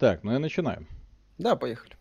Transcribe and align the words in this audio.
Так, 0.00 0.24
ну 0.24 0.32
я 0.32 0.38
начинаю. 0.38 0.86
Да, 1.36 1.56
поехали. 1.56 1.94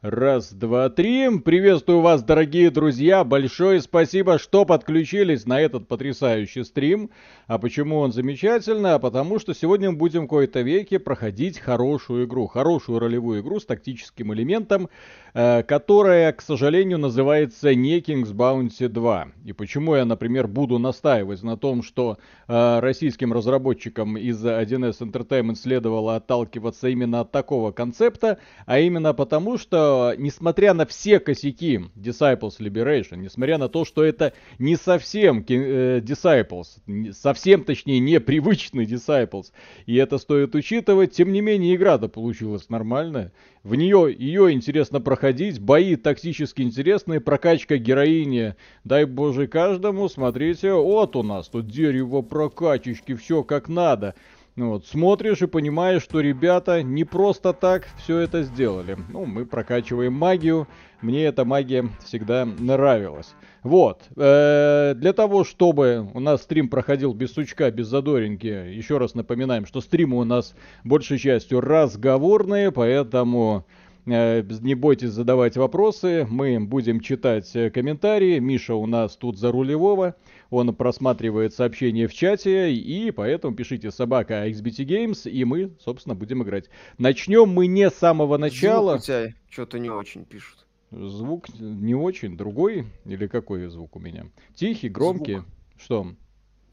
Раз, 0.00 0.52
два, 0.52 0.90
три. 0.90 1.40
Приветствую 1.40 2.02
вас, 2.02 2.22
дорогие 2.22 2.70
друзья. 2.70 3.24
Большое 3.24 3.80
спасибо, 3.80 4.38
что 4.38 4.64
подключились 4.64 5.44
на 5.44 5.60
этот 5.60 5.88
потрясающий 5.88 6.62
стрим. 6.62 7.10
А 7.48 7.58
почему 7.58 7.98
он 7.98 8.12
замечательный? 8.12 8.92
А 8.92 9.00
потому 9.00 9.40
что 9.40 9.54
сегодня 9.54 9.90
мы 9.90 9.96
будем 9.96 10.26
в 10.26 10.28
кои-то 10.28 10.60
веке 10.60 11.00
проходить 11.00 11.58
хорошую 11.58 12.26
игру. 12.26 12.46
Хорошую 12.46 13.00
ролевую 13.00 13.42
игру 13.42 13.58
с 13.58 13.66
тактическим 13.66 14.32
элементом, 14.32 14.88
э, 15.34 15.64
которая, 15.64 16.32
к 16.32 16.42
сожалению, 16.42 16.98
называется 16.98 17.74
не 17.74 17.98
King's 17.98 18.32
Bounty 18.32 18.86
2. 18.86 19.28
И 19.46 19.52
почему 19.52 19.96
я, 19.96 20.04
например, 20.04 20.46
буду 20.46 20.78
настаивать 20.78 21.42
на 21.42 21.56
том, 21.56 21.82
что 21.82 22.18
э, 22.46 22.78
российским 22.78 23.32
разработчикам 23.32 24.16
из 24.16 24.46
1С 24.46 25.00
Entertainment 25.00 25.56
следовало 25.56 26.14
отталкиваться 26.14 26.86
именно 26.86 27.22
от 27.22 27.32
такого 27.32 27.72
концепта, 27.72 28.38
а 28.64 28.78
именно 28.78 29.12
потому, 29.12 29.58
что 29.58 29.87
несмотря 30.18 30.74
на 30.74 30.86
все 30.86 31.20
косяки 31.20 31.80
Disciples 31.96 32.58
Liberation, 32.58 33.16
несмотря 33.16 33.58
на 33.58 33.68
то, 33.68 33.84
что 33.84 34.04
это 34.04 34.32
не 34.58 34.76
совсем 34.76 35.44
э, 35.48 36.00
Disciples, 36.00 37.12
совсем, 37.12 37.64
точнее, 37.64 38.00
непривычный 38.00 38.84
Disciples, 38.84 39.52
и 39.86 39.96
это 39.96 40.18
стоит 40.18 40.54
учитывать, 40.54 41.12
тем 41.12 41.32
не 41.32 41.40
менее, 41.40 41.74
игра-то 41.74 42.08
получилась 42.08 42.68
нормальная. 42.68 43.32
В 43.64 43.74
нее, 43.74 44.14
ее 44.16 44.52
интересно 44.52 45.00
проходить, 45.00 45.60
бои 45.60 45.96
тактически 45.96 46.62
интересные, 46.62 47.20
прокачка 47.20 47.76
героини, 47.76 48.54
дай 48.84 49.04
боже 49.04 49.46
каждому, 49.46 50.08
смотрите, 50.08 50.72
вот 50.72 51.16
у 51.16 51.22
нас 51.22 51.48
тут 51.48 51.66
дерево 51.66 52.22
прокачечки, 52.22 53.14
все 53.14 53.42
как 53.42 53.68
надо. 53.68 54.14
Ну 54.58 54.70
вот, 54.70 54.86
смотришь 54.86 55.40
и 55.40 55.46
понимаешь, 55.46 56.02
что 56.02 56.18
ребята 56.18 56.82
не 56.82 57.04
просто 57.04 57.52
так 57.52 57.86
все 58.02 58.18
это 58.18 58.42
сделали. 58.42 58.96
Ну, 59.08 59.24
мы 59.24 59.46
прокачиваем 59.46 60.14
магию. 60.14 60.66
Мне 61.00 61.26
эта 61.26 61.44
магия 61.44 61.88
всегда 62.04 62.44
нравилась. 62.44 63.36
Вот. 63.62 64.02
Э, 64.16 64.94
для 64.96 65.12
того, 65.12 65.44
чтобы 65.44 66.10
у 66.12 66.18
нас 66.18 66.42
стрим 66.42 66.68
проходил 66.68 67.14
без 67.14 67.34
сучка, 67.34 67.70
без 67.70 67.86
задоринки, 67.86 68.46
еще 68.46 68.98
раз 68.98 69.14
напоминаем, 69.14 69.64
что 69.64 69.80
стримы 69.80 70.16
у 70.16 70.24
нас 70.24 70.56
большей 70.82 71.18
частью 71.18 71.60
разговорные, 71.60 72.72
поэтому 72.72 73.64
Э, 74.10 74.42
не 74.62 74.74
бойтесь 74.74 75.10
задавать 75.10 75.56
вопросы, 75.56 76.26
мы 76.30 76.58
будем 76.60 77.00
читать 77.00 77.50
э, 77.54 77.70
комментарии. 77.70 78.38
Миша 78.38 78.74
у 78.74 78.86
нас 78.86 79.16
тут 79.16 79.38
за 79.38 79.52
рулевого, 79.52 80.14
он 80.50 80.74
просматривает 80.74 81.54
сообщения 81.54 82.06
в 82.06 82.14
чате, 82.14 82.72
и 82.72 83.10
поэтому 83.10 83.54
пишите 83.54 83.90
собака 83.90 84.48
XBT 84.48 84.84
Games, 84.86 85.30
и 85.30 85.44
мы, 85.44 85.72
собственно, 85.80 86.14
будем 86.14 86.42
играть. 86.42 86.70
Начнем 86.96 87.48
мы 87.48 87.66
не 87.66 87.90
с 87.90 87.94
самого 87.94 88.38
начала. 88.38 88.92
Звук 88.92 89.02
у 89.02 89.06
тебя 89.06 89.34
что-то 89.50 89.78
не 89.78 89.90
очень 89.90 90.24
пишут. 90.24 90.66
Звук 90.90 91.48
не 91.58 91.94
очень, 91.94 92.36
другой? 92.36 92.86
Или 93.04 93.26
какой 93.26 93.66
звук 93.68 93.96
у 93.96 93.98
меня? 93.98 94.26
Тихий, 94.54 94.88
громкий? 94.88 95.34
Звук. 95.34 95.46
Что? 95.76 96.06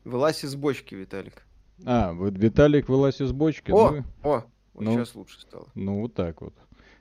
Вылазь 0.06 0.46
из 0.46 0.56
бочки, 0.56 0.96
Виталик. 0.96 1.46
А, 1.86 2.14
Виталик 2.14 2.88
вылазь 2.88 3.20
из 3.20 3.34
бочки. 3.34 3.72
О, 3.72 3.92
ну, 3.92 4.04
о, 4.24 4.46
вот 4.74 4.84
ну, 4.84 4.94
сейчас 4.94 5.16
лучше 5.16 5.42
стало. 5.42 5.68
Ну, 5.76 6.02
вот 6.02 6.14
так 6.14 6.42
вот. 6.42 6.54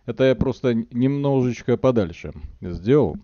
Это 0.06 0.25
я 0.25 0.34
просто 0.34 0.75
немножечко 0.75 1.77
подальше 1.77 2.33
сделал. 2.61 3.17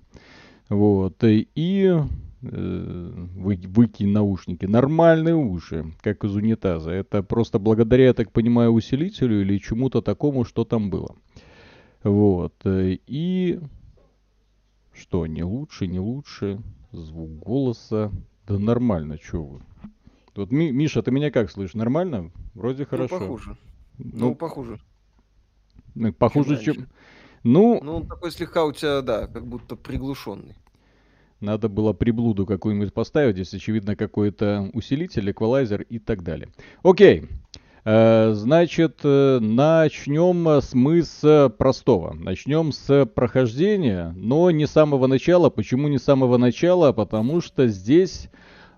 Вот. 0.69 1.17
И 1.23 1.97
вы, 2.43 3.57
выкинь 3.57 4.11
наушники. 4.11 4.67
Нормальные 4.67 5.35
уши, 5.35 5.93
как 6.01 6.25
из 6.25 6.35
унитаза. 6.35 6.91
Это 6.91 7.23
просто 7.23 7.59
благодаря, 7.59 8.07
я 8.07 8.15
так 8.15 8.33
понимаю, 8.33 8.71
усилителю 8.71 9.43
или 9.43 9.59
чему-то 9.59 10.01
такому, 10.01 10.45
что 10.45 10.65
там 10.65 10.91
было. 10.91 11.15
Вот. 12.03 12.55
И 12.65 13.61
что, 14.93 15.27
не 15.27 15.43
лучше, 15.43 15.87
не 15.87 16.01
лучше. 16.01 16.61
Звук 16.93 17.31
голоса. 17.39 18.11
Да 18.47 18.59
нормально, 18.59 19.19
что 19.23 19.45
вы. 19.45 19.61
Вот, 20.35 20.51
Миша, 20.51 21.03
ты 21.03 21.11
меня 21.11 21.31
как 21.31 21.51
слышишь? 21.51 21.75
Нормально? 21.75 22.31
Вроде 22.55 22.85
ну, 22.85 22.89
хорошо. 22.89 23.19
Ну, 23.19 23.21
похуже. 23.21 23.57
Ну, 23.99 24.11
ну 24.13 24.35
похуже. 24.35 24.81
Ну, 25.95 26.13
похуже, 26.13 26.63
чем... 26.63 26.75
чем... 26.75 26.89
Ну... 27.43 27.81
Ну, 27.83 27.97
он 27.97 28.07
такой 28.07 28.31
слегка 28.31 28.65
у 28.65 28.73
тебя, 28.73 29.03
да, 29.03 29.27
как 29.27 29.47
будто 29.47 29.77
приглушенный. 29.77 30.57
Надо 31.41 31.69
было 31.69 31.93
приблуду 31.93 32.47
какую-нибудь 32.47 32.93
поставить, 32.93 33.37
здесь, 33.37 33.55
очевидно, 33.55 33.97
какой-то 33.97 34.71
усилитель, 34.75 35.31
эквалайзер 35.31 35.83
и 35.83 35.99
так 35.99 36.23
далее. 36.23 36.49
Окей. 36.83 37.25
Э, 37.85 38.33
значит, 38.35 39.01
э, 39.05 39.39
начнем 39.41 40.47
с 40.61 40.75
мы 40.75 41.03
с 41.03 41.53
простого. 41.57 42.13
Начнем 42.13 42.73
с 42.73 43.07
прохождения, 43.07 44.13
но 44.17 44.51
не 44.51 44.67
с 44.67 44.71
самого 44.71 45.07
начала. 45.07 45.49
Почему 45.49 45.89
не 45.89 45.99
с 45.99 46.05
самого 46.05 46.37
начала? 46.37 46.93
Потому 46.93 47.41
что 47.41 47.69
здесь 47.69 48.29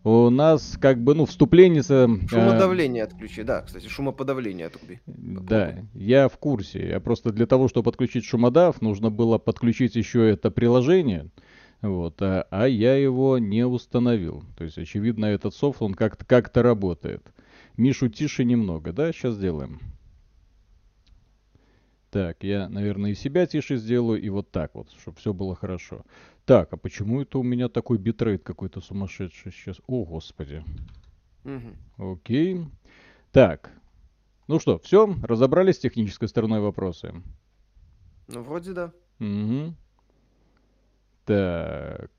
у 0.05 0.31
нас 0.31 0.77
как 0.81 1.03
бы, 1.03 1.15
ну, 1.15 1.27
вступление... 1.27 1.83
Шумодавление 1.83 3.03
э... 3.03 3.07
отключи, 3.07 3.43
да, 3.43 3.63
кстати, 3.63 3.89
шумоподавление 3.89 4.67
отруби. 4.67 5.01
Да, 5.07 5.75
я 5.95 6.29
в 6.29 6.39
курсе. 6.39 6.89
Я 6.89 7.01
просто 7.01 7.33
для 7.33 7.47
того, 7.47 7.69
чтобы 7.69 7.85
подключить 7.85 8.25
шумодав, 8.25 8.81
нужно 8.83 9.11
было 9.11 9.39
подключить 9.39 9.95
еще 9.95 10.29
это 10.29 10.51
приложение. 10.51 11.29
Вот, 11.83 12.23
а, 12.23 12.47
а 12.51 12.69
я 12.69 12.95
его 12.95 13.39
не 13.39 13.67
установил. 13.67 14.45
То 14.57 14.65
есть, 14.65 14.79
очевидно, 14.79 15.27
этот 15.27 15.55
софт, 15.55 15.83
он 15.83 15.95
как-то 15.95 16.25
как 16.25 16.57
работает. 16.57 17.23
Мишу 17.77 18.09
тише 18.09 18.45
немного, 18.45 18.93
да? 18.93 19.13
Сейчас 19.13 19.35
сделаем. 19.35 19.81
Так, 22.11 22.45
я, 22.45 22.69
наверное, 22.69 23.13
и 23.13 23.15
себя 23.15 23.47
тише 23.47 23.79
сделаю, 23.79 24.21
и 24.21 24.29
вот 24.29 24.51
так 24.51 24.75
вот, 24.75 24.91
чтобы 25.01 25.17
все 25.17 25.33
было 25.33 25.57
хорошо. 25.57 26.05
Так, 26.45 26.73
а 26.73 26.77
почему 26.77 27.23
это 27.23 27.39
у 27.39 27.43
меня 27.43 27.69
такой 27.69 27.99
битрейт 27.99 28.45
какой-то 28.45 28.81
сумасшедший 28.81 29.51
сейчас? 29.51 29.81
О, 29.87 30.05
господи. 30.05 30.63
Угу. 31.45 32.13
Окей. 32.13 32.67
Так. 33.33 33.73
Ну 34.47 34.61
что, 34.61 34.79
все? 34.79 35.13
Разобрались 35.23 35.77
с 35.77 35.81
технической 35.81 36.29
стороной 36.29 36.61
вопроса? 36.61 37.15
Ну, 38.29 38.43
вроде 38.43 38.73
да. 38.73 38.93
Угу. 39.19 39.75
Так. 41.33 42.11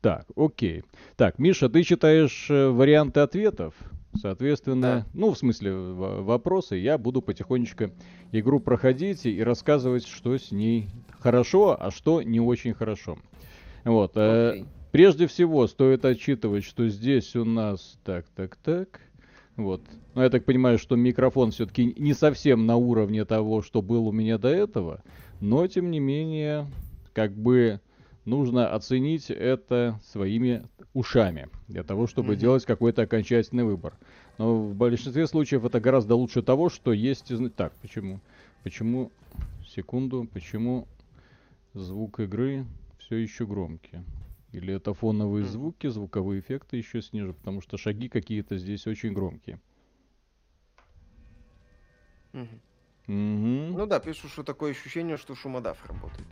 Так, 0.00 0.26
окей. 0.34 0.82
Так, 1.16 1.38
Миша, 1.38 1.68
ты 1.68 1.82
читаешь 1.82 2.50
э, 2.50 2.68
варианты 2.68 3.20
ответов? 3.20 3.74
Соответственно, 4.20 4.80
да. 4.80 5.06
ну, 5.14 5.32
в 5.32 5.38
смысле, 5.38 5.72
вопросы, 5.72 6.76
я 6.76 6.98
буду 6.98 7.22
потихонечку 7.22 7.90
игру 8.32 8.58
проходить 8.58 9.26
и 9.26 9.42
рассказывать, 9.42 10.06
что 10.06 10.36
с 10.36 10.50
ней 10.50 10.88
хорошо, 11.20 11.76
а 11.78 11.92
что 11.92 12.22
не 12.22 12.40
очень 12.40 12.74
хорошо. 12.74 13.18
Вот. 13.84 14.16
Okay. 14.16 14.62
Э, 14.62 14.64
прежде 14.90 15.28
всего, 15.28 15.66
стоит 15.68 16.04
отчитывать, 16.04 16.64
что 16.64 16.88
здесь 16.88 17.36
у 17.36 17.44
нас... 17.44 17.98
Так, 18.04 18.26
так, 18.34 18.56
так... 18.56 19.00
Вот. 19.56 19.82
Но 20.14 20.22
я 20.22 20.30
так 20.30 20.44
понимаю, 20.46 20.78
что 20.78 20.96
микрофон 20.96 21.50
все-таки 21.50 21.94
не 21.98 22.14
совсем 22.14 22.66
на 22.66 22.76
уровне 22.76 23.24
того, 23.26 23.60
что 23.60 23.82
был 23.82 24.08
у 24.08 24.12
меня 24.12 24.38
до 24.38 24.48
этого. 24.48 25.02
Но, 25.40 25.66
тем 25.66 25.90
не 25.90 26.00
менее, 26.00 26.66
как 27.12 27.32
бы 27.32 27.80
нужно 28.30 28.72
оценить 28.72 29.30
это 29.30 30.00
своими 30.04 30.66
ушами 30.94 31.48
для 31.68 31.82
того, 31.82 32.06
чтобы 32.06 32.32
mm-hmm. 32.32 32.38
делать 32.38 32.64
какой-то 32.64 33.02
окончательный 33.02 33.64
выбор. 33.64 33.94
Но 34.38 34.68
в 34.68 34.74
большинстве 34.74 35.26
случаев 35.26 35.64
это 35.64 35.80
гораздо 35.80 36.14
лучше 36.14 36.42
того, 36.42 36.70
что 36.70 36.92
есть... 36.92 37.32
Так, 37.56 37.74
почему? 37.82 38.20
Почему... 38.62 39.12
Секунду. 39.66 40.28
Почему 40.32 40.88
звук 41.74 42.20
игры 42.20 42.64
все 42.98 43.16
еще 43.16 43.46
громкий? 43.46 43.98
Или 44.52 44.74
это 44.74 44.94
фоновые 44.94 45.44
mm. 45.44 45.48
звуки, 45.48 45.86
звуковые 45.88 46.40
эффекты 46.40 46.76
еще 46.76 47.02
снижу, 47.02 47.34
потому 47.34 47.60
что 47.60 47.76
шаги 47.76 48.08
какие-то 48.08 48.56
здесь 48.58 48.86
очень 48.86 49.12
громкие. 49.12 49.60
Mm-hmm. 52.32 52.60
Mm-hmm. 53.06 53.72
Ну 53.76 53.86
да, 53.86 54.00
пишу, 54.00 54.28
что 54.28 54.42
такое 54.42 54.72
ощущение, 54.72 55.16
что 55.16 55.34
шумодав 55.34 55.84
работает. 55.86 56.26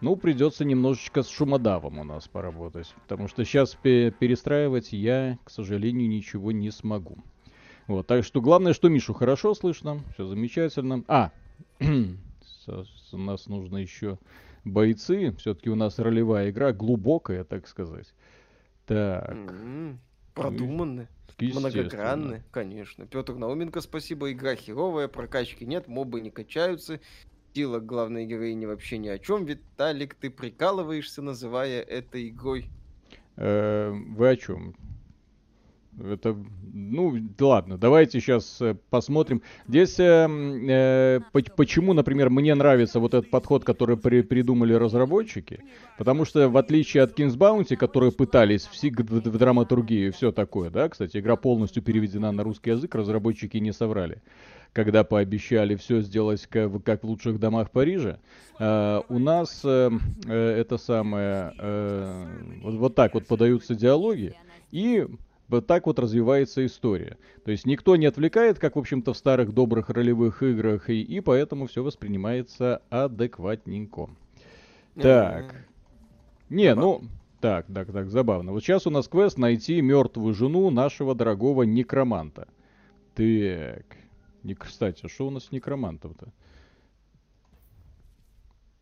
Ну, 0.00 0.16
придется 0.16 0.64
немножечко 0.64 1.22
с 1.22 1.28
шумодавом 1.28 1.98
у 1.98 2.04
нас 2.04 2.28
поработать. 2.28 2.94
Потому 3.02 3.28
что 3.28 3.44
сейчас 3.44 3.76
перестраивать 3.82 4.92
я, 4.92 5.38
к 5.44 5.50
сожалению, 5.50 6.08
ничего 6.08 6.52
не 6.52 6.70
смогу. 6.70 7.18
Вот, 7.86 8.06
так 8.06 8.24
что 8.24 8.40
главное, 8.40 8.72
что 8.72 8.88
Мишу 8.88 9.14
хорошо 9.14 9.54
слышно. 9.54 10.00
Все 10.14 10.26
замечательно. 10.26 11.04
А, 11.08 11.30
у 11.80 13.16
нас 13.18 13.46
нужно 13.46 13.78
еще 13.78 14.18
бойцы. 14.64 15.32
Все-таки 15.38 15.70
у 15.70 15.74
нас 15.74 15.98
ролевая 15.98 16.50
игра 16.50 16.72
глубокая, 16.72 17.44
так 17.44 17.66
сказать. 17.68 18.12
Так. 18.86 19.30
Mm-hmm. 19.30 19.96
Конечно. 22.50 23.06
Петр 23.06 23.34
Науменко, 23.34 23.80
спасибо. 23.80 24.32
Игра 24.32 24.54
херовая, 24.54 25.08
прокачки 25.08 25.66
нет, 25.66 25.88
мобы 25.88 26.20
не 26.20 26.30
качаются. 26.30 27.00
Сила 27.54 27.78
главной 27.78 28.26
героини 28.26 28.66
вообще 28.66 28.98
ни 28.98 29.06
о 29.06 29.16
чем. 29.16 29.44
Виталик, 29.44 30.14
ты 30.14 30.28
прикалываешься, 30.28 31.22
называя 31.22 31.82
это 31.82 32.28
игрой. 32.28 32.66
Э, 33.36 33.92
вы 33.92 34.30
о 34.30 34.36
чем? 34.36 34.74
Это, 36.02 36.36
ну, 36.72 37.16
ладно, 37.38 37.78
давайте 37.78 38.20
сейчас 38.20 38.60
э, 38.60 38.74
посмотрим. 38.90 39.42
Здесь 39.68 39.98
э, 40.00 40.26
э, 40.28 41.20
почему, 41.56 41.92
например, 41.92 42.30
мне 42.30 42.54
нравится 42.54 42.98
вот 42.98 43.14
этот 43.14 43.30
подход, 43.30 43.64
который 43.64 43.96
при, 43.96 44.22
придумали 44.22 44.72
разработчики. 44.72 45.60
Потому 45.96 46.24
что, 46.24 46.48
в 46.48 46.56
отличие 46.56 47.04
от 47.04 47.18
King's 47.18 47.36
Bounty, 47.36 47.76
которые 47.76 48.10
пытались 48.10 48.66
в, 48.66 48.82
в, 48.82 49.38
драматургии 49.38 50.08
и 50.08 50.10
все 50.10 50.32
такое, 50.32 50.70
да, 50.70 50.88
кстати, 50.88 51.18
игра 51.18 51.36
полностью 51.36 51.82
переведена 51.82 52.32
на 52.32 52.42
русский 52.42 52.70
язык, 52.70 52.94
разработчики 52.94 53.58
не 53.58 53.72
соврали 53.72 54.20
когда 54.72 55.04
пообещали 55.04 55.76
все 55.76 56.00
сделать 56.00 56.46
как, 56.48 56.82
как 56.82 57.04
в 57.04 57.06
лучших 57.06 57.38
домах 57.38 57.70
Парижа. 57.70 58.18
Э, 58.58 59.02
у 59.08 59.20
нас 59.20 59.60
э, 59.64 59.90
э, 60.26 60.60
это 60.60 60.78
самое, 60.78 61.52
э, 61.58 62.26
вот, 62.60 62.74
вот 62.74 62.94
так 62.96 63.14
вот 63.14 63.26
подаются 63.28 63.76
диалоги, 63.76 64.34
и 64.72 65.06
вот 65.48 65.66
так 65.66 65.86
вот 65.86 65.98
развивается 65.98 66.64
история. 66.64 67.18
То 67.44 67.50
есть 67.50 67.66
никто 67.66 67.96
не 67.96 68.06
отвлекает, 68.06 68.58
как, 68.58 68.76
в 68.76 68.78
общем-то, 68.78 69.12
в 69.12 69.16
старых 69.16 69.52
добрых 69.52 69.90
ролевых 69.90 70.42
играх, 70.42 70.88
и, 70.90 71.02
и 71.02 71.20
поэтому 71.20 71.66
все 71.66 71.82
воспринимается 71.82 72.82
адекватненько. 72.90 74.10
Так. 74.94 75.66
Не, 76.48 76.74
ну, 76.74 77.02
так, 77.40 77.66
так, 77.66 77.92
так, 77.92 78.10
забавно. 78.10 78.52
Вот 78.52 78.62
сейчас 78.62 78.86
у 78.86 78.90
нас 78.90 79.08
квест 79.08 79.38
найти 79.38 79.80
мертвую 79.80 80.34
жену 80.34 80.70
нашего 80.70 81.14
дорогого 81.14 81.64
некроманта. 81.64 82.48
Так. 83.14 83.84
Не, 84.42 84.54
кстати, 84.54 85.04
а 85.04 85.08
что 85.08 85.26
у 85.26 85.30
нас 85.30 85.46
с 85.46 85.52
некромантом-то? 85.52 86.28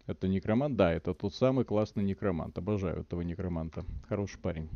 Это 0.07 0.29
некромант? 0.29 0.77
Да, 0.77 0.93
это 0.93 1.15
тот 1.15 1.35
самый 1.35 1.65
классный 1.65 2.03
некромант. 2.03 2.59
Обожаю 2.59 3.01
этого 3.01 3.23
некроманта. 3.23 3.85
Хороший 4.09 4.39
парень. 4.39 4.69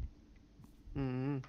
Mm-hmm. 0.95 1.43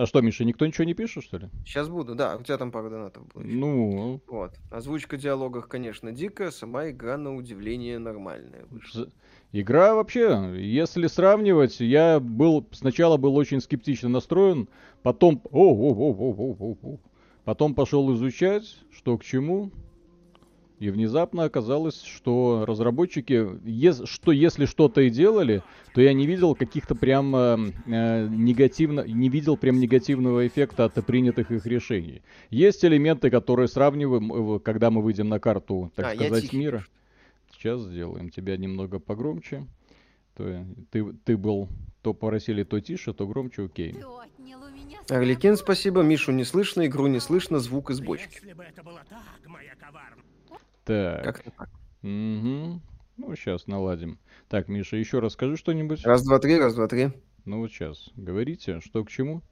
А 0.00 0.06
что, 0.06 0.22
Миша, 0.22 0.46
никто 0.46 0.64
ничего 0.64 0.84
не 0.84 0.94
пишет, 0.94 1.24
что 1.24 1.36
ли? 1.36 1.50
Сейчас 1.66 1.90
буду, 1.90 2.14
да. 2.14 2.34
У 2.38 2.42
тебя 2.42 2.56
там 2.56 2.72
пару 2.72 2.88
донатов 2.88 3.22
было. 3.34 3.42
Еще. 3.42 3.54
Ну. 3.54 4.20
Вот. 4.28 4.54
Озвучка 4.70 5.18
диалогов, 5.18 5.66
конечно, 5.66 6.10
дикая, 6.10 6.50
сама 6.50 6.88
игра 6.88 7.18
на 7.18 7.36
удивление 7.36 7.98
нормальная 7.98 8.64
вышла. 8.70 9.08
Игра 9.52 9.94
вообще, 9.94 10.54
если 10.56 11.06
сравнивать, 11.06 11.80
я 11.80 12.18
был 12.18 12.66
сначала 12.70 13.18
был 13.18 13.36
очень 13.36 13.60
скептично 13.60 14.08
настроен, 14.08 14.70
потом, 15.02 15.42
о, 15.50 15.68
о, 15.68 15.92
о, 15.92 16.14
о, 16.14 16.56
о, 16.58 16.78
о, 16.82 16.98
потом 17.44 17.74
пошел 17.74 18.10
изучать, 18.14 18.78
что 18.90 19.18
к 19.18 19.22
чему, 19.22 19.70
и 20.80 20.88
внезапно 20.88 21.44
оказалось, 21.44 22.02
что 22.02 22.64
разработчики, 22.66 23.46
ес, 23.68 24.00
что 24.06 24.32
если 24.32 24.64
что-то 24.64 25.02
и 25.02 25.10
делали, 25.10 25.62
то 25.92 26.00
я 26.00 26.14
не 26.14 26.26
видел 26.26 26.54
каких-то 26.54 26.94
прям 26.94 27.36
э, 27.36 27.72
э, 27.86 28.28
негативно, 28.28 29.02
не 29.02 29.28
видел 29.28 29.58
прям 29.58 29.78
негативного 29.78 30.46
эффекта 30.46 30.86
от 30.86 30.94
принятых 31.04 31.50
их 31.50 31.66
решений. 31.66 32.22
Есть 32.48 32.82
элементы, 32.82 33.28
которые 33.28 33.68
сравниваем, 33.68 34.56
э, 34.56 34.58
когда 34.60 34.90
мы 34.90 35.02
выйдем 35.02 35.28
на 35.28 35.38
карту, 35.38 35.92
так 35.94 36.06
а, 36.06 36.14
сказать, 36.14 36.50
мира. 36.54 36.86
Сейчас 37.52 37.82
сделаем 37.82 38.30
тебя 38.30 38.56
немного 38.56 38.98
погромче. 38.98 39.66
То, 40.34 40.64
ты, 40.90 41.12
ты 41.24 41.36
был 41.36 41.68
то 42.00 42.14
просили, 42.14 42.64
то 42.64 42.80
тише, 42.80 43.12
то 43.12 43.26
громче, 43.26 43.66
окей. 43.66 43.94
Орликин, 45.10 45.56
спасибо. 45.56 46.00
Мишу 46.00 46.32
не 46.32 46.44
слышно, 46.44 46.86
игру 46.86 47.06
не 47.06 47.20
слышно, 47.20 47.58
звук 47.58 47.90
из 47.90 48.00
бочки. 48.00 48.30
Если 48.32 48.54
бы 48.54 48.62
это 48.62 48.82
было 48.82 49.02
так, 49.08 49.18
так. 50.90 51.24
Как-то 51.24 51.50
так. 51.50 51.68
Угу. 52.02 52.80
Ну, 53.16 53.36
сейчас 53.36 53.66
наладим. 53.66 54.18
Так, 54.48 54.68
Миша, 54.68 54.96
еще 54.96 55.18
расскажи 55.18 55.56
что-нибудь. 55.56 56.04
Раз, 56.04 56.24
два, 56.24 56.38
три, 56.38 56.58
раз, 56.58 56.74
два, 56.74 56.88
три. 56.88 57.12
Ну 57.44 57.58
вот 57.58 57.70
сейчас. 57.70 58.10
Говорите, 58.16 58.80
что 58.80 59.04
к 59.04 59.10
чему? 59.10 59.42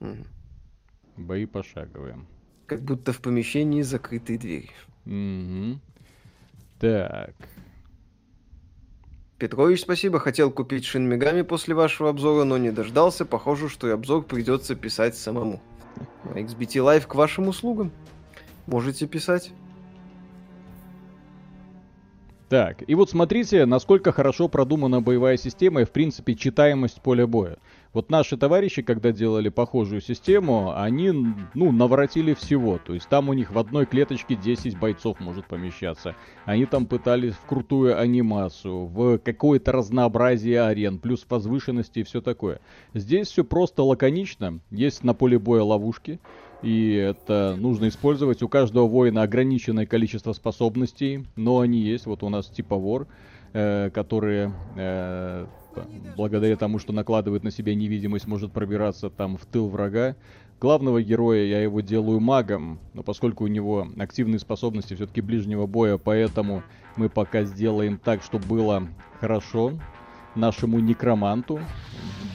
Угу. 0.00 0.24
Бои 1.16 1.46
пошаговые. 1.46 2.18
Как 2.66 2.82
будто 2.82 3.12
в 3.12 3.20
помещении 3.20 3.82
закрытой 3.82 4.38
двери. 4.38 4.70
Угу. 5.06 5.80
Так. 6.80 7.34
Петрович, 9.38 9.80
спасибо. 9.80 10.18
Хотел 10.18 10.50
купить 10.50 10.84
Шин 10.84 11.08
Мегами 11.08 11.42
после 11.42 11.74
вашего 11.74 12.10
обзора, 12.10 12.44
но 12.44 12.58
не 12.58 12.70
дождался. 12.70 13.24
Похоже, 13.24 13.68
что 13.68 13.88
и 13.88 13.90
обзор 13.90 14.24
придется 14.24 14.74
писать 14.74 15.16
самому. 15.16 15.60
XBT 16.24 16.80
Live 16.80 17.06
к 17.06 17.14
вашим 17.14 17.48
услугам. 17.48 17.92
Можете 18.66 19.06
писать. 19.06 19.52
Так, 22.48 22.84
и 22.86 22.94
вот 22.94 23.10
смотрите, 23.10 23.64
насколько 23.66 24.12
хорошо 24.12 24.48
продумана 24.48 25.00
боевая 25.00 25.36
система 25.36 25.80
и, 25.80 25.84
в 25.84 25.90
принципе, 25.90 26.34
читаемость 26.34 27.00
поля 27.00 27.26
боя. 27.26 27.56
Вот 27.94 28.10
наши 28.10 28.36
товарищи, 28.36 28.82
когда 28.82 29.12
делали 29.12 29.48
похожую 29.48 30.00
систему, 30.00 30.72
они, 30.76 31.10
ну, 31.54 31.72
наворотили 31.72 32.34
всего. 32.34 32.78
То 32.78 32.92
есть 32.92 33.08
там 33.08 33.28
у 33.28 33.32
них 33.32 33.50
в 33.50 33.58
одной 33.58 33.86
клеточке 33.86 34.34
10 34.34 34.78
бойцов 34.78 35.20
может 35.20 35.46
помещаться. 35.46 36.16
Они 36.44 36.66
там 36.66 36.86
пытались 36.86 37.34
в 37.34 37.46
крутую 37.46 37.98
анимацию, 37.98 38.86
в 38.86 39.18
какое-то 39.18 39.72
разнообразие 39.72 40.62
арен, 40.62 40.98
плюс 40.98 41.24
возвышенности 41.28 42.00
и 42.00 42.04
все 42.04 42.20
такое. 42.20 42.60
Здесь 42.94 43.28
все 43.28 43.42
просто 43.42 43.82
лаконично. 43.82 44.60
Есть 44.70 45.02
на 45.02 45.14
поле 45.14 45.38
боя 45.38 45.62
ловушки 45.62 46.20
и 46.64 46.94
это 46.94 47.56
нужно 47.58 47.88
использовать. 47.88 48.42
У 48.42 48.48
каждого 48.48 48.86
воина 48.88 49.22
ограниченное 49.22 49.86
количество 49.86 50.32
способностей, 50.32 51.26
но 51.36 51.60
они 51.60 51.78
есть. 51.78 52.06
Вот 52.06 52.22
у 52.22 52.28
нас 52.30 52.46
типа 52.46 52.76
вор, 52.76 53.06
э, 53.52 53.90
которые 53.92 54.52
э, 54.76 55.46
благодаря 56.16 56.56
тому, 56.56 56.78
что 56.78 56.92
накладывает 56.92 57.44
на 57.44 57.50
себя 57.50 57.74
невидимость, 57.74 58.26
может 58.26 58.52
пробираться 58.52 59.10
там 59.10 59.36
в 59.36 59.44
тыл 59.44 59.68
врага. 59.68 60.16
Главного 60.60 61.02
героя 61.02 61.44
я 61.44 61.62
его 61.62 61.80
делаю 61.80 62.20
магом, 62.20 62.78
но 62.94 63.02
поскольку 63.02 63.44
у 63.44 63.48
него 63.48 63.86
активные 63.98 64.38
способности 64.38 64.94
все-таки 64.94 65.20
ближнего 65.20 65.66
боя, 65.66 65.98
поэтому 65.98 66.62
мы 66.96 67.10
пока 67.10 67.44
сделаем 67.44 67.98
так, 67.98 68.22
чтобы 68.22 68.46
было 68.46 68.88
хорошо 69.20 69.74
нашему 70.34 70.78
некроманту, 70.78 71.60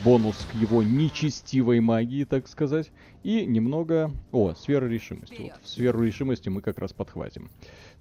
бонус 0.04 0.36
к 0.51 0.56
его 0.56 0.84
нечестивой 0.84 1.80
магии, 1.80 2.24
так 2.24 2.48
сказать, 2.48 2.92
и 3.24 3.46
немного... 3.46 4.12
О, 4.31 4.54
сфера 4.54 4.86
решимости. 4.86 5.51
Вот, 5.54 5.62
в 5.63 5.68
сферу 5.68 6.04
решимости 6.04 6.50
мы 6.50 6.62
как 6.62 6.80
раз 6.80 6.94
подхватим. 6.94 7.50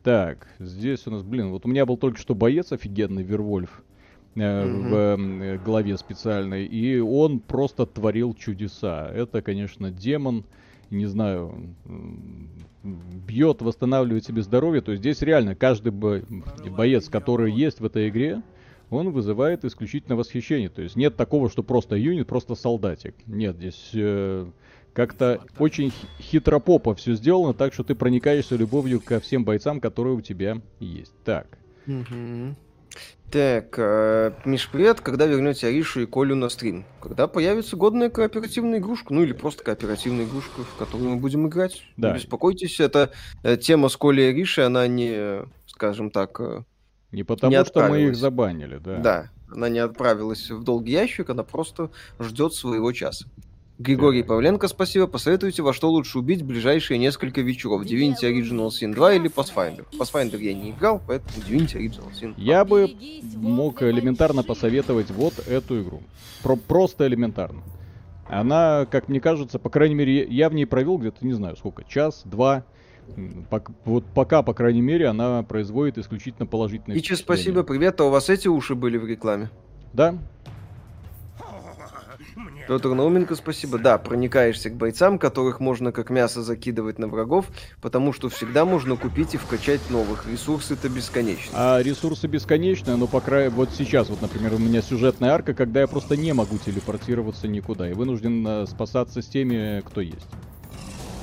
Так, 0.02 0.48
здесь 0.58 1.06
у 1.06 1.10
нас, 1.10 1.22
блин, 1.22 1.50
вот 1.50 1.66
у 1.66 1.68
меня 1.68 1.86
был 1.86 1.96
только 1.96 2.18
что 2.18 2.34
боец 2.34 2.72
офигенный, 2.72 3.22
Вервольф, 3.22 3.82
э, 4.34 4.40
mm-hmm. 4.40 4.88
в 4.88 5.42
э, 5.42 5.58
главе 5.58 5.98
специальной, 5.98 6.66
и 6.66 6.98
он 6.98 7.40
просто 7.40 7.86
творил 7.86 8.34
чудеса. 8.34 9.10
Это, 9.12 9.42
конечно, 9.42 9.90
демон, 9.90 10.44
не 10.90 11.06
знаю, 11.06 11.74
бьет, 12.82 13.60
восстанавливает 13.60 14.24
себе 14.24 14.42
здоровье. 14.42 14.80
То 14.80 14.92
есть 14.92 15.02
здесь 15.02 15.20
реально 15.22 15.54
каждый 15.54 15.92
бо- 15.92 16.22
боец, 16.76 17.08
который 17.08 17.52
есть 17.52 17.80
в 17.80 17.84
этой 17.84 18.08
игре, 18.08 18.42
он 18.90 19.10
вызывает 19.10 19.64
исключительно 19.64 20.16
восхищение. 20.16 20.68
То 20.68 20.82
есть 20.82 20.96
нет 20.96 21.16
такого, 21.16 21.50
что 21.50 21.62
просто 21.62 21.96
юнит, 21.96 22.26
просто 22.26 22.54
солдатик. 22.54 23.14
Нет, 23.26 23.56
здесь 23.56 23.90
э, 23.94 24.46
как-то 24.92 25.40
очень 25.58 25.92
хитропопо 26.20 26.94
все 26.94 27.14
сделано, 27.14 27.54
так 27.54 27.72
что 27.72 27.84
ты 27.84 27.94
проникаешься 27.94 28.56
любовью 28.56 29.00
ко 29.00 29.20
всем 29.20 29.44
бойцам, 29.44 29.80
которые 29.80 30.16
у 30.16 30.20
тебя 30.20 30.60
есть. 30.80 31.12
Так. 31.24 31.58
Так, 33.30 33.74
э, 33.76 34.32
Миш, 34.46 34.70
привет. 34.70 35.02
Когда 35.02 35.26
вернете 35.26 35.66
Аришу 35.66 36.00
и 36.00 36.06
Колю 36.06 36.34
на 36.34 36.48
стрим? 36.48 36.86
Когда 36.98 37.28
появится 37.28 37.76
годная 37.76 38.08
кооперативная 38.08 38.78
игрушка? 38.78 39.12
Ну 39.12 39.22
или 39.22 39.34
просто 39.34 39.62
кооперативная 39.64 40.24
игрушка, 40.24 40.62
в 40.62 40.76
которую 40.78 41.10
мы 41.10 41.16
будем 41.16 41.46
играть? 41.46 41.82
Да. 41.98 42.08
Не 42.08 42.14
беспокойтесь, 42.14 42.80
это 42.80 43.10
э, 43.42 43.58
тема 43.58 43.90
с 43.90 43.98
Колей 43.98 44.28
и 44.28 44.30
Аришей, 44.30 44.64
она 44.64 44.86
не, 44.86 45.42
скажем 45.66 46.10
так, 46.10 46.40
э, 46.40 46.62
не 47.12 47.22
потому, 47.22 47.56
не 47.56 47.64
что 47.64 47.88
мы 47.88 48.02
их 48.02 48.16
забанили, 48.16 48.78
да. 48.78 48.98
Да, 48.98 49.30
она 49.50 49.68
не 49.68 49.78
отправилась 49.78 50.50
в 50.50 50.62
долгий 50.62 50.92
ящик, 50.92 51.30
она 51.30 51.42
просто 51.42 51.90
ждет 52.18 52.54
своего 52.54 52.92
часа. 52.92 53.26
Григорий 53.78 54.24
Павленко, 54.24 54.66
спасибо. 54.66 55.06
Посоветуйте, 55.06 55.62
во 55.62 55.72
что 55.72 55.88
лучше 55.88 56.18
убить 56.18 56.42
ближайшие 56.42 56.98
несколько 56.98 57.42
вечеров. 57.42 57.84
Divinity 57.84 58.24
Original 58.24 58.68
Sin 58.70 58.92
2 58.92 59.12
или 59.14 59.30
Pathfinder? 59.30 59.86
Pathfinder 59.92 60.36
я 60.42 60.52
не 60.52 60.72
играл, 60.72 61.00
поэтому 61.06 61.30
Divinity 61.44 61.76
Original 61.76 62.10
Sin 62.10 62.34
2. 62.34 62.44
Я 62.44 62.64
бы 62.64 62.90
мог 63.36 63.80
элементарно 63.82 64.42
посоветовать 64.42 65.12
вот 65.12 65.34
эту 65.46 65.80
игру. 65.80 66.02
Про 66.42 66.56
просто 66.56 67.06
элементарно. 67.06 67.62
Она, 68.26 68.84
как 68.90 69.08
мне 69.08 69.20
кажется, 69.20 69.60
по 69.60 69.70
крайней 69.70 69.94
мере, 69.94 70.26
я 70.26 70.48
в 70.50 70.54
ней 70.54 70.66
провел 70.66 70.98
где-то, 70.98 71.24
не 71.24 71.32
знаю 71.32 71.56
сколько, 71.56 71.84
час, 71.84 72.22
два. 72.24 72.64
Вот 73.84 74.04
пока, 74.14 74.42
по 74.42 74.54
крайней 74.54 74.82
мере, 74.82 75.06
она 75.06 75.42
производит 75.42 75.98
исключительно 75.98 76.46
положительные 76.46 76.98
Ичи, 76.98 77.14
спасибо, 77.14 77.62
привет. 77.62 78.00
А 78.00 78.04
у 78.04 78.10
вас 78.10 78.28
эти 78.28 78.48
уши 78.48 78.74
были 78.74 78.96
в 78.96 79.06
рекламе? 79.06 79.50
Да. 79.92 80.14
Петр 82.68 82.90
Науменко, 82.90 83.34
спасибо. 83.34 83.78
Да, 83.78 83.96
проникаешься 83.96 84.68
к 84.68 84.74
бойцам, 84.74 85.18
которых 85.18 85.58
можно 85.58 85.90
как 85.90 86.10
мясо 86.10 86.42
закидывать 86.42 86.98
на 86.98 87.08
врагов, 87.08 87.46
потому 87.80 88.12
что 88.12 88.28
всегда 88.28 88.66
можно 88.66 88.96
купить 88.96 89.32
и 89.34 89.38
вкачать 89.38 89.80
новых. 89.88 90.26
Ресурсы-то 90.30 90.90
бесконечны. 90.90 91.50
А 91.54 91.80
ресурсы 91.82 92.26
бесконечные, 92.26 92.96
но 92.96 93.06
по 93.06 93.22
краю... 93.22 93.50
Вот 93.52 93.70
сейчас, 93.70 94.10
вот, 94.10 94.20
например, 94.20 94.52
у 94.52 94.58
меня 94.58 94.82
сюжетная 94.82 95.30
арка, 95.30 95.54
когда 95.54 95.80
я 95.80 95.86
просто 95.86 96.14
не 96.18 96.34
могу 96.34 96.58
телепортироваться 96.58 97.48
никуда 97.48 97.88
и 97.88 97.94
вынужден 97.94 98.46
э, 98.46 98.66
спасаться 98.66 99.22
с 99.22 99.26
теми, 99.26 99.80
кто 99.86 100.02
есть. 100.02 100.28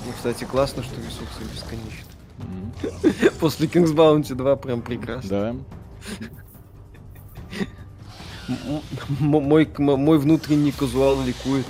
Ну, 0.05 0.13
кстати, 0.15 0.43
классно, 0.43 0.83
что 0.83 0.95
ресурсы 0.95 1.43
бесконечны. 1.53 3.31
После 3.39 3.67
King's 3.67 3.93
Bounty 3.93 4.35
2 4.35 4.55
прям 4.57 4.81
прекрасно. 4.81 5.29
Да 5.29 5.55
мой, 9.19 9.67
мой 9.77 10.17
внутренний 10.17 10.71
казуал 10.71 11.21
ликует. 11.23 11.65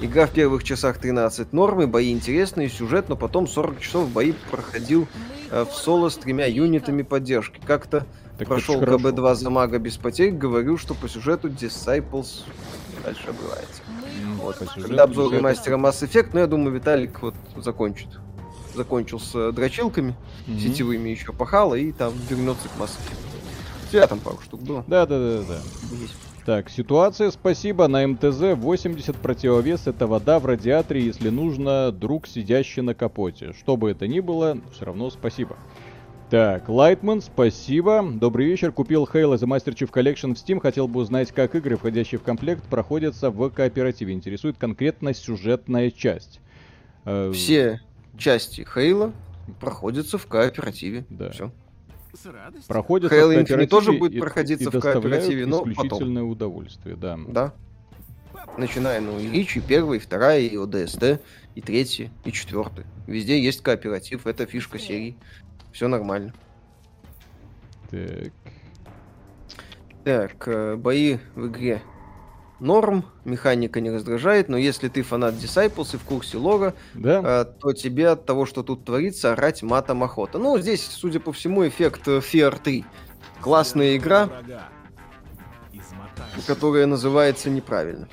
Игра 0.00 0.26
в 0.26 0.30
первых 0.30 0.62
часах 0.62 0.98
13 0.98 1.52
нормы, 1.52 1.86
бои 1.86 2.12
интересные, 2.12 2.68
сюжет, 2.68 3.08
но 3.08 3.16
потом 3.16 3.46
40 3.46 3.80
часов 3.80 4.10
бои 4.10 4.32
проходил 4.50 5.08
э, 5.50 5.64
в 5.64 5.74
соло 5.74 6.10
с 6.10 6.16
тремя 6.16 6.46
юнитами 6.46 7.02
поддержки. 7.02 7.60
Как-то 7.64 8.06
так 8.38 8.46
прошел 8.46 8.82
КБ-2 8.82 9.34
за 9.34 9.48
мага 9.48 9.78
без 9.78 9.96
потерь, 9.96 10.32
говорю, 10.32 10.76
что 10.76 10.92
по 10.92 11.08
сюжету 11.08 11.48
Disciples 11.48 12.44
дальше 13.02 13.28
обрывается. 13.28 13.82
Вот. 14.46 14.56
Когда 14.74 15.02
обзор 15.02 15.40
мастера 15.40 15.76
Mass 15.76 16.02
Effect, 16.02 16.30
но 16.32 16.40
я 16.40 16.46
думаю, 16.46 16.72
Виталик 16.72 17.20
вот 17.22 17.34
закончит. 17.56 18.08
Закончил 18.74 19.18
с 19.18 19.52
дрочилками, 19.52 20.14
mm-hmm. 20.46 20.58
сетевыми 20.60 21.08
еще 21.08 21.32
пахало, 21.32 21.74
и 21.74 21.92
там 21.92 22.12
вернется 22.28 22.68
к 22.68 22.80
Mass 22.80 22.90
Effect. 22.90 23.88
У 23.88 23.92
тебя 23.92 24.06
там 24.06 24.20
пару 24.20 24.38
штук 24.42 24.60
было. 24.60 24.84
Да, 24.86 25.06
да, 25.06 25.18
да, 25.18 25.42
да. 25.48 25.58
Так, 26.44 26.70
ситуация, 26.70 27.30
спасибо. 27.32 27.88
На 27.88 28.06
МТЗ 28.06 28.54
80 28.54 29.16
противовес 29.16 29.88
это 29.88 30.06
вода 30.06 30.38
в 30.38 30.46
радиаторе, 30.46 31.04
если 31.04 31.30
нужно, 31.30 31.90
друг, 31.90 32.28
сидящий 32.28 32.82
на 32.82 32.94
капоте. 32.94 33.52
Что 33.52 33.76
бы 33.76 33.90
это 33.90 34.06
ни 34.06 34.20
было, 34.20 34.58
все 34.72 34.84
равно 34.84 35.10
спасибо. 35.10 35.56
Так, 36.30 36.68
Лайтман, 36.68 37.22
спасибо. 37.22 38.02
Добрый 38.02 38.46
вечер. 38.46 38.72
Купил 38.72 39.04
Halo 39.04 39.36
за 39.38 39.46
Master 39.46 39.72
Chief 39.74 39.88
Collection 39.88 40.34
в 40.34 40.38
Steam. 40.38 40.58
Хотел 40.60 40.88
бы 40.88 41.00
узнать, 41.00 41.30
как 41.30 41.54
игры, 41.54 41.76
входящие 41.76 42.18
в 42.18 42.24
комплект, 42.24 42.64
проходятся 42.64 43.30
в 43.30 43.48
кооперативе. 43.50 44.12
Интересует 44.12 44.56
конкретно 44.58 45.14
сюжетная 45.14 45.92
часть. 45.92 46.40
Э, 47.04 47.30
Все 47.32 47.80
части 48.18 48.66
Halo 48.74 49.12
проходятся 49.60 50.18
в 50.18 50.26
кооперативе. 50.26 51.06
Да. 51.10 51.30
Все 51.30 51.52
проходят 52.66 53.12
Halo 53.12 53.44
Infinite 53.44 53.66
тоже 53.68 53.92
будет 53.92 54.18
проходиться 54.18 54.68
и 54.70 54.72
в 54.72 54.80
кооперативе, 54.80 55.46
но 55.46 55.58
исключительное 55.60 56.22
потом. 56.22 56.30
удовольствие, 56.30 56.96
да. 56.96 57.18
Да. 57.28 57.54
Начиная, 58.58 59.00
ну, 59.00 59.18
и 59.18 59.28
Рич, 59.28 59.56
и 59.56 59.60
первая, 59.60 59.98
и 59.98 60.02
вторая, 60.02 60.40
и 60.40 60.56
ОДСТ, 60.56 61.20
и 61.54 61.60
третья, 61.60 62.10
и 62.24 62.32
четвертая. 62.32 62.86
Везде 63.06 63.40
есть 63.40 63.62
кооператив, 63.62 64.26
это 64.26 64.46
фишка 64.46 64.78
серии. 64.78 65.16
Все 65.76 65.88
нормально. 65.88 66.32
Так. 67.90 68.32
Так, 70.04 70.48
э, 70.48 70.74
бои 70.74 71.18
в 71.34 71.48
игре 71.48 71.82
норм, 72.60 73.04
механика 73.26 73.82
не 73.82 73.90
раздражает, 73.90 74.48
но 74.48 74.56
если 74.56 74.88
ты 74.88 75.02
фанат 75.02 75.34
Disciples 75.34 75.94
и 75.94 75.98
в 75.98 76.04
курсе 76.04 76.38
лора, 76.38 76.72
да. 76.94 77.42
э, 77.42 77.44
то 77.60 77.74
тебе 77.74 78.08
от 78.08 78.24
того, 78.24 78.46
что 78.46 78.62
тут 78.62 78.86
творится, 78.86 79.32
орать 79.32 79.62
матом 79.62 80.02
охота. 80.02 80.38
Ну, 80.38 80.58
здесь, 80.58 80.82
судя 80.82 81.20
по 81.20 81.30
всему, 81.34 81.68
эффект 81.68 82.08
э, 82.08 82.20
Fear 82.20 82.58
3. 82.58 82.86
Классная 83.42 83.98
игра, 83.98 84.30
которая 86.46 86.86
называется 86.86 87.50
неправильно. 87.50 88.08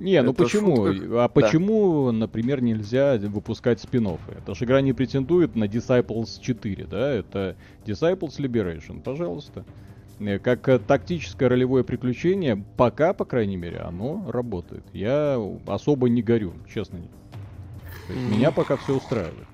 Не, 0.00 0.22
ну 0.22 0.32
почему? 0.32 0.86
Шутка. 0.86 1.24
А 1.24 1.28
почему, 1.28 2.06
да. 2.06 2.12
например, 2.12 2.62
нельзя 2.62 3.18
выпускать 3.18 3.80
спин 3.80 4.06
-оффы? 4.06 4.38
Эта 4.38 4.54
же 4.54 4.64
игра 4.64 4.80
не 4.80 4.94
претендует 4.94 5.54
на 5.56 5.64
Disciples 5.64 6.40
4, 6.40 6.86
да? 6.86 7.12
Это 7.12 7.56
Disciples 7.84 8.38
Liberation, 8.38 9.02
пожалуйста. 9.02 9.64
Э, 10.18 10.38
как 10.38 10.62
тактическое 10.86 11.50
ролевое 11.50 11.84
приключение, 11.84 12.64
пока, 12.76 13.12
по 13.12 13.26
крайней 13.26 13.56
мере, 13.56 13.78
оно 13.78 14.24
работает. 14.30 14.84
Я 14.94 15.38
особо 15.66 16.08
не 16.08 16.22
горю, 16.22 16.54
честно. 16.72 16.96
Mm-hmm. 16.96 18.30
Меня 18.30 18.50
пока 18.50 18.76
все 18.76 18.96
устраивает. 18.96 19.49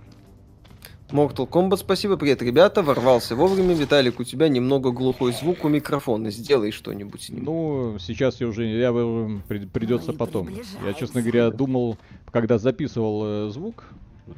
Mortal 1.11 1.49
Kombat, 1.49 1.77
спасибо, 1.77 2.17
привет, 2.17 2.43
ребята, 2.43 2.83
ворвался 2.83 3.37
вовремя. 3.37 3.75
Виталик, 3.75 4.19
у 4.19 4.25
тебя 4.25 4.49
немного 4.49 4.91
глухой 4.91 5.33
звук 5.33 5.65
у 5.65 5.69
микрофона, 5.69 6.31
сделай 6.31 6.73
что-нибудь 6.73 7.23
с 7.23 7.29
ним. 7.29 7.45
Ну, 7.45 7.97
сейчас 8.01 8.41
я 8.41 8.49
уже, 8.49 8.67
я 8.67 8.93
придется 8.93 10.13
потом. 10.13 10.49
Я, 10.85 10.95
честно 10.95 11.23
говоря, 11.23 11.51
думал, 11.51 11.97
когда 12.33 12.59
записывал 12.59 13.23
э, 13.25 13.51
звук, 13.51 13.85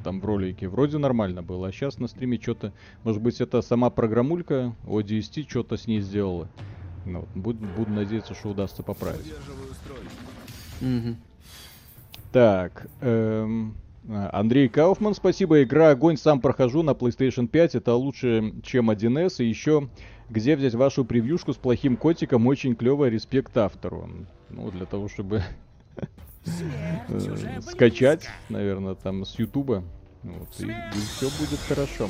там 0.05 0.21
в 0.21 0.25
ролике 0.27 0.69
вроде 0.69 0.99
нормально 0.99 1.43
было, 1.43 1.69
а 1.69 1.73
сейчас 1.73 1.99
на 1.99 2.07
стриме 2.07 2.39
что-то, 2.39 2.75
может 3.03 3.23
быть, 3.23 3.41
это 3.41 3.63
сама 3.63 3.89
программулька 3.89 4.75
ODST 4.85 5.49
что-то 5.49 5.79
с 5.79 5.87
ней 5.87 6.01
сделала. 6.03 6.49
Ну, 7.07 7.27
буду, 7.35 7.67
буду 7.79 7.91
надеяться, 7.91 8.35
что 8.35 8.51
удастся 8.51 8.83
поправить. 8.83 9.33
Угу. 10.83 11.17
Так, 12.33 12.87
эм, 13.01 13.75
Андрей 14.09 14.69
Кауфман, 14.69 15.15
спасибо. 15.15 15.63
Игра 15.63 15.91
Огонь 15.91 16.17
сам 16.17 16.41
прохожу 16.41 16.83
на 16.83 16.91
PlayStation 16.91 17.47
5. 17.47 17.75
Это 17.75 17.95
лучше, 17.95 18.55
чем 18.63 18.91
1С. 18.91 19.45
И 19.45 19.49
еще, 19.49 19.89
где 20.31 20.57
взять 20.57 20.75
вашу 20.75 21.05
превьюшку 21.05 21.53
с 21.53 21.57
плохим 21.57 21.97
котиком? 21.97 22.47
Очень 22.47 22.75
клевая, 22.75 23.11
респект 23.11 23.57
автору. 23.57 24.09
Ну, 24.49 24.71
для 24.71 24.87
того, 24.87 25.09
чтобы 25.09 25.43
Э, 27.09 27.61
скачать, 27.61 28.29
наверное, 28.49 28.95
там 28.95 29.25
с 29.25 29.39
Ютуба. 29.39 29.85
Вот, 30.23 30.49
и, 30.61 30.65
и 30.65 31.01
все 31.01 31.29
будет 31.39 31.61
хорошо. 31.69 32.09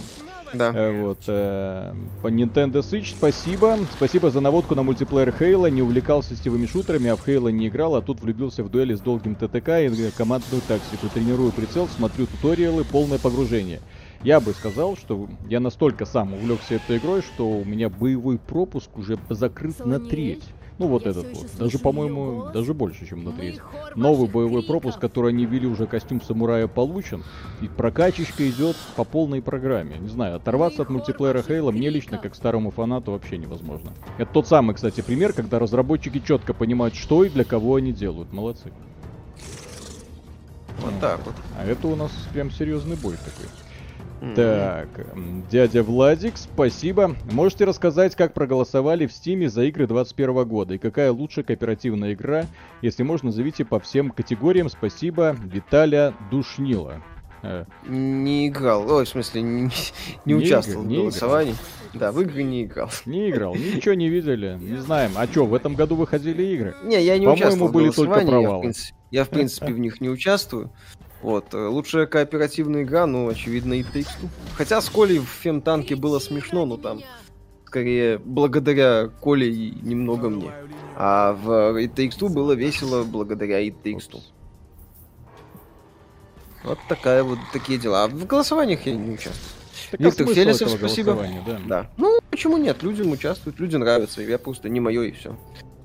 Да. 0.54 0.72
Э, 0.74 1.02
вот, 1.02 1.22
э, 1.26 1.94
по 2.22 2.28
Nintendo 2.28 2.80
Switch 2.80 3.14
спасибо. 3.16 3.78
Спасибо 3.92 4.30
за 4.30 4.40
наводку 4.40 4.74
на 4.74 4.82
мультиплеер 4.82 5.32
Хейла. 5.32 5.66
Не 5.66 5.82
увлекался 5.82 6.34
сетевыми 6.34 6.66
шутерами, 6.66 7.10
а 7.10 7.16
в 7.16 7.24
Хейла 7.24 7.48
не 7.48 7.68
играл, 7.68 7.96
а 7.96 8.02
тут 8.02 8.20
влюбился 8.20 8.62
в 8.62 8.70
дуэли 8.70 8.94
с 8.94 9.00
долгим 9.00 9.34
ТТК 9.34 9.80
и 9.80 10.10
командную 10.10 10.62
тактику. 10.66 11.08
Тренирую 11.08 11.52
прицел, 11.52 11.88
смотрю 11.88 12.26
туториалы, 12.26 12.84
полное 12.84 13.18
погружение. 13.18 13.80
Я 14.22 14.40
бы 14.40 14.52
сказал, 14.52 14.96
что 14.96 15.28
я 15.48 15.60
настолько 15.60 16.04
сам 16.04 16.34
увлекся 16.34 16.74
этой 16.74 16.98
игрой, 16.98 17.22
что 17.22 17.48
у 17.48 17.64
меня 17.64 17.88
боевой 17.88 18.38
пропуск 18.38 18.96
уже 18.96 19.16
закрыт 19.30 19.84
на 19.84 20.00
треть. 20.00 20.42
Ну 20.78 20.86
вот 20.86 21.06
этот 21.06 21.26
вот. 21.36 21.46
Даже, 21.58 21.78
по-моему, 21.78 22.50
даже 22.52 22.72
больше, 22.72 23.06
чем 23.06 23.24
на 23.24 23.32
треть. 23.32 23.58
Новый 23.96 24.28
боевой 24.28 24.62
пропуск, 24.62 24.98
который 24.98 25.32
они 25.32 25.44
ввели 25.44 25.66
уже 25.66 25.86
костюм 25.86 26.22
самурая 26.22 26.68
получен. 26.68 27.24
И 27.60 27.66
прокачечка 27.66 28.48
идет 28.48 28.76
по 28.94 29.02
полной 29.04 29.42
программе. 29.42 29.98
Не 29.98 30.08
знаю, 30.08 30.36
оторваться 30.36 30.82
от 30.82 30.90
мультиплеера 30.90 31.42
Хейла 31.42 31.72
мне 31.72 31.90
лично, 31.90 32.18
как 32.18 32.34
старому 32.36 32.70
фанату, 32.70 33.12
вообще 33.12 33.38
невозможно. 33.38 33.92
Это 34.18 34.32
тот 34.32 34.46
самый, 34.46 34.74
кстати, 34.74 35.00
пример, 35.00 35.32
когда 35.32 35.58
разработчики 35.58 36.20
четко 36.20 36.54
понимают, 36.54 36.94
что 36.94 37.24
и 37.24 37.28
для 37.28 37.44
кого 37.44 37.76
они 37.76 37.92
делают. 37.92 38.32
Молодцы. 38.32 38.72
Вот 40.80 40.94
так 41.00 41.20
вот. 41.24 41.34
А 41.58 41.64
это 41.64 41.88
у 41.88 41.96
нас 41.96 42.12
прям 42.32 42.52
серьезный 42.52 42.96
бой 42.96 43.16
такой. 43.16 43.46
Так, 44.34 44.88
дядя 45.50 45.82
Владик, 45.82 46.36
спасибо. 46.36 47.14
Можете 47.30 47.64
рассказать, 47.64 48.16
как 48.16 48.34
проголосовали 48.34 49.06
в 49.06 49.12
Стиме 49.12 49.48
за 49.48 49.64
игры 49.64 49.86
21 49.86 50.46
года 50.46 50.74
и 50.74 50.78
какая 50.78 51.12
лучшая 51.12 51.44
кооперативная 51.44 52.14
игра? 52.14 52.46
Если 52.82 53.02
можно, 53.02 53.26
назовите 53.26 53.64
по 53.64 53.78
всем 53.78 54.10
категориям. 54.10 54.68
Спасибо, 54.68 55.36
Виталия 55.44 56.14
Душнила. 56.30 57.02
Э. 57.42 57.64
Не 57.86 58.48
играл, 58.48 58.90
ой, 58.90 59.04
в 59.04 59.08
смысле, 59.08 59.42
не, 59.42 59.62
не, 59.62 59.70
не 60.24 60.34
участвовал 60.34 60.84
игр, 60.84 60.94
в 60.94 60.98
голосовании. 60.98 61.54
Да, 61.94 62.12
в 62.12 62.20
игры 62.20 62.42
не 62.42 62.64
играл. 62.64 62.90
Не 63.06 63.30
играл, 63.30 63.54
ничего 63.54 63.94
не 63.94 64.08
видели, 64.08 64.58
не 64.60 64.78
знаем. 64.78 65.12
А 65.16 65.26
что, 65.26 65.46
в 65.46 65.54
этом 65.54 65.74
году 65.74 65.94
выходили 65.94 66.42
игры? 66.42 66.74
Не, 66.82 67.02
я 67.02 67.18
не 67.18 67.26
участвовал 67.26 67.70
были 67.70 67.90
только 67.90 68.20
провалы. 68.26 68.40
Я 68.40 68.58
в, 68.58 68.60
принципе, 68.60 68.94
я, 69.10 69.24
в 69.24 69.28
принципе, 69.28 69.72
в 69.72 69.78
них 69.78 70.00
не 70.00 70.08
участвую. 70.08 70.72
Вот. 71.22 71.52
Э, 71.52 71.66
лучшая 71.66 72.06
кооперативная 72.06 72.82
игра, 72.82 73.06
ну, 73.06 73.28
очевидно, 73.28 73.74
и 73.74 73.82
Takes 73.82 74.08
Two. 74.20 74.28
Хотя 74.56 74.80
с 74.80 74.88
Колей 74.88 75.18
в 75.18 75.26
Фемтанке 75.26 75.96
было 75.96 76.18
смешно, 76.18 76.64
но 76.64 76.76
там 76.76 77.00
скорее 77.66 78.18
благодаря 78.18 79.08
Коле 79.20 79.50
и 79.50 79.74
немного 79.82 80.28
мне. 80.28 80.50
А 80.96 81.32
в 81.32 81.76
It 81.78 81.94
Takes 81.94 82.18
Two 82.18 82.28
было 82.28 82.52
весело 82.52 83.04
благодаря 83.04 83.66
It 83.66 83.76
Takes 83.82 84.10
Two. 84.10 84.20
Вот 86.64 86.78
такая 86.88 87.22
вот 87.22 87.38
такие 87.52 87.78
дела. 87.78 88.04
А 88.04 88.08
в 88.08 88.26
голосованиях 88.26 88.86
я 88.86 88.94
не 88.94 89.14
участвую. 89.14 89.58
Так 89.90 90.00
Виктор 90.00 90.28
а 90.28 90.34
Фелисов, 90.34 90.70
спасибо. 90.70 91.26
Да. 91.46 91.60
да. 91.66 91.90
Ну, 91.96 92.18
почему 92.30 92.58
нет? 92.58 92.82
Людям 92.82 93.10
участвуют, 93.10 93.58
людям 93.58 93.80
нравится. 93.80 94.20
Я 94.22 94.38
просто 94.38 94.68
не 94.68 94.80
мое 94.80 95.02
и 95.02 95.12
все. 95.12 95.36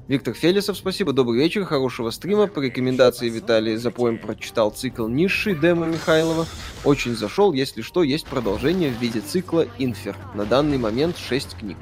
Виктор 0.06 0.34
Фелисов, 0.34 0.76
спасибо, 0.76 1.14
добрый 1.14 1.40
вечер, 1.40 1.64
хорошего 1.64 2.10
стрима. 2.10 2.48
По 2.48 2.60
рекомендации 2.60 3.30
Виталия 3.30 3.78
Запоем 3.78 4.18
прочитал 4.18 4.70
цикл 4.70 5.08
Низший 5.08 5.56
Демо 5.56 5.86
Михайлова. 5.86 6.46
Очень 6.84 7.16
зашел, 7.16 7.54
если 7.54 7.82
что, 7.82 8.04
есть 8.04 8.26
продолжение 8.26 8.92
в 8.92 9.02
виде 9.02 9.22
цикла 9.22 9.66
Инфер. 9.80 10.18
На 10.36 10.44
данный 10.44 10.78
момент 10.78 11.18
6 11.18 11.56
книг. 11.58 11.78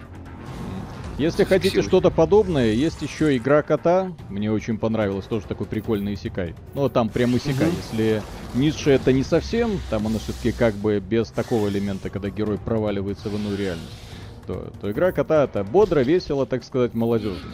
Если 1.18 1.44
хотите 1.46 1.82
что-то 1.82 2.12
подобное, 2.12 2.74
есть 2.74 3.02
еще 3.02 3.36
игра 3.36 3.64
кота. 3.64 4.16
Мне 4.30 4.52
очень 4.52 4.78
понравилось, 4.78 5.26
тоже 5.26 5.48
такой 5.48 5.66
прикольный 5.66 6.14
исекай. 6.14 6.54
Ну, 6.76 6.90
там 6.90 7.10
прям 7.10 7.36
исекай. 7.36 7.70
Угу. 7.70 7.76
Если 7.92 8.22
Ницше 8.54 8.92
это 8.92 9.12
не 9.14 9.24
совсем, 9.24 9.80
там 9.90 10.06
оно 10.06 10.20
все-таки 10.20 10.52
как 10.52 10.76
бы 10.76 11.00
без 11.00 11.30
такого 11.30 11.70
элемента, 11.70 12.12
когда 12.12 12.30
герой 12.30 12.60
проваливается 12.60 13.30
в 13.30 13.36
иную 13.36 13.58
реальность. 13.58 13.98
То, 14.46 14.72
то 14.80 14.92
игра 14.92 15.12
кота 15.12 15.46
это 15.46 15.64
бодро, 15.64 16.02
весело, 16.02 16.46
так 16.46 16.64
сказать, 16.64 16.94
молодежно. 16.94 17.50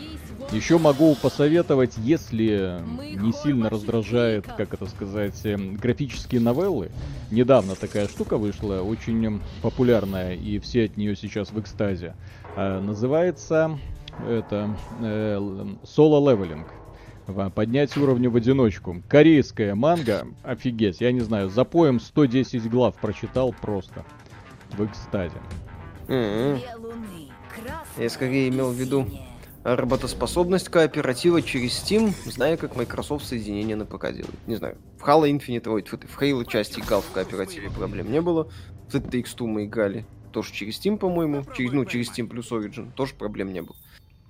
Еще 0.51 0.77
могу 0.77 1.13
посоветовать, 1.15 1.97
если 1.97 2.79
не 3.01 3.33
сильно 3.33 3.69
раздражает, 3.69 4.47
как 4.47 4.73
это 4.73 4.85
сказать, 4.85 5.39
эм, 5.43 5.75
графические 5.75 6.39
новеллы. 6.39 6.89
Недавно 7.31 7.75
такая 7.75 8.07
штука 8.07 8.37
вышла, 8.37 8.81
очень 8.81 9.41
популярная, 9.61 10.35
и 10.35 10.59
все 10.59 10.85
от 10.85 10.95
нее 10.95 11.17
сейчас 11.17 11.51
в 11.51 11.59
экстазе. 11.59 12.15
А, 12.55 12.79
называется 12.79 13.77
это 14.25 14.75
Solo 15.83 16.09
Leveling. 16.09 16.67
Поднять 17.53 17.95
уровень 17.97 18.29
в 18.29 18.37
одиночку. 18.37 19.03
Корейская 19.09 19.75
манга, 19.75 20.27
офигеть, 20.43 21.01
я 21.01 21.11
не 21.11 21.19
знаю, 21.19 21.49
запоем 21.49 21.99
110 21.99 22.69
глав 22.69 22.95
прочитал 22.95 23.53
просто. 23.61 24.05
В 24.71 24.85
экстазе. 24.85 25.37
Mm-hmm. 26.07 26.59
Я 27.97 28.09
скорее 28.09 28.47
имел 28.47 28.71
в 28.71 28.75
виду 28.75 29.05
работоспособность 29.75 30.69
кооператива 30.69 31.41
через 31.41 31.71
Steam, 31.71 32.13
зная, 32.25 32.55
как 32.55 32.75
Microsoft 32.75 33.27
соединение 33.27 33.75
на 33.75 33.85
ПК 33.85 34.11
делает. 34.13 34.47
Не 34.47 34.55
знаю, 34.55 34.77
в 34.97 35.03
Halo 35.03 35.29
Infinite, 35.29 35.67
ой, 35.69 35.83
в 35.83 36.21
Halo 36.21 36.45
части 36.45 36.79
играл 36.79 37.01
в 37.01 37.11
кооперативе, 37.11 37.69
проблем 37.69 38.11
не 38.11 38.21
было. 38.21 38.49
В 38.87 38.95
TX2 38.95 39.45
мы 39.45 39.65
играли 39.65 40.05
тоже 40.31 40.53
через 40.53 40.79
Steam, 40.79 40.97
по-моему, 40.97 41.43
через, 41.55 41.73
ну, 41.73 41.83
через 41.83 42.09
Steam 42.09 42.27
плюс 42.27 42.51
Origin, 42.51 42.91
тоже 42.93 43.13
проблем 43.15 43.51
не 43.51 43.61
было. 43.61 43.75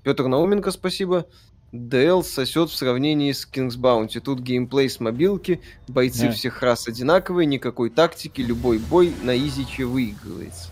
Петр 0.04 0.26
Науменко, 0.28 0.72
спасибо. 0.72 1.28
DL 1.74 2.24
сосет 2.24 2.70
в 2.70 2.76
сравнении 2.76 3.32
с 3.32 3.48
King's 3.48 3.78
Bounty. 3.78 4.22
Тут 4.22 4.40
геймплей 4.40 4.90
с 4.90 5.02
мобилки, 5.02 5.60
бойцы 5.88 6.28
yeah. 6.28 6.32
всех 6.32 6.64
рас 6.64 6.88
одинаковые, 6.88 7.46
никакой 7.46 7.90
тактики, 7.90 8.40
любой 8.40 8.80
бой 8.80 9.14
на 9.22 9.38
изиче 9.38 9.84
выигрывается. 9.84 10.72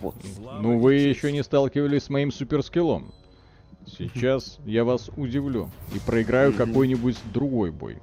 Вот. 0.00 0.14
Ну, 0.60 0.78
вы 0.78 0.94
еще 0.94 1.32
не 1.32 1.42
сталкивались 1.42 2.04
с 2.04 2.10
моим 2.10 2.30
суперскиллом. 2.30 3.14
Сейчас 3.86 4.58
я 4.64 4.84
вас 4.84 5.10
удивлю 5.16 5.70
и 5.94 5.98
проиграю 5.98 6.52
какой-нибудь 6.52 7.16
другой 7.32 7.70
бой. 7.70 7.98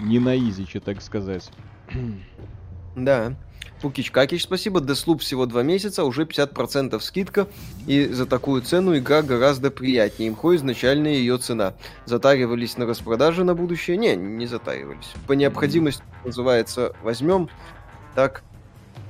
Не 0.00 0.18
на 0.18 0.36
изиче, 0.36 0.80
так 0.80 1.02
сказать. 1.02 1.50
Да. 2.94 3.34
Пукич 3.80 4.10
Какич, 4.10 4.44
спасибо. 4.44 4.80
Деслуп 4.80 5.22
всего 5.22 5.46
два 5.46 5.62
месяца, 5.62 6.04
уже 6.04 6.24
50% 6.24 7.00
скидка. 7.00 7.48
И 7.86 8.06
за 8.06 8.26
такую 8.26 8.62
цену 8.62 8.96
игра 8.96 9.22
гораздо 9.22 9.70
приятнее. 9.70 10.28
Имхо 10.28 10.54
изначальная 10.56 11.14
ее 11.14 11.38
цена. 11.38 11.74
Затаривались 12.04 12.76
на 12.76 12.86
распродаже 12.86 13.44
на 13.44 13.54
будущее? 13.54 13.96
Не, 13.96 14.14
не 14.14 14.46
затаривались. 14.46 15.10
По 15.26 15.32
необходимости, 15.32 16.02
называется, 16.24 16.94
возьмем. 17.02 17.48
Так, 18.14 18.44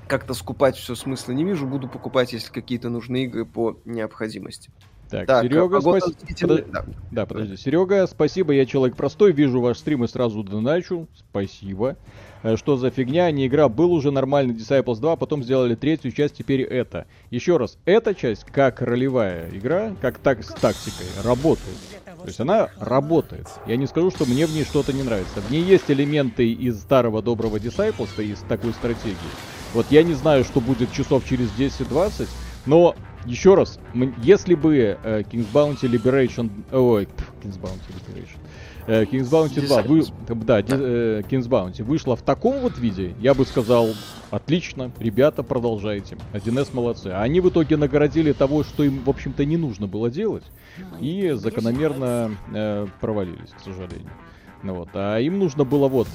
как-то 0.08 0.32
скупать 0.32 0.76
все 0.76 0.94
смысла 0.94 1.32
не 1.32 1.44
вижу. 1.44 1.66
Буду 1.66 1.88
покупать, 1.88 2.32
если 2.32 2.52
какие-то 2.52 2.88
нужны 2.88 3.24
игры 3.24 3.44
по 3.44 3.78
необходимости. 3.84 4.70
Так, 5.12 5.26
так 5.26 5.44
Серега, 5.44 5.78
спасибо. 5.82 6.56
Под... 6.56 6.70
Да. 6.70 6.84
да, 7.10 7.26
подожди. 7.26 7.58
Серега, 7.58 8.06
спасибо, 8.06 8.54
я 8.54 8.64
человек 8.64 8.96
простой, 8.96 9.32
вижу 9.32 9.60
ваш 9.60 9.76
стрим 9.76 10.04
и 10.04 10.08
сразу 10.08 10.42
доначу. 10.42 11.06
Спасибо. 11.14 11.98
Э, 12.42 12.56
что 12.56 12.78
за 12.78 12.88
фигня? 12.88 13.30
Не 13.30 13.46
игра, 13.46 13.68
был 13.68 13.92
уже 13.92 14.10
нормальный 14.10 14.54
Disciples 14.54 15.00
2, 15.00 15.16
потом 15.16 15.42
сделали 15.42 15.74
третью 15.74 16.12
часть, 16.12 16.38
теперь 16.38 16.62
это. 16.62 17.04
Еще 17.28 17.58
раз, 17.58 17.76
эта 17.84 18.14
часть, 18.14 18.44
как 18.44 18.80
ролевая 18.80 19.50
игра, 19.50 19.94
как 20.00 20.16
так 20.16 20.42
с 20.42 20.48
тактикой, 20.48 21.06
работает. 21.22 21.76
То 22.04 22.28
есть 22.28 22.40
она 22.40 22.70
работает. 22.78 23.48
Я 23.66 23.76
не 23.76 23.86
скажу, 23.86 24.10
что 24.10 24.24
мне 24.24 24.46
в 24.46 24.54
ней 24.54 24.64
что-то 24.64 24.94
не 24.94 25.02
нравится. 25.02 25.42
В 25.42 25.50
ней 25.50 25.62
есть 25.62 25.90
элементы 25.90 26.50
из 26.50 26.80
старого 26.80 27.20
доброго 27.20 27.58
Disciples, 27.58 28.24
из 28.24 28.38
такой 28.48 28.72
стратегии. 28.72 29.16
Вот 29.74 29.88
я 29.90 30.04
не 30.04 30.14
знаю, 30.14 30.44
что 30.44 30.62
будет 30.62 30.90
часов 30.90 31.28
через 31.28 31.50
10-20, 31.58 32.28
но 32.64 32.94
еще 33.26 33.54
раз, 33.54 33.78
если 34.22 34.54
бы 34.54 34.98
э, 35.02 35.22
King's 35.22 35.46
Bounty 35.52 35.82
Liberation... 35.82 36.50
Ой, 36.72 37.08
King's 37.42 37.60
Bounty 37.60 37.88
Liberation. 37.88 38.38
Э, 38.86 39.04
King's 39.04 39.30
Bounty 39.30 39.64
2, 39.64 39.82
вы, 39.82 40.02
да, 40.44 40.60
э, 40.60 41.22
King's 41.28 41.48
Bounty 41.48 41.84
вышла 41.84 42.16
в 42.16 42.22
таком 42.22 42.58
вот 42.60 42.78
виде, 42.78 43.14
я 43.20 43.34
бы 43.34 43.44
сказал, 43.46 43.90
отлично, 44.30 44.90
ребята, 44.98 45.42
продолжайте. 45.42 46.16
1С 46.32 46.74
молодцы. 46.74 47.08
А 47.08 47.22
они 47.22 47.40
в 47.40 47.48
итоге 47.48 47.76
нагородили 47.76 48.32
того, 48.32 48.64
что 48.64 48.82
им, 48.82 49.04
в 49.04 49.10
общем-то, 49.10 49.44
не 49.44 49.56
нужно 49.56 49.86
было 49.86 50.10
делать, 50.10 50.44
и 51.00 51.30
закономерно 51.34 52.36
э, 52.52 52.86
провалились, 53.00 53.50
к 53.50 53.60
сожалению. 53.60 54.10
Ну 54.62 54.74
вот, 54.74 54.90
а 54.94 55.18
им 55.18 55.38
нужно 55.38 55.64
было 55.64 55.88
вот, 55.88 56.08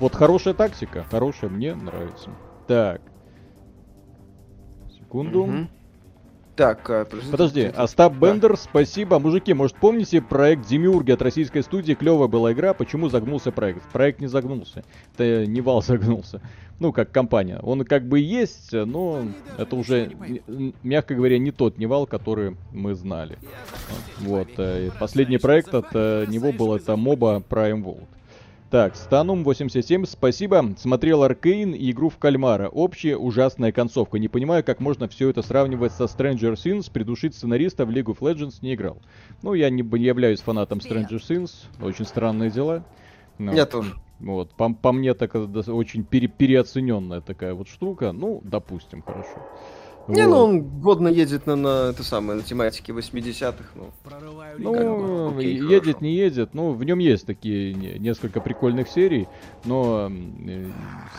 вот 0.00 0.14
хорошая 0.14 0.54
тактика, 0.54 1.04
хорошая, 1.10 1.50
мне 1.50 1.74
нравится. 1.74 2.30
Так. 2.66 3.00
Секунду. 4.96 5.42
Угу. 5.42 5.68
Так, 6.60 6.90
а, 6.90 7.06
подожди, 7.06 7.72
Остап 7.74 8.18
да. 8.18 8.26
Бендер, 8.26 8.54
спасибо. 8.58 9.18
Мужики, 9.18 9.54
может 9.54 9.76
помните 9.76 10.20
проект 10.20 10.66
Демиурги 10.68 11.10
от 11.10 11.22
российской 11.22 11.62
студии? 11.62 11.94
Клевая 11.94 12.28
была 12.28 12.52
игра, 12.52 12.74
почему 12.74 13.08
загнулся 13.08 13.50
проект? 13.50 13.82
Проект 13.94 14.20
не 14.20 14.26
загнулся. 14.26 14.84
Это 15.14 15.46
Nival 15.46 15.80
загнулся. 15.86 16.42
Ну, 16.78 16.92
как 16.92 17.12
компания. 17.12 17.58
Он 17.62 17.86
как 17.86 18.06
бы 18.06 18.20
есть, 18.20 18.74
но 18.74 19.22
это 19.56 19.74
уже, 19.74 20.12
мягко 20.82 21.14
говоря, 21.14 21.38
не 21.38 21.50
тот 21.50 21.78
Nival, 21.78 22.06
который 22.06 22.58
мы 22.72 22.94
знали. 22.94 23.38
Вот. 24.18 24.48
Э, 24.58 24.90
последний 25.00 25.38
проект 25.38 25.74
от 25.74 25.86
э, 25.94 26.26
него 26.28 26.52
был 26.52 26.74
это 26.74 26.94
MOBA 26.94 27.42
Prime 27.48 27.82
World. 27.82 28.06
Так, 28.70 28.94
Станум 28.94 29.42
87, 29.42 30.04
спасибо. 30.04 30.74
Смотрел 30.78 31.24
Аркейн 31.24 31.72
и 31.72 31.90
игру 31.90 32.08
в 32.08 32.18
Кальмара. 32.18 32.68
Общая 32.68 33.16
ужасная 33.16 33.72
концовка. 33.72 34.20
Не 34.20 34.28
понимаю, 34.28 34.62
как 34.62 34.78
можно 34.78 35.08
все 35.08 35.28
это 35.28 35.42
сравнивать 35.42 35.90
со 35.92 36.04
Stranger 36.04 36.52
Things. 36.54 36.88
Придушить 36.88 37.34
сценариста 37.34 37.84
в 37.84 37.90
League 37.90 38.04
of 38.04 38.18
Legends 38.20 38.58
не 38.62 38.74
играл. 38.74 38.98
Ну, 39.42 39.54
я 39.54 39.70
не, 39.70 39.82
не 39.82 40.04
являюсь 40.04 40.40
фанатом 40.40 40.78
Stranger 40.78 41.18
Things. 41.18 41.50
Очень 41.82 42.04
странные 42.04 42.52
дела. 42.52 42.84
Но, 43.38 43.52
я 43.52 43.66
тоже. 43.66 43.92
Вот, 44.20 44.52
по, 44.52 44.72
по 44.72 44.92
мне 44.92 45.14
так 45.14 45.34
это 45.34 45.74
очень 45.74 46.04
пере, 46.04 46.28
переоцененная 46.28 47.22
такая 47.22 47.54
вот 47.54 47.66
штука. 47.66 48.12
Ну, 48.12 48.40
допустим, 48.44 49.02
хорошо. 49.02 49.48
Не, 50.08 50.26
ну 50.26 50.36
он 50.38 50.80
годно 50.80 51.08
едет 51.08 51.46
на, 51.46 51.56
на 51.56 51.90
это 51.90 52.02
самое, 52.02 52.38
на 52.38 52.42
тематике 52.42 52.92
80-х. 52.92 53.64
Ну, 53.74 53.90
ну 54.58 55.38
окей, 55.38 55.54
едет, 55.54 55.84
хорошо. 55.84 55.98
не 56.00 56.14
едет. 56.14 56.54
Ну, 56.54 56.72
в 56.72 56.84
нем 56.84 56.98
есть 56.98 57.26
такие 57.26 57.74
несколько 57.74 58.40
прикольных 58.40 58.88
серий, 58.88 59.28
но 59.64 60.10
э, 60.10 60.66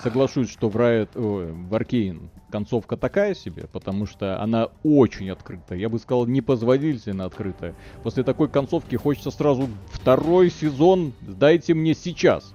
соглашусь, 0.03 0.49
что 0.49 0.69
в 0.69 0.75
Riot, 0.75 1.09
о, 1.15 1.53
в 1.53 1.73
Arcane 1.73 2.29
концовка 2.51 2.97
такая 2.97 3.33
себе, 3.33 3.67
потому 3.71 4.05
что 4.05 4.41
она 4.41 4.69
очень 4.83 5.29
открытая. 5.29 5.79
Я 5.79 5.89
бы 5.89 5.97
сказал, 5.99 6.25
непозволительно 6.25 7.25
открытая. 7.25 7.75
После 8.03 8.23
такой 8.23 8.49
концовки 8.49 8.95
хочется 8.95 9.31
сразу 9.31 9.69
второй 9.91 10.49
сезон, 10.49 11.13
дайте 11.21 11.73
мне 11.73 11.93
сейчас. 11.93 12.53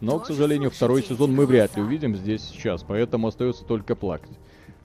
Но, 0.00 0.18
к 0.18 0.26
сожалению, 0.26 0.70
второй 0.70 1.02
сезон 1.02 1.34
мы 1.34 1.46
вряд 1.46 1.76
ли 1.76 1.82
увидим 1.82 2.16
здесь 2.16 2.42
сейчас, 2.42 2.82
поэтому 2.82 3.28
остается 3.28 3.64
только 3.64 3.94
плакать. 3.94 4.36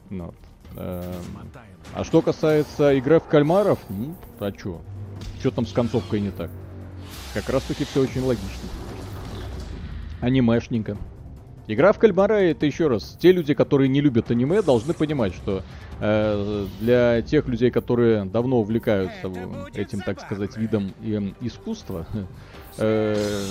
Ну, 0.09 0.25
вот. 0.27 0.35
Эм, 0.75 1.51
а 1.93 2.03
что 2.03 2.21
касается 2.21 2.93
игры 2.93 3.19
в 3.19 3.25
кальмаров, 3.25 3.79
ну, 3.89 4.15
а 4.39 4.51
чё? 4.51 4.81
Чё 5.41 5.51
там 5.51 5.65
с 5.65 5.73
концовкой 5.73 6.21
не 6.21 6.31
так? 6.31 6.49
Как 7.33 7.49
раз 7.49 7.63
таки 7.63 7.85
все 7.85 8.01
очень 8.01 8.21
логично. 8.21 8.69
Анимешненько. 10.21 10.97
Игра 11.67 11.93
в 11.93 11.99
кальмара 11.99 12.33
это 12.35 12.65
еще 12.65 12.87
раз. 12.87 13.15
Те 13.19 13.31
люди, 13.31 13.53
которые 13.53 13.87
не 13.87 14.01
любят 14.01 14.31
аниме, 14.31 14.61
должны 14.61 14.93
понимать, 14.93 15.33
что 15.33 15.63
э, 15.99 16.65
для 16.79 17.21
тех 17.21 17.47
людей, 17.47 17.71
которые 17.71 18.25
давно 18.25 18.59
увлекаются 18.59 19.31
этим, 19.73 20.01
так 20.01 20.19
сказать, 20.19 20.57
видом 20.57 20.93
э, 21.01 21.31
искусства, 21.39 22.05
э, 22.77 23.45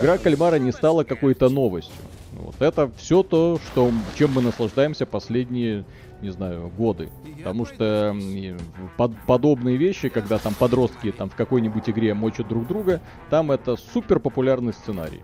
игра 0.00 0.16
кальмара 0.18 0.56
не 0.56 0.72
стала 0.72 1.04
какой-то 1.04 1.48
новостью. 1.48 1.94
Вот 2.32 2.56
это 2.60 2.90
все 2.96 3.22
то, 3.22 3.58
что, 3.66 3.90
чем 4.16 4.32
мы 4.32 4.42
наслаждаемся 4.42 5.04
последние 5.04 5.84
не 6.22 6.30
знаю, 6.30 6.70
годы. 6.76 7.10
Потому 7.38 7.64
что 7.64 8.16
под, 8.96 9.12
подобные 9.26 9.76
вещи, 9.76 10.08
когда 10.08 10.38
там 10.38 10.54
подростки 10.54 11.12
там 11.12 11.28
в 11.28 11.34
какой-нибудь 11.34 11.88
игре 11.88 12.14
мочат 12.14 12.48
друг 12.48 12.66
друга, 12.66 13.00
там 13.30 13.50
это 13.50 13.76
супер 13.76 14.20
популярный 14.20 14.72
сценарий. 14.72 15.20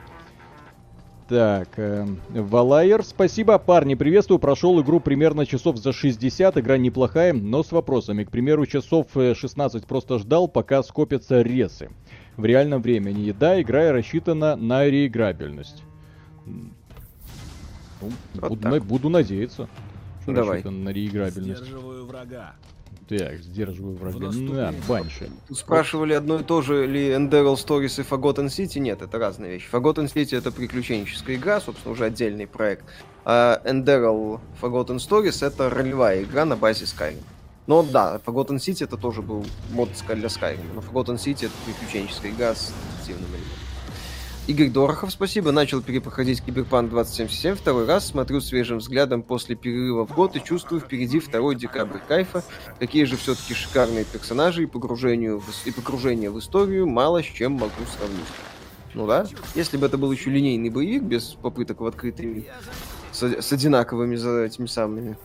Так, 1.29 1.79
э, 1.79 2.07
Валайер, 2.29 3.03
спасибо, 3.03 3.57
парни, 3.59 3.95
приветствую, 3.95 4.39
прошел 4.39 4.79
игру 4.83 5.01
примерно 5.01 5.47
часов 5.47 5.79
за 5.79 5.93
60, 5.93 6.59
игра 6.59 6.77
неплохая, 6.77 7.33
но 7.33 7.63
с 7.63 7.73
вопросами, 7.73 8.25
к 8.25 8.31
примеру, 8.31 8.67
часов 8.67 9.07
16 9.15 9.83
э, 9.83 9.87
просто 9.87 10.19
ждал, 10.19 10.47
пока 10.47 10.83
скопятся 10.83 11.41
ресы. 11.41 11.91
В 12.37 12.45
реальном 12.45 12.83
времени, 12.83 13.31
да, 13.31 13.61
игра 13.63 13.93
рассчитана 13.93 14.57
на 14.57 14.85
реиграбельность. 14.85 15.83
Ну, 16.45 18.11
вот 18.35 18.51
буду, 18.51 18.69
на, 18.69 18.81
буду 18.81 19.09
надеяться. 19.09 19.69
Давай. 20.27 20.63
на 20.63 20.91
реиграбельность. 20.91 21.71
врага. 21.71 22.55
Так, 23.09 23.41
сдерживаю 23.41 23.97
врага. 23.97 24.31
На, 24.33 24.75
банши. 24.89 25.31
Спрашивали, 25.51 26.15
одно 26.15 26.39
и 26.39 26.45
то 26.45 26.63
же 26.63 26.87
ли 26.87 27.11
Enderal 27.11 27.55
Stories 27.55 28.01
и 28.01 28.09
Forgotten 28.09 28.47
City? 28.47 28.79
Нет, 28.79 29.03
это 29.03 29.19
разные 29.19 29.53
вещи. 29.53 29.69
Forgotten 29.71 30.13
City 30.13 30.37
это 30.37 30.51
приключенческая 30.53 31.37
игра, 31.37 31.61
собственно, 31.61 31.93
уже 31.93 32.05
отдельный 32.05 32.47
проект. 32.47 32.85
А 33.25 33.61
Enderal 33.65 34.41
Forgotten 34.61 34.97
Stories 34.97 35.45
это 35.47 35.69
ролевая 35.69 36.23
игра 36.23 36.45
на 36.45 36.57
базе 36.57 36.85
Skyrim. 36.85 37.23
Но 37.67 37.83
да, 37.83 38.21
Forgotten 38.25 38.57
City 38.57 38.85
это 38.85 38.97
тоже 38.97 39.23
был 39.23 39.45
мод 39.71 39.91
для 40.09 40.29
Skyrim. 40.29 40.61
Но 40.75 40.81
Forgotten 40.81 41.17
City 41.17 41.47
это 41.47 41.55
приключенческая 41.67 42.33
игра 42.33 42.55
с 42.55 42.73
детективным 42.93 43.31
элементом. 43.31 43.62
Игорь 44.49 44.71
Дорохов, 44.71 45.13
спасибо. 45.13 45.53
Начал 45.53 45.83
перепроходить 45.83 46.43
Киберпанк 46.43 46.91
2077 46.91 47.55
второй 47.55 47.87
раз. 47.87 48.09
Смотрю 48.09 48.41
свежим 48.41 48.79
взглядом 48.79 49.23
после 49.23 49.55
перерыва 49.55 50.05
в 50.05 50.13
год 50.13 50.35
и 50.35 50.43
чувствую 50.43 50.81
впереди 50.81 51.21
второй 51.21 51.55
декабрь 51.55 52.01
кайфа. 52.09 52.43
Какие 52.81 53.05
же 53.05 53.17
все-таки 53.17 53.55
шикарные 53.55 54.05
персонажи 54.05 54.65
и, 54.65 54.67
погружению 54.67 55.39
в, 55.39 55.49
и 55.65 55.71
погружение 55.71 56.29
в 56.29 56.41
историю 56.41 56.89
мало 56.89 57.23
с 57.23 57.27
чем 57.27 57.53
могу 57.53 57.71
сравнить. 57.97 58.27
Ну 58.95 59.07
да, 59.07 59.27
если 59.55 59.77
бы 59.77 59.87
это 59.87 59.97
был 59.97 60.11
еще 60.11 60.29
линейный 60.29 60.71
боевик 60.71 61.05
без 61.05 61.29
попыток 61.41 61.81
в 61.81 61.87
открытый 61.87 62.27
мир, 62.27 62.45
с, 63.13 63.23
с 63.23 63.53
одинаковыми 63.53 64.17
за 64.17 64.43
этими 64.43 64.67
самыми 64.67 65.17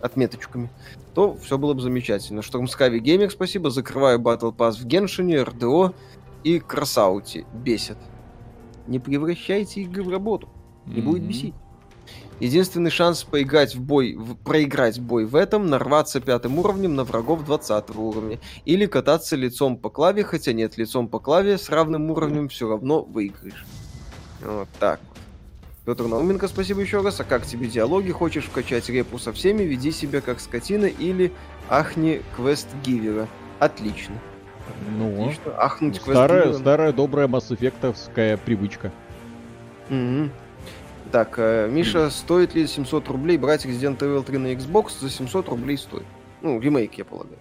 отметочками, 0.00 0.70
то 1.14 1.36
все 1.36 1.58
было 1.58 1.74
бы 1.74 1.82
замечательно. 1.82 2.40
Штормскави 2.40 2.98
Геймер, 2.98 3.30
спасибо. 3.30 3.68
Закрываю 3.68 4.18
Battle 4.20 4.56
Pass 4.56 4.72
в 4.72 4.86
Геншине, 4.86 5.42
РДО 5.42 5.92
и 6.44 6.60
Красауте. 6.60 7.44
Бесит. 7.52 7.98
Не 8.86 8.98
превращайте 8.98 9.82
игры 9.82 10.02
в 10.02 10.10
работу. 10.10 10.48
Не 10.86 10.96
mm-hmm. 10.96 11.02
будет 11.02 11.22
бесить. 11.22 11.54
Единственный 12.40 12.90
шанс 12.90 13.22
поиграть 13.22 13.74
в 13.74 13.80
бой, 13.80 14.14
в, 14.14 14.34
проиграть 14.34 15.00
бой 15.00 15.24
в 15.24 15.36
этом, 15.36 15.68
нарваться 15.68 16.20
пятым 16.20 16.58
уровнем 16.58 16.94
на 16.94 17.04
врагов 17.04 17.44
20 17.44 17.96
уровня. 17.96 18.40
Или 18.64 18.86
кататься 18.86 19.36
лицом 19.36 19.76
по 19.76 19.88
клаве, 19.88 20.24
хотя 20.24 20.52
нет, 20.52 20.76
лицом 20.76 21.08
по 21.08 21.20
клаве 21.20 21.58
с 21.58 21.68
равным 21.70 22.10
уровнем 22.10 22.48
все 22.48 22.68
равно 22.68 23.02
выиграешь. 23.02 23.64
Вот 24.42 24.68
так 24.78 25.00
Петр 25.84 26.04
Науменко, 26.04 26.48
спасибо 26.48 26.80
еще 26.80 27.02
раз. 27.02 27.20
А 27.20 27.24
как 27.24 27.46
тебе 27.46 27.68
диалоги? 27.68 28.10
Хочешь 28.10 28.44
вкачать 28.44 28.88
репу 28.88 29.18
со 29.18 29.32
всеми? 29.32 29.64
Веди 29.64 29.92
себя 29.92 30.20
как 30.20 30.40
скотина 30.40 30.86
или 30.86 31.30
ахни 31.68 32.22
квест 32.36 32.68
гивера. 32.84 33.28
Отлично. 33.58 34.18
Ну, 34.96 35.24
Отлично. 35.24 35.52
Ахнуть 35.56 35.96
старая, 35.96 36.52
старая 36.52 36.92
добрая 36.92 37.28
Mass 37.28 37.50
Effect'овская 37.50 38.38
привычка. 38.38 38.92
Угу. 39.90 40.30
Так, 41.12 41.34
э, 41.38 41.68
Миша, 41.70 42.10
стоит 42.10 42.54
ли 42.54 42.66
700 42.66 43.08
рублей 43.08 43.38
брать 43.38 43.64
Resident 43.66 43.98
Evil 43.98 44.24
3 44.24 44.38
на 44.38 44.52
Xbox? 44.52 45.00
За 45.00 45.10
700 45.10 45.48
рублей 45.48 45.78
стоит. 45.78 46.06
Ну, 46.42 46.60
ремейк, 46.60 46.94
я 46.94 47.04
полагаю. 47.04 47.38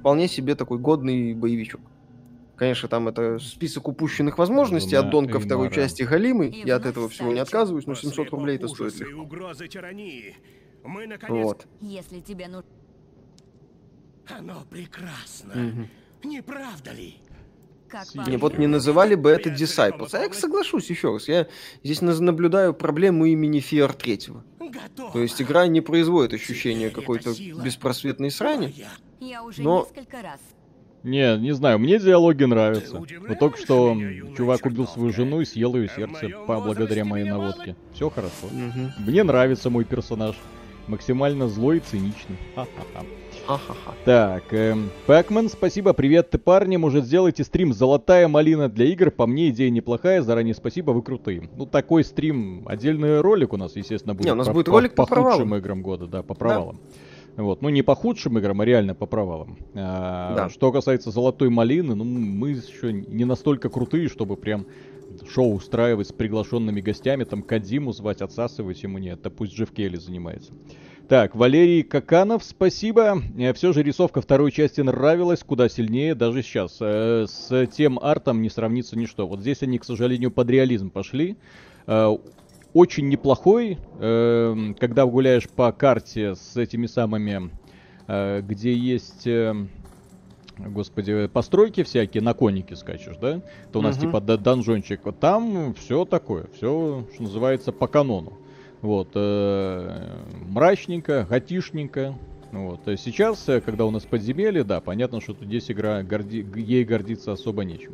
Вполне 0.00 0.28
себе 0.28 0.54
такой 0.54 0.78
годный 0.78 1.34
боевичок. 1.34 1.80
Конечно, 2.56 2.88
там 2.88 3.08
это 3.08 3.38
список 3.38 3.88
упущенных 3.88 4.38
возможностей, 4.38 4.94
аддон 4.94 5.28
ко 5.28 5.40
второй 5.40 5.70
части 5.70 6.02
галимый. 6.02 6.62
Я 6.64 6.76
от 6.76 6.86
этого 6.86 7.08
всего 7.08 7.32
не 7.32 7.40
отказываюсь, 7.40 7.86
но 7.86 7.94
700 7.94 8.30
рублей 8.30 8.56
это 8.56 8.68
стоит 8.68 8.94
Мы, 10.84 11.06
наконец... 11.06 11.44
Вот. 11.44 11.66
Если 11.80 12.20
тебе 12.20 12.46
нужно... 12.46 12.68
Оно 14.28 14.62
прекрасно. 14.70 15.52
Угу. 15.52 15.88
Не 16.24 16.42
правда 16.42 16.92
ли? 16.92 17.16
Не, 18.26 18.36
вот 18.38 18.58
не 18.58 18.66
называли 18.66 19.14
бы 19.14 19.30
это 19.30 19.50
Disciples. 19.50 20.10
А 20.12 20.18
я 20.20 20.32
соглашусь 20.32 20.90
еще 20.90 21.12
раз. 21.12 21.28
Я 21.28 21.46
здесь 21.84 22.00
наблюдаю 22.00 22.74
проблему 22.74 23.26
имени 23.26 23.60
Фиар 23.60 23.92
третьего. 23.92 24.42
То 25.12 25.20
есть 25.20 25.40
игра 25.40 25.66
не 25.66 25.80
производит 25.80 26.34
ощущения 26.34 26.90
какой-то 26.90 27.30
беспросветной 27.62 28.30
срани. 28.30 28.74
Но... 29.58 29.88
Не, 31.04 31.36
не 31.36 31.52
знаю, 31.52 31.78
мне 31.78 31.98
диалоги 31.98 32.44
нравятся. 32.44 32.98
Вот 33.28 33.38
только 33.38 33.58
что 33.58 33.94
чувак 34.36 34.64
убил 34.64 34.88
свою 34.88 35.12
жену 35.12 35.42
и 35.42 35.44
съел 35.44 35.76
ее 35.76 35.88
сердце 35.94 36.30
по 36.46 36.58
благодаря 36.60 37.04
моей 37.04 37.28
наводке. 37.28 37.76
Все 37.92 38.08
хорошо. 38.08 38.46
Угу. 38.46 39.06
Мне 39.06 39.22
нравится 39.22 39.68
мой 39.68 39.84
персонаж. 39.84 40.34
Максимально 40.86 41.48
злой 41.48 41.78
и 41.78 41.80
циничный. 41.80 42.38
Ха-ха-ха. 42.54 43.04
Ха-ха-ха. 43.46 43.94
Так, 44.04 44.44
эм, 44.52 44.90
Пэкман, 45.06 45.50
спасибо, 45.50 45.92
привет 45.92 46.30
ты, 46.30 46.38
парни, 46.38 46.76
может 46.76 47.04
сделайте 47.04 47.44
стрим 47.44 47.74
«Золотая 47.74 48.26
малина 48.26 48.70
для 48.70 48.86
игр», 48.86 49.10
по 49.10 49.26
мне 49.26 49.50
идея 49.50 49.68
неплохая, 49.68 50.22
заранее 50.22 50.54
спасибо, 50.54 50.92
вы 50.92 51.02
крутые. 51.02 51.50
Ну, 51.54 51.66
такой 51.66 52.04
стрим, 52.04 52.66
отдельный 52.66 53.20
ролик 53.20 53.52
у 53.52 53.58
нас, 53.58 53.76
естественно, 53.76 54.14
будет. 54.14 54.24
Не, 54.24 54.32
у 54.32 54.36
нас 54.36 54.46
про, 54.46 54.54
будет 54.54 54.68
ролик 54.68 54.94
по, 54.94 55.04
по, 55.04 55.14
по 55.14 55.22
худшим 55.22 55.54
играм 55.56 55.82
года, 55.82 56.06
да, 56.06 56.22
по 56.22 56.34
провалам. 56.34 56.80
Да. 57.36 57.42
Вот, 57.42 57.62
ну 57.62 57.68
не 57.68 57.82
по 57.82 57.94
худшим 57.94 58.38
играм, 58.38 58.60
а 58.60 58.64
реально 58.64 58.94
по 58.94 59.06
провалам. 59.06 59.58
А, 59.74 60.34
да. 60.34 60.48
Что 60.48 60.70
касается 60.72 61.10
золотой 61.10 61.50
малины, 61.50 61.94
ну 61.94 62.04
мы 62.04 62.50
еще 62.50 62.92
не 62.92 63.24
настолько 63.24 63.68
крутые, 63.68 64.08
чтобы 64.08 64.36
прям 64.36 64.66
шоу 65.28 65.54
устраивать 65.54 66.08
с 66.08 66.12
приглашенными 66.12 66.80
гостями, 66.80 67.24
там 67.24 67.42
Кадиму 67.42 67.92
звать, 67.92 68.22
отсасывать 68.22 68.82
ему 68.82 68.98
нет, 68.98 69.20
это 69.20 69.30
пусть 69.30 69.52
Джефф 69.52 69.70
Келли 69.72 69.96
занимается. 69.96 70.52
Так, 71.08 71.36
Валерий 71.36 71.82
Каканов, 71.82 72.42
спасибо. 72.42 73.20
Э, 73.36 73.52
Все 73.52 73.74
же 73.74 73.82
рисовка 73.82 74.22
второй 74.22 74.50
части 74.50 74.80
нравилась 74.80 75.42
куда 75.44 75.68
сильнее 75.68 76.14
даже 76.14 76.42
сейчас. 76.42 76.78
Э, 76.80 77.26
с 77.28 77.66
тем 77.66 77.98
артом 77.98 78.40
не 78.40 78.48
сравнится 78.48 78.96
ничто. 78.96 79.26
Вот 79.26 79.40
здесь 79.40 79.62
они, 79.62 79.78
к 79.78 79.84
сожалению, 79.84 80.30
под 80.30 80.48
реализм 80.48 80.88
пошли. 80.88 81.36
Э, 81.86 82.16
очень 82.72 83.08
неплохой, 83.08 83.78
когда 84.00 85.06
гуляешь 85.06 85.48
по 85.48 85.70
карте 85.70 86.34
с 86.34 86.56
этими 86.56 86.86
самыми, 86.86 87.50
где 88.08 88.74
есть 88.74 89.28
господи, 90.58 91.28
постройки 91.28 91.84
всякие, 91.84 92.20
на 92.20 92.34
конике 92.34 92.74
скачешь, 92.74 93.16
да? 93.20 93.42
То 93.70 93.78
у 93.78 93.82
нас 93.82 93.96
угу. 93.96 94.06
типа 94.06 94.20
данжончик. 94.20 95.02
Там 95.20 95.74
все 95.74 96.04
такое, 96.04 96.48
все, 96.56 97.06
что 97.14 97.22
называется, 97.22 97.70
по 97.70 97.86
канону. 97.86 98.32
Вот, 98.84 99.12
э, 99.14 100.18
мрачненько, 100.46 101.26
готишненько. 101.26 102.18
Вот. 102.52 102.80
Сейчас, 102.98 103.48
э, 103.48 103.62
когда 103.62 103.86
у 103.86 103.90
нас 103.90 104.02
подземелье, 104.02 104.62
да, 104.62 104.82
понятно, 104.82 105.22
что 105.22 105.32
тут 105.32 105.48
здесь 105.48 105.70
игра 105.70 106.02
горди... 106.02 106.44
ей 106.54 106.84
гордиться 106.84 107.32
особо 107.32 107.64
нечем. 107.64 107.92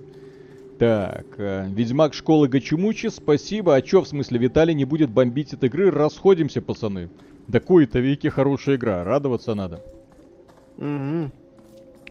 Так, 0.81 1.27
э, 1.39 1.69
Ведьмак 1.71 2.13
школы 2.13 2.49
Гачимучи, 2.49 3.07
спасибо. 3.07 3.77
А 3.77 3.83
чё, 3.83 4.03
в 4.03 4.09
смысле, 4.09 4.41
Виталий 4.41 4.75
не 4.75 4.85
будет 4.85 5.11
бомбить 5.11 5.55
от 5.55 5.63
игры? 5.63 5.93
Расходимся, 5.93 6.61
пацаны. 6.61 7.09
Да 7.47 7.61
кое-то 7.61 8.01
веки 8.01 8.27
хорошая 8.27 8.75
игра, 8.75 9.05
радоваться 9.05 9.55
надо. 9.55 9.85
Угу. 10.79 11.31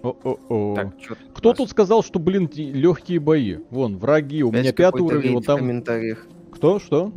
О-о-о. 0.04 0.76
Так, 0.76 1.18
Кто 1.34 1.54
тут 1.54 1.70
сказал, 1.70 2.02
что, 2.02 2.18
блин, 2.18 2.50
легкие 2.56 3.20
бои? 3.20 3.58
Вон, 3.72 3.98
враги, 3.98 4.42
у 4.42 4.54
меня 4.54 4.72
пятый 4.72 5.02
уровень, 5.02 5.34
вот 5.34 5.46
там... 5.46 5.58
В 5.58 5.60
комментариях. 5.60 6.26
Кто, 6.54 6.80
что? 6.80 7.12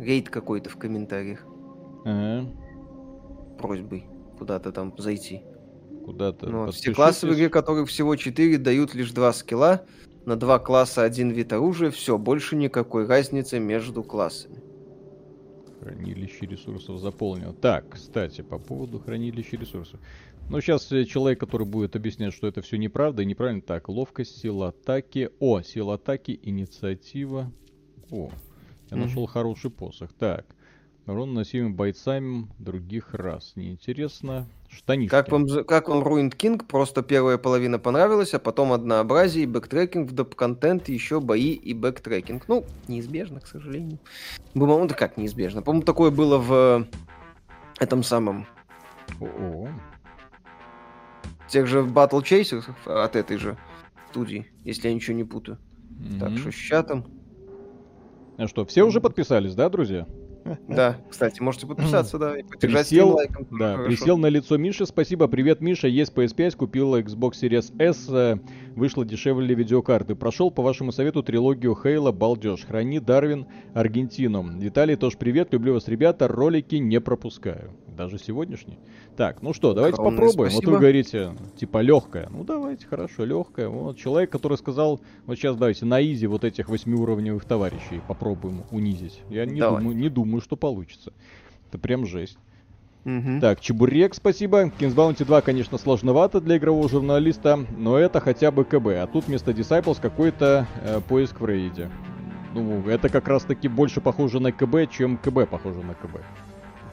Рейд 0.00 0.28
какой-то 0.28 0.70
в 0.70 0.76
комментариях. 0.76 1.44
Ага. 2.04 2.48
Просьбой 3.58 4.06
куда-то 4.38 4.72
там 4.72 4.94
зайти. 4.96 5.42
Куда-то. 6.04 6.48
Ну, 6.48 6.64
вот, 6.66 6.74
все 6.74 6.94
классы 6.94 7.26
в 7.26 7.34
игре, 7.34 7.50
которых 7.50 7.88
всего 7.88 8.16
4, 8.16 8.56
дают 8.58 8.94
лишь 8.94 9.12
2 9.12 9.32
скилла. 9.34 9.84
На 10.24 10.36
два 10.36 10.58
класса 10.58 11.02
один 11.02 11.30
вид 11.30 11.52
оружия. 11.52 11.90
Все, 11.90 12.18
больше 12.18 12.56
никакой 12.56 13.06
разницы 13.06 13.58
между 13.58 14.02
классами. 14.02 14.60
Хранилище 15.80 16.46
ресурсов 16.46 17.00
заполнено. 17.00 17.52
Так, 17.54 17.90
кстати, 17.90 18.42
по 18.42 18.58
поводу 18.58 18.98
хранилища 18.98 19.56
ресурсов. 19.56 19.98
Ну, 20.50 20.60
сейчас 20.60 20.90
э, 20.92 21.04
человек, 21.04 21.40
который 21.40 21.66
будет 21.66 21.96
объяснять, 21.96 22.34
что 22.34 22.46
это 22.46 22.60
все 22.60 22.76
неправда 22.76 23.22
и 23.22 23.26
неправильно. 23.26 23.62
Так, 23.62 23.88
ловкость, 23.88 24.38
сила 24.38 24.68
атаки. 24.68 25.30
О, 25.38 25.62
сила 25.62 25.94
атаки, 25.94 26.38
инициатива. 26.42 27.50
О, 28.10 28.30
я 28.90 28.96
mm-hmm. 28.96 29.00
нашел 29.00 29.26
хороший 29.26 29.70
посох. 29.70 30.12
Так. 30.12 30.46
Урон 31.06 31.34
наносимый 31.34 31.72
бойцами 31.72 32.46
других 32.58 33.14
рас. 33.14 33.52
Неинтересно. 33.56 34.46
Штанишки. 34.68 35.10
Как 35.10 35.32
вам, 35.32 35.46
как 35.64 35.88
вам 35.88 36.04
Ruined 36.04 36.36
King? 36.36 36.64
Просто 36.64 37.02
первая 37.02 37.36
половина 37.38 37.80
понравилась, 37.80 38.34
а 38.34 38.38
потом 38.38 38.72
однообразие 38.72 39.44
и 39.44 39.46
backtracking 39.46 40.10
в 40.10 40.12
доп-контент, 40.12 40.88
еще 40.88 41.20
бои 41.20 41.52
и 41.52 41.74
backtracking. 41.74 42.46
Ну, 42.46 42.64
неизбежно, 42.86 43.40
к 43.40 43.48
сожалению. 43.48 43.98
По-моему, 44.54 44.86
да 44.86 44.94
как 44.94 45.16
неизбежно? 45.16 45.62
По-моему, 45.62 45.84
такое 45.84 46.10
было 46.10 46.38
в 46.38 46.86
этом 47.80 48.04
самом... 48.04 48.46
О-о. 49.20 49.68
Тех 51.48 51.66
же 51.66 51.80
Battle 51.80 52.22
Chasers 52.22 52.70
от 52.86 53.16
этой 53.16 53.38
же 53.38 53.58
студии, 54.10 54.46
если 54.64 54.86
я 54.86 54.94
ничего 54.94 55.16
не 55.16 55.24
путаю. 55.24 55.58
Mm-hmm. 55.90 56.18
Так 56.20 56.38
что 56.38 56.52
сейчас 56.52 56.86
там... 56.86 57.06
Ну 58.40 58.48
что, 58.48 58.64
все 58.64 58.84
уже 58.84 59.02
подписались, 59.02 59.54
да, 59.54 59.68
друзья? 59.68 60.06
Да, 60.66 60.96
кстати, 61.10 61.42
можете 61.42 61.66
подписаться, 61.66 62.18
да, 62.18 62.38
и 62.38 62.42
присел, 62.42 63.10
лайком. 63.10 63.46
Да, 63.50 63.72
Хорошо. 63.72 63.84
присел 63.84 64.16
на 64.16 64.28
лицо 64.28 64.56
Миши. 64.56 64.86
Спасибо, 64.86 65.28
привет, 65.28 65.60
Миша. 65.60 65.88
Есть 65.88 66.14
PS5, 66.14 66.56
купил 66.56 66.96
Xbox 66.96 67.32
Series 67.32 67.70
S, 67.78 68.08
э, 68.08 68.38
вышло 68.76 69.04
дешевле 69.04 69.54
видеокарты. 69.54 70.14
Прошел 70.14 70.50
по 70.50 70.62
вашему 70.62 70.92
совету 70.92 71.22
трилогию 71.22 71.74
Хейла 71.74 72.12
Балдеж. 72.12 72.64
Храни 72.64 73.00
Дарвин, 73.00 73.46
Аргентину. 73.74 74.58
Виталий, 74.58 74.96
тоже 74.96 75.16
привет, 75.18 75.52
люблю 75.52 75.74
вас, 75.74 75.88
ребята, 75.88 76.28
ролики 76.28 76.76
не 76.76 77.00
пропускаю. 77.00 77.72
даже 78.00 78.18
сегодняшний. 78.18 78.78
Так, 79.16 79.42
ну 79.42 79.52
что, 79.52 79.74
давайте 79.74 79.96
Огромное 79.96 80.18
попробуем. 80.18 80.50
Спасибо. 80.50 80.70
Вот 80.70 80.74
вы 80.74 80.80
говорите, 80.80 81.32
типа 81.56 81.82
легкая. 81.82 82.28
Ну 82.30 82.44
давайте, 82.44 82.86
хорошо, 82.86 83.24
легкая. 83.24 83.68
Вот 83.68 83.98
человек, 83.98 84.30
который 84.30 84.56
сказал, 84.56 85.00
вот 85.26 85.36
сейчас 85.36 85.56
давайте 85.56 85.84
на 85.84 86.02
изи 86.02 86.26
вот 86.26 86.44
этих 86.44 86.70
восьмиуровневых 86.70 87.44
товарищей 87.44 88.00
попробуем 88.08 88.62
унизить. 88.70 89.20
Я 89.28 89.44
не 89.44 89.60
думаю, 89.60 89.94
не 89.94 90.08
думаю, 90.08 90.40
что 90.40 90.56
получится. 90.56 91.12
Это 91.68 91.78
прям 91.78 92.06
жесть. 92.06 92.38
Угу. 93.04 93.40
Так, 93.40 93.60
Чебурек, 93.60 94.14
спасибо. 94.14 94.64
Kings 94.64 94.94
Bounty 94.94 95.24
2, 95.24 95.40
конечно, 95.40 95.78
сложновато 95.78 96.40
для 96.40 96.58
игрового 96.58 96.88
журналиста, 96.88 97.64
но 97.76 97.98
это 97.98 98.20
хотя 98.20 98.50
бы 98.50 98.64
КБ. 98.64 98.88
А 98.88 99.06
тут 99.06 99.26
вместо 99.26 99.52
Disciples 99.52 99.98
какой-то 100.00 100.66
э, 100.82 101.00
поиск 101.08 101.40
в 101.40 101.46
рейде. 101.46 101.90
Ну, 102.54 102.86
это 102.88 103.08
как 103.08 103.28
раз 103.28 103.44
таки 103.44 103.68
больше 103.68 104.00
похоже 104.00 104.40
на 104.40 104.52
КБ, 104.52 104.90
чем 104.90 105.16
КБ 105.16 105.48
похоже 105.48 105.80
на 105.82 105.94
КБ. 105.94 106.20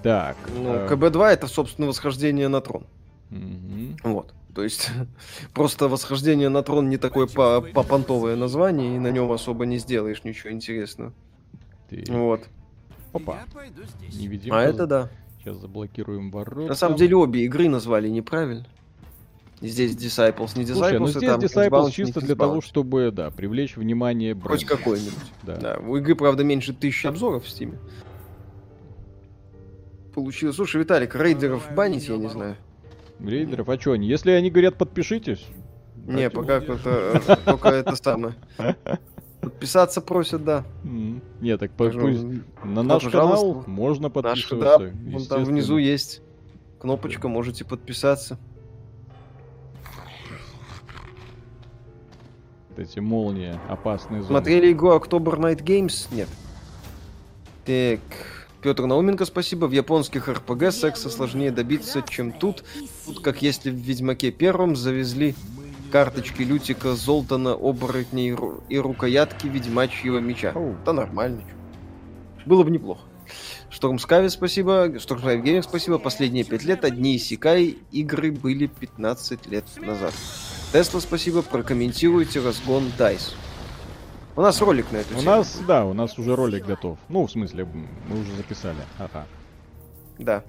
Так. 0.04 0.38
Ну, 0.56 0.74
э... 0.74 0.88
КБ-2 0.90 1.26
это, 1.26 1.48
собственно, 1.48 1.88
восхождение 1.88 2.48
на 2.48 2.62
трон. 2.62 2.86
Угу. 3.32 4.12
Вот. 4.12 4.34
То 4.56 4.64
есть, 4.64 4.90
просто 5.54 5.90
восхождение 5.90 6.50
на 6.50 6.64
трон 6.64 6.90
не 6.90 6.98
такое 6.98 7.28
попонтовое 7.28 8.36
название, 8.36 8.96
и 8.96 9.00
на 9.00 9.12
нем 9.12 9.32
особо 9.32 9.66
не 9.66 9.78
сделаешь 9.78 10.24
ничего 10.24 10.52
интересного. 10.52 11.12
Ты... 11.90 12.06
Вот. 12.08 12.48
Опа. 13.14 13.40
Невидимка. 14.14 14.60
А 14.60 14.64
это 14.64 14.88
да. 14.88 15.10
Сейчас 15.48 15.62
заблокируем 15.62 16.30
ворота. 16.30 16.68
На 16.68 16.76
самом 16.76 16.98
деле 16.98 17.16
обе 17.16 17.46
игры 17.46 17.70
назвали 17.70 18.10
неправильно. 18.10 18.68
Здесь 19.62 19.96
Disciples, 19.96 20.58
не 20.58 20.66
Disciples, 20.66 20.74
Слушай, 20.74 21.00
ну 21.00 21.08
здесь 21.08 21.24
там 21.24 21.40
Disciples 21.40 21.92
чисто 21.92 22.20
для 22.20 22.36
того, 22.36 22.60
чтобы, 22.60 23.12
да, 23.12 23.32
привлечь 23.32 23.78
внимание 23.78 24.34
бренда. 24.34 24.50
Хоть 24.50 24.66
какой-нибудь. 24.66 25.14
Да. 25.44 25.56
да. 25.56 25.78
У 25.78 25.96
игры, 25.96 26.16
правда, 26.16 26.44
меньше 26.44 26.74
тысячи 26.74 27.08
обзоров 27.08 27.46
в 27.46 27.48
Steam. 27.48 27.78
Получилось. 30.14 30.58
Слушай, 30.58 30.82
Виталик, 30.82 31.16
рейдеров 31.16 31.74
банить, 31.74 32.10
я 32.10 32.18
не 32.18 32.28
знаю. 32.28 32.58
Рейдеров? 33.22 33.70
А 33.70 33.80
что 33.80 33.94
они? 33.94 34.10
Если 34.10 34.32
они 34.32 34.52
говорят, 34.52 34.78
подпишитесь. 34.78 35.46
Не, 35.96 36.30
пока 36.30 36.58
это, 36.58 37.40
только 37.46 37.70
это 37.70 37.96
самое. 37.96 38.36
Подписаться 39.42 40.02
просят, 40.02 40.44
да. 40.44 40.66
Не, 40.84 41.58
так 41.58 41.72
пусть 41.72 41.98
на 42.64 42.84
наш 42.84 43.04
канал 43.04 43.64
можно 43.68 44.10
подписываться. 44.10 44.80
да, 44.80 45.12
вон 45.12 45.26
там 45.26 45.44
внизу 45.44 45.78
есть 45.78 46.22
кнопочка, 46.80 47.28
можете 47.28 47.66
подписаться. 47.66 48.38
эти 52.80 53.00
молнии 53.00 53.60
опасные 53.70 54.22
зоны. 54.22 54.34
Смотрели 54.34 54.72
игру 54.72 54.92
October 54.96 55.38
Night 55.38 55.64
Games? 55.64 56.08
Нет. 56.12 56.30
Так, 57.66 58.00
Петр 58.62 58.86
Науменко, 58.86 59.26
спасибо. 59.26 59.66
В 59.66 59.72
японских 59.72 60.28
РПГ 60.28 60.72
секса 60.72 61.10
сложнее 61.10 61.52
добиться, 61.52 62.04
чем 62.08 62.32
тут. 62.32 62.64
Тут, 63.06 63.22
как 63.22 63.42
если 63.42 63.72
в 63.72 63.76
Ведьмаке 63.76 64.32
первом 64.32 64.76
завезли 64.76 65.36
карточки 65.92 66.42
Лютика, 66.42 66.96
Золтана, 66.96 67.54
оборотней 67.54 68.36
и 68.70 68.78
рукоятки 68.78 69.48
ведьмачьего 69.48 70.20
меча. 70.20 70.54
Да 70.86 70.94
нормально. 70.94 71.42
Было 72.46 72.64
бы 72.64 72.72
неплохо. 72.72 73.02
Штормскаве 73.70 74.30
спасибо, 74.30 74.98
Штормскаве 75.00 75.42
Гейминг 75.42 75.66
спасибо. 75.66 75.98
Последние 76.00 76.46
пять 76.46 76.64
лет 76.64 76.86
одни 76.86 77.18
Исикай 77.18 77.78
игры 77.92 78.32
были 78.32 78.68
15 78.68 79.48
лет 79.48 79.66
назад. 79.78 80.14
Тесла 80.72 81.02
спасибо, 81.02 81.42
прокомментируйте 81.42 82.40
разгон 82.40 82.92
Дайс. 82.98 83.36
У 84.36 84.42
нас 84.42 84.62
ролик 84.62 84.92
на 84.92 84.98
эту 84.98 85.16
У 85.16 85.20
тему. 85.20 85.32
нас, 85.32 85.60
да, 85.68 85.84
у 85.86 85.94
нас 85.94 86.18
уже 86.20 86.36
ролик 86.36 86.66
готов. 86.66 87.00
Ну, 87.10 87.26
в 87.26 87.32
смысле, 87.32 87.66
мы 87.66 88.22
уже 88.22 88.36
записали. 88.36 88.78
Ага. 89.00 89.26
Да. 90.20 90.44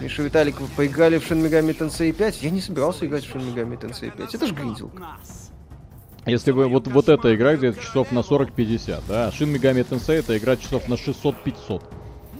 Миша 0.00 0.22
Виталик, 0.22 0.60
вы 0.60 0.66
поиграли 0.68 1.18
в 1.18 1.30
Shin 1.30 1.42
Megami 1.42 1.76
Tensei 1.76 2.12
5? 2.12 2.42
Я 2.42 2.50
не 2.50 2.60
собирался 2.60 3.06
играть 3.06 3.24
в 3.24 3.34
Shin 3.34 3.42
Megami 3.42 3.78
Tensei 3.78 4.10
5. 4.16 4.34
Это 4.34 4.46
ж 4.46 4.52
гринделка. 4.52 5.02
Если 6.26 6.52
вы 6.52 6.68
вот, 6.68 6.86
вот 6.86 7.08
эта 7.08 7.34
игра 7.34 7.56
где-то 7.56 7.80
часов 7.80 8.10
на 8.12 8.20
40-50, 8.20 9.02
да? 9.06 9.28
Shin 9.28 9.54
Megami 9.54 9.86
Tensei 9.86 10.14
это 10.14 10.36
игра 10.38 10.56
часов 10.56 10.88
на 10.88 10.94
600-500. 10.94 11.82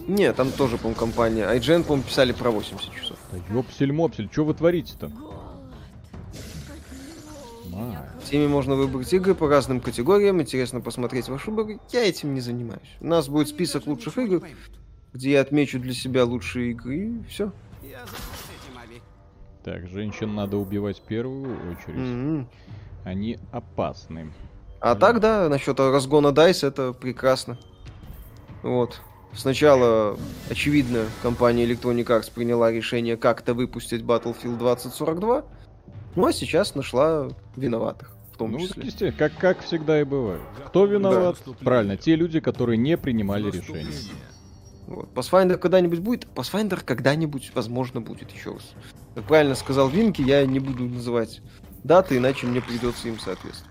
Нет, 0.08 0.36
там 0.36 0.50
тоже, 0.52 0.78
по-моему, 0.78 0.98
компания. 0.98 1.44
IGN, 1.44 1.84
по-моему, 1.84 2.02
писали 2.02 2.32
про 2.32 2.50
80 2.50 2.94
часов. 2.94 3.18
Да 3.30 3.38
ёпсель-мопсель, 3.54 4.30
что 4.32 4.44
вы 4.44 4.54
творите-то? 4.54 5.10
В 7.70 8.30
теме 8.30 8.48
можно 8.48 8.74
выбрать 8.74 9.12
игры 9.12 9.34
по 9.34 9.48
разным 9.48 9.80
категориям. 9.80 10.40
Интересно 10.40 10.80
посмотреть 10.80 11.28
ваш 11.28 11.46
выбор. 11.46 11.78
Я 11.90 12.04
этим 12.06 12.34
не 12.34 12.40
занимаюсь. 12.40 12.96
У 13.00 13.06
нас 13.06 13.28
будет 13.28 13.48
список 13.48 13.86
лучших 13.86 14.18
игр, 14.18 14.42
где 15.12 15.32
я 15.32 15.40
отмечу 15.40 15.78
для 15.78 15.92
себя 15.92 16.24
лучшие 16.24 16.72
игры, 16.72 17.08
и 17.08 17.22
все. 17.28 17.52
Так, 19.64 19.88
женщин 19.88 20.34
надо 20.34 20.56
убивать 20.56 20.98
в 20.98 21.02
первую 21.02 21.54
очередь. 21.70 21.96
Mm-hmm. 21.96 22.46
Они 23.04 23.38
опасны. 23.52 24.32
А 24.80 24.94
так, 24.94 25.20
да, 25.20 25.48
насчет 25.48 25.78
разгона 25.78 26.32
Дайс, 26.32 26.64
это 26.64 26.92
прекрасно. 26.92 27.58
Вот. 28.62 29.02
Сначала, 29.34 30.18
очевидно, 30.48 31.04
компания 31.22 31.66
Electronic 31.66 32.06
Arts 32.06 32.32
приняла 32.34 32.72
решение 32.72 33.16
как-то 33.16 33.54
выпустить 33.54 34.02
Battlefield 34.02 34.58
2042, 34.58 35.44
ну 36.16 36.26
а 36.26 36.32
сейчас 36.32 36.74
нашла 36.74 37.28
виноватых 37.56 38.16
том 38.40 38.52
ну, 38.52 38.58
числе. 38.58 38.84
Естественно, 38.84 39.12
как, 39.12 39.36
как 39.36 39.60
всегда 39.60 40.00
и 40.00 40.04
бывает. 40.04 40.40
Кто 40.68 40.86
виноват? 40.86 41.36
Да. 41.44 41.52
Правильно, 41.62 41.98
те 41.98 42.16
люди, 42.16 42.40
которые 42.40 42.78
не 42.78 42.96
принимали 42.96 43.50
решения. 43.50 43.92
Вот. 44.90 45.08
Pathfinder 45.14 45.56
когда-нибудь 45.56 46.00
будет? 46.00 46.26
Pathfinder 46.34 46.82
когда-нибудь, 46.84 47.52
возможно, 47.54 48.00
будет 48.00 48.30
еще 48.32 48.54
раз. 48.54 48.72
Как 49.14 49.24
правильно 49.24 49.54
сказал 49.54 49.88
Винки, 49.88 50.20
я 50.20 50.44
не 50.44 50.58
буду 50.58 50.84
называть 50.84 51.40
даты, 51.84 52.16
иначе 52.16 52.46
мне 52.46 52.60
придется 52.60 53.08
им 53.08 53.18
соответствовать. 53.18 53.70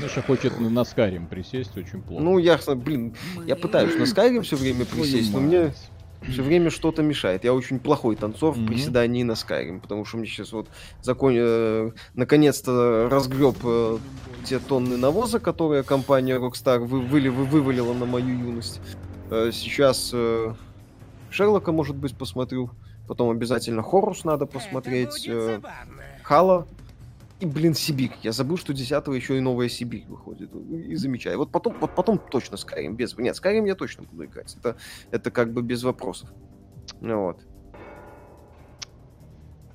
Наша 0.00 0.20
хочет 0.22 0.58
на 0.58 0.84
Скарим 0.84 1.28
присесть 1.28 1.76
очень 1.76 2.02
плохо. 2.02 2.22
Ну, 2.22 2.38
я, 2.38 2.58
блин, 2.74 3.14
я 3.46 3.54
пытаюсь 3.54 3.96
на 3.96 4.06
Скарим 4.06 4.42
все 4.42 4.56
время 4.56 4.84
присесть, 4.84 5.32
но 5.32 5.38
мне 5.38 5.72
все 6.28 6.42
время 6.42 6.70
что-то 6.70 7.02
мешает. 7.02 7.44
Я 7.44 7.54
очень 7.54 7.78
плохой 7.78 8.16
танцор 8.16 8.52
в 8.52 8.66
приседании 8.66 9.22
на 9.22 9.32
Skyrim, 9.32 9.80
потому 9.80 10.04
что 10.04 10.16
мне 10.16 10.26
сейчас 10.26 10.52
вот 10.52 10.68
закон... 11.02 11.34
э, 11.36 11.92
наконец-то 12.14 13.08
разгреб 13.08 13.56
э, 13.62 13.98
те 14.44 14.58
тонны 14.58 14.96
навоза, 14.96 15.38
которые 15.38 15.84
компания 15.84 16.36
Rockstar 16.36 16.80
вы, 16.80 17.00
вы, 17.00 17.30
вы, 17.30 17.44
вывалила 17.44 17.94
на 17.94 18.06
мою 18.06 18.36
юность. 18.38 18.80
Э, 19.30 19.50
сейчас 19.52 20.10
э, 20.12 20.54
Шерлока, 21.30 21.72
может 21.72 21.96
быть, 21.96 22.16
посмотрю. 22.16 22.70
Потом 23.08 23.30
обязательно 23.30 23.82
Хорус 23.82 24.24
надо 24.24 24.46
посмотреть. 24.46 25.26
Э, 25.28 25.60
Хала 26.22 26.66
и, 27.38 27.46
блин, 27.46 27.74
Сибирь. 27.74 28.12
Я 28.22 28.32
забыл, 28.32 28.56
что 28.56 28.72
10 28.72 28.90
еще 29.08 29.36
и 29.36 29.40
новая 29.40 29.68
Сибирь 29.68 30.04
выходит. 30.08 30.54
И 30.54 30.94
замечаю. 30.96 31.38
Вот 31.38 31.50
потом, 31.50 31.76
вот 31.80 31.94
потом 31.94 32.18
точно 32.18 32.54
Skyrim. 32.54 32.94
Без... 32.94 33.16
Нет, 33.18 33.36
Skyrim 33.36 33.66
я 33.66 33.74
точно 33.74 34.04
буду 34.04 34.24
играть. 34.24 34.56
Это, 34.56 34.76
это 35.10 35.30
как 35.30 35.52
бы 35.52 35.62
без 35.62 35.82
вопросов. 35.82 36.30
Вот. 37.00 37.40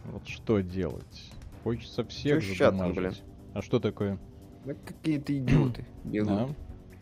Вот 0.06 0.28
что 0.28 0.62
делать? 0.62 1.32
Хочется 1.64 2.04
всех 2.06 2.44
задамажить. 2.44 3.22
А 3.54 3.62
что 3.62 3.80
такое? 3.80 4.18
Да 4.66 4.74
какие-то 4.74 5.38
идиоты. 5.38 5.86
Да. 6.04 6.50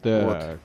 Так. 0.01 0.23
Вот. 0.23 0.59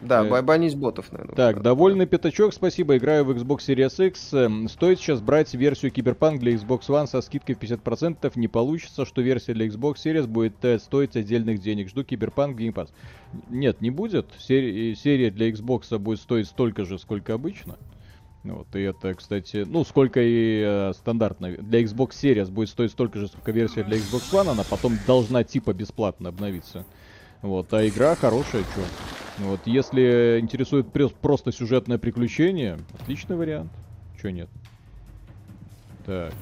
Да, 0.00 0.26
э... 0.26 0.42
банить 0.42 0.76
ботов, 0.76 1.10
наверное. 1.12 1.34
Так, 1.34 1.62
довольный 1.62 2.06
пятачок, 2.06 2.52
спасибо. 2.52 2.96
Играю 2.96 3.24
в 3.24 3.30
Xbox 3.30 3.58
Series 3.58 4.06
X. 4.06 4.34
Эм, 4.34 4.68
стоит 4.68 4.98
сейчас 4.98 5.20
брать 5.20 5.54
версию 5.54 5.90
Киберпанк 5.90 6.40
для 6.40 6.54
Xbox 6.54 6.82
One 6.88 7.06
со 7.06 7.20
скидкой 7.20 7.54
в 7.54 7.60
50%. 7.60 8.32
Не 8.36 8.48
получится, 8.48 9.04
что 9.04 9.22
версия 9.22 9.54
для 9.54 9.66
Xbox 9.66 9.96
Series 10.04 10.26
будет 10.26 10.64
э, 10.64 10.78
стоить 10.78 11.16
отдельных 11.16 11.60
денег. 11.60 11.88
Жду 11.88 12.04
Cyberpunk 12.04 12.58
Game 12.58 12.74
Pass. 12.74 12.90
Нет, 13.48 13.80
не 13.80 13.90
будет. 13.90 14.26
Series, 14.38 14.94
Series 14.94 15.30
для 15.30 15.50
Xbox 15.50 15.98
будет 15.98 16.20
стоить 16.20 16.46
столько 16.46 16.84
же, 16.84 16.98
сколько 16.98 17.34
обычно. 17.34 17.76
Вот, 18.44 18.74
и 18.76 18.80
это, 18.80 19.14
кстати, 19.14 19.64
ну, 19.66 19.84
сколько 19.84 20.20
и 20.22 20.62
э, 20.64 20.92
стандартно. 20.94 21.50
Для 21.50 21.82
Xbox 21.82 22.10
Series 22.10 22.50
будет 22.50 22.68
стоить 22.68 22.92
столько 22.92 23.18
же, 23.18 23.28
сколько 23.28 23.50
версия 23.50 23.82
для 23.82 23.96
Xbox 23.96 24.32
One. 24.32 24.50
Она 24.50 24.62
потом 24.68 24.98
должна 25.06 25.42
типа 25.42 25.72
бесплатно 25.72 26.28
обновиться. 26.28 26.84
Вот, 27.42 27.72
а 27.72 27.86
игра 27.86 28.14
хорошая, 28.14 28.62
что? 28.62 28.80
Вот, 29.38 29.60
если 29.66 30.38
интересует 30.40 30.86
просто 31.20 31.52
сюжетное 31.52 31.98
приключение, 31.98 32.78
отличный 32.98 33.36
вариант. 33.36 33.70
Чё 34.20 34.30
нет? 34.30 34.48
Так. 36.06 36.32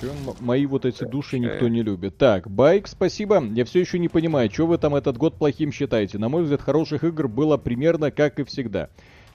Чё, 0.00 0.12
мои 0.40 0.66
вот 0.66 0.84
эти 0.84 1.04
души 1.04 1.38
никто 1.38 1.68
не 1.68 1.82
любит. 1.82 2.18
Так, 2.18 2.50
Байк, 2.50 2.88
спасибо. 2.88 3.42
Я 3.42 3.64
все 3.64 3.80
еще 3.80 3.98
не 4.00 4.08
понимаю, 4.08 4.50
что 4.50 4.66
вы 4.66 4.76
там 4.78 4.96
этот 4.96 5.16
год 5.16 5.36
плохим 5.36 5.70
считаете. 5.70 6.18
На 6.18 6.28
мой 6.28 6.42
взгляд, 6.42 6.60
хороших 6.60 7.04
игр 7.04 7.28
было 7.28 7.56
примерно 7.56 8.10
как 8.10 8.40
и 8.40 8.44
всегда. 8.44 8.88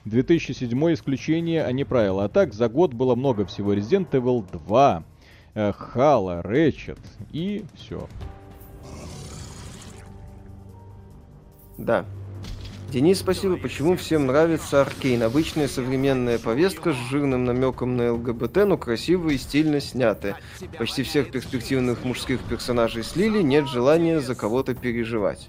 2007 0.04 0.92
исключение, 0.92 1.64
а 1.64 1.72
не 1.72 1.84
правило. 1.84 2.24
А 2.24 2.28
так, 2.28 2.52
за 2.52 2.68
год 2.68 2.92
было 2.92 3.14
много 3.14 3.46
всего. 3.46 3.74
Resident 3.74 4.10
Evil 4.10 4.44
2, 4.52 5.04
Halo, 5.54 6.42
Ratchet 6.44 6.98
и 7.32 7.64
все. 7.74 8.06
Да. 11.80 12.04
Денис, 12.92 13.20
спасибо. 13.20 13.56
Почему 13.56 13.96
всем 13.96 14.26
нравится 14.26 14.82
Аркейн? 14.82 15.22
Обычная 15.22 15.68
современная 15.68 16.38
повестка 16.38 16.92
с 16.92 16.96
жирным 16.96 17.44
намеком 17.44 17.96
на 17.96 18.12
ЛГБТ, 18.12 18.66
но 18.66 18.76
красиво 18.76 19.30
и 19.30 19.38
стильно 19.38 19.80
снятая. 19.80 20.36
Почти 20.76 21.04
всех 21.04 21.30
перспективных 21.30 22.04
мужских 22.04 22.40
персонажей 22.40 23.04
слили, 23.04 23.42
нет 23.42 23.68
желания 23.68 24.20
за 24.20 24.34
кого-то 24.34 24.74
переживать. 24.74 25.48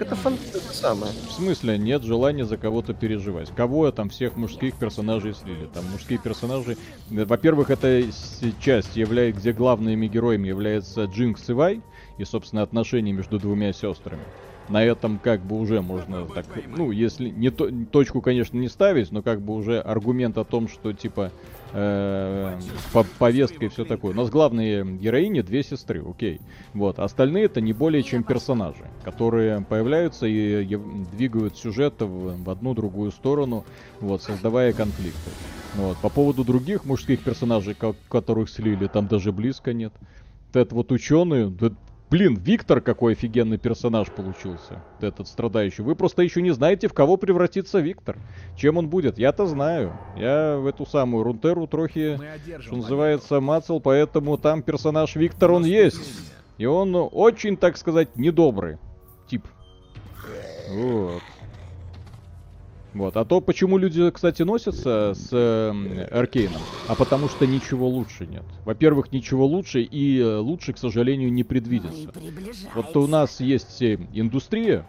Это 0.00 0.16
фан... 0.16 0.36
самое. 0.72 1.12
В 1.28 1.32
смысле, 1.32 1.78
нет 1.78 2.02
желания 2.02 2.46
за 2.46 2.56
кого-то 2.56 2.94
переживать. 2.94 3.50
Кого 3.54 3.92
там 3.92 4.08
всех 4.08 4.36
мужских 4.36 4.74
персонажей 4.74 5.34
слили? 5.34 5.68
Там 5.72 5.84
мужские 5.92 6.18
персонажи... 6.18 6.76
Во-первых, 7.10 7.70
эта 7.70 8.04
часть, 8.60 8.96
является, 8.96 9.40
где 9.40 9.52
главными 9.52 10.08
героями 10.08 10.48
являются 10.48 11.04
Джинкс 11.04 11.48
и 11.50 11.52
Вай, 11.52 11.82
и, 12.18 12.24
собственно, 12.24 12.62
отношения 12.62 13.12
между 13.12 13.38
двумя 13.38 13.72
сестрами 13.72 14.22
на 14.68 14.82
этом 14.82 15.18
как 15.18 15.40
бы 15.40 15.58
уже 15.58 15.82
можно 15.82 16.26
так, 16.26 16.46
ну, 16.76 16.90
если 16.90 17.28
не 17.28 17.50
то, 17.50 17.68
точку, 17.90 18.20
конечно, 18.20 18.56
не 18.56 18.68
ставить, 18.68 19.12
но 19.12 19.22
как 19.22 19.40
бы 19.40 19.54
уже 19.54 19.80
аргумент 19.80 20.38
о 20.38 20.44
том, 20.44 20.68
что 20.68 20.92
типа 20.92 21.30
э, 21.72 22.58
по 22.92 23.04
повестка 23.18 23.66
и 23.66 23.68
все 23.68 23.84
такое. 23.84 24.12
У 24.12 24.16
нас 24.16 24.30
главные 24.30 24.84
героини 24.84 25.42
две 25.42 25.62
сестры, 25.62 26.02
окей. 26.08 26.40
Вот, 26.72 26.98
остальные 26.98 27.44
это 27.44 27.60
не 27.60 27.72
более 27.72 28.02
чем 28.02 28.22
персонажи, 28.22 28.84
которые 29.04 29.60
появляются 29.62 30.26
и, 30.26 30.78
двигают 31.12 31.56
сюжет 31.56 32.00
в, 32.00 32.42
в 32.42 32.50
одну 32.50 32.74
другую 32.74 33.10
сторону, 33.10 33.64
вот, 34.00 34.22
создавая 34.22 34.72
конфликты. 34.72 35.30
Вот. 35.76 35.96
По 35.98 36.08
поводу 36.08 36.44
других 36.44 36.84
мужских 36.84 37.20
персонажей, 37.20 37.76
которых 38.08 38.48
слили, 38.48 38.86
там 38.86 39.08
даже 39.08 39.32
близко 39.32 39.72
нет. 39.72 39.92
Этот 40.50 40.72
вот 40.72 40.92
ученый, 40.92 41.52
Блин, 42.14 42.36
Виктор 42.36 42.80
какой 42.80 43.14
офигенный 43.14 43.58
персонаж 43.58 44.08
получился. 44.08 44.80
Этот 45.00 45.26
страдающий. 45.26 45.82
Вы 45.82 45.96
просто 45.96 46.22
еще 46.22 46.42
не 46.42 46.52
знаете, 46.52 46.86
в 46.86 46.92
кого 46.92 47.16
превратится 47.16 47.80
Виктор. 47.80 48.16
Чем 48.56 48.76
он 48.76 48.88
будет. 48.88 49.18
Я-то 49.18 49.46
знаю. 49.46 49.98
Я 50.16 50.56
в 50.56 50.68
эту 50.68 50.86
самую 50.86 51.24
Рунтеру 51.24 51.66
трохи, 51.66 52.16
что 52.60 52.76
называется, 52.76 53.40
мацал, 53.40 53.80
поэтому 53.80 54.38
там 54.38 54.62
персонаж 54.62 55.16
Виктор, 55.16 55.50
он 55.50 55.64
есть. 55.64 56.22
И 56.56 56.66
он 56.66 56.94
очень, 56.94 57.56
так 57.56 57.76
сказать, 57.76 58.14
недобрый 58.14 58.78
тип. 59.28 59.42
Вот. 60.70 61.20
Вот. 62.94 63.16
А 63.16 63.24
то, 63.24 63.40
почему 63.40 63.76
люди, 63.76 64.08
кстати, 64.10 64.42
носятся 64.42 65.14
с 65.14 65.28
э, 65.32 66.06
Аркейном? 66.12 66.60
А 66.86 66.94
потому 66.94 67.28
что 67.28 67.44
ничего 67.46 67.88
лучше 67.88 68.26
нет. 68.26 68.44
Во-первых, 68.64 69.12
ничего 69.12 69.46
лучше, 69.46 69.82
и 69.82 70.20
э, 70.20 70.38
лучше, 70.38 70.72
к 70.72 70.78
сожалению, 70.78 71.32
не 71.32 71.42
предвидится. 71.42 72.12
Вот 72.74 72.96
у 72.96 73.08
нас 73.08 73.40
есть 73.40 73.82
э, 73.82 73.98
индустрия, 74.12 74.86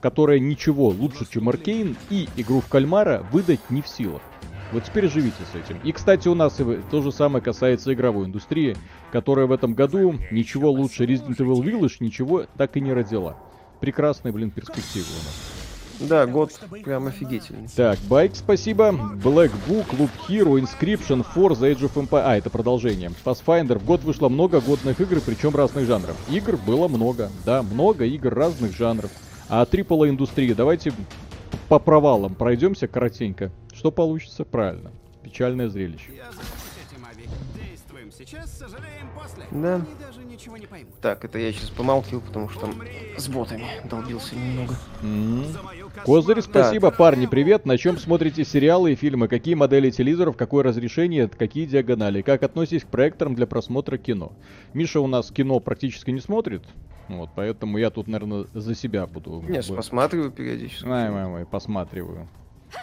которая 0.00 0.38
ничего 0.38 0.88
лучше, 0.88 1.26
чем 1.28 1.48
Аркейн, 1.48 1.96
и 2.08 2.28
игру 2.36 2.60
в 2.60 2.68
кальмара 2.68 3.26
выдать 3.32 3.68
не 3.68 3.82
в 3.82 3.88
силах. 3.88 4.22
Вот 4.70 4.84
теперь 4.84 5.08
живите 5.08 5.36
с 5.52 5.56
этим. 5.56 5.80
И, 5.82 5.92
кстати, 5.92 6.28
у 6.28 6.34
нас 6.34 6.60
то 6.90 7.02
же 7.02 7.10
самое 7.10 7.42
касается 7.42 7.92
игровой 7.92 8.26
индустрии, 8.26 8.76
которая 9.12 9.46
в 9.46 9.52
этом 9.52 9.74
году 9.74 10.14
ничего 10.30 10.70
лучше 10.70 11.04
Resident 11.04 11.36
Evil 11.36 11.62
Village 11.62 11.96
ничего 12.00 12.46
так 12.56 12.76
и 12.76 12.80
не 12.80 12.92
родила. 12.92 13.36
Прекрасные, 13.80 14.32
блин, 14.32 14.50
перспективы 14.50 15.06
у 15.06 15.24
нас. 15.24 15.63
Да, 16.00 16.26
год 16.26 16.52
прям 16.82 17.06
офигительный. 17.06 17.68
Так, 17.74 17.98
Байк, 18.08 18.34
спасибо. 18.34 18.90
Black 18.90 19.52
Book, 19.68 19.86
Loop 19.98 20.10
Hero, 20.28 20.60
Inscription, 20.60 21.24
Forza, 21.34 21.72
Age 21.72 21.80
of 21.80 21.94
Empire. 21.94 22.22
А, 22.24 22.36
это 22.36 22.50
продолжение. 22.50 23.10
Pathfinder. 23.24 23.78
В 23.78 23.84
год 23.84 24.02
вышло 24.02 24.28
много 24.28 24.60
годных 24.60 25.00
игр, 25.00 25.20
причем 25.24 25.54
разных 25.54 25.86
жанров. 25.86 26.16
Игр 26.30 26.56
было 26.56 26.88
много. 26.88 27.30
Да, 27.44 27.62
много 27.62 28.04
игр 28.04 28.32
разных 28.34 28.76
жанров. 28.76 29.10
А 29.48 29.64
AAA 29.64 30.10
индустрии, 30.10 30.52
давайте 30.52 30.92
по 31.68 31.78
провалам 31.78 32.34
пройдемся 32.34 32.86
коротенько. 32.86 33.50
Что 33.72 33.90
получится? 33.90 34.44
Правильно. 34.44 34.90
Печальное 35.22 35.68
зрелище. 35.68 36.10
Сейчас 38.26 38.58
сожалеем 38.58 39.10
после. 39.14 39.44
Да. 39.50 39.74
Они 39.74 39.84
даже 40.00 40.24
ничего 40.24 40.56
не 40.56 40.66
поймут. 40.66 40.94
Так, 41.02 41.26
это 41.26 41.38
я 41.38 41.52
сейчас 41.52 41.68
помалкиваю, 41.68 42.22
потому 42.22 42.48
что 42.48 42.60
там 42.60 42.82
с 43.18 43.28
ботами 43.28 43.66
долбился 43.84 44.34
немного. 44.34 44.74
Mm-hmm. 45.02 46.04
Козырь, 46.06 46.40
спасибо. 46.40 46.88
Так. 46.88 46.96
Парни, 46.96 47.26
привет. 47.26 47.66
На 47.66 47.76
чем 47.76 47.98
смотрите 47.98 48.46
сериалы 48.46 48.92
и 48.92 48.94
фильмы? 48.94 49.28
Какие 49.28 49.56
модели 49.56 49.90
телевизоров, 49.90 50.38
какое 50.38 50.64
разрешение, 50.64 51.28
какие 51.28 51.66
диагонали? 51.66 52.22
Как 52.22 52.42
относитесь 52.42 52.84
к 52.84 52.88
проекторам 52.88 53.34
для 53.34 53.46
просмотра 53.46 53.98
кино? 53.98 54.32
Миша 54.72 55.00
у 55.00 55.06
нас 55.06 55.30
кино 55.30 55.60
практически 55.60 56.10
не 56.10 56.20
смотрит. 56.20 56.62
Вот, 57.08 57.28
поэтому 57.34 57.76
я 57.76 57.90
тут, 57.90 58.08
наверное, 58.08 58.46
за 58.54 58.74
себя 58.74 59.06
буду. 59.06 59.44
Нет, 59.46 59.66
посматриваю 59.68 60.30
периодически. 60.30 60.88
Ай, 60.88 61.10
май, 61.10 61.26
май, 61.26 61.44
посматриваю. 61.44 62.26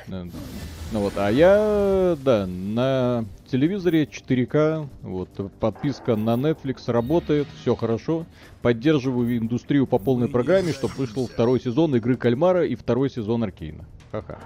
Ну 0.08 1.00
вот, 1.00 1.14
а 1.16 1.30
я, 1.30 2.18
да, 2.22 2.46
на 2.46 3.26
телевизоре 3.48 4.04
4К, 4.04 4.88
вот, 5.04 5.30
подписка 5.60 6.16
на 6.16 6.36
Netflix 6.36 6.92
работает, 6.92 7.48
все 7.62 7.76
хорошо. 7.76 8.26
Поддерживаю 8.62 9.38
индустрию 9.38 9.88
по 9.88 10.00
полной 10.00 10.28
программе, 10.28 10.74
чтобы 10.74 10.96
вышел 10.96 11.28
второй 11.28 11.62
сезон 11.62 11.96
игры 11.96 12.18
Кальмара 12.18 12.66
и 12.66 12.76
второй 12.76 13.10
сезон 13.10 13.44
Аркейна. 13.44 13.86
Ха-ха. 14.12 14.38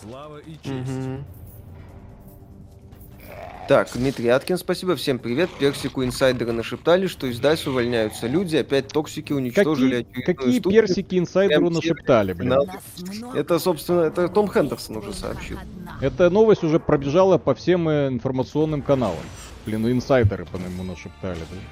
Слава 0.00 0.38
и 0.38 0.52
честь. 0.62 0.90
Угу. 0.90 1.24
Так, 3.70 3.88
Дмитрий 3.94 4.30
Аткин, 4.30 4.58
спасибо. 4.58 4.96
Всем 4.96 5.20
привет. 5.20 5.48
Персику 5.60 6.02
инсайдеры 6.02 6.50
нашептали, 6.50 7.06
что 7.06 7.28
из 7.28 7.40
DICE 7.40 7.68
увольняются 7.68 8.26
люди. 8.26 8.56
Опять 8.56 8.88
токсики 8.88 9.32
уничтожили 9.32 10.02
Какие, 10.02 10.24
какие 10.24 10.58
студию. 10.58 10.82
персики 10.82 11.16
инсайдеру 11.16 11.70
нашептали, 11.70 12.32
блин? 12.32 12.54
Это, 13.32 13.60
собственно, 13.60 14.00
это 14.00 14.28
Том 14.28 14.50
Хендерсон 14.52 14.96
уже 14.96 15.14
сообщил. 15.14 15.56
Эта 16.00 16.30
новость 16.30 16.64
уже 16.64 16.80
пробежала 16.80 17.38
по 17.38 17.54
всем 17.54 17.88
э, 17.88 18.08
информационным 18.08 18.82
каналам. 18.82 19.22
Блин, 19.66 19.82
ну 19.82 19.92
инсайдеры 19.92 20.46
по 20.46 20.56
нему 20.56 20.82
нашептали, 20.82 21.38
блин. 21.48 21.62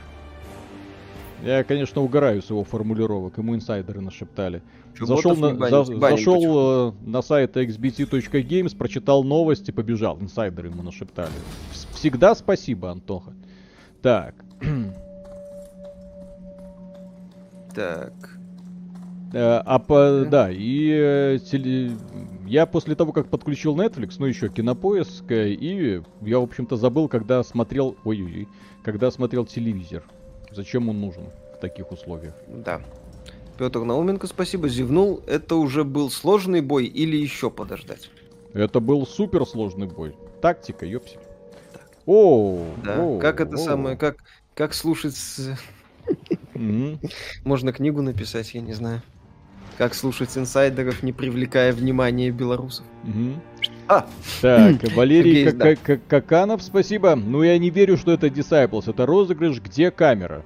Я, 1.43 1.63
конечно, 1.63 2.03
угораю 2.03 2.43
с 2.43 2.51
его 2.51 2.65
формулировок, 2.65 3.39
ему 3.39 3.55
инсайдеры 3.55 4.01
нашептали. 4.01 4.63
Зашел, 4.99 5.37
на, 5.37 5.55
банить, 5.55 5.71
за, 5.71 5.85
зашел 5.85 6.89
э, 6.89 6.93
на 7.03 7.23
сайт 7.23 7.57
xbt.games, 7.57 8.77
прочитал 8.77 9.23
новости, 9.23 9.71
побежал. 9.71 10.19
Инсайдеры 10.21 10.69
ему 10.69 10.83
нашептали. 10.83 11.31
Всегда 11.93 12.35
спасибо, 12.35 12.91
Антоха. 12.91 13.33
Так. 14.03 14.35
Так. 17.75 18.39
Э, 19.33 19.61
а 19.65 19.79
по, 19.79 20.27
да, 20.29 20.51
и 20.51 20.91
э, 20.91 21.39
теле... 21.39 21.93
я 22.47 22.67
после 22.67 22.95
того, 22.95 23.13
как 23.13 23.29
подключил 23.29 23.77
Netflix, 23.77 24.15
ну 24.19 24.27
еще 24.27 24.49
кинопоиск, 24.49 25.31
э, 25.31 25.51
и 25.51 26.03
я, 26.23 26.39
в 26.39 26.43
общем-то, 26.43 26.77
забыл, 26.77 27.09
когда 27.09 27.43
смотрел, 27.43 27.97
ой-ой-ой, 28.05 28.49
когда 28.83 29.11
смотрел 29.11 29.45
телевизор. 29.45 30.03
Зачем 30.51 30.89
он 30.89 31.01
нужен 31.01 31.25
в 31.55 31.61
таких 31.61 31.93
условиях? 31.93 32.35
Да. 32.47 32.81
Петр 33.59 33.81
Науменко, 33.81 34.27
спасибо, 34.27 34.69
зевнул. 34.69 35.23
Это 35.27 35.57
уже 35.57 35.85
был 35.85 36.11
сложный 36.11 36.61
бой 36.61 36.87
или 36.87 37.17
еще 37.17 37.51
подождать? 37.51 38.11
Это 38.55 38.81
был 38.81 39.07
супер 39.07 39.45
сложный 39.47 39.87
бой. 39.87 40.17
Тактика, 40.41 40.87
ёпсель. 40.87 41.19
О, 42.07 42.65
да. 42.85 43.03
О, 43.03 43.19
как 43.19 43.41
это 43.41 43.57
о. 43.57 43.59
самое, 43.59 43.97
как, 43.97 44.19
как 44.55 44.75
слушать... 44.75 45.17
Можно 47.45 47.73
книгу 47.73 48.01
написать, 48.01 48.55
я 48.55 48.61
не 48.61 48.73
знаю. 48.73 49.03
Как 49.79 49.95
слушать 49.95 50.37
инсайдеров, 50.37 51.05
не 51.05 51.13
привлекая 51.13 51.73
внимания 51.73 52.33
белорусов. 52.33 52.85
А! 53.87 54.07
Так, 54.43 54.83
Валерий 54.97 55.53
Каканов, 56.09 56.63
спасибо. 56.63 57.15
Ну 57.15 57.45
я 57.45 57.57
не 57.59 57.71
верю, 57.71 57.97
что 57.97 58.13
это 58.13 58.27
Disciples. 58.27 58.91
Это 58.91 59.07
розыгрыш, 59.07 59.61
где 59.61 59.93
камера? 59.93 60.45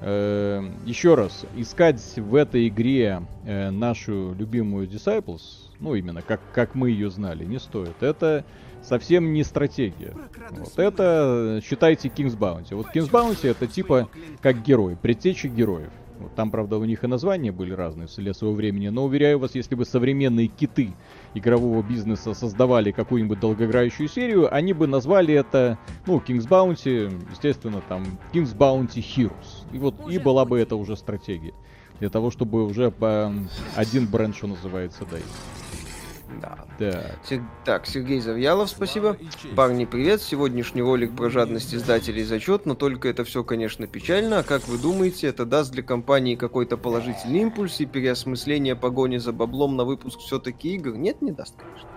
Э, 0.00 0.62
еще 0.86 1.14
раз, 1.14 1.44
искать 1.56 2.02
в 2.16 2.34
этой 2.34 2.68
игре 2.68 3.22
э, 3.44 3.70
нашу 3.70 4.34
любимую 4.34 4.88
Disciples, 4.88 5.40
ну 5.78 5.94
именно 5.94 6.20
как, 6.20 6.40
как 6.52 6.74
мы 6.74 6.90
ее 6.90 7.10
знали, 7.10 7.44
не 7.44 7.58
стоит. 7.58 8.02
Это 8.02 8.44
совсем 8.82 9.32
не 9.32 9.44
стратегия. 9.44 10.14
Вот 10.50 10.78
это, 10.78 11.60
считайте, 11.64 12.08
King's 12.08 12.36
Bounty. 12.36 12.74
Вот 12.74 12.86
King's 12.94 13.10
Bounty 13.10 13.50
это 13.50 13.66
типа 13.66 14.08
как 14.42 14.62
герой, 14.62 14.96
предтечи 14.96 15.46
героев. 15.46 15.90
Вот 16.18 16.34
там, 16.34 16.50
правда, 16.50 16.78
у 16.78 16.84
них 16.84 17.02
и 17.02 17.06
названия 17.06 17.50
были 17.50 17.72
разные 17.72 18.06
в 18.06 18.14
для 18.14 18.34
своего 18.34 18.54
времени, 18.54 18.88
но 18.88 19.04
уверяю 19.04 19.38
вас, 19.38 19.54
если 19.54 19.74
бы 19.74 19.84
современные 19.84 20.46
киты 20.46 20.92
игрового 21.34 21.82
бизнеса 21.82 22.34
создавали 22.34 22.92
какую-нибудь 22.92 23.40
долгоиграющую 23.40 24.08
серию, 24.08 24.54
они 24.54 24.72
бы 24.72 24.86
назвали 24.86 25.34
это, 25.34 25.78
ну, 26.06 26.18
King's 26.18 26.48
Bounty, 26.48 27.12
естественно, 27.30 27.82
там, 27.88 28.04
King's 28.32 28.56
Bounty 28.56 29.02
Heroes. 29.02 29.66
И 29.72 29.78
вот, 29.78 29.94
и 30.08 30.18
была 30.18 30.44
бы 30.44 30.60
это 30.60 30.76
уже 30.76 30.96
стратегия. 30.96 31.54
Для 31.98 32.10
того, 32.10 32.30
чтобы 32.30 32.64
уже 32.64 32.90
по 32.90 33.32
один 33.74 34.06
бренд, 34.06 34.36
что 34.36 34.46
называется, 34.46 35.04
дать. 35.10 35.22
Да. 36.40 36.58
Так. 36.78 37.18
Сер... 37.28 37.42
так, 37.64 37.86
Сергей 37.86 38.20
Завьялов, 38.20 38.68
спасибо. 38.68 39.16
Парни, 39.56 39.84
привет. 39.84 40.22
Сегодняшний 40.22 40.82
ролик 40.82 41.14
про 41.14 41.30
жадность 41.30 41.74
издателей 41.74 42.24
зачет, 42.24 42.66
но 42.66 42.74
только 42.74 43.08
это 43.08 43.24
все, 43.24 43.44
конечно, 43.44 43.86
печально. 43.86 44.38
А 44.38 44.42
как 44.42 44.66
вы 44.68 44.78
думаете, 44.78 45.28
это 45.28 45.44
даст 45.44 45.72
для 45.72 45.82
компании 45.82 46.34
какой-то 46.34 46.76
положительный 46.76 47.40
импульс 47.40 47.80
и 47.80 47.86
переосмысление 47.86 48.76
погони 48.76 49.18
за 49.18 49.32
баблом 49.32 49.76
на 49.76 49.84
выпуск 49.84 50.20
все-таки 50.20 50.74
игр? 50.74 50.94
Нет, 50.96 51.22
не 51.22 51.32
даст, 51.32 51.54
конечно. 51.56 51.88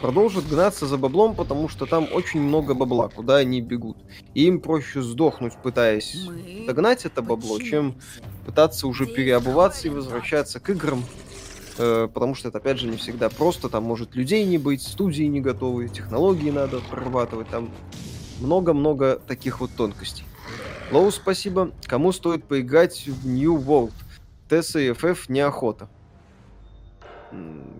Продолжат 0.00 0.46
гнаться 0.46 0.86
за 0.86 0.98
баблом, 0.98 1.34
потому 1.34 1.68
что 1.68 1.86
там 1.86 2.08
очень 2.12 2.40
много 2.40 2.74
бабла, 2.74 3.08
куда 3.08 3.36
они 3.36 3.62
бегут. 3.62 3.96
И 4.34 4.44
им 4.44 4.60
проще 4.60 5.00
сдохнуть, 5.00 5.54
пытаясь 5.62 6.28
догнать 6.66 7.06
это 7.06 7.22
бабло, 7.22 7.58
чем 7.58 7.94
пытаться 8.44 8.86
уже 8.86 9.06
переобуваться 9.06 9.88
и 9.88 9.90
возвращаться 9.90 10.60
к 10.60 10.68
играм, 10.68 11.02
потому 11.76 12.34
что 12.34 12.48
это, 12.48 12.58
опять 12.58 12.78
же, 12.78 12.86
не 12.86 12.96
всегда 12.96 13.28
просто, 13.28 13.68
там 13.68 13.84
может 13.84 14.14
людей 14.14 14.44
не 14.44 14.58
быть, 14.58 14.82
студии 14.82 15.24
не 15.24 15.40
готовы, 15.40 15.88
технологии 15.88 16.50
надо 16.50 16.80
прорабатывать, 16.90 17.48
там 17.48 17.70
много-много 18.40 19.20
таких 19.26 19.60
вот 19.60 19.70
тонкостей. 19.76 20.24
Лоу, 20.90 21.10
спасибо. 21.10 21.72
Кому 21.86 22.12
стоит 22.12 22.44
поиграть 22.44 23.06
в 23.06 23.26
New 23.26 23.56
World? 23.56 23.92
Тесса 24.48 24.78
и 24.78 24.90
FF 24.90 25.18
неохота. 25.28 25.88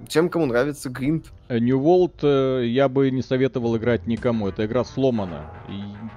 Тем, 0.08 0.28
кому 0.28 0.46
нравится 0.46 0.90
Гринд. 0.90 1.26
Э, 1.48 1.58
New 1.58 1.80
World 1.80 2.18
э, 2.22 2.66
я 2.66 2.88
бы 2.88 3.10
не 3.10 3.22
советовал 3.22 3.76
играть 3.76 4.06
никому. 4.06 4.48
Эта 4.48 4.66
игра 4.66 4.84
сломана. 4.84 5.50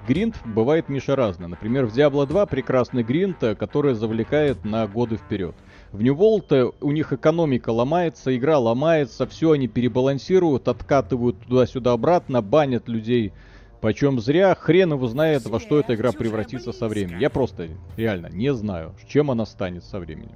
Гринд 0.08 0.36
бывает, 0.46 0.90
Миша, 0.90 1.16
разный. 1.16 1.48
Например, 1.48 1.86
в 1.86 1.96
Diablo 1.96 2.26
2 2.26 2.46
прекрасный 2.48 3.04
гринд, 3.04 3.38
который 3.60 3.94
завлекает 3.94 4.66
на 4.66 4.88
годы 4.88 5.18
вперед. 5.18 5.56
В 5.98 6.04
New 6.04 6.14
World 6.14 6.76
у 6.80 6.92
них 6.92 7.12
экономика 7.12 7.72
ломается, 7.72 8.38
игра 8.38 8.60
ломается, 8.60 9.26
все 9.26 9.54
они 9.54 9.68
перебалансируют, 9.68 10.68
откатывают 10.68 11.40
туда-сюда 11.40 11.94
обратно, 11.94 12.44
банят 12.44 12.88
людей. 12.88 13.34
Почем 13.82 14.20
зря, 14.20 14.54
хрен 14.54 14.94
его 14.94 15.08
знает, 15.08 15.48
во 15.48 15.60
что 15.60 15.80
эта 15.80 15.96
игра 15.96 16.12
превратится 16.12 16.72
со 16.72 16.88
временем. 16.88 17.18
Я 17.18 17.32
просто 17.32 17.70
реально 17.96 18.28
не 18.28 18.54
знаю, 18.54 18.94
чем 19.08 19.32
она 19.32 19.48
станет 19.48 19.84
со 19.86 19.98
временем. 19.98 20.36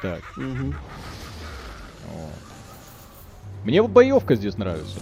Так. 0.00 0.22
Угу. 0.38 0.72
Мне 3.64 3.82
вот 3.82 3.90
боевка 3.90 4.36
здесь 4.36 4.56
нравится. 4.56 5.00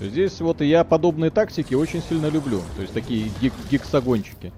Здесь 0.00 0.40
вот 0.40 0.60
я 0.60 0.84
подобные 0.84 1.32
тактики 1.32 1.74
очень 1.74 2.02
сильно 2.02 2.26
люблю. 2.26 2.60
То 2.76 2.82
есть 2.82 2.94
такие 2.94 3.32
гик 3.40 3.52
гексагончики. 3.68 4.52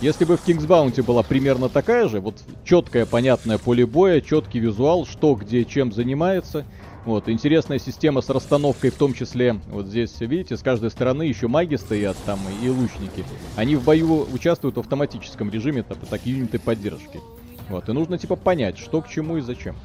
Если 0.00 0.24
бы 0.26 0.36
в 0.36 0.46
King's 0.46 0.66
Bounty 0.66 1.02
была 1.02 1.22
примерно 1.22 1.68
такая 1.68 2.08
же, 2.08 2.20
вот 2.20 2.36
четкое, 2.64 3.06
понятное 3.06 3.56
поле 3.56 3.86
боя, 3.86 4.20
четкий 4.20 4.58
визуал, 4.58 5.06
что, 5.06 5.34
где, 5.34 5.64
чем 5.64 5.92
занимается. 5.92 6.66
Вот, 7.06 7.28
интересная 7.28 7.78
система 7.78 8.20
с 8.20 8.28
расстановкой, 8.28 8.90
в 8.90 8.96
том 8.96 9.14
числе, 9.14 9.60
вот 9.68 9.86
здесь, 9.86 10.20
видите, 10.20 10.56
с 10.56 10.60
каждой 10.60 10.90
стороны 10.90 11.22
еще 11.22 11.46
маги 11.46 11.76
стоят 11.76 12.16
там 12.26 12.40
и 12.62 12.68
лучники. 12.68 13.24
Они 13.54 13.76
в 13.76 13.84
бою 13.84 14.26
участвуют 14.32 14.76
в 14.76 14.80
автоматическом 14.80 15.48
режиме, 15.48 15.84
так, 15.84 15.98
так 16.10 16.26
юниты 16.26 16.58
поддержки. 16.58 17.20
Вот, 17.68 17.88
и 17.88 17.92
нужно 17.92 18.18
типа 18.18 18.34
понять, 18.36 18.76
что 18.76 19.00
к 19.02 19.08
чему 19.08 19.36
и 19.36 19.40
зачем. 19.40 19.76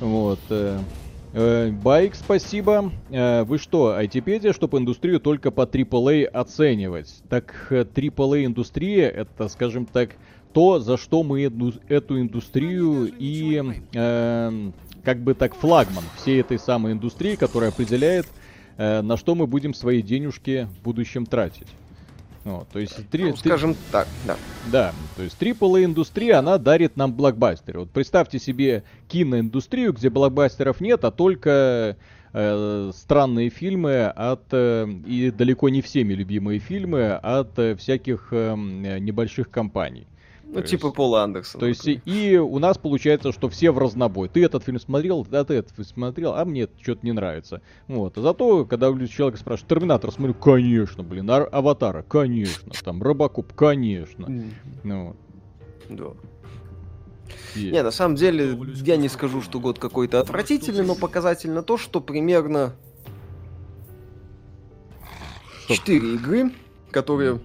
Вот. 0.00 0.40
Э, 0.48 0.80
Байк, 1.32 2.14
спасибо. 2.14 2.92
Э, 3.10 3.44
вы 3.44 3.56
что, 3.56 3.96
айтипедия, 3.96 4.52
чтобы 4.52 4.78
индустрию 4.78 5.18
только 5.18 5.50
по 5.50 5.62
AAA 5.62 6.24
оценивать? 6.24 7.22
Так 7.30 7.68
AAA 7.70 8.44
индустрия 8.44 9.08
это, 9.08 9.48
скажем 9.48 9.86
так, 9.86 10.10
то, 10.52 10.78
за 10.78 10.98
что 10.98 11.22
мы 11.22 11.42
эту 11.42 12.20
индустрию 12.20 13.10
и 13.18 13.62
э, 13.94 14.70
как 15.02 15.18
бы 15.20 15.32
так 15.32 15.54
флагман 15.54 16.04
всей 16.16 16.40
этой 16.40 16.58
самой 16.58 16.92
индустрии, 16.92 17.36
которая 17.36 17.70
определяет, 17.70 18.26
э, 18.76 19.00
на 19.00 19.16
что 19.16 19.34
мы 19.34 19.46
будем 19.46 19.72
свои 19.72 20.02
денежки 20.02 20.68
в 20.78 20.84
будущем 20.84 21.24
тратить. 21.24 21.68
Вот, 22.44 22.68
то 22.68 22.80
есть, 22.80 23.08
три, 23.08 23.30
ну, 23.30 23.36
скажем 23.36 23.74
три... 23.74 23.82
так, 23.92 24.08
да. 24.26 24.36
Да, 24.70 24.92
то 25.16 25.22
есть 25.22 25.40
AAA 25.40 25.84
индустрия, 25.84 26.38
она 26.38 26.58
дарит 26.58 26.96
нам 26.96 27.12
блокбастеры. 27.12 27.80
Вот 27.80 27.90
представьте 27.90 28.40
себе 28.40 28.82
киноиндустрию, 29.08 29.92
где 29.92 30.10
блокбастеров 30.10 30.80
нет, 30.80 31.04
а 31.04 31.12
только 31.12 31.96
э, 32.32 32.90
странные 32.94 33.48
фильмы 33.48 34.06
от, 34.06 34.42
э, 34.50 34.88
и 35.06 35.30
далеко 35.30 35.68
не 35.68 35.82
всеми 35.82 36.14
любимые 36.14 36.58
фильмы 36.58 37.12
от 37.12 37.56
э, 37.60 37.76
всяких 37.76 38.28
э, 38.32 38.56
небольших 38.56 39.48
компаний. 39.48 40.06
Ну, 40.52 40.60
то 40.60 40.66
типа 40.66 40.86
есть, 40.88 40.96
Пола 40.96 41.22
Андерсона. 41.22 41.60
То 41.60 41.66
есть, 41.66 41.88
и 42.04 42.36
у 42.36 42.58
нас 42.58 42.76
получается, 42.76 43.32
что 43.32 43.48
все 43.48 43.70
в 43.70 43.78
разнобой. 43.78 44.28
Ты 44.28 44.44
этот 44.44 44.62
фильм 44.64 44.78
смотрел, 44.78 45.26
а 45.30 45.44
ты 45.44 45.54
этот 45.54 45.88
смотрел, 45.88 46.34
а 46.34 46.44
мне 46.44 46.68
что-то 46.82 47.06
не 47.06 47.12
нравится. 47.12 47.62
Вот. 47.88 48.18
А 48.18 48.20
зато, 48.20 48.66
когда 48.66 48.88
человек 49.06 49.38
спрашивает, 49.38 49.70
Терминатор 49.70 50.12
смотрю, 50.12 50.34
конечно, 50.34 51.02
блин, 51.02 51.30
а 51.30 51.44
Аватара, 51.44 52.02
конечно, 52.02 52.70
там, 52.84 53.02
Робокоп, 53.02 53.54
конечно. 53.54 54.28
Ну, 54.82 55.16
да. 55.88 56.08
Есть. 57.54 57.72
Не, 57.72 57.82
на 57.82 57.90
самом 57.90 58.16
деле, 58.16 58.58
я 58.84 58.98
не 58.98 59.08
скажу, 59.08 59.40
что 59.40 59.58
год 59.58 59.78
какой-то 59.78 60.20
отвратительный, 60.20 60.84
но 60.84 60.94
показательно 60.94 61.62
то, 61.62 61.78
что 61.78 62.02
примерно 62.02 62.74
четыре 65.66 66.16
игры, 66.16 66.52
которые 66.90 67.40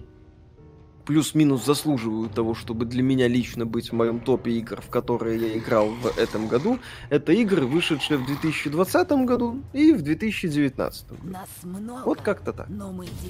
плюс-минус 1.08 1.64
заслуживают 1.64 2.34
того, 2.34 2.54
чтобы 2.54 2.84
для 2.84 3.02
меня 3.02 3.28
лично 3.28 3.64
быть 3.64 3.88
в 3.88 3.94
моем 3.94 4.20
топе 4.20 4.50
игр, 4.50 4.82
в 4.82 4.90
которые 4.90 5.40
я 5.40 5.56
играл 5.56 5.88
в 5.88 6.18
этом 6.18 6.48
году, 6.48 6.80
это 7.08 7.32
игры, 7.32 7.64
вышедшие 7.64 8.18
в 8.18 8.26
2020 8.26 9.10
году 9.24 9.62
и 9.72 9.94
в 9.94 10.02
2019 10.02 11.08
году. 11.08 11.38
Много, 11.62 12.04
вот 12.04 12.20
как-то 12.20 12.52
так. 12.52 12.68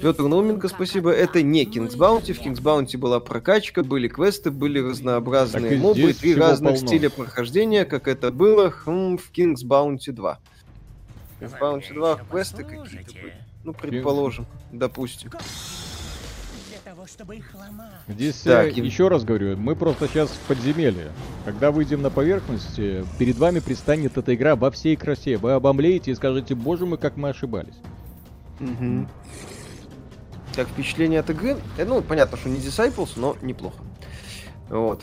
Петр 0.01 0.23
Науменко, 0.23 0.67
спасибо. 0.67 1.11
Это 1.11 1.41
не 1.41 1.63
King's 1.63 1.95
Bounty. 1.95 2.33
В 2.33 2.41
King's 2.41 2.61
Bounty 2.61 2.97
была 2.97 3.21
прокачка, 3.21 3.81
были 3.81 4.09
квесты, 4.09 4.51
были 4.51 4.79
разнообразные 4.79 5.77
мобы, 5.77 6.11
три 6.11 6.35
разных 6.35 6.73
полно. 6.73 6.87
стиля 6.87 7.09
прохождения, 7.09 7.85
как 7.85 8.09
это 8.09 8.33
было 8.33 8.71
хм, 8.71 9.17
в 9.17 9.31
King's 9.31 9.63
Bounty 9.65 10.11
2. 10.11 10.39
King's 11.39 11.59
Bounty 11.61 11.93
2 11.93 12.15
квесты 12.29 12.65
какие-то 12.65 13.13
были. 13.13 13.33
Ну, 13.63 13.73
предположим, 13.73 14.47
допустим 14.73 15.31
чтобы 17.09 17.37
их 17.37 17.53
ломать. 17.53 17.89
Здесь 18.07 18.35
так, 18.41 18.67
э, 18.67 18.81
еще 18.81 19.07
раз 19.07 19.23
говорю, 19.23 19.57
мы 19.57 19.75
просто 19.75 20.07
сейчас 20.07 20.29
в 20.29 20.39
подземелье. 20.47 21.11
Когда 21.45 21.71
выйдем 21.71 22.01
на 22.01 22.09
поверхность, 22.09 22.77
э, 22.77 23.03
перед 23.17 23.37
вами 23.37 23.59
предстанет 23.59 24.17
эта 24.17 24.35
игра 24.35 24.55
во 24.55 24.71
всей 24.71 24.95
красе. 24.95 25.37
Вы 25.37 25.53
обомлеете 25.53 26.11
и 26.11 26.15
скажете, 26.15 26.55
боже 26.55 26.85
мой, 26.85 26.97
как 26.97 27.17
мы 27.17 27.29
ошибались. 27.29 27.75
Угу. 28.59 29.07
Так, 30.55 30.67
впечатление 30.67 31.21
от 31.21 31.29
игры. 31.29 31.57
Э, 31.77 31.85
ну, 31.85 32.01
понятно, 32.01 32.37
что 32.37 32.49
не 32.49 32.59
Disciples, 32.59 33.11
но 33.15 33.35
неплохо. 33.41 33.77
Вот. 34.69 35.01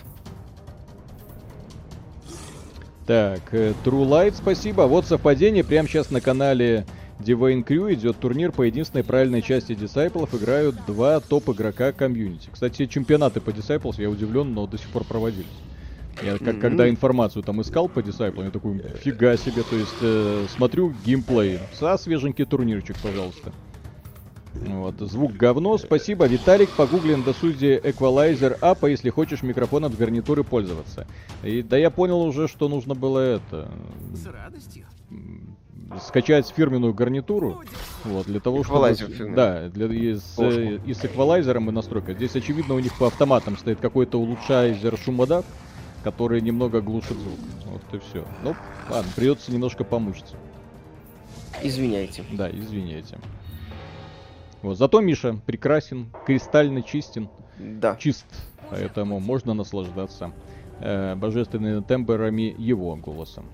Так, 3.06 3.40
э, 3.52 3.72
True 3.84 4.06
Light, 4.06 4.34
спасибо. 4.36 4.82
Вот 4.82 5.06
совпадение 5.06 5.64
прямо 5.64 5.88
сейчас 5.88 6.10
на 6.10 6.20
канале 6.20 6.86
Divine 7.18 7.64
Crew 7.64 7.92
идет 7.94 8.18
турнир 8.18 8.52
по 8.52 8.62
единственной 8.62 9.04
правильной 9.04 9.42
части 9.42 9.72
Disciples. 9.72 10.36
Играют 10.36 10.76
два 10.86 11.20
топ-игрока 11.20 11.92
комьюнити. 11.92 12.48
Кстати, 12.52 12.86
чемпионаты 12.86 13.40
по 13.40 13.50
Disciples, 13.50 14.00
я 14.00 14.10
удивлен, 14.10 14.52
но 14.52 14.66
до 14.66 14.78
сих 14.78 14.88
пор 14.88 15.04
проводились. 15.04 15.46
Я 16.22 16.38
как, 16.38 16.42
mm-hmm. 16.42 16.60
когда 16.60 16.88
информацию 16.88 17.42
там 17.42 17.60
искал 17.60 17.88
по 17.88 18.00
Disciple, 18.00 18.44
я 18.44 18.50
такой, 18.50 18.82
фига 19.02 19.36
себе, 19.36 19.62
то 19.62 19.76
есть 19.76 19.96
э, 20.00 20.46
смотрю 20.48 20.94
геймплей. 21.04 21.58
Со 21.74 21.96
свеженький 21.98 22.46
турнирчик, 22.46 22.96
пожалуйста. 23.02 23.52
Вот, 24.54 24.94
звук 25.00 25.34
говно, 25.34 25.76
спасибо. 25.76 26.26
Виталик, 26.26 26.70
погугли 26.70 27.14
на 27.14 27.22
досуде 27.22 27.78
эквалайзер 27.82 28.56
апа, 28.62 28.86
если 28.86 29.10
хочешь 29.10 29.42
микрофоном 29.42 29.92
с 29.92 29.96
гарнитуры 29.96 30.44
пользоваться. 30.44 31.06
И, 31.42 31.62
да 31.62 31.76
я 31.76 31.90
понял 31.90 32.22
уже, 32.22 32.48
что 32.48 32.68
нужно 32.68 32.94
было 32.94 33.18
это... 33.18 33.70
С 34.14 34.26
радостью 34.26 34.85
скачать 36.02 36.48
фирменную 36.48 36.94
гарнитуру, 36.94 37.62
вот, 38.04 38.26
для 38.26 38.40
того, 38.40 38.64
чтобы... 38.64 38.94
Да, 39.34 39.68
для, 39.68 39.86
и, 39.86 40.14
с, 40.14 40.38
и 40.38 40.94
с 40.94 41.04
эквалайзером 41.04 41.70
и 41.70 41.72
настройкой. 41.72 42.14
Здесь, 42.14 42.34
очевидно, 42.36 42.74
у 42.74 42.78
них 42.78 42.96
по 42.98 43.06
автоматам 43.06 43.56
стоит 43.56 43.80
какой-то 43.80 44.20
улучшайзер 44.20 44.98
шумодав, 44.98 45.44
который 46.02 46.40
немного 46.40 46.80
глушит 46.80 47.16
звук. 47.16 47.38
Вот 47.66 47.82
и 47.94 47.98
все. 47.98 48.24
Ну, 48.42 48.54
ладно, 48.90 49.10
придется 49.14 49.52
немножко 49.52 49.84
помучиться. 49.84 50.36
Извиняйте. 51.62 52.24
Да, 52.32 52.50
извиняйте. 52.50 53.18
Вот, 54.62 54.78
зато 54.78 55.00
Миша 55.00 55.38
прекрасен, 55.46 56.08
кристально 56.26 56.82
чистен. 56.82 57.28
Да. 57.58 57.96
Чист, 57.96 58.26
поэтому 58.70 59.20
можно 59.20 59.54
наслаждаться 59.54 60.32
э, 60.80 61.14
божественными 61.14 61.82
тембрами 61.82 62.54
его 62.58 62.94
голосом. 62.96 63.46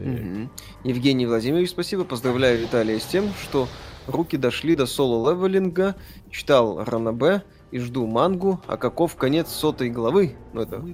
Угу. 0.00 0.50
Евгений 0.84 1.26
Владимирович, 1.26 1.70
спасибо. 1.70 2.04
Поздравляю 2.04 2.60
Виталия 2.60 2.98
с 2.98 3.04
тем, 3.04 3.30
что 3.42 3.68
руки 4.06 4.36
дошли 4.36 4.76
до 4.76 4.86
соло-левелинга. 4.86 5.96
Читал 6.30 6.84
Ранабе 6.84 7.42
и 7.70 7.78
жду 7.78 8.06
мангу. 8.06 8.60
А 8.66 8.76
каков 8.76 9.16
конец 9.16 9.48
сотой 9.48 9.90
главы? 9.90 10.36
Ну 10.52 10.62
это... 10.62 10.84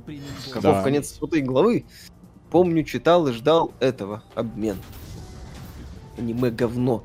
Каков 0.48 0.62
да. 0.62 0.82
конец 0.82 1.08
сотой 1.10 1.40
главы? 1.40 1.84
Помню, 2.50 2.84
читал 2.84 3.26
и 3.28 3.32
ждал 3.32 3.72
этого. 3.80 4.22
Обмен. 4.34 4.76
Аниме 6.16 6.50
говно. 6.50 7.04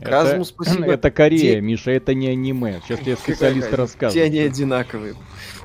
Разуму 0.00 0.44
спасибо. 0.44 0.84
Это 0.92 1.10
Корея, 1.10 1.54
Те... 1.54 1.60
Миша, 1.60 1.92
это 1.92 2.14
не 2.14 2.28
аниме. 2.28 2.80
Сейчас 2.84 3.00
тебе 3.00 3.16
специалисты 3.16 3.76
расскажут. 3.76 4.14
Все 4.14 4.24
они 4.24 4.40
одинаковые. 4.40 5.14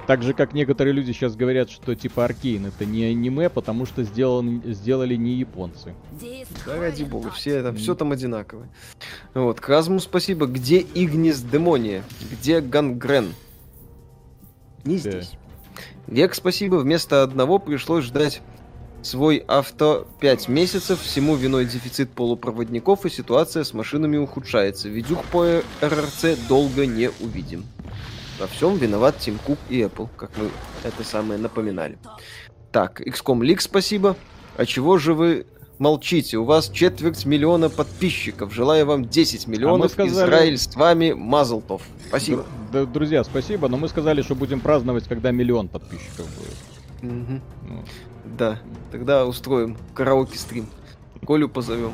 Так 0.07 0.23
же, 0.23 0.33
как 0.33 0.53
некоторые 0.53 0.93
люди 0.93 1.11
сейчас 1.11 1.35
говорят, 1.35 1.69
что 1.69 1.93
типа 1.93 2.23
Аркейн 2.23 2.67
это 2.67 2.85
не 2.85 3.03
аниме, 3.03 3.49
потому 3.49 3.85
что 3.85 4.03
сделан, 4.03 4.63
сделали 4.65 5.15
не 5.15 5.33
японцы. 5.33 5.93
Да, 6.65 6.77
ради 6.77 7.03
бога, 7.03 7.29
все, 7.31 7.57
это, 7.57 7.73
все 7.73 7.93
там 7.93 8.13
одинаковое. 8.13 8.69
Вот, 9.33 9.59
Кразму 9.59 9.99
спасибо. 9.99 10.45
Где 10.45 10.79
Игнис 10.79 11.41
Демония? 11.41 12.03
Где 12.31 12.61
Гангрен? 12.61 13.33
Не 14.85 14.97
да. 14.97 15.11
здесь. 15.11 15.33
Век 16.07 16.35
спасибо. 16.35 16.75
Вместо 16.77 17.21
одного 17.21 17.59
пришлось 17.59 18.05
ждать 18.05 18.41
свой 19.01 19.43
авто 19.45 20.07
5 20.21 20.47
месяцев. 20.47 21.01
Всему 21.01 21.35
виной 21.35 21.65
дефицит 21.65 22.11
полупроводников 22.11 23.05
и 23.05 23.09
ситуация 23.09 23.65
с 23.65 23.73
машинами 23.73 24.15
ухудшается. 24.15 24.87
Видюх 24.87 25.25
по 25.25 25.61
РРЦ 25.81 26.47
долго 26.47 26.85
не 26.85 27.09
увидим. 27.19 27.65
Во 28.39 28.47
всем 28.47 28.77
виноват 28.77 29.17
Тим 29.17 29.39
Кук 29.39 29.57
и 29.69 29.81
Apple, 29.81 30.09
как 30.15 30.31
мы 30.37 30.49
это 30.83 31.03
самое 31.03 31.39
напоминали. 31.39 31.97
Так, 32.71 33.01
XCOM 33.01 33.39
League 33.39 33.61
спасибо. 33.61 34.15
А 34.57 34.65
чего 34.65 34.97
же 34.97 35.13
вы 35.13 35.47
молчите? 35.79 36.37
У 36.37 36.43
вас 36.43 36.69
четверть 36.69 37.25
миллиона 37.25 37.69
подписчиков. 37.69 38.53
Желаю 38.53 38.85
вам 38.85 39.05
10 39.05 39.47
миллионов. 39.47 39.87
А 39.87 39.89
сказали... 39.89 40.27
Израиль 40.27 40.57
с 40.57 40.75
вами 40.75 41.13
Мазлтов. 41.13 41.81
Спасибо. 42.07 42.45
Д- 42.71 42.85
друзья, 42.85 43.23
спасибо, 43.23 43.67
но 43.69 43.77
мы 43.77 43.87
сказали, 43.87 44.21
что 44.21 44.35
будем 44.35 44.59
праздновать, 44.59 45.07
когда 45.07 45.31
миллион 45.31 45.67
подписчиков 45.67 46.27
будет. 46.37 47.11
Угу. 47.11 47.41
Ну. 47.69 47.83
Да, 48.37 48.59
тогда 48.91 49.25
устроим 49.25 49.77
караоке-стрим. 49.95 50.67
Колю 51.25 51.49
позовем. 51.49 51.93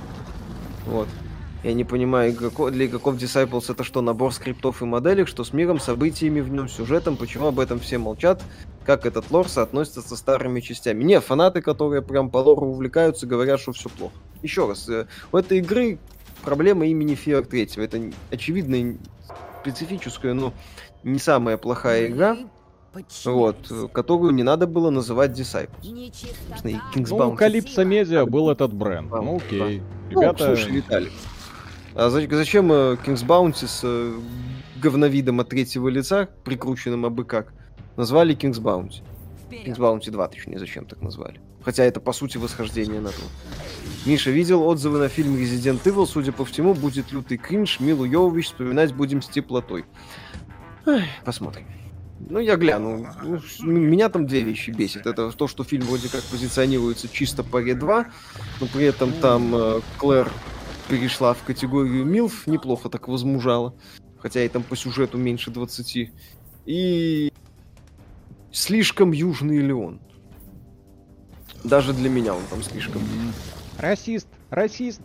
Вот. 0.86 1.08
Я 1.64 1.74
не 1.74 1.86
понимаю, 1.86 2.34
для 2.72 2.86
игроков 2.86 3.16
Disciples 3.16 3.72
это 3.72 3.86
что, 3.86 4.02
набор 4.02 4.34
скриптов 4.34 4.82
и 4.82 4.86
моделек, 4.86 5.30
что 5.30 5.46
с 5.46 5.54
миром, 5.54 5.80
событиями 5.80 6.42
в 6.42 6.52
нем, 6.52 6.68
сюжетом, 6.68 7.16
почему 7.16 7.48
об 7.48 7.60
этом 7.60 7.80
все 7.80 7.98
молчат, 7.98 8.44
как 8.86 9.06
этот 9.06 9.32
лор 9.32 9.48
соотносится 9.48 10.02
со 10.02 10.18
старыми 10.18 10.60
частями. 10.60 11.06
Не, 11.06 11.22
фанаты, 11.22 11.62
которые 11.62 12.02
прям 12.02 12.30
по 12.30 12.38
лору 12.40 12.68
увлекаются, 12.68 13.28
говорят, 13.28 13.62
что 13.62 13.72
все 13.72 13.88
плохо. 13.88 14.14
Еще 14.42 14.68
раз, 14.68 14.90
э, 14.90 15.08
у 15.32 15.38
этой 15.38 15.60
игры 15.60 16.00
проблема 16.44 16.86
имени 16.86 17.16
Fear 17.16 17.46
3. 17.46 17.70
Это 17.78 18.02
очевидно 18.30 18.98
специфическая, 19.62 20.34
но 20.34 20.54
не 21.04 21.20
самая 21.20 21.56
плохая 21.56 22.08
игра. 22.08 22.38
Вот, 23.26 23.58
которую 23.92 24.34
не 24.34 24.44
надо 24.44 24.68
было 24.68 24.92
называть 24.92 25.32
Disciples. 25.32 26.12
Ну, 27.10 27.36
Калипсо 27.36 27.84
Медиа 27.86 28.26
был 28.26 28.52
этот 28.52 28.72
бренд. 28.74 29.10
Ну, 29.10 29.38
окей. 29.38 29.82
Ребята... 30.12 30.50
Ну, 30.50 30.56
слушай, 30.56 30.72
Виталик, 30.74 31.12
а 31.96 32.10
зачем 32.10 32.72
э, 32.72 32.96
King's 33.06 33.26
Bounty 33.26 33.68
с 33.68 33.82
э, 33.84 34.14
говновидом 34.82 35.40
от 35.40 35.50
третьего 35.50 35.90
лица, 35.90 36.28
прикрученным 36.44 37.06
абы 37.06 37.24
как, 37.24 37.54
назвали 37.98 38.36
King's 38.36 38.62
Bounty? 38.62 39.02
King's 39.52 39.78
Bounty 39.78 40.12
2, 40.12 40.28
точнее, 40.28 40.60
зачем 40.60 40.86
так 40.86 41.02
назвали? 41.02 41.40
Хотя 41.64 41.84
это, 41.84 42.00
по 42.00 42.12
сути, 42.12 42.38
восхождение 42.38 43.00
на 43.00 43.10
то. 43.10 43.22
Миша 44.06 44.32
видел 44.32 44.64
отзывы 44.64 45.00
на 45.00 45.08
фильм 45.08 45.36
Resident 45.36 45.82
Evil. 45.84 46.06
Судя 46.06 46.34
по 46.34 46.44
всему, 46.44 46.74
будет 46.74 47.12
лютый 47.14 47.38
кринж. 47.38 47.80
Милу 47.80 48.04
Йовович 48.04 48.48
вспоминать 48.48 48.94
будем 48.94 49.22
с 49.22 49.30
теплотой. 49.30 49.86
Эх, 50.86 51.04
посмотрим. 51.24 51.66
Ну, 52.30 52.40
я 52.40 52.58
гляну. 52.58 53.08
Ну, 53.24 53.40
меня 53.62 54.10
там 54.10 54.28
две 54.28 54.42
вещи 54.42 54.72
бесит. 54.72 55.06
Это 55.06 55.32
то, 55.32 55.48
что 55.48 55.64
фильм 55.64 55.86
вроде 55.86 56.10
как 56.10 56.22
позиционируется 56.24 57.08
чисто 57.08 57.44
по 57.44 57.62
Ре 57.62 57.76
2, 57.76 58.06
но 58.60 58.68
при 58.68 58.86
этом 58.86 59.14
там 59.14 59.56
э, 59.56 59.82
Клэр 59.98 60.30
перешла 60.88 61.34
в 61.34 61.44
категорию 61.44 62.06
Милф, 62.06 62.48
неплохо 62.48 62.90
так 62.90 63.08
возмужала. 63.08 63.74
Хотя 64.20 64.44
и 64.44 64.50
там 64.50 64.64
по 64.64 64.76
сюжету 64.76 65.18
меньше 65.18 65.52
20. 65.52 66.12
И 66.66 67.34
слишком 68.52 69.12
южный 69.12 69.58
Леон. 69.58 70.00
Даже 71.64 71.94
для 71.94 72.10
меня 72.10 72.34
он 72.34 72.44
там 72.50 72.64
слишком. 72.64 73.02
Расист, 73.78 74.28
расист. 74.50 75.02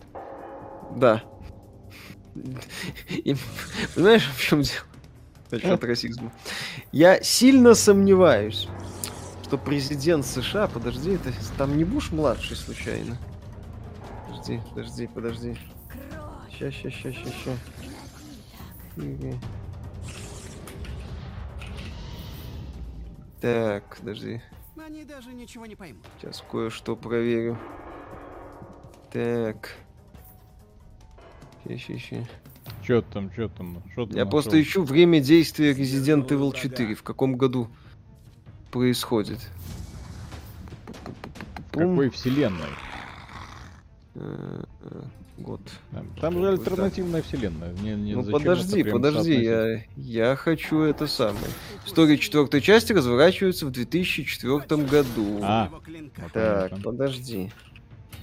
Да. 0.95 1.23
И, 3.09 3.35
понимаешь, 3.95 4.29
в 4.35 4.41
чем 4.41 4.61
дело? 4.61 4.85
Насчет 5.51 5.83
расизма. 5.83 6.31
Я 6.91 7.21
сильно 7.23 7.73
сомневаюсь, 7.73 8.67
что 9.43 9.57
президент 9.57 10.25
США, 10.25 10.67
подожди, 10.67 11.11
это 11.11 11.33
там 11.57 11.75
не 11.75 11.83
Буш 11.83 12.11
младший 12.11 12.55
случайно? 12.55 13.17
Подожди, 14.39 14.61
подожди, 14.73 15.07
подожди. 15.07 15.57
Ща, 16.57 16.71
ща, 16.71 16.89
ща, 16.89 17.11
ща, 17.11 17.31
ща. 17.31 17.51
Так, 23.41 23.97
подожди. 23.97 24.41
Они 24.77 25.03
даже 25.03 25.33
ничего 25.33 25.65
не 25.65 25.75
поймут. 25.75 26.05
Сейчас 26.17 26.43
кое-что 26.49 26.95
проверю. 26.95 27.57
Так. 29.11 29.75
Ща, 31.67 31.77
ща, 31.77 31.97
ща. 31.97 32.27
Чё 32.81 33.01
там, 33.01 33.29
чё 33.31 33.49
там? 33.49 33.83
Шо 33.93 34.05
там 34.05 34.15
Я 34.15 34.23
нашел? 34.25 34.31
просто 34.31 34.61
ищу 34.61 34.83
время 34.83 35.19
действия 35.19 35.73
Resident 35.73 36.27
Evil 36.29 36.53
4. 36.53 36.95
В 36.95 37.03
каком 37.03 37.35
году 37.35 37.67
происходит? 38.71 39.39
В 41.71 41.71
какой 41.77 42.09
вселенной? 42.09 42.69
Э, 44.15 44.63
э, 44.81 45.01
год. 45.37 45.61
Там 46.19 46.39
же 46.39 46.49
альтернативная 46.49 47.21
вселенная. 47.21 47.73
Не, 47.73 47.95
не 47.95 48.15
ну 48.15 48.23
подожди, 48.23 48.83
подожди, 48.83 49.35
я, 49.35 49.83
я 49.95 50.35
хочу 50.35 50.81
это 50.81 51.07
самое. 51.07 51.45
История 51.85 52.17
четвертой 52.17 52.61
части 52.61 52.91
разворачивается 52.91 53.65
в 53.65 53.71
2004 53.71 54.83
году. 54.83 55.39
А, 55.43 55.69
так, 56.33 56.81
подожди. 56.83 57.51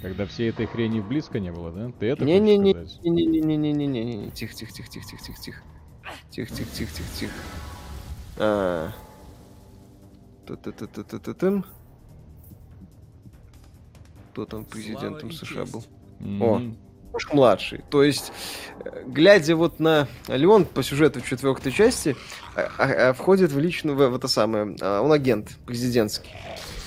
Когда 0.03 0.26
всей 0.26 0.51
этой 0.51 0.66
хрени 0.66 1.01
близко 1.01 1.41
не 1.41 1.51
было, 1.51 1.72
да? 1.72 1.91
Ты 1.99 2.07
это 2.07 2.24
не 2.24 2.39
не 2.39 2.59
не 2.59 2.74
не 2.74 3.11
не 3.11 3.26
не 3.26 3.41
не 3.41 3.57
не 3.57 3.72
не 3.72 3.87
не 3.87 4.16
не 4.16 4.30
тихо 4.30 4.55
тихо 4.55 4.72
тихо 4.72 4.91
тихо 4.91 5.07
тихо 5.07 5.22
тихо 5.22 5.43
тихо 5.43 5.62
тихо 6.30 6.55
тихо 6.55 6.70
тихо 6.74 6.93
тихо 6.95 7.11
тихо 7.18 7.32
та 8.37 8.95
та 10.57 10.72
та 10.72 10.87
та 10.87 11.18
та 11.18 11.34
та 11.34 11.62
кто 14.37 14.45
там 14.45 14.66
президентом 14.66 15.32
США 15.32 15.64
был 15.64 15.82
о 16.43 16.61
уж 17.14 17.32
младший. 17.32 17.80
То 17.89 18.03
есть, 18.03 18.30
э, 18.84 19.05
глядя 19.07 19.57
вот 19.57 19.80
на 19.80 20.07
Леон 20.28 20.66
по 20.66 20.82
сюжету 20.82 21.22
в 21.22 21.26
четвертой 21.26 21.72
части, 21.72 22.14
а, 22.55 22.68
а, 22.76 23.09
а, 23.09 23.12
входит 23.14 23.53
в 23.53 23.59
личную, 23.59 23.97
в, 23.97 24.07
в 24.07 24.14
это 24.14 24.28
самое, 24.28 24.76
а, 24.82 25.01
он 25.01 25.11
агент 25.11 25.57
президентский. 25.64 26.28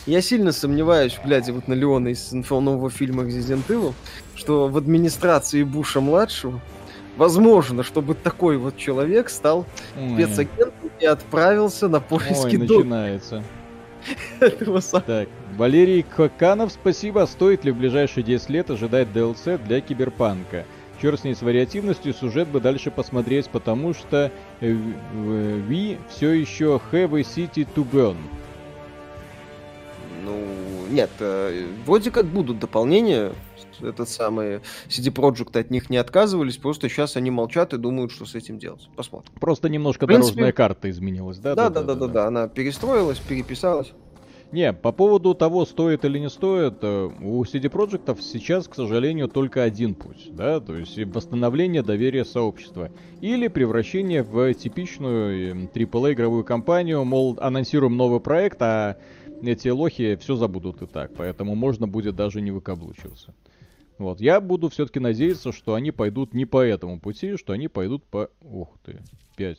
Я 0.06 0.22
сильно 0.22 0.52
сомневаюсь, 0.52 1.18
глядя 1.26 1.52
вот 1.52 1.68
на 1.68 1.74
Леона 1.74 2.10
из 2.10 2.32
нового 2.32 2.92
фильма 2.92 3.24
Resident 3.24 3.66
Evil, 3.68 3.96
что 4.36 4.68
в 4.68 4.78
администрации 4.78 5.64
Буша-младшего 5.64 6.62
возможно, 7.18 7.82
чтобы 7.82 8.14
такой 8.14 8.58
вот 8.58 8.78
человек 8.78 9.32
стал 9.32 9.66
Ой. 9.98 10.14
спецагентом 10.14 10.92
и 11.00 11.06
отправился 11.08 11.88
на 11.88 12.00
поиски 12.00 12.56
Ой, 12.56 12.58
начинается. 12.58 13.44
Этого 14.40 14.82
Так, 14.82 15.28
Валерий 15.58 16.04
Коканов, 16.04 16.72
спасибо. 16.72 17.26
Стоит 17.26 17.66
ли 17.66 17.72
в 17.72 17.78
ближайшие 17.78 18.24
10 18.24 18.50
лет 18.50 18.70
ожидать 18.70 19.10
DLC 19.10 19.64
для 19.66 19.82
Киберпанка? 19.82 20.66
Черт 21.02 21.22
с 21.22 21.24
ней 21.24 21.34
с 21.34 21.42
вариативностью, 21.42 22.14
сюжет 22.14 22.50
бы 22.50 22.60
дальше 22.60 22.92
посмотреть, 22.92 23.50
потому 23.50 23.94
что 23.94 24.32
Ви 24.60 25.98
все 26.10 26.32
еще 26.32 26.82
have 26.92 27.18
a 27.18 27.22
city 27.22 27.68
to 27.76 27.86
burn. 27.90 28.18
Ну, 30.24 30.46
нет, 30.90 31.10
э, 31.20 31.68
вроде 31.86 32.12
как 32.12 32.26
будут 32.26 32.60
дополнения, 32.60 33.32
этот 33.82 34.10
самый 34.10 34.62
CD 34.88 35.14
Projekt 35.14 35.58
от 35.60 35.72
них 35.72 35.90
не 35.90 35.98
отказывались, 35.98 36.58
просто 36.58 36.90
сейчас 36.90 37.16
они 37.16 37.32
молчат 37.32 37.74
и 37.74 37.78
думают, 37.78 38.12
что 38.12 38.26
с 38.26 38.36
этим 38.36 38.60
делать. 38.60 38.90
Посмотрим. 38.96 39.32
Просто 39.40 39.70
немножко 39.70 40.08
принципе, 40.08 40.36
дорожная 40.36 40.52
карта 40.52 40.90
изменилась, 40.90 41.38
да? 41.40 41.56
Да, 41.56 41.70
да, 41.70 41.82
да, 41.82 41.94
да, 41.94 41.96
да, 41.96 42.08
да, 42.08 42.28
она 42.28 42.48
перестроилась, 42.48 43.20
переписалась. 43.20 43.94
Не, 44.52 44.74
по 44.74 44.92
поводу 44.92 45.36
того, 45.36 45.64
стоит 45.66 46.06
или 46.06 46.18
не 46.18 46.30
стоит, 46.30 46.80
э, 46.82 47.10
у 47.22 47.44
CD 47.44 47.70
Projekt 47.70 48.20
сейчас, 48.22 48.68
к 48.68 48.74
сожалению, 48.74 49.28
только 49.28 49.62
один 49.62 49.94
путь, 49.94 50.30
да, 50.32 50.60
то 50.60 50.76
есть 50.76 50.98
восстановление 50.98 51.84
доверия 51.84 52.26
сообщества 52.26 52.90
или 53.22 53.48
превращение 53.48 54.24
в 54.24 54.52
типичную 54.56 55.70
AAA 55.72 56.14
игровую 56.14 56.44
компанию, 56.44 57.06
мол, 57.06 57.38
анонсируем 57.40 57.96
новый 57.96 58.22
проект, 58.22 58.60
а 58.64 58.98
эти 59.44 59.68
лохи 59.68 60.16
все 60.20 60.36
забудут 60.36 60.82
и 60.82 60.88
так, 60.88 61.14
поэтому 61.16 61.54
можно 61.54 61.88
будет 61.88 62.16
даже 62.16 62.42
не 62.42 62.50
выкаблучиваться. 62.50 63.36
Вот, 64.00 64.22
я 64.22 64.40
буду 64.40 64.70
все-таки 64.70 65.02
надеяться, 65.02 65.52
что 65.52 65.74
они 65.74 65.92
пойдут 65.92 66.34
не 66.34 66.46
по 66.46 66.66
этому 66.66 67.02
пути, 67.02 67.36
что 67.36 67.52
они 67.52 67.68
пойдут 67.68 68.06
по... 68.06 68.30
Ух 68.40 68.70
ты, 68.84 69.04
5 69.36 69.58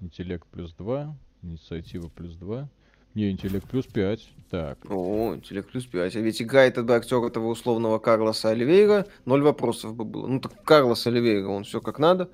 интеллект 0.00 0.46
плюс 0.48 0.72
2, 0.72 1.14
инициатива 1.42 2.08
плюс 2.08 2.34
2. 2.36 2.70
Не, 3.14 3.30
интеллект 3.30 3.68
плюс 3.68 3.84
5. 3.86 4.32
Так. 4.50 4.78
О, 4.88 5.34
интеллект 5.34 5.70
плюс 5.70 5.84
5. 5.84 6.16
А 6.16 6.20
ведь 6.20 6.40
играет 6.40 6.82
бы 6.82 6.94
актер 6.94 7.22
этого 7.22 7.48
условного 7.48 7.98
Карлоса 7.98 8.48
Оливейра, 8.48 9.06
ноль 9.26 9.42
вопросов 9.42 9.94
бы 9.94 10.06
было. 10.06 10.26
Ну 10.26 10.40
так 10.40 10.64
Карлос 10.64 11.06
Оливейра, 11.06 11.48
он 11.48 11.64
все 11.64 11.82
как 11.82 11.98
надо. 11.98 12.30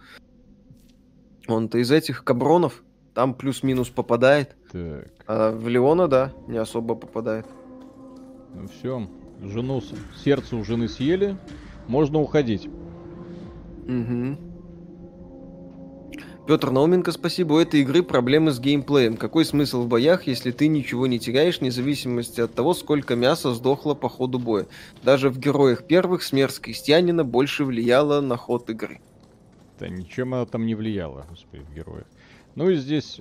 Он-то 1.49 1.79
из 1.79 1.91
этих 1.91 2.23
кабронов, 2.23 2.85
там 3.15 3.35
плюс-минус 3.35 3.89
попадает. 3.89 4.55
Так. 4.71 5.11
А 5.27 5.51
в 5.51 5.67
Леона, 5.67 6.07
да, 6.07 6.33
не 6.47 6.59
особо 6.59 6.95
попадает. 6.95 7.47
Ну 8.55 8.69
все, 8.69 9.09
жену, 9.41 9.83
сердце 10.23 10.57
у 10.57 10.65
жены 10.65 10.89
съели, 10.89 11.37
можно 11.87 12.21
уходить. 12.21 12.69
Угу. 13.87 14.49
Петр 16.47 16.71
Науменко, 16.71 17.13
спасибо. 17.13 17.55
У 17.55 17.59
этой 17.59 17.81
игры 17.81 18.03
проблемы 18.03 18.53
с 18.53 18.59
геймплеем. 18.59 19.19
Какой 19.19 19.45
смысл 19.45 19.83
в 19.83 19.89
боях, 19.89 20.27
если 20.27 20.51
ты 20.51 20.69
ничего 20.69 21.07
не 21.07 21.19
теряешь, 21.19 21.61
вне 21.61 21.71
зависимости 21.71 22.41
от 22.41 22.55
того, 22.55 22.73
сколько 22.73 23.17
мяса 23.17 23.53
сдохло 23.53 23.93
по 23.93 24.09
ходу 24.09 24.39
боя? 24.39 24.67
Даже 25.03 25.29
в 25.29 25.39
героях 25.39 25.87
первых 25.87 26.23
смерть 26.23 26.59
крестьянина 26.59 27.23
больше 27.23 27.67
влияла 27.67 28.23
на 28.23 28.39
ход 28.39 28.71
игры. 28.71 29.01
Да 29.79 29.89
ничем 29.89 30.33
она 30.33 30.47
там 30.47 30.65
не 30.65 30.75
влияла, 30.75 31.27
господи, 31.29 31.65
в 31.71 31.75
героях. 31.75 32.07
Ну 32.55 32.71
и 32.71 32.77
здесь 32.77 33.21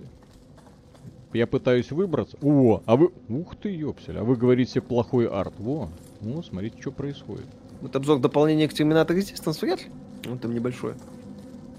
я 1.34 1.48
пытаюсь 1.48 1.92
выбраться. 1.92 2.38
О, 2.42 2.82
а 2.86 2.96
вы... 2.96 3.12
Ух 3.28 3.58
ты, 3.58 3.76
ёпсель, 3.76 4.18
а 4.18 4.24
вы 4.24 4.38
говорите 4.38 4.80
плохой 4.80 5.28
арт. 5.28 5.54
Во, 5.60 5.90
ну, 6.22 6.42
смотрите, 6.44 6.80
что 6.82 6.92
происходит. 6.92 7.46
Это 7.84 7.98
обзор 7.98 8.20
дополнения 8.20 8.68
к 8.68 8.74
Terminator 8.74 9.10
Resistance 9.10 9.60
вряд 9.62 9.82
ли? 9.82 9.88
Он 10.30 10.40
там 10.40 10.54
небольшое. 10.54 10.96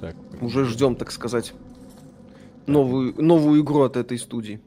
Так. 0.00 0.14
Уже 0.40 0.64
ждем, 0.64 0.94
так 0.94 1.10
сказать, 1.10 1.54
новую, 2.66 3.14
новую 3.20 3.62
игру 3.62 3.82
от 3.82 3.96
этой 3.96 4.18
студии. 4.18 4.60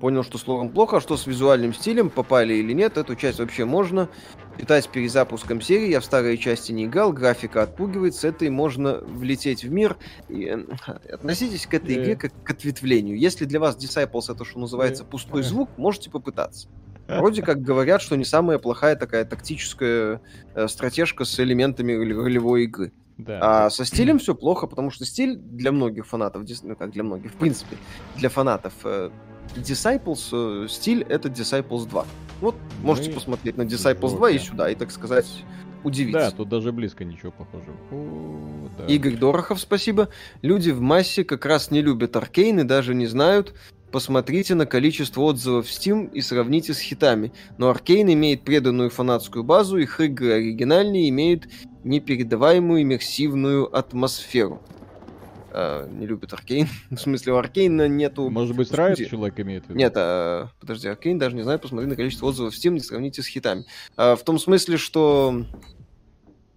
Понял, 0.00 0.22
что 0.22 0.38
с 0.38 0.46
лором 0.46 0.70
плохо, 0.70 0.96
а 0.96 1.00
что 1.00 1.16
с 1.16 1.26
визуальным 1.26 1.74
стилем, 1.74 2.08
попали 2.08 2.54
или 2.54 2.72
нет, 2.72 2.96
эту 2.96 3.16
часть 3.16 3.38
вообще 3.38 3.66
можно. 3.66 4.08
Питать 4.56 4.88
перезапуском 4.88 5.60
серии, 5.60 5.90
я 5.90 6.00
в 6.00 6.04
старые 6.04 6.36
части 6.36 6.72
не 6.72 6.86
играл, 6.86 7.12
графика 7.12 7.62
отпугивает, 7.62 8.14
с 8.14 8.24
этой 8.24 8.50
можно 8.50 8.98
влететь 8.98 9.62
в 9.62 9.70
мир. 9.70 9.96
И, 10.28 10.44
э, 10.44 10.64
относитесь 11.12 11.66
к 11.66 11.74
этой 11.74 11.96
игре 11.96 12.16
как 12.16 12.32
к 12.42 12.50
ответвлению. 12.50 13.18
Если 13.18 13.44
для 13.44 13.60
вас 13.60 13.76
Disciples 13.76 14.32
это, 14.32 14.44
что 14.44 14.58
называется, 14.58 15.04
пустой 15.04 15.42
звук, 15.42 15.70
можете 15.76 16.10
попытаться. 16.10 16.68
Вроде 17.18 17.42
как 17.42 17.62
говорят, 17.62 18.02
что 18.02 18.16
не 18.16 18.24
самая 18.24 18.58
плохая 18.58 18.96
такая 18.96 19.24
тактическая 19.24 20.20
э, 20.54 20.68
стратежка 20.68 21.24
с 21.24 21.38
элементами 21.40 21.92
ролевой 21.92 22.64
игры. 22.64 22.92
Да. 23.18 23.66
А 23.66 23.70
со 23.70 23.84
стилем 23.84 24.18
все 24.18 24.34
плохо, 24.34 24.66
потому 24.66 24.90
что 24.90 25.04
стиль 25.04 25.36
для 25.36 25.72
многих 25.72 26.06
фанатов, 26.06 26.44
ну 26.62 26.76
как 26.76 26.90
для 26.90 27.02
многих, 27.02 27.32
в 27.32 27.36
принципе, 27.36 27.76
для 28.16 28.28
фанатов 28.28 28.72
э, 28.84 29.10
Disciples, 29.56 30.64
э, 30.64 30.68
стиль 30.68 31.02
это 31.02 31.28
Disciples 31.28 31.88
2. 31.88 32.06
Вот 32.40 32.54
Мы... 32.54 32.86
можете 32.86 33.10
посмотреть 33.10 33.56
на 33.56 33.62
Disciples 33.62 34.16
2 34.16 34.30
и 34.30 34.38
сюда, 34.38 34.70
и 34.70 34.74
так 34.74 34.90
сказать, 34.90 35.26
удивиться. 35.84 36.30
Да, 36.30 36.36
тут 36.36 36.48
даже 36.48 36.72
близко 36.72 37.04
ничего 37.04 37.32
похожего. 37.32 37.76
О, 37.90 38.68
да. 38.78 38.86
Игорь 38.86 39.16
Дорохов, 39.16 39.60
спасибо. 39.60 40.08
Люди 40.42 40.70
в 40.70 40.80
массе 40.80 41.24
как 41.24 41.44
раз 41.44 41.70
не 41.70 41.82
любят 41.82 42.16
Arkane 42.16 42.60
и 42.60 42.64
даже 42.64 42.94
не 42.94 43.06
знают, 43.06 43.54
Посмотрите 43.92 44.54
на 44.54 44.66
количество 44.66 45.22
отзывов 45.22 45.66
в 45.66 45.70
Steam 45.70 46.10
и 46.12 46.20
сравните 46.20 46.74
с 46.74 46.78
хитами. 46.78 47.32
Но 47.58 47.70
Arkane 47.70 48.12
имеет 48.12 48.42
преданную 48.42 48.90
фанатскую 48.90 49.42
базу, 49.42 49.78
их 49.78 50.00
игры 50.00 50.32
оригинальные 50.32 51.08
имеют 51.08 51.48
непередаваемую 51.82 52.82
иммерсивную 52.82 53.74
атмосферу. 53.76 54.62
А, 55.52 55.88
не 55.88 56.06
любит 56.06 56.32
Arkane. 56.32 56.68
В 56.90 56.98
смысле, 56.98 57.32
у 57.32 57.36
Arkane 57.36 57.88
нету... 57.88 58.30
Может 58.30 58.54
быть, 58.54 58.72
Riot 58.72 58.98
человек 58.98 59.40
имеет 59.40 59.64
в 59.64 59.70
виду? 59.70 59.78
Нет, 59.78 59.92
а, 59.96 60.50
подожди, 60.60 60.88
Arkane 60.88 61.18
даже 61.18 61.34
не 61.34 61.42
знаю, 61.42 61.58
посмотри 61.58 61.88
на 61.88 61.96
количество 61.96 62.26
отзывов 62.26 62.54
в 62.54 62.56
Steam, 62.56 62.70
не 62.70 62.80
сравните 62.80 63.22
с 63.22 63.26
хитами. 63.26 63.64
А, 63.96 64.14
в 64.14 64.22
том 64.22 64.38
смысле, 64.38 64.76
что... 64.76 65.44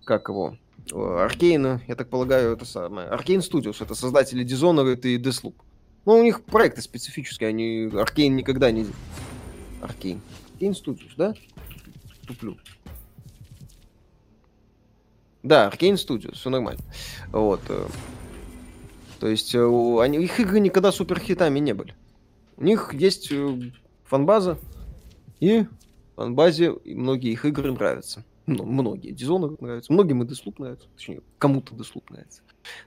Как 0.05 0.29
его? 0.29 0.57
Arkane, 0.91 1.81
я 1.87 1.95
так 1.95 2.09
полагаю, 2.09 2.53
это 2.53 2.65
самое... 2.65 3.07
Arkane 3.07 3.39
Studios, 3.39 3.77
это 3.79 3.95
создатели 3.95 4.45
Dishonored 4.45 5.01
и 5.01 5.17
Deathloop. 5.17 5.55
Ну, 6.05 6.19
у 6.19 6.23
них 6.23 6.43
проекты 6.43 6.81
специфические, 6.81 7.49
они... 7.49 7.89
Arkane 7.93 8.35
никогда 8.35 8.71
не... 8.71 8.85
Arkane. 9.81 10.21
Arkane 10.53 10.73
Studios, 10.73 11.11
да? 11.17 11.33
Туплю. 12.27 12.57
Да, 15.43 15.69
Arkane 15.69 15.95
Studios, 15.95 16.35
все 16.35 16.49
нормально. 16.49 16.81
Вот. 17.31 17.61
Э, 17.67 17.87
то 19.19 19.27
есть 19.27 19.53
э, 19.53 19.97
они, 20.01 20.23
их 20.23 20.39
игры 20.39 20.61
никогда 20.61 20.91
суперхитами 20.93 21.59
не 21.59 21.73
были. 21.73 21.93
У 22.55 22.63
них 22.63 22.93
есть 22.93 23.29
э, 23.29 23.71
фанбаза, 24.05 24.57
и 25.41 25.65
фанбазе 26.15 26.75
многие 26.85 27.33
их 27.33 27.43
игры 27.43 27.73
нравятся. 27.73 28.23
Ну, 28.45 28.63
многие. 28.65 29.11
Дизонер 29.11 29.55
нравятся. 29.59 29.91
Многим 29.91 30.23
и 30.23 30.25
Deathloop 30.25 30.55
нравится. 30.59 30.87
Точнее, 30.95 31.21
кому-то 31.39 31.75
Deathloop 31.75 32.03
нравится. 32.09 32.41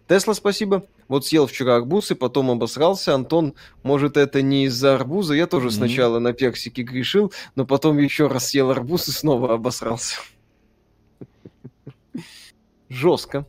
Тесла, 0.07 0.35
спасибо. 0.35 0.87
Вот 1.09 1.27
съел 1.27 1.47
вчера 1.47 1.77
арбуз 1.77 2.11
и 2.11 2.15
потом 2.15 2.51
обосрался. 2.51 3.15
Антон, 3.15 3.55
может, 3.83 4.17
это 4.17 4.43
не 4.43 4.65
из-за 4.67 4.95
арбуза? 4.95 5.35
Я 5.35 5.47
тоже 5.47 5.69
mm-hmm. 5.69 5.73
сначала 5.73 6.19
на 6.19 6.33
персике 6.33 6.83
грешил, 6.83 7.33
но 7.55 7.67
потом 7.67 7.99
еще 7.99 8.27
раз 8.27 8.49
съел 8.49 8.71
арбуз 8.71 9.09
и 9.09 9.13
снова 9.13 9.55
обосрался. 9.55 10.17
Жестко. 12.89 13.47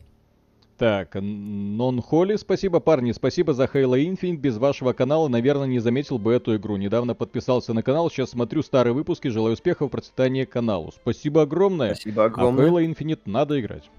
Так, 0.78 1.16
Нон 1.16 2.00
Холли, 2.00 2.36
спасибо, 2.36 2.78
парни, 2.78 3.10
спасибо 3.10 3.52
за 3.52 3.64
Halo 3.64 3.98
Infinite. 3.98 4.36
Без 4.36 4.58
вашего 4.58 4.92
канала, 4.92 5.26
наверное, 5.26 5.66
не 5.66 5.80
заметил 5.80 6.20
бы 6.20 6.32
эту 6.32 6.54
игру. 6.54 6.76
Недавно 6.76 7.16
подписался 7.16 7.74
на 7.74 7.82
канал, 7.82 8.08
сейчас 8.08 8.30
смотрю 8.30 8.62
старые 8.62 8.94
выпуски, 8.94 9.26
желаю 9.26 9.54
успехов, 9.54 9.90
процветания 9.90 10.46
каналу. 10.46 10.92
Спасибо 10.92 11.42
огромное. 11.42 11.94
Спасибо 11.94 12.26
огромное. 12.26 12.64
А 12.64 12.68
Halo 12.68 12.86
Infinite 12.88 13.22
надо 13.24 13.60
играть. 13.60 13.90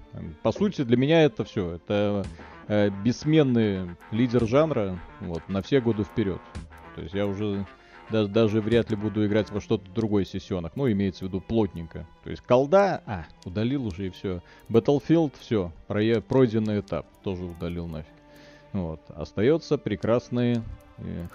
По 0.42 0.52
сути, 0.52 0.82
для 0.82 0.96
меня 0.96 1.22
это 1.22 1.44
все. 1.44 1.74
Это 1.74 2.24
э, 2.68 2.88
бессменный 3.04 3.90
лидер 4.10 4.46
жанра, 4.46 4.98
вот, 5.20 5.42
на 5.48 5.60
все 5.60 5.82
годы 5.82 6.04
вперед. 6.04 6.40
То 6.96 7.02
есть 7.02 7.12
я 7.12 7.26
уже 7.26 7.66
даже, 8.10 8.28
даже 8.28 8.60
вряд 8.60 8.90
ли 8.90 8.96
буду 8.96 9.26
играть 9.26 9.50
во 9.50 9.60
что-то 9.60 9.90
другое 9.90 10.24
сессионах. 10.24 10.72
Ну, 10.74 10.90
имеется 10.90 11.24
в 11.24 11.28
виду 11.28 11.40
плотненько. 11.40 12.06
То 12.24 12.30
есть 12.30 12.42
колда, 12.42 13.02
а, 13.06 13.26
удалил 13.44 13.86
уже 13.86 14.08
и 14.08 14.10
все. 14.10 14.42
Battlefield, 14.68 15.32
все, 15.38 15.72
про, 15.86 16.20
пройденный 16.20 16.80
этап, 16.80 17.06
тоже 17.22 17.44
удалил 17.44 17.86
нафиг. 17.86 18.12
Вот. 18.72 19.00
Остается 19.08 19.78
прекрасный 19.78 20.62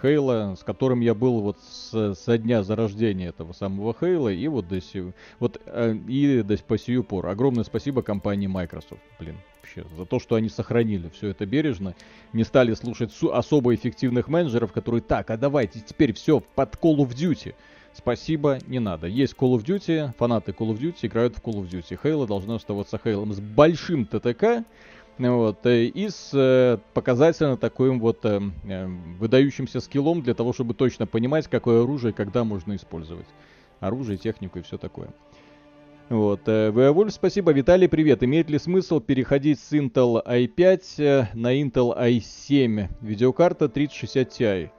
Хейла, 0.01 0.55
с 0.57 0.63
которым 0.63 1.01
я 1.01 1.13
был 1.13 1.41
вот 1.41 1.57
с, 1.59 2.13
со 2.15 2.37
дня 2.37 2.63
зарождения 2.63 3.29
этого 3.29 3.53
самого 3.53 3.95
Хейла, 3.99 4.29
и 4.29 4.47
вот 4.47 4.67
до 4.67 4.79
сих, 4.79 5.13
вот 5.39 5.59
э, 5.65 5.95
и 6.07 6.43
до 6.43 6.57
по 6.57 6.77
сию 6.77 7.03
пору. 7.03 7.29
Огромное 7.29 7.63
спасибо 7.63 8.01
компании 8.01 8.47
Microsoft, 8.47 9.01
блин, 9.19 9.37
вообще, 9.65 9.85
за 9.97 10.05
то, 10.05 10.19
что 10.19 10.35
они 10.35 10.49
сохранили 10.49 11.09
все 11.09 11.29
это 11.29 11.45
бережно, 11.45 11.95
не 12.33 12.43
стали 12.43 12.73
слушать 12.73 13.11
особо 13.23 13.73
эффективных 13.73 14.27
менеджеров, 14.27 14.71
которые 14.71 15.01
так, 15.01 15.29
а 15.31 15.37
давайте 15.37 15.79
теперь 15.79 16.13
все 16.13 16.39
под 16.39 16.75
Call 16.75 16.97
of 16.97 17.09
Duty. 17.09 17.55
Спасибо, 17.93 18.59
не 18.67 18.79
надо. 18.79 19.07
Есть 19.07 19.33
Call 19.33 19.57
of 19.57 19.63
Duty, 19.63 20.11
фанаты 20.17 20.51
Call 20.51 20.71
of 20.71 20.79
Duty 20.79 20.97
играют 21.03 21.35
в 21.35 21.41
Call 21.41 21.55
of 21.55 21.69
Duty. 21.69 21.97
Хейла 22.01 22.27
должна 22.27 22.55
оставаться 22.55 22.99
Хейлом 23.01 23.33
с 23.33 23.39
большим 23.39 24.05
ТТК, 24.05 24.63
вот, 25.17 25.65
э, 25.65 25.85
и 25.85 26.09
с 26.09 26.31
э, 26.33 26.77
показательно 26.93 27.55
таким 27.57 27.99
вот 28.01 28.19
э, 28.25 28.41
э, 28.65 28.87
выдающимся 29.17 29.79
скиллом 29.79 30.21
для 30.21 30.33
того, 30.33 30.51
чтобы 30.51 30.73
точно 30.73 31.07
понимать, 31.07 31.47
какое 31.47 31.83
оружие 31.83 32.13
когда 32.13 32.43
можно 32.43 32.75
использовать. 32.75 33.27
Оружие, 33.79 34.17
технику 34.17 34.59
и 34.59 34.61
все 34.61 34.77
такое. 34.77 35.09
Вот. 36.09 36.47
Веовульф, 36.47 37.11
спасибо. 37.11 37.51
Виталий, 37.51 37.89
привет. 37.89 38.23
Имеет 38.23 38.49
ли 38.49 38.59
смысл 38.59 38.99
переходить 38.99 39.59
с 39.59 39.73
Intel 39.73 40.23
i5 40.25 41.29
на 41.33 41.59
Intel 41.59 41.97
i7? 41.97 42.89
Видеокарта 43.01 43.69
3060 43.69 44.71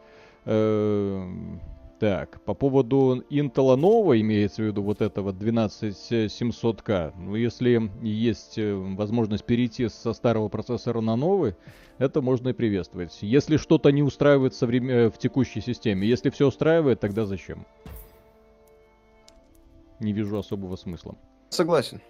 Ti. 0.47 1.61
Так, 1.99 2.43
по 2.43 2.53
поводу 2.53 3.24
Intel 3.31 3.74
нового, 3.74 4.20
имеется 4.20 4.62
в 4.62 4.66
виду 4.66 4.83
вот 4.83 5.01
этого 5.01 5.33
12700K, 5.33 7.14
ну 7.16 7.35
если 7.37 7.91
есть 8.03 8.59
э, 8.59 8.74
возможность 8.74 9.45
перейти 9.45 9.89
со 9.89 10.12
старого 10.12 10.51
процессора 10.51 11.01
на 11.01 11.16
новый, 11.16 11.55
это 11.97 12.20
можно 12.20 12.51
и 12.51 12.53
приветствовать. 12.53 13.16
Если 13.22 13.57
что-то 13.57 13.91
не 13.93 14.03
устраивает. 14.03 14.53
Э, 14.61 15.09
в 15.09 15.16
текущей 15.16 15.62
системе, 15.62 16.07
если 16.07 16.29
все 16.29 16.49
устраивает, 16.49 17.01
тогда 17.01 17.24
зачем? 17.24 17.64
Не 20.01 20.12
вижу 20.12 20.38
особого 20.38 20.76
смысла. 20.76 21.16
Согласен. 21.51 22.01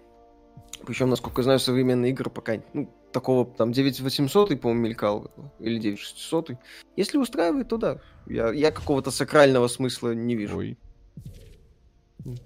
Причем, 0.84 1.10
насколько 1.10 1.40
я 1.40 1.44
знаю, 1.44 1.58
современные 1.58 2.12
игры 2.12 2.30
пока 2.30 2.54
ну, 2.72 2.90
такого 3.12 3.46
там 3.46 3.72
9800, 3.72 4.60
по-моему, 4.60 4.82
мелькал, 4.82 5.30
или 5.58 5.78
9600. 5.78 6.50
Если 6.96 7.18
устраивает, 7.18 7.68
то 7.68 7.76
да. 7.76 8.00
Я, 8.26 8.52
я 8.52 8.70
какого-то 8.70 9.10
сакрального 9.10 9.68
смысла 9.68 10.14
не 10.14 10.34
вижу. 10.34 10.58
Ой. 10.58 10.78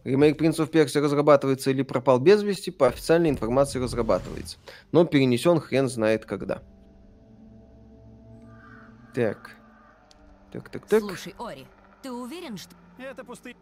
Ремейк 0.04 0.40
Prince 0.40 0.58
of 0.58 0.70
Persia 0.70 1.00
разрабатывается 1.00 1.70
или 1.70 1.82
пропал 1.82 2.18
без 2.18 2.42
вести, 2.42 2.70
по 2.70 2.88
официальной 2.88 3.30
информации 3.30 3.78
разрабатывается. 3.78 4.58
Но 4.92 5.04
перенесен 5.06 5.58
хрен 5.58 5.88
знает 5.88 6.26
когда. 6.26 6.62
Так. 9.14 9.56
Так, 10.52 10.68
так, 10.68 10.86
так. 10.86 11.00
Слушай, 11.00 11.34
Ори, 11.38 11.66
Ты 12.02 12.12
уверен, 12.12 12.56
что... 12.56 12.74
Это 12.98 13.24
пустые... 13.24 13.56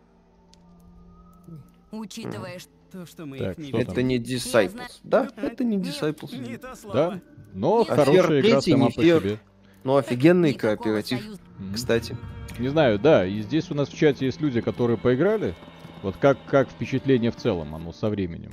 Учитывая, 1.91 2.59
что... 2.59 2.71
То, 2.91 3.05
что 3.05 3.27
мы 3.27 3.39
Так, 3.39 3.59
их 3.59 3.73
не 3.73 3.81
Это 3.81 4.03
не 4.03 4.19
Disciples. 4.19 5.01
Да, 5.03 5.25
видим. 5.25 5.35
это 5.37 5.65
не 5.65 5.77
Нет, 5.77 5.87
Disciples. 5.87 6.39
Не 6.39 6.57
то 6.57 6.75
слово. 6.75 6.95
Да? 6.95 7.21
Но 7.53 7.79
Нет. 7.81 7.89
хорошая 7.89 8.41
игра 8.41 8.61
сама 8.63 8.87
не 8.87 8.93
по 8.93 9.03
фер. 9.03 9.21
себе. 9.21 9.39
Ну, 9.85 9.97
офигенный 9.97 10.51
никакого 10.55 10.77
кооператив, 10.77 11.39
кстати. 11.75 12.17
Не 12.59 12.69
знаю, 12.69 12.99
да, 12.99 13.27
и 13.27 13.43
здесь 13.43 13.71
у 13.71 13.75
нас 13.75 13.89
в 13.89 13.97
чате 13.97 14.27
есть 14.27 14.41
люди, 14.41 14.61
которые 14.61 14.97
поиграли. 14.97 15.55
Вот 16.03 16.17
как, 16.17 16.39
как 16.47 16.71
впечатление 16.71 17.31
в 17.31 17.37
целом, 17.37 17.75
оно 17.75 17.93
со 17.93 18.09
временем. 18.09 18.51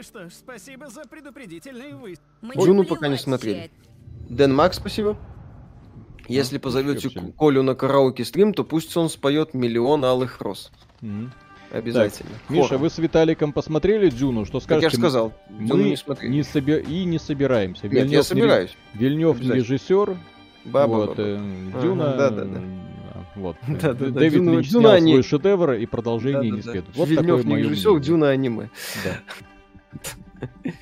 Что 0.00 0.28
ж, 0.28 0.32
спасибо 0.32 0.88
за 0.88 1.02
предупредительный 1.02 1.92
вы. 1.94 2.16
Джуну 2.56 2.84
пока 2.84 3.08
не 3.08 3.16
смотрели. 3.16 3.70
Дэн 4.28 4.54
Макс, 4.54 4.76
спасибо. 4.76 5.16
Если 6.28 6.58
позовете 6.58 7.08
вообще. 7.08 7.32
Колю 7.32 7.62
на 7.62 7.74
караоке 7.74 8.24
стрим, 8.24 8.54
то 8.54 8.62
пусть 8.62 8.96
он 8.96 9.08
споет 9.08 9.52
миллион 9.52 10.04
алых 10.04 10.40
роз. 10.40 10.70
Мгм. 11.00 11.32
Обязательно. 11.72 12.30
Миша, 12.48 12.68
Хором. 12.68 12.82
вы 12.82 12.90
с 12.90 12.98
Виталиком 12.98 13.52
посмотрели 13.52 14.10
Дюну? 14.10 14.44
Что 14.44 14.54
Как 14.58 14.62
скажете? 14.64 14.86
я 14.86 14.90
же 14.90 14.96
сказал, 14.96 15.32
Мы 15.50 15.66
Дюну 15.68 15.82
не 15.84 15.96
смотри. 15.96 16.28
не 16.28 16.40
соби- 16.40 16.82
и 16.84 17.04
не 17.04 17.18
собираемся. 17.18 17.84
Нет, 17.88 17.92
я 17.94 18.04
не 18.06 18.16
ре- 18.16 18.22
собираюсь. 18.22 18.76
Вильнев 18.94 19.36
не 19.36 19.50
Обязательно. 19.50 19.54
режиссер. 19.54 20.16
Баба, 20.64 20.90
вот, 20.92 21.08
баба. 21.10 21.22
э, 21.22 21.38
Ага, 21.72 21.82
Дюна. 21.82 22.04
да-да-да. 22.16 22.58
э, 22.58 23.20
Вот. 23.36 23.56
Да-да-да, 23.68 24.20
Дэвид 24.20 24.42
Дюна- 24.42 24.50
Линч 24.56 24.68
Дюна 24.70 24.82
снял 24.88 24.92
они- 24.96 25.12
свой 25.12 25.22
шедевр, 25.22 25.72
и 25.74 25.86
продолжение 25.86 26.42
не 26.50 26.50
Да-да-да. 26.58 26.72
следует. 26.72 26.96
Вот 26.96 27.08
Вильнёв 27.08 27.42
такое 27.42 27.56
не 27.56 27.62
режиссер, 27.62 27.90
мнение. 27.90 28.04
Дюна 28.06 28.28
аниме. 28.30 28.70
Да. 29.04 30.40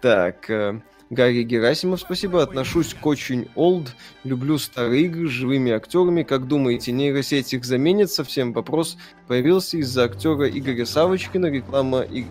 Так, 0.00 0.48
э, 0.48 0.80
Гарри 1.10 1.42
Герасимов, 1.42 2.00
спасибо. 2.00 2.40
Отношусь 2.40 2.94
к 2.94 3.04
очень 3.04 3.48
олд. 3.56 3.96
Люблю 4.22 4.58
старые 4.58 5.06
игры 5.06 5.26
с 5.28 5.32
живыми 5.32 5.72
актерами. 5.72 6.22
Как 6.22 6.46
думаете, 6.46 6.92
нейросеть 6.92 7.52
их 7.52 7.64
заменит? 7.64 8.12
Совсем 8.12 8.52
вопрос 8.52 8.96
появился 9.26 9.76
из-за 9.78 10.04
актера 10.04 10.48
Игоря 10.48 10.86
Савочкина. 10.86 11.46
Реклама, 11.46 12.02
и... 12.02 12.26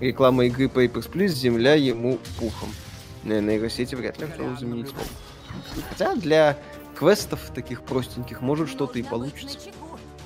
Реклама 0.00 0.46
игры 0.46 0.64
Papers, 0.64 1.12
Please. 1.12 1.28
Земля 1.28 1.74
ему 1.74 2.18
пухом. 2.38 2.70
Не, 3.22 3.38
нейросети 3.42 3.94
вряд 3.94 4.18
ли 4.18 4.24
актеров 4.24 4.58
заменить 4.58 4.88
смогут. 4.88 5.12
Хотя 5.90 6.16
для 6.16 6.58
квестов 6.98 7.50
таких 7.54 7.82
простеньких 7.82 8.40
может 8.40 8.70
что-то 8.70 8.98
и 8.98 9.02
получится. 9.02 9.58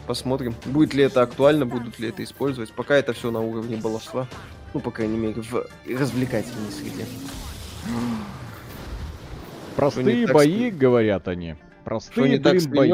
Посмотрим, 0.07 0.55
будет 0.66 0.95
ли 0.95 1.03
это 1.03 1.22
актуально, 1.22 1.66
будут 1.66 1.99
ли 1.99 2.11
это 2.11 2.22
использовать. 2.22 2.72
Пока 2.72 2.95
это 2.95 3.14
все 3.14 3.33
на 3.33 3.41
уровне 3.41 3.79
баловства. 3.79 4.29
Ну, 4.75 4.79
по 4.79 4.93
крайней 4.93 5.16
мере, 5.16 5.43
в 5.43 5.66
развлекательной 5.89 6.70
среде. 6.70 7.05
Простые 9.76 10.26
так 10.26 10.35
бои, 10.35 10.70
Клин- 10.70 10.78
говорят 10.78 11.28
они. 11.28 11.53
Что 11.53 11.85
Простые, 11.85 12.28
не 12.30 12.39
так 12.39 12.62
бои. 12.70 12.91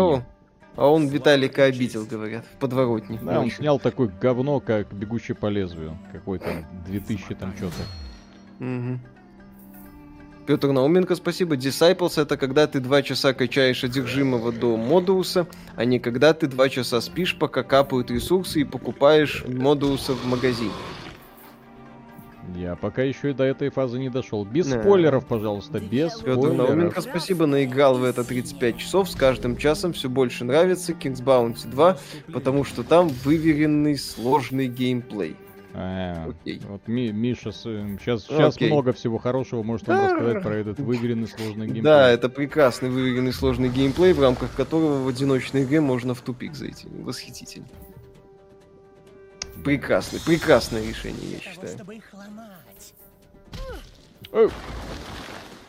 А 0.77 0.87
он 0.87 1.09
Виталика 1.09 1.65
обидел, 1.65 2.07
говорят, 2.07 2.45
в 2.45 2.59
подворотне. 2.59 3.19
Да, 3.23 3.41
он 3.41 3.51
снял 3.51 3.79
такое 3.79 4.09
говно, 4.09 4.61
как 4.61 4.93
«Бегущий 4.93 5.35
по 5.35 5.47
лезвию». 5.47 5.99
Какой-то 6.13 6.65
2000 6.87 7.35
там 7.35 7.55
что-то. 7.57 7.83
Мгм. 8.61 9.01
Петр 10.47 10.69
Науменко, 10.73 11.17
спасибо. 11.17 11.57
Disciples 11.57 12.21
это 12.21 12.37
когда 12.37 12.67
ты 12.67 12.81
два 12.81 13.03
часа 13.03 13.35
качаешь 13.35 13.85
одержимого 13.85 14.53
до 14.53 14.77
Модуса, 14.77 15.47
а 15.77 15.85
не 15.85 15.99
когда 15.99 16.33
ты 16.33 16.47
два 16.47 16.69
часа 16.69 17.01
спишь, 17.01 17.37
пока 17.39 17.63
капают 17.63 18.11
ресурсы 18.11 18.61
и 18.61 18.65
покупаешь 18.65 19.45
Модуса 19.47 20.15
в 20.15 20.25
магазине. 20.27 20.73
Я 22.57 22.77
пока 22.77 23.03
еще 23.03 23.31
и 23.31 23.33
до 23.33 23.45
этой 23.45 23.71
фазы 23.71 23.99
не 23.99 24.09
дошел. 24.11 24.45
Без 24.45 24.67
Да. 24.67 24.81
спойлеров, 24.81 25.27
пожалуйста, 25.27 25.81
без 25.81 26.15
Петр 26.15 26.33
спойлеров. 26.35 26.69
Науменко, 26.69 27.01
спасибо, 27.01 27.47
наиграл 27.47 27.97
в 27.99 28.05
это 28.05 28.25
35 28.25 28.79
часов, 28.79 29.09
с 29.11 29.15
каждым 29.15 29.57
часом 29.57 29.93
все 29.93 30.09
больше 30.09 30.45
нравится 30.45 30.93
King's 30.93 31.23
Bounty 31.23 31.69
2, 31.71 31.97
потому 32.33 32.65
что 32.65 32.83
там 32.83 33.09
выверенный 33.25 33.97
сложный 33.97 34.67
геймплей. 34.67 35.37
А, 35.73 36.29
Окей. 36.29 36.61
Вот 36.69 36.89
Ми- 36.89 37.13
Миша, 37.13 37.53
сейчас, 37.53 38.25
сейчас 38.27 38.57
Окей. 38.57 38.69
много 38.71 38.93
всего 38.93 39.19
хорошего 39.19 39.63
может 39.63 39.87
вам 39.87 39.99
Да. 39.99 40.05
рассказать 40.15 40.43
про 40.43 40.55
этот 40.57 40.81
выверенный 40.81 41.29
сложный 41.29 41.67
геймплей. 41.67 41.83
Да, 41.83 42.11
это 42.11 42.29
прекрасный 42.29 42.91
выверенный 42.91 43.33
сложный 43.33 43.69
геймплей, 43.69 44.13
в 44.13 44.21
рамках 44.21 44.53
которого 44.57 45.05
в 45.05 45.07
одиночной 45.07 45.63
игре 45.63 45.81
можно 45.81 46.15
в 46.15 46.21
тупик 46.23 46.57
зайти. 46.57 46.89
Восхитительно. 46.89 47.67
Прекрасный, 49.65 50.21
прекрасное 50.21 50.87
решение, 50.87 51.33
я 51.33 51.41
считаю. 51.41 51.79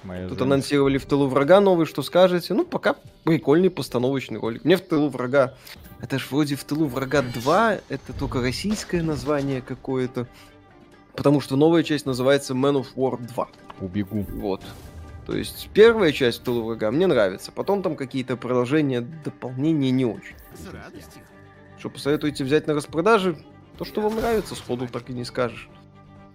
Моя 0.03 0.27
Тут 0.27 0.39
жена. 0.39 0.53
анонсировали 0.55 0.97
в 0.97 1.05
тылу 1.05 1.27
врага 1.27 1.59
новый, 1.61 1.85
что 1.85 2.01
скажете? 2.01 2.53
Ну, 2.53 2.65
пока 2.65 2.95
прикольный 3.23 3.69
постановочный 3.69 4.39
ролик. 4.39 4.65
Мне 4.65 4.77
в 4.77 4.81
тылу 4.81 5.09
врага. 5.09 5.53
Это 5.99 6.17
ж 6.17 6.27
вроде 6.31 6.55
в 6.55 6.63
тылу 6.63 6.87
врага 6.87 7.21
2, 7.21 7.73
это 7.87 8.13
только 8.17 8.41
российское 8.41 9.03
название 9.03 9.61
какое-то. 9.61 10.27
Потому 11.15 11.39
что 11.39 11.55
новая 11.55 11.83
часть 11.83 12.07
называется 12.07 12.53
Man 12.53 12.81
of 12.81 12.87
War 12.95 13.21
2. 13.21 13.47
Убегу. 13.81 14.25
Вот. 14.29 14.63
То 15.27 15.35
есть 15.35 15.69
первая 15.73 16.11
часть 16.11 16.39
в 16.39 16.43
тылу 16.43 16.63
врага 16.63 16.89
мне 16.89 17.05
нравится. 17.05 17.51
Потом 17.51 17.83
там 17.83 17.95
какие-то 17.95 18.37
продолжения, 18.37 19.01
дополнения 19.01 19.91
не 19.91 20.05
очень. 20.05 20.35
С 20.55 20.73
радостью. 20.73 21.21
Что 21.77 21.89
посоветуете 21.89 22.43
взять 22.43 22.65
на 22.65 22.73
распродаже? 22.73 23.37
То, 23.81 23.85
что 23.85 24.01
вам 24.01 24.17
нравится, 24.17 24.53
сходу 24.53 24.87
так 24.87 25.09
и 25.09 25.13
не 25.13 25.25
скажешь. 25.25 25.67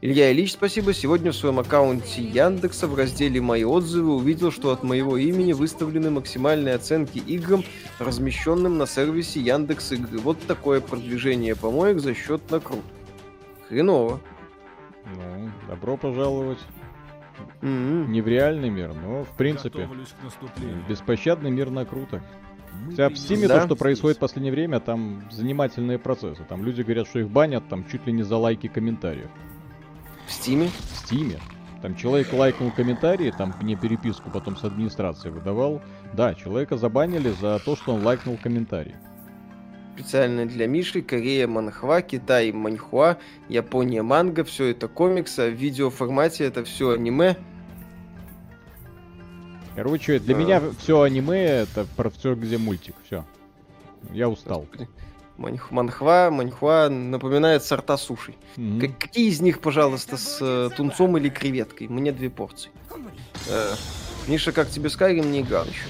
Илья 0.00 0.32
Ильич, 0.32 0.54
спасибо. 0.54 0.92
Сегодня 0.92 1.30
в 1.30 1.36
своем 1.36 1.60
аккаунте 1.60 2.20
Яндекса 2.20 2.88
в 2.88 2.96
разделе 2.96 3.40
«Мои 3.40 3.62
отзывы» 3.62 4.16
увидел, 4.16 4.50
что 4.50 4.72
от 4.72 4.82
моего 4.82 5.16
имени 5.16 5.52
выставлены 5.52 6.10
максимальные 6.10 6.74
оценки 6.74 7.18
играм, 7.18 7.62
размещенным 8.00 8.78
на 8.78 8.86
сервисе 8.88 9.38
Яндекс 9.38 9.92
Игры. 9.92 10.18
Вот 10.18 10.44
такое 10.48 10.80
продвижение 10.80 11.54
помоек 11.54 12.00
за 12.00 12.14
счет 12.14 12.50
накрут. 12.50 12.82
Хреново. 13.68 14.20
Ну, 15.14 15.48
добро 15.68 15.96
пожаловать. 15.96 16.58
М-м. 17.62 18.10
Не 18.10 18.22
в 18.22 18.26
реальный 18.26 18.70
мир, 18.70 18.92
но 18.92 19.22
в 19.22 19.30
принципе. 19.36 19.82
Готовлюсь 19.82 20.12
к 20.20 20.24
наступлению. 20.24 20.82
Беспощадный 20.88 21.52
мир 21.52 21.70
на 21.70 21.84
круто. 21.86 22.16
Мы 22.16 22.45
Хотя 22.90 23.08
в 23.08 23.12
Steam 23.12 23.46
Да. 23.48 23.60
то, 23.60 23.66
что 23.66 23.76
происходит 23.76 24.18
в 24.18 24.20
последнее 24.20 24.52
время, 24.52 24.80
там 24.80 25.28
занимательные 25.30 25.98
процессы. 25.98 26.42
Там 26.48 26.64
люди 26.64 26.82
говорят, 26.82 27.08
что 27.08 27.18
их 27.18 27.28
банят 27.30 27.68
там 27.68 27.84
чуть 27.88 28.06
ли 28.06 28.12
не 28.12 28.22
за 28.22 28.36
лайки 28.36 28.68
комментариев. 28.68 29.30
В 30.26 30.32
Стиме? 30.32 30.68
В 30.68 31.10
Steam. 31.10 31.38
Там 31.82 31.94
человек 31.94 32.32
лайкнул 32.32 32.70
комментарии, 32.70 33.32
там 33.36 33.54
мне 33.60 33.76
переписку 33.76 34.30
потом 34.30 34.56
с 34.56 34.64
администрацией 34.64 35.32
выдавал. 35.32 35.82
Да, 36.14 36.34
человека 36.34 36.76
забанили 36.76 37.30
за 37.40 37.58
то, 37.64 37.76
что 37.76 37.94
он 37.94 38.02
лайкнул 38.02 38.38
комментарий. 38.42 38.94
Специально 39.94 40.46
для 40.46 40.66
Миши, 40.66 41.00
Корея 41.00 41.46
Манхва, 41.46 42.02
Китай 42.02 42.52
Маньхуа, 42.52 43.16
Япония 43.48 44.02
манга, 44.02 44.44
все 44.44 44.66
это 44.66 44.88
комикс, 44.88 45.38
а 45.38 45.48
в 45.48 45.54
видеоформате 45.54 46.44
это 46.44 46.64
все 46.64 46.90
аниме. 46.90 47.36
Короче, 49.76 50.18
для 50.18 50.34
А. 50.34 50.38
меня 50.38 50.62
все 50.78 51.02
аниме 51.02 51.38
это 51.44 51.86
про 51.96 52.10
все, 52.10 52.34
где 52.34 52.58
мультик. 52.58 52.94
Все. 53.04 53.24
Я 54.12 54.28
устал. 54.28 54.66
Маньх- 55.36 55.70
Манхва, 55.70 56.30
Маньхуа 56.32 56.88
напоминает 56.88 57.62
сорта 57.62 57.98
суши. 57.98 58.34
Мгм. 58.56 58.80
Как- 58.80 58.98
какие 58.98 59.28
из 59.28 59.40
них, 59.42 59.60
пожалуйста, 59.60 60.16
с 60.16 60.38
э, 60.40 60.70
тунцом 60.74 61.16
или 61.18 61.28
креветкой? 61.28 61.88
Мне 61.88 62.10
две 62.10 62.30
порции. 62.30 62.70
Э, 63.50 63.74
Миша, 64.28 64.52
как 64.52 64.70
тебе 64.70 64.88
Skyrim 64.88 65.26
не 65.26 65.42
играл 65.42 65.66
еще? 65.66 65.84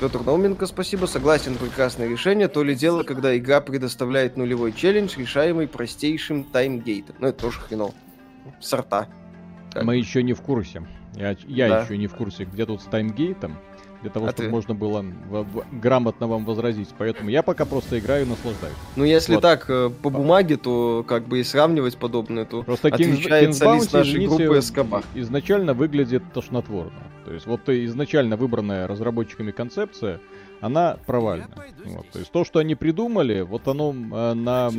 Петр 0.00 0.20
Науменко, 0.22 0.66
спасибо. 0.66 1.06
Согласен, 1.06 1.54
прекрасное 1.56 2.08
решение. 2.08 2.48
То 2.48 2.64
ли 2.64 2.74
дело, 2.74 3.04
когда 3.04 3.36
игра 3.36 3.60
предоставляет 3.60 4.36
нулевой 4.36 4.72
челлендж, 4.72 5.16
решаемый 5.16 5.68
простейшим 5.68 6.42
таймгейтом. 6.42 7.14
Ну, 7.20 7.28
это 7.28 7.38
тоже 7.42 7.60
хреново. 7.60 7.94
Сорта. 8.60 9.06
Так. 9.72 9.84
Мы 9.84 9.96
еще 9.96 10.22
не 10.24 10.32
в 10.32 10.40
курсе. 10.40 10.82
Я, 11.16 11.36
я 11.46 11.68
Да. 11.68 11.82
еще 11.82 11.96
не 11.98 12.06
в 12.06 12.14
курсе, 12.14 12.44
где 12.44 12.64
тут 12.66 12.80
с 12.82 12.84
таймгейтом, 12.84 13.56
для 14.02 14.10
того, 14.10 14.26
А 14.26 14.30
чтобы 14.30 14.44
ты? 14.48 14.50
можно 14.50 14.74
было 14.74 15.02
в- 15.28 15.42
в- 15.42 15.64
грамотно 15.80 16.26
вам 16.26 16.44
возразить. 16.46 16.88
Поэтому 16.96 17.28
я 17.28 17.42
пока 17.42 17.66
просто 17.66 17.98
играю 17.98 18.24
и 18.24 18.28
наслаждаюсь. 18.28 18.74
Ну, 18.96 19.04
если 19.04 19.34
Вот. 19.34 19.42
так, 19.42 19.66
э, 19.68 19.90
по 20.02 20.08
бумаге, 20.08 20.56
то 20.56 21.04
как 21.06 21.26
бы 21.28 21.40
и 21.40 21.44
сравнивать 21.44 21.98
подобное, 21.98 22.44
то 22.46 22.62
Просто 22.62 22.88
отвечает 22.88 23.54
солист 23.54 23.92
нашей 23.92 24.26
группы 24.26 24.58
Эскобар. 24.58 25.04
изначально 25.14 25.74
выглядит 25.74 26.22
тошнотворно. 26.32 26.92
То 27.26 27.34
есть 27.34 27.46
вот 27.46 27.68
э, 27.68 27.84
изначально 27.84 28.36
выбранная 28.36 28.86
разработчиками 28.86 29.50
концепция, 29.50 30.20
она 30.60 30.96
провальна. 31.06 31.48
Вот. 31.84 32.08
То 32.10 32.18
есть 32.18 32.30
то, 32.30 32.44
что 32.44 32.58
они 32.58 32.74
придумали, 32.74 33.40
вот 33.40 33.66
оно 33.68 33.92
э, 33.92 34.34
на 34.34 34.70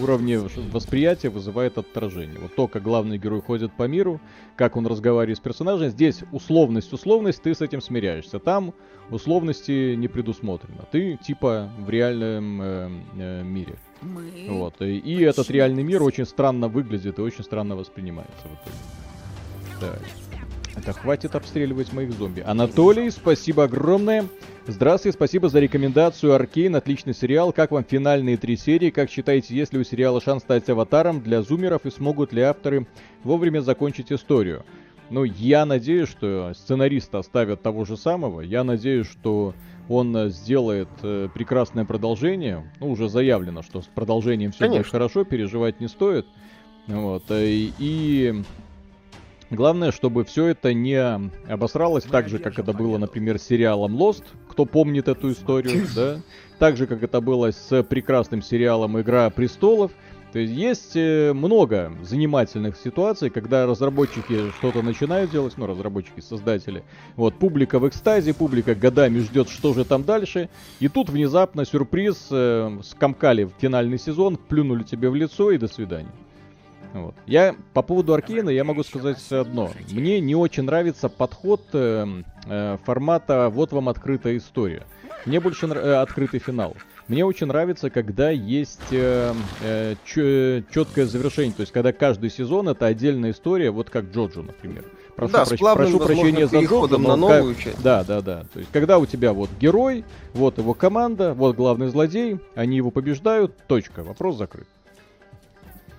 уровне 0.00 0.38
восприятия 0.38 1.30
вызывает 1.30 1.78
отторжение. 1.78 2.38
Вот 2.38 2.54
то, 2.54 2.68
как 2.68 2.82
главный 2.82 3.18
герой 3.18 3.40
ходит 3.40 3.72
по 3.72 3.84
миру, 3.88 4.20
как 4.56 4.76
он 4.76 4.86
разговаривает 4.86 5.38
с 5.38 5.40
персонажем, 5.40 5.88
здесь 5.88 6.20
условность, 6.32 6.92
условность, 6.92 7.42
ты 7.42 7.54
с 7.54 7.60
этим 7.60 7.80
смиряешься. 7.80 8.38
Там 8.38 8.74
условности 9.10 9.94
не 9.94 10.08
предусмотрено. 10.08 10.84
Ты 10.90 11.16
типа 11.16 11.70
в 11.78 11.88
реальном 11.88 12.62
э, 12.62 12.90
э, 13.16 13.42
мире. 13.42 13.76
Мы... 14.02 14.46
Вот. 14.48 14.80
И, 14.80 14.98
и 14.98 15.22
этот 15.22 15.50
реальный 15.50 15.82
мир 15.82 16.02
очень 16.02 16.26
странно 16.26 16.68
выглядит 16.68 17.18
и 17.18 17.22
очень 17.22 17.44
странно 17.44 17.76
воспринимается 17.76 18.44
в 18.44 18.52
итоге. 18.54 18.76
Так. 19.80 20.00
Это 20.76 20.92
хватит 20.92 21.34
обстреливать 21.34 21.92
моих 21.92 22.12
зомби. 22.12 22.40
Анатолий, 22.40 23.10
спасибо 23.10 23.64
огромное. 23.64 24.26
Здравствуйте, 24.66 25.16
спасибо 25.16 25.48
за 25.48 25.58
рекомендацию. 25.58 26.34
Аркейн, 26.34 26.76
отличный 26.76 27.14
сериал. 27.14 27.50
Как 27.52 27.70
вам 27.70 27.82
финальные 27.82 28.36
три 28.36 28.56
серии? 28.56 28.90
Как 28.90 29.08
считаете, 29.10 29.54
есть 29.54 29.72
ли 29.72 29.80
у 29.80 29.84
сериала 29.84 30.20
шанс 30.20 30.42
стать 30.42 30.68
аватаром 30.68 31.22
для 31.22 31.40
зумеров 31.40 31.86
и 31.86 31.90
смогут 31.90 32.34
ли 32.34 32.42
авторы 32.42 32.86
вовремя 33.24 33.62
закончить 33.62 34.12
историю? 34.12 34.64
Ну, 35.08 35.24
я 35.24 35.64
надеюсь, 35.64 36.10
что 36.10 36.52
сценарист 36.54 37.14
оставят 37.14 37.62
того 37.62 37.86
же 37.86 37.96
самого. 37.96 38.42
Я 38.42 38.62
надеюсь, 38.62 39.10
что 39.10 39.54
он 39.88 40.28
сделает 40.28 40.88
э, 41.02 41.28
прекрасное 41.34 41.86
продолжение. 41.86 42.70
Ну, 42.80 42.90
уже 42.90 43.08
заявлено, 43.08 43.62
что 43.62 43.80
с 43.80 43.86
продолжением 43.86 44.52
все 44.52 44.68
будет 44.68 44.86
хорошо, 44.86 45.24
переживать 45.24 45.80
не 45.80 45.88
стоит. 45.88 46.26
Вот. 46.86 47.24
Э, 47.30 47.44
и 47.46 48.42
Главное, 49.50 49.90
чтобы 49.90 50.24
все 50.24 50.46
это 50.46 50.72
не 50.72 50.96
обосралось 51.48 52.04
так 52.04 52.28
же, 52.28 52.38
как 52.38 52.58
это 52.58 52.72
было, 52.72 52.98
например, 52.98 53.38
с 53.38 53.42
сериалом 53.42 53.96
Lost, 53.96 54.22
кто 54.48 54.64
помнит 54.64 55.08
эту 55.08 55.32
историю, 55.32 55.86
да? 55.94 56.20
Так 56.60 56.76
же, 56.76 56.86
как 56.86 57.02
это 57.02 57.20
было 57.20 57.50
с 57.50 57.82
прекрасным 57.82 58.42
сериалом 58.42 59.00
Игра 59.00 59.28
престолов. 59.30 59.90
То 60.32 60.38
есть 60.38 60.52
есть 60.52 60.92
э, 60.94 61.32
много 61.32 61.92
занимательных 62.02 62.76
ситуаций, 62.76 63.30
когда 63.30 63.66
разработчики 63.66 64.50
что-то 64.58 64.80
начинают 64.82 65.32
делать, 65.32 65.54
ну, 65.56 65.66
разработчики, 65.66 66.20
создатели. 66.20 66.84
Вот, 67.16 67.34
публика 67.34 67.80
в 67.80 67.88
экстазе, 67.88 68.32
публика 68.32 68.76
годами 68.76 69.18
ждет, 69.18 69.48
что 69.48 69.74
же 69.74 69.84
там 69.84 70.04
дальше. 70.04 70.48
И 70.78 70.86
тут 70.86 71.10
внезапно 71.10 71.64
сюрприз, 71.64 72.28
э, 72.30 72.78
скомкали 72.84 73.44
в 73.44 73.52
финальный 73.58 73.98
сезон, 73.98 74.36
плюнули 74.36 74.84
тебе 74.84 75.10
в 75.10 75.16
лицо 75.16 75.50
и 75.50 75.58
до 75.58 75.66
свидания. 75.66 76.12
Вот. 76.92 77.14
Я 77.26 77.54
по 77.72 77.82
поводу 77.82 78.14
Аркейна 78.14 78.50
я 78.50 78.64
могу 78.64 78.82
сказать 78.82 79.20
одно. 79.30 79.70
Мне 79.90 80.20
не 80.20 80.34
очень 80.34 80.64
нравится 80.64 81.08
подход 81.08 81.62
э, 81.72 82.22
э, 82.46 82.78
формата 82.84 83.48
«вот 83.48 83.72
вам 83.72 83.88
открытая 83.88 84.36
история». 84.36 84.82
Мне 85.26 85.40
больше 85.40 85.66
э, 85.66 85.94
открытый 85.94 86.40
финал. 86.40 86.76
Мне 87.08 87.24
очень 87.24 87.48
нравится, 87.48 87.90
когда 87.90 88.30
есть 88.30 88.80
э, 88.92 89.34
э, 89.62 89.94
четкое 90.72 91.06
завершение. 91.06 91.52
То 91.52 91.62
есть, 91.62 91.72
когда 91.72 91.92
каждый 91.92 92.30
сезон 92.30 92.68
это 92.68 92.86
отдельная 92.86 93.32
история, 93.32 93.70
вот 93.70 93.90
как 93.90 94.06
Джоджо, 94.12 94.42
например. 94.42 94.84
Прошу, 95.16 95.32
да, 95.32 95.44
прощ... 95.44 95.58
прошу 95.60 95.98
прощения 95.98 96.46
за 96.46 96.60
Джоджо, 96.60 96.98
на 96.98 97.16
новую 97.16 97.54
как... 97.54 97.64
часть. 97.64 97.82
Да, 97.82 98.04
да, 98.04 98.20
да. 98.20 98.44
То 98.52 98.60
есть, 98.60 98.70
когда 98.72 98.98
у 98.98 99.06
тебя 99.06 99.32
вот 99.32 99.50
герой, 99.60 100.04
вот 100.34 100.58
его 100.58 100.72
команда, 100.72 101.34
вот 101.34 101.56
главный 101.56 101.88
злодей, 101.88 102.38
они 102.54 102.76
его 102.76 102.90
побеждают, 102.90 103.56
точка, 103.66 104.02
вопрос 104.02 104.36
закрыт. 104.36 104.68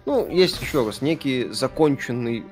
Ну, 0.06 0.28
есть 0.30 0.62
еще 0.62 0.86
раз 0.86 1.02
некий 1.02 1.50
законченный 1.52 2.44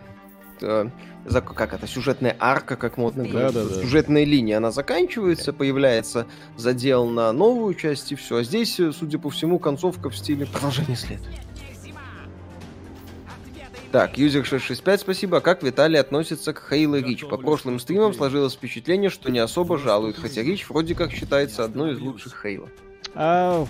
э, 0.62 0.90
за, 1.26 1.42
как 1.42 1.74
это, 1.74 1.88
сюжетная 1.88 2.36
арка, 2.40 2.76
как 2.76 2.98
модно 2.98 3.26
говорить, 3.28 3.54
да, 3.54 3.64
да, 3.64 3.70
да. 3.70 3.82
сюжетная 3.82 4.24
линия, 4.24 4.58
она 4.58 4.72
заканчивается, 4.72 5.54
появляется 5.54 6.28
задел 6.58 7.06
на 7.06 7.32
новую 7.32 7.74
часть 7.74 8.12
и 8.12 8.16
все. 8.16 8.38
А 8.38 8.44
здесь, 8.44 8.80
э, 8.80 8.92
судя 8.92 9.20
по 9.20 9.30
всему, 9.30 9.60
концовка 9.60 10.10
в 10.10 10.18
стиле 10.18 10.46
продолжения 10.46 10.96
следует. 10.96 11.36
Так, 13.92 14.20
юзер 14.20 14.46
665, 14.46 15.02
спасибо. 15.02 15.38
А 15.38 15.42
как 15.42 15.64
Виталий 15.64 16.00
относится 16.00 16.54
к 16.54 16.64
Хейла 16.70 16.98
Рич? 16.98 17.26
По 17.26 17.38
прошлым 17.38 17.80
стримам 17.80 18.14
сложилось 18.14 18.54
впечатление, 18.54 19.10
что 19.10 19.32
не 19.32 19.40
особо 19.40 19.80
жалуют, 19.80 20.18
хотя 20.18 20.44
Рич 20.44 20.70
вроде 20.70 20.94
как 20.94 21.12
считается 21.12 21.64
одной 21.64 21.94
из 21.94 22.00
лучших 22.00 22.40
Хейла. 22.40 22.70
А 23.16 23.66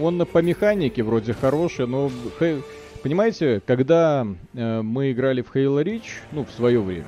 он 0.00 0.26
по 0.26 0.38
механике 0.38 1.02
вроде 1.02 1.32
хороший, 1.32 1.86
но 1.86 2.10
Хей... 2.38 2.62
Понимаете, 3.02 3.60
когда 3.66 4.24
э, 4.54 4.82
мы 4.82 5.10
играли 5.10 5.42
в 5.42 5.52
Halo 5.54 5.82
Reach, 5.82 6.20
ну, 6.30 6.44
в 6.44 6.52
свое 6.52 6.80
время, 6.80 7.06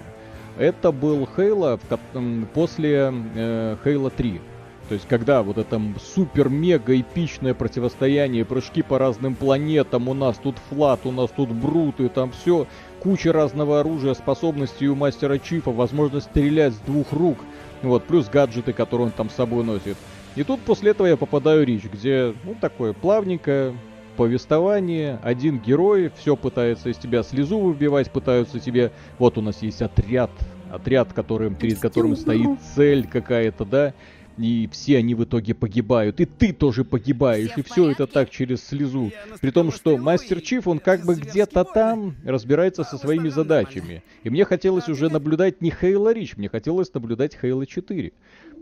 это 0.59 0.91
был 0.91 1.29
Halo 1.37 1.79
в, 1.79 2.47
после 2.53 3.13
э, 3.35 3.77
Halo 3.85 4.13
3. 4.15 4.41
То 4.89 4.95
есть, 4.95 5.07
когда 5.09 5.43
вот 5.43 5.57
это 5.57 5.81
супер-мега 6.15 7.01
эпичное 7.01 7.55
противостояние, 7.55 8.45
прыжки 8.45 8.83
по 8.83 8.99
разным 8.99 9.35
планетам, 9.37 10.09
у 10.09 10.15
нас 10.15 10.37
тут 10.37 10.57
флат, 10.69 11.01
у 11.05 11.13
нас 11.13 11.31
тут 11.31 11.51
брут, 11.51 12.01
и 12.01 12.09
там 12.09 12.33
все, 12.33 12.67
куча 13.01 13.33
разного 13.33 13.81
оружия, 13.81 14.15
способностей 14.15 14.89
у 14.89 14.97
мастера 14.97 15.39
Чифа, 15.39 15.71
возможность 15.71 16.27
стрелять 16.27 16.75
с 16.75 16.79
двух 16.79 17.13
рук, 17.13 17.39
вот, 17.83 18.05
плюс 18.05 18.29
гаджеты, 18.29 18.73
которые 18.73 19.07
он 19.07 19.13
там 19.13 19.31
с 19.31 19.35
собой 19.35 19.65
носит. 19.65 19.97
И 20.35 20.43
тут 20.43 20.61
после 20.61 20.91
этого 20.91 21.07
я 21.07 21.17
попадаю 21.17 21.63
в 21.63 21.65
Рич, 21.65 21.85
где, 21.85 22.35
ну, 22.45 22.57
такое 22.61 22.93
плавненькое, 22.93 23.75
повествование, 24.17 25.19
один 25.23 25.59
герой, 25.59 26.11
все 26.17 26.37
пытается 26.37 26.89
из 26.91 26.97
тебя 26.97 27.23
слезу 27.23 27.59
выбивать, 27.59 28.11
пытаются 28.11 28.61
тебе... 28.61 28.93
Вот 29.19 29.39
у 29.39 29.41
нас 29.41 29.63
есть 29.63 29.83
отряд, 29.83 30.31
отряд, 30.71 31.13
которым, 31.13 31.55
перед 31.55 31.79
которым 31.79 32.17
стоит 32.17 32.59
цель 32.75 33.07
какая-то, 33.07 33.65
да, 33.65 33.95
и 34.39 34.69
все 34.73 34.99
они 34.99 35.15
в 35.15 35.25
итоге 35.25 35.55
погибают, 35.55 36.21
и 36.21 36.25
ты 36.25 36.53
тоже 36.53 36.85
погибаешь, 36.85 37.57
и 37.57 37.63
все 37.63 37.91
это 37.91 38.07
так 38.07 38.31
через 38.31 38.65
слезу. 38.65 39.13
При 39.41 39.51
том, 39.51 39.71
что 39.71 39.97
Мастер 39.97 40.41
Чиф, 40.41 40.67
он 40.67 40.79
как 40.79 41.05
бы 41.05 41.15
где-то 41.15 41.65
там 41.65 42.17
разбирается 42.25 42.85
со 42.85 42.99
своими 42.99 43.29
задачами. 43.29 44.03
И 44.23 44.31
мне 44.31 44.45
хотелось 44.45 44.89
уже 44.89 45.09
наблюдать 45.09 45.61
не 45.61 45.71
Хейла 45.71 46.13
Рич, 46.13 46.37
мне 46.37 46.49
хотелось 46.49 46.93
наблюдать 46.93 47.39
Хейла 47.41 47.67
4. 47.67 48.13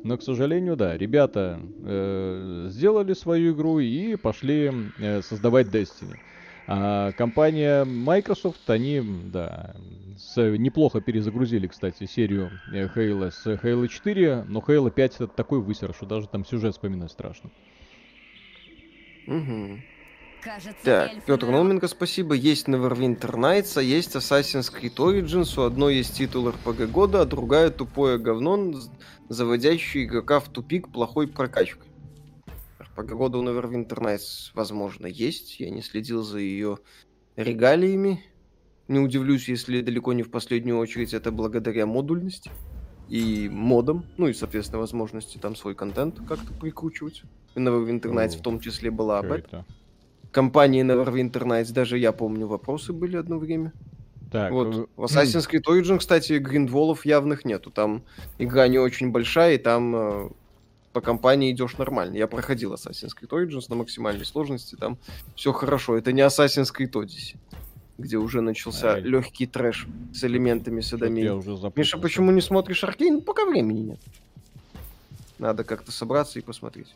Но, 0.02 0.18
к 0.18 0.22
сожалению, 0.22 0.76
да, 0.76 0.96
ребята 0.96 1.60
э, 1.84 2.66
сделали 2.70 3.12
свою 3.14 3.54
игру 3.54 3.78
и 3.78 4.16
пошли 4.16 4.70
э, 4.98 5.22
создавать 5.22 5.68
Destiny. 5.68 6.16
А 6.66 7.12
компания 7.12 7.84
Microsoft, 7.84 8.68
они, 8.68 9.00
да, 9.00 9.74
с, 10.16 10.40
неплохо 10.56 11.00
перезагрузили, 11.00 11.68
кстати, 11.68 12.06
серию 12.06 12.50
э, 12.72 12.86
Halo 12.86 13.30
с 13.30 13.46
Halo 13.46 13.86
4, 13.86 14.44
но 14.48 14.60
Halo 14.60 14.90
5 14.90 15.14
это 15.14 15.26
такой 15.28 15.60
высер, 15.60 15.94
что 15.94 16.06
даже 16.06 16.28
там 16.28 16.44
сюжет 16.44 16.72
вспоминать 16.74 17.12
страшно. 17.12 17.50
Угу. 19.26 19.78
Кажется, 20.42 20.82
так, 20.82 21.24
Петр 21.24 21.46
Науменко, 21.46 21.86
спасибо. 21.86 22.34
Есть 22.34 22.66
Neverwinter 22.66 23.36
Nights, 23.36 23.78
а 23.78 23.82
есть 23.82 24.16
Assassin's 24.16 24.72
Creed 24.72 24.96
Origins. 24.96 25.56
У 25.56 25.62
одной 25.64 25.96
есть 25.96 26.16
титул 26.16 26.48
RPG 26.48 26.88
года, 26.88 27.20
а 27.20 27.24
другая 27.24 27.70
тупое 27.70 28.18
говно, 28.18 28.74
заводящее 29.28 30.04
игрока 30.04 30.40
в 30.40 30.48
тупик 30.48 30.90
плохой 30.90 31.28
прокачкой. 31.28 31.88
RPG 32.80 33.14
года 33.14 33.38
у 33.38 33.44
Neverwinter 33.44 34.00
Nights, 34.00 34.50
возможно, 34.54 35.06
есть. 35.06 35.60
Я 35.60 35.70
не 35.70 35.80
следил 35.80 36.24
за 36.24 36.40
ее 36.40 36.78
регалиями. 37.36 38.24
Не 38.88 38.98
удивлюсь, 38.98 39.48
если 39.48 39.80
далеко 39.80 40.12
не 40.12 40.24
в 40.24 40.30
последнюю 40.32 40.78
очередь 40.78 41.14
это 41.14 41.30
благодаря 41.30 41.86
модульности 41.86 42.50
и 43.08 43.48
модам, 43.48 44.06
ну 44.16 44.26
и, 44.26 44.32
соответственно, 44.32 44.80
возможности 44.80 45.38
там 45.38 45.54
свой 45.54 45.76
контент 45.76 46.18
как-то 46.26 46.52
прикручивать. 46.52 47.22
И 47.54 47.60
Neverwinter 47.60 48.12
Nights 48.12 48.38
в 48.38 48.42
том 48.42 48.58
числе 48.58 48.90
была 48.90 49.20
об 49.20 49.30
этом 49.30 49.64
компании 50.32 50.82
Neverwinter 50.82 51.44
Nights 51.44 51.72
даже 51.72 51.98
я 51.98 52.12
помню, 52.12 52.46
вопросы 52.46 52.92
были 52.92 53.16
одно 53.16 53.38
время. 53.38 53.72
Так, 54.32 54.50
вот. 54.50 54.88
В 54.96 55.04
Assassin's 55.04 55.48
Creed 55.48 55.64
Origin, 55.68 55.98
кстати, 55.98 56.38
гриндволов 56.38 57.04
явных 57.04 57.44
нету. 57.44 57.70
Там 57.70 58.02
игра 58.38 58.66
не 58.66 58.78
очень 58.78 59.10
большая, 59.10 59.56
и 59.56 59.58
там 59.58 59.94
э, 59.94 60.30
по 60.94 61.02
компании 61.02 61.52
идешь 61.52 61.76
нормально. 61.76 62.16
Я 62.16 62.26
проходил 62.26 62.72
Assassin's 62.72 63.10
Creed 63.10 63.28
Origins 63.28 63.66
на 63.68 63.76
максимальной 63.76 64.24
сложности, 64.24 64.74
там 64.74 64.96
все 65.36 65.52
хорошо. 65.52 65.98
Это 65.98 66.12
не 66.12 66.22
Assassin's 66.22 66.70
Creed 66.74 66.92
Odyssey, 66.92 67.36
где 67.98 68.16
уже 68.16 68.40
начался 68.40 68.94
Ай. 68.94 69.02
легкий 69.02 69.46
трэш 69.46 69.86
с 70.14 70.24
элементами 70.24 70.80
садомии. 70.80 71.78
Миша, 71.78 71.98
почему 71.98 72.30
не 72.30 72.40
смотришь 72.40 72.82
Аркейн? 72.84 73.20
Пока 73.20 73.44
времени 73.44 73.80
нет. 73.80 74.00
Надо 75.38 75.62
как-то 75.62 75.92
собраться 75.92 76.38
и 76.38 76.42
посмотреть. 76.42 76.94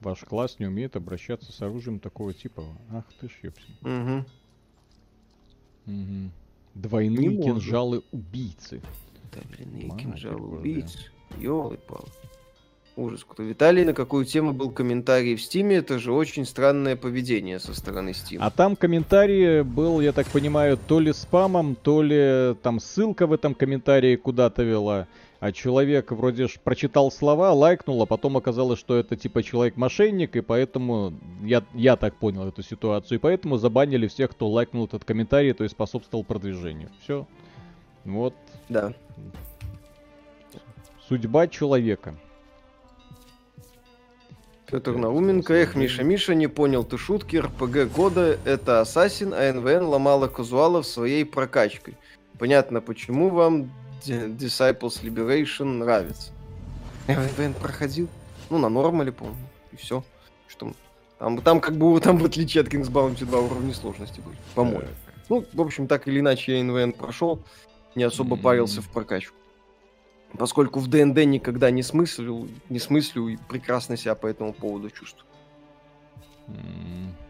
Ваш 0.00 0.20
класс 0.20 0.56
не 0.58 0.66
умеет 0.66 0.96
обращаться 0.96 1.52
с 1.52 1.60
оружием 1.60 1.98
такого 1.98 2.32
типа. 2.32 2.64
Ах 2.92 3.04
ты 3.20 3.28
ж, 3.28 3.32
ёпси. 3.42 3.72
Угу. 3.82 4.24
Угу. 5.86 6.30
Двойные 6.74 7.26
не 7.28 7.42
кинжалы 7.42 7.96
могу. 7.96 8.06
убийцы. 8.12 8.80
Двойные 9.32 9.90
кинжалы 9.98 10.58
убийцы. 10.58 10.98
Ёлы-палы. 11.38 12.08
Ужас. 12.96 13.24
Кто 13.28 13.42
Виталий, 13.42 13.84
на 13.84 13.92
какую 13.92 14.24
тему 14.24 14.52
был 14.52 14.70
комментарий 14.70 15.36
в 15.36 15.42
Стиме? 15.42 15.76
Это 15.76 15.98
же 15.98 16.12
очень 16.12 16.44
странное 16.44 16.96
поведение 16.96 17.60
со 17.60 17.74
стороны 17.74 18.12
Стима. 18.12 18.44
А 18.44 18.50
там 18.50 18.76
комментарий 18.76 19.62
был, 19.62 20.00
я 20.00 20.12
так 20.12 20.26
понимаю, 20.28 20.76
то 20.76 20.98
ли 20.98 21.12
спамом, 21.12 21.76
то 21.76 22.02
ли 22.02 22.56
там 22.62 22.80
ссылка 22.80 23.26
в 23.26 23.32
этом 23.32 23.54
комментарии 23.54 24.16
куда-то 24.16 24.62
вела 24.62 25.06
а 25.40 25.52
человек 25.52 26.10
вроде 26.10 26.48
ж 26.48 26.58
прочитал 26.62 27.12
слова, 27.12 27.52
лайкнул, 27.52 28.02
а 28.02 28.06
потом 28.06 28.36
оказалось, 28.36 28.78
что 28.78 28.96
это 28.96 29.16
типа 29.16 29.42
человек-мошенник, 29.42 30.34
и 30.36 30.40
поэтому 30.40 31.12
я, 31.42 31.62
я 31.74 31.96
так 31.96 32.16
понял 32.16 32.46
эту 32.48 32.62
ситуацию, 32.62 33.18
и 33.18 33.20
поэтому 33.20 33.56
забанили 33.56 34.08
всех, 34.08 34.30
кто 34.30 34.48
лайкнул 34.48 34.86
этот 34.86 35.04
комментарий, 35.04 35.52
то 35.52 35.62
есть 35.62 35.74
способствовал 35.74 36.24
продвижению. 36.24 36.90
Все. 37.02 37.26
Вот. 38.04 38.34
Да. 38.68 38.94
Судьба 41.06 41.46
человека. 41.46 42.14
Петр 44.66 44.96
Науменко, 44.96 45.54
эх, 45.54 45.76
Миша, 45.76 46.02
Миша, 46.02 46.34
не 46.34 46.46
понял 46.46 46.84
ты 46.84 46.98
шутки, 46.98 47.36
РПГ 47.36 47.90
года 47.94 48.38
это 48.44 48.80
Ассасин, 48.80 49.32
а 49.32 49.50
НВН 49.50 49.84
ломала 49.84 50.28
казуалов 50.28 50.86
своей 50.86 51.24
прокачкой. 51.24 51.94
Понятно, 52.38 52.82
почему 52.82 53.30
вам 53.30 53.70
Disciples 54.06 55.02
Liberation 55.02 55.64
нравится. 55.64 56.32
НВН 57.06 57.54
проходил. 57.54 58.08
Ну, 58.50 58.58
на 58.58 58.68
нормале, 58.68 59.12
по-моему. 59.12 59.38
И 59.72 59.76
все. 59.76 60.04
Что 60.46 60.72
там, 61.18 61.40
там 61.42 61.60
как 61.60 61.76
бы 61.76 62.00
там 62.02 62.18
в 62.18 62.24
отличие 62.24 62.62
от 62.62 62.68
King's 62.68 62.90
Bounty 62.90 63.24
2 63.24 63.38
уровни 63.38 63.72
сложности 63.72 64.20
были, 64.20 64.36
по-моему. 64.54 64.88
Ну, 65.28 65.44
в 65.52 65.60
общем, 65.60 65.86
так 65.86 66.08
или 66.08 66.20
иначе 66.20 66.56
я 66.56 66.64
НВН 66.64 66.92
прошел, 66.92 67.40
не 67.94 68.04
особо 68.04 68.36
mm-hmm. 68.36 68.42
парился 68.42 68.82
в 68.82 68.88
прокачку. 68.88 69.34
Поскольку 70.38 70.78
в 70.78 70.88
ДНД 70.88 71.24
никогда 71.24 71.70
не 71.70 71.82
смыслил, 71.82 72.48
не 72.68 72.78
смыслю 72.78 73.28
и 73.28 73.36
прекрасно 73.36 73.96
себя 73.96 74.14
по 74.14 74.26
этому 74.26 74.52
поводу 74.52 74.90
чувствую. 74.90 75.26
Mm-hmm. 76.48 77.27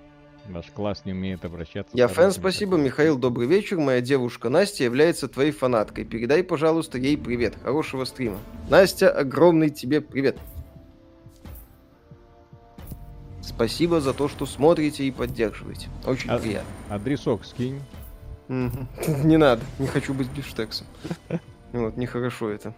Ваш 0.48 0.66
класс 0.70 1.02
не 1.04 1.12
умеет 1.12 1.44
обращаться. 1.44 1.96
Я 1.96 2.08
фэн, 2.08 2.32
спасибо. 2.32 2.76
Михаил, 2.76 3.18
добрый 3.18 3.46
вечер. 3.46 3.78
Моя 3.78 4.00
девушка 4.00 4.48
Настя 4.48 4.84
является 4.84 5.28
твоей 5.28 5.50
фанаткой. 5.50 6.04
Передай, 6.04 6.42
пожалуйста, 6.42 6.96
ей 6.96 7.18
привет. 7.18 7.54
Хорошего 7.62 8.04
стрима. 8.04 8.38
Настя, 8.70 9.10
огромный 9.10 9.68
тебе 9.68 10.00
привет. 10.00 10.38
Спасибо 13.42 14.00
за 14.00 14.14
то, 14.14 14.28
что 14.28 14.46
смотрите 14.46 15.04
и 15.04 15.10
поддерживаете. 15.10 15.88
Очень 16.06 16.30
а, 16.30 16.38
приятно. 16.38 16.70
Адресок 16.88 17.44
скинь. 17.44 17.80
Не 18.48 19.36
надо, 19.36 19.62
не 19.78 19.86
хочу 19.86 20.14
быть 20.14 20.30
бифштексом. 20.30 20.86
Вот, 21.70 21.98
нехорошо 21.98 22.48
это. 22.48 22.74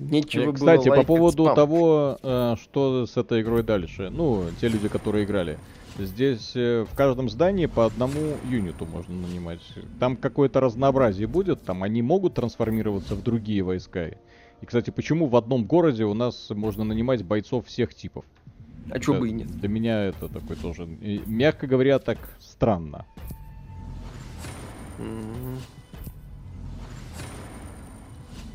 Нечего 0.00 0.52
Кстати, 0.52 0.88
было 0.88 0.96
по 0.96 1.04
поводу 1.04 1.44
спам. 1.44 1.54
того, 1.54 2.18
э, 2.22 2.56
что 2.62 3.06
с 3.06 3.18
этой 3.18 3.42
игрой 3.42 3.62
дальше. 3.62 4.08
Ну, 4.10 4.46
те 4.58 4.68
люди, 4.68 4.88
которые 4.88 5.24
играли. 5.26 5.58
Здесь 5.98 6.52
э, 6.54 6.86
в 6.90 6.96
каждом 6.96 7.28
здании 7.28 7.66
по 7.66 7.84
одному 7.84 8.34
юниту 8.48 8.86
можно 8.86 9.14
нанимать. 9.14 9.60
Там 9.98 10.16
какое-то 10.16 10.60
разнообразие 10.60 11.26
будет, 11.26 11.62
там 11.62 11.82
они 11.82 12.00
могут 12.00 12.34
трансформироваться 12.34 13.14
в 13.14 13.22
другие 13.22 13.62
войска. 13.62 14.06
И, 14.62 14.66
кстати, 14.66 14.88
почему 14.88 15.26
в 15.26 15.36
одном 15.36 15.64
городе 15.64 16.04
у 16.04 16.14
нас 16.14 16.48
можно 16.48 16.82
нанимать 16.82 17.22
бойцов 17.22 17.66
всех 17.66 17.94
типов? 17.94 18.24
А 18.90 18.98
чё 18.98 19.12
бы 19.12 19.28
и 19.28 19.32
нет? 19.32 19.48
Для 19.48 19.68
меня 19.68 20.04
это 20.04 20.28
такой 20.28 20.56
тоже, 20.56 20.86
мягко 21.26 21.66
говоря, 21.66 21.98
так 21.98 22.18
странно. 22.40 23.04
Mm-hmm. 24.98 25.58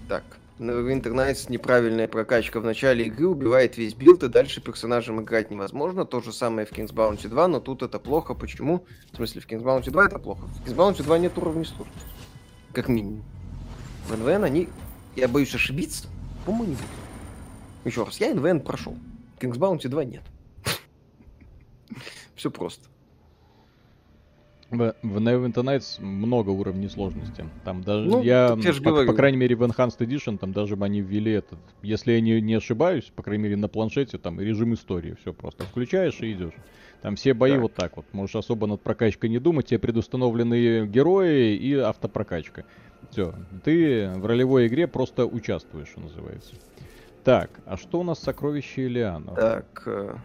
Так. 0.08 0.24
В 0.58 0.94
интернете 0.94 1.48
неправильная 1.50 2.08
прокачка 2.08 2.62
в 2.62 2.64
начале 2.64 3.08
игры 3.08 3.28
убивает 3.28 3.76
весь 3.76 3.94
билд, 3.94 4.24
и 4.24 4.30
дальше 4.30 4.62
персонажем 4.62 5.22
играть 5.22 5.52
невозможно. 5.52 6.06
То 6.06 6.22
же 6.22 6.32
самое 6.32 6.66
в 6.66 6.72
King's 6.72 6.94
Bounty 6.94 7.28
2, 7.28 7.48
но 7.50 7.60
тут 7.60 7.84
это 7.84 8.00
плохо. 8.00 8.36
Почему? 8.36 8.86
В 9.12 9.18
смысле, 9.18 9.42
в 9.42 9.48
King's 9.50 9.64
Bounty 9.64 9.92
2 9.92 10.06
это 10.06 10.18
плохо. 10.18 10.46
В 10.46 10.66
King's 10.66 10.76
Bounty 10.76 11.04
2 11.04 11.18
нет 11.18 11.38
уровней 11.38 11.66
сложности. 11.66 12.00
Как 12.72 12.88
минимум. 12.88 13.26
В 14.08 14.18
НВН 14.18 14.46
они 14.46 14.70
я 15.18 15.28
боюсь 15.28 15.54
ошибиться. 15.54 16.08
По-моему, 16.46 16.72
не. 16.74 17.90
Еще 17.90 18.06
раз, 18.06 18.18
я 18.22 18.34
НВН 18.34 18.62
прошел. 18.62 18.98
Kings 19.42 19.58
Bounty 19.58 19.90
2 19.90 20.06
нет. 20.06 20.24
Все 22.36 22.50
просто. 22.50 22.88
В, 24.78 24.96
в 25.02 25.18
Neverwinter 25.18 25.64
Nights 25.64 26.02
много 26.02 26.50
уровней 26.50 26.90
сложности. 26.90 27.46
Там 27.64 27.82
даже 27.84 28.10
ну, 28.10 28.22
я, 28.22 28.58
я 28.60 28.74
по, 28.82 29.06
по 29.06 29.14
крайней 29.14 29.38
мере, 29.38 29.56
в 29.56 29.64
Enhanced 29.64 30.00
Edition 30.00 30.38
там 30.38 30.54
даже 30.54 30.76
бы 30.76 30.86
они 30.86 31.02
ввели 31.02 31.32
этот. 31.32 31.60
Если 31.82 32.14
я 32.14 32.22
не, 32.22 32.42
не 32.42 32.56
ошибаюсь, 32.56 33.12
по 33.16 33.24
крайней 33.24 33.44
мере, 33.44 33.58
на 33.58 33.68
планшете, 33.68 34.18
там 34.18 34.40
режим 34.40 34.74
истории. 34.74 35.16
Все 35.22 35.34
просто 35.34 35.64
включаешь 35.64 36.20
и 36.22 36.32
идешь. 36.32 36.54
Там 37.02 37.16
все 37.16 37.34
бои 37.34 37.52
так. 37.52 37.62
вот 37.62 37.74
так 37.74 37.98
вот. 37.98 38.06
Можешь 38.14 38.36
особо 38.36 38.68
над 38.68 38.82
прокачкой 38.82 39.30
не 39.30 39.40
думать. 39.40 39.68
Тебе 39.68 39.80
предустановлены 39.80 40.88
герои 40.88 41.56
и 41.56 41.76
автопрокачка. 41.76 42.66
Все, 43.12 43.36
ты 43.64 44.10
в 44.16 44.26
ролевой 44.26 44.68
игре 44.68 44.88
просто 44.88 45.26
участвуешь, 45.26 45.90
что 45.90 46.02
называется. 46.02 46.56
Так, 47.24 47.50
а 47.66 47.78
что 47.78 48.00
у 48.00 48.04
нас 48.04 48.20
сокровище 48.20 48.88
Элиана? 48.88 49.34
Так, 49.36 49.84
э, 49.86 50.16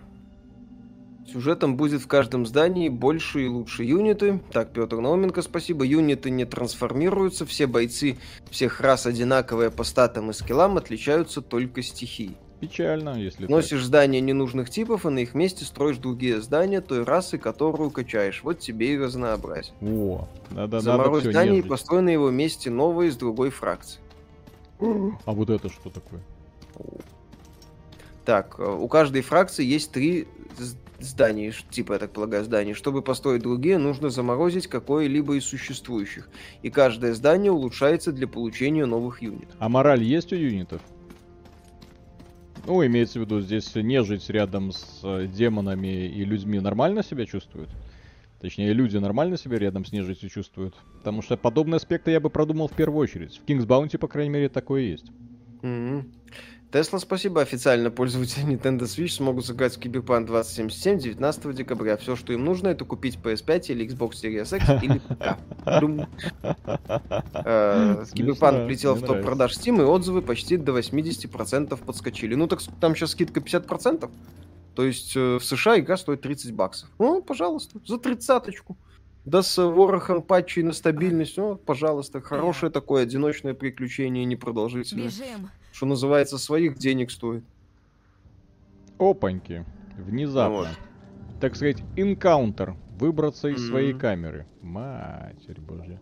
сюжетом 1.27 1.77
будет 1.77 2.01
в 2.01 2.07
каждом 2.07 2.47
здании 2.47 2.89
больше 2.89 3.45
и 3.45 3.49
лучше 3.49 3.85
юниты. 3.85 4.41
Так, 4.53 4.73
Петр 4.73 4.97
Науменко, 4.97 5.43
спасибо. 5.43 5.85
Юниты 5.85 6.31
не 6.31 6.45
трансформируются, 6.45 7.47
все 7.47 7.67
бойцы 7.67 8.19
всех 8.51 8.81
рас 8.81 9.07
одинаковые 9.07 9.71
по 9.71 9.85
статам 9.85 10.31
и 10.31 10.33
скиллам, 10.33 10.77
отличаются 10.77 11.41
только 11.41 11.83
стихией. 11.83 12.37
Печально, 12.61 13.19
если 13.19 13.47
Носишь 13.47 13.79
так. 13.79 13.87
здания 13.87 14.21
ненужных 14.21 14.69
типов, 14.69 15.07
и 15.07 15.09
на 15.09 15.21
их 15.21 15.35
месте 15.35 15.65
строишь 15.65 15.97
другие 15.97 16.43
здания 16.43 16.83
той 16.83 17.05
расы, 17.05 17.39
которую 17.39 17.91
качаешь. 17.91 18.43
Вот 18.43 18.59
тебе 18.59 18.95
и 18.95 18.99
разнообразие. 18.99 19.73
О, 19.81 20.29
надо, 20.51 20.81
Заморозь 20.81 21.25
надо 21.25 21.31
здание 21.33 21.61
и 21.61 21.63
построй 21.63 22.03
на 22.03 22.11
его 22.11 22.31
месте 22.31 22.69
новые 22.69 23.09
из 23.09 23.17
другой 23.17 23.51
фракции. 23.51 23.99
А 25.25 25.33
вот 25.33 25.49
это 25.49 25.71
что 25.71 25.89
такое? 25.89 26.21
Так, 28.27 28.57
э, 28.59 28.65
у 28.65 28.89
каждой 28.89 29.23
фракции 29.23 29.65
есть 29.65 29.91
три 29.93 30.29
здания, 31.01 31.53
типа, 31.71 31.95
я 31.95 31.99
так 31.99 32.13
полагаю, 32.13 32.45
зданий. 32.45 32.75
Чтобы 32.75 33.03
построить 33.03 33.43
другие, 33.43 33.79
нужно 33.79 34.11
заморозить 34.11 34.67
какое-либо 34.67 35.37
из 35.37 35.45
существующих. 35.45 36.29
И 36.63 36.71
каждое 36.71 37.15
здание 37.15 37.53
улучшается 37.53 38.13
для 38.13 38.29
получения 38.29 38.87
новых 38.87 39.23
юнитов. 39.23 39.55
А 39.59 39.69
мораль 39.69 40.03
есть 40.03 40.33
у 40.33 40.37
юнитов? 40.37 40.81
Ну, 42.67 42.85
имеется 42.87 43.19
в 43.19 43.23
виду, 43.23 43.41
здесь 43.41 43.75
нежить 43.75 44.29
рядом 44.29 44.73
с 44.73 45.01
э, 45.03 45.27
демонами 45.27 46.07
и 46.07 46.25
людьми 46.25 46.61
нормально 46.61 47.03
себя 47.03 47.25
чувствуют? 47.27 47.71
Точнее, 48.41 48.73
люди 48.73 48.97
нормально 48.97 49.37
себя 49.37 49.59
рядом 49.59 49.85
с 49.85 49.93
нежитью 49.93 50.31
чувствуют? 50.31 50.75
Потому 50.99 51.21
что 51.21 51.37
подобные 51.37 51.77
аспекты 51.77 52.11
я 52.11 52.21
бы 52.21 52.31
продумал 52.31 52.69
в 52.69 52.73
первую 52.73 53.01
очередь. 53.01 53.39
В 53.39 53.49
King's 53.49 53.67
Bounty, 53.67 53.99
по 53.99 54.09
крайней 54.09 54.31
мере, 54.31 54.49
такое 54.49 54.83
есть. 54.83 55.11
Mm-hmm. 55.63 56.05
Тесла, 56.73 57.01
спасибо. 57.01 57.41
Официально 57.41 57.91
пользователи 57.91 58.47
Nintendo 58.47 58.83
Switch 58.83 59.09
смогут 59.09 59.45
сыграть 59.45 59.77
в 59.77 59.81
Cyberpunk 59.81 60.27
2077 60.27 60.99
19 60.99 61.55
декабря. 61.55 61.97
Все, 61.97 62.15
что 62.15 62.33
им 62.33 62.45
нужно, 62.45 62.69
это 62.69 62.85
купить 62.85 63.19
PS5 63.21 63.67
или 63.69 63.89
Xbox 63.89 64.13
Series 64.13 64.57
X 64.57 64.83
или 64.85 64.99
ПК. 64.99 65.39
Э, 67.45 68.05
Cyberpunk 68.15 68.67
влетел 68.67 68.95
в 68.95 69.03
топ 69.03 69.21
продаж 69.23 69.57
Steam, 69.57 69.81
и 69.81 69.85
отзывы 69.85 70.23
почти 70.23 70.57
до 70.57 70.79
80% 70.79 71.77
подскочили. 71.85 72.37
Ну 72.37 72.47
так 72.47 72.61
там 72.81 72.95
сейчас 72.95 73.11
скидка 73.11 73.41
50%. 73.41 74.09
То 74.77 74.85
есть 74.85 75.17
э, 75.17 75.39
в 75.39 75.45
США 75.45 75.79
игра 75.81 75.97
стоит 75.97 76.21
30 76.21 76.55
баксов. 76.55 76.89
Ну, 77.01 77.21
пожалуйста, 77.21 77.81
за 77.85 77.99
тридцаточку. 77.99 78.77
Да 79.25 79.43
с 79.43 79.63
ворохом 79.63 80.23
патчей 80.23 80.63
на 80.63 80.73
стабильность. 80.73 81.37
Ну, 81.37 81.57
пожалуйста, 81.57 82.21
хорошее 82.21 82.73
такое 82.73 83.03
одиночное 83.03 83.55
приключение, 83.55 84.25
непродолжительное. 84.25 85.07
Бежим 85.07 85.51
что 85.73 85.87
называется, 85.87 86.39
своих 86.39 86.79
денег 86.79 87.11
стоит. 87.11 87.45
Опаньки. 88.99 89.65
Внезапно. 89.97 90.57
Вот. 90.57 90.69
Так 91.41 91.57
сказать, 91.57 91.79
инкаунтер. 91.97 92.77
Выбраться 92.99 93.49
из 93.49 93.57
mm-hmm. 93.57 93.71
своей 93.71 93.95
камеры. 93.95 94.47
Матерь 94.61 95.61
божья. 95.61 96.01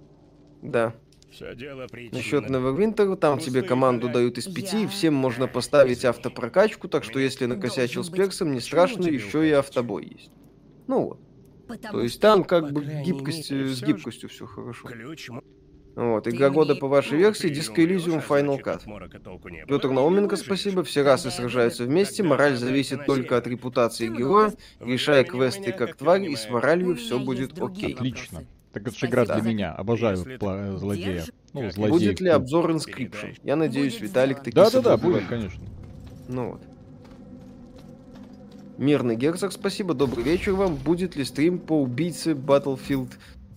Да. 0.63 0.95
Все 1.31 1.55
дело 1.55 1.87
Насчет 2.11 2.51
Neverwinter, 2.51 3.15
там 3.17 3.39
тебе 3.39 3.63
команду 3.63 4.09
дают 4.09 4.39
из 4.39 4.47
пяти, 4.47 4.85
и 4.85 4.87
всем 4.87 5.15
можно 5.15 5.47
поставить 5.47 6.05
автопрокачку, 6.05 6.89
так 6.89 7.05
что 7.05 7.19
если 7.19 7.45
накосячил 7.45 8.03
с 8.03 8.09
персом, 8.09 8.53
не 8.53 8.61
страшно, 8.61 9.05
еще 9.05 9.47
и 9.47 9.53
автобой 9.53 10.07
есть. 10.07 10.33
Ну 10.87 11.05
вот. 11.05 11.21
То 11.91 12.03
есть 12.03 12.21
там 12.21 12.45
как 12.45 12.73
бы 12.73 12.85
гибкость, 13.05 13.51
с 13.51 13.83
гибкостью 13.83 14.29
все 14.29 14.47
хорошо. 14.47 14.89
Ключ 14.89 15.31
вот, 15.99 16.29
игра 16.29 16.49
года 16.51 16.77
по 16.77 16.87
вашей 16.87 17.19
версии 17.19 17.51
Disco 17.51 17.85
Elysium 17.85 18.25
Final 18.25 18.63
Cut. 18.63 19.67
Петр 19.67 19.91
Науменко, 19.91 20.37
спасибо. 20.37 20.85
Все 20.85 21.03
расы 21.03 21.33
сражаются 21.33 21.83
вместе, 21.83 22.23
мораль 22.23 22.55
зависит 22.55 23.05
только 23.05 23.37
от 23.37 23.49
репутации 23.49 24.07
героя. 24.07 24.53
Решая 24.79 25.25
квесты 25.25 25.73
как 25.73 25.97
тварь, 25.97 26.27
и 26.27 26.37
с 26.37 26.49
моралью 26.49 26.95
все 26.95 27.19
будет 27.19 27.61
окей. 27.61 27.95
Отлично. 27.95 28.45
Так 28.73 28.87
это 28.87 28.97
же 28.97 29.07
игра 29.07 29.25
для 29.25 29.43
меня. 29.43 29.73
Обожаю 29.73 30.17
злодея. 30.17 31.25
Ну, 31.53 31.69
злодеев. 31.69 31.91
Будет 31.91 32.21
ли 32.21 32.29
обзор 32.29 32.71
Inscription? 32.71 33.37
Я 33.43 33.57
надеюсь, 33.57 34.01
Виталик 34.01 34.39
таки 34.39 34.53
Да-да-да, 34.53 34.97
будет, 34.99 35.27
конечно. 35.27 35.65
Ну 36.29 36.53
вот. 36.53 36.61
Мирный 38.79 39.17
герцог, 39.17 39.53
спасибо, 39.53 39.93
добрый 39.93 40.23
вечер 40.25 40.53
вам. 40.53 40.77
Будет 40.77 41.17
ли 41.17 41.25
стрим 41.25 41.59
по 41.59 41.83
убийце 41.83 42.33
Battlefield 42.33 43.11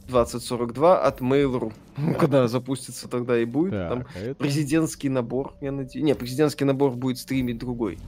2042 0.07 1.01
от 1.01 1.21
Mail.ru. 1.21 1.71
Ну, 1.97 2.15
когда 2.15 2.47
запустится, 2.47 3.07
тогда 3.07 3.39
и 3.39 3.45
будет. 3.45 3.71
Так, 3.71 3.89
Там 3.89 4.07
а 4.15 4.19
это... 4.19 4.35
президентский 4.35 5.09
набор, 5.09 5.53
я 5.61 5.71
надеюсь. 5.71 6.03
Не, 6.03 6.15
президентский 6.15 6.65
набор 6.65 6.91
будет 6.91 7.19
стримить 7.19 7.59
другой 7.59 7.99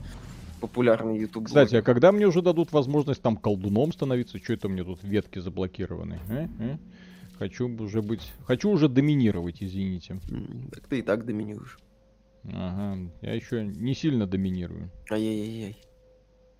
популярный 0.60 1.18
YouTube. 1.18 1.46
Кстати, 1.46 1.76
а 1.76 1.82
когда 1.82 2.10
мне 2.10 2.26
уже 2.26 2.42
дадут 2.42 2.72
возможность 2.72 3.22
там 3.22 3.36
колдуном 3.36 3.92
становиться? 3.92 4.38
Что 4.38 4.54
это 4.54 4.68
мне 4.68 4.82
тут 4.82 5.02
ветки 5.02 5.38
заблокированы? 5.38 6.18
Э? 6.28 6.48
Э? 6.58 6.78
Хочу 7.38 7.68
уже 7.68 8.02
быть... 8.02 8.32
Хочу 8.44 8.70
уже 8.70 8.88
доминировать, 8.88 9.62
извините. 9.62 10.20
Так 10.72 10.86
ты 10.88 10.98
и 10.98 11.02
так 11.02 11.24
доминируешь. 11.26 11.78
Ага, 12.44 13.10
я 13.22 13.34
еще 13.34 13.64
не 13.64 13.94
сильно 13.94 14.26
доминирую. 14.26 14.90
Ай-яй-яй. 15.10 15.76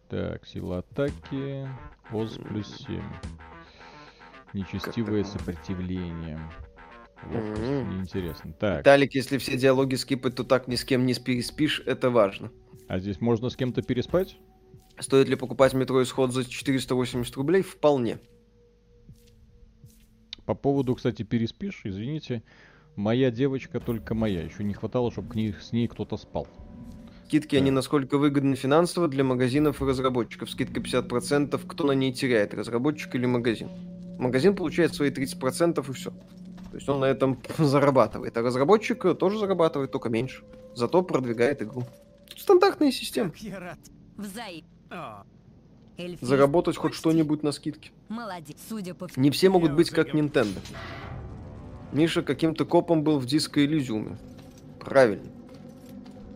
Так, 0.08 0.46
сила 0.46 0.78
атаки. 0.78 1.68
Оз 2.12 2.38
плюс 2.38 2.84
7. 2.86 3.02
Нечестивое 4.52 5.24
сопротивление. 5.24 6.38
Mm-hmm. 7.22 8.00
Интересно. 8.00 8.52
Так. 8.52 8.80
Виталик, 8.80 9.14
если 9.14 9.38
все 9.38 9.56
диалоги 9.56 9.94
скипать, 9.94 10.34
то 10.34 10.44
так 10.44 10.68
ни 10.68 10.76
с 10.76 10.84
кем 10.84 11.06
не 11.06 11.14
переспишь, 11.14 11.82
это 11.86 12.10
важно. 12.10 12.52
А 12.86 12.98
здесь 12.98 13.20
можно 13.20 13.48
с 13.48 13.56
кем-то 13.56 13.82
переспать? 13.82 14.36
Стоит 14.98 15.28
ли 15.28 15.36
покупать 15.36 15.74
метро 15.74 16.02
исход 16.02 16.32
за 16.32 16.44
480 16.44 17.34
рублей? 17.36 17.62
Вполне. 17.62 18.18
По 20.44 20.54
поводу, 20.54 20.94
кстати, 20.94 21.22
переспишь, 21.22 21.80
извините, 21.84 22.42
моя 22.94 23.30
девочка 23.30 23.80
только 23.80 24.14
моя. 24.14 24.42
Еще 24.42 24.62
не 24.62 24.74
хватало, 24.74 25.10
чтобы 25.10 25.30
к 25.30 25.34
ней, 25.34 25.54
с 25.54 25.72
ней 25.72 25.88
кто-то 25.88 26.16
спал. 26.16 26.46
Скидки, 27.26 27.56
да. 27.56 27.60
они 27.62 27.70
насколько 27.70 28.18
выгодны 28.18 28.56
финансово 28.56 29.08
для 29.08 29.24
магазинов 29.24 29.80
и 29.80 29.84
разработчиков. 29.84 30.50
Скидка 30.50 30.80
50%, 30.80 31.60
кто 31.66 31.84
на 31.84 31.92
ней 31.92 32.12
теряет, 32.12 32.54
разработчик 32.54 33.14
или 33.14 33.26
магазин. 33.26 33.68
Магазин 34.18 34.54
получает 34.54 34.94
свои 34.94 35.10
30% 35.10 35.88
и 35.88 35.92
все. 35.92 36.10
То 36.10 36.76
есть 36.76 36.88
он 36.88 37.00
на 37.00 37.06
этом 37.06 37.40
зарабатывает. 37.58 38.36
А 38.36 38.42
разработчик 38.42 39.18
тоже 39.18 39.38
зарабатывает, 39.38 39.90
только 39.90 40.08
меньше. 40.08 40.42
Зато 40.74 41.02
продвигает 41.02 41.62
игру. 41.62 41.84
Стандартная 42.36 42.90
система. 42.90 43.32
Заработать 46.20 46.76
хоть 46.76 46.94
что-нибудь 46.94 47.42
на 47.42 47.52
скидке. 47.52 47.90
Молодец. 48.08 48.56
Судя 48.68 48.94
по 48.94 49.08
Не 49.16 49.30
все 49.30 49.48
могут 49.48 49.72
быть 49.72 49.90
как 49.90 50.14
Nintendo. 50.14 50.58
Миша 51.92 52.22
каким-то 52.22 52.64
копом 52.64 53.04
был 53.04 53.20
в 53.20 53.26
диско 53.26 53.64
Элизиуме. 53.64 54.18
Правильно. 54.80 55.30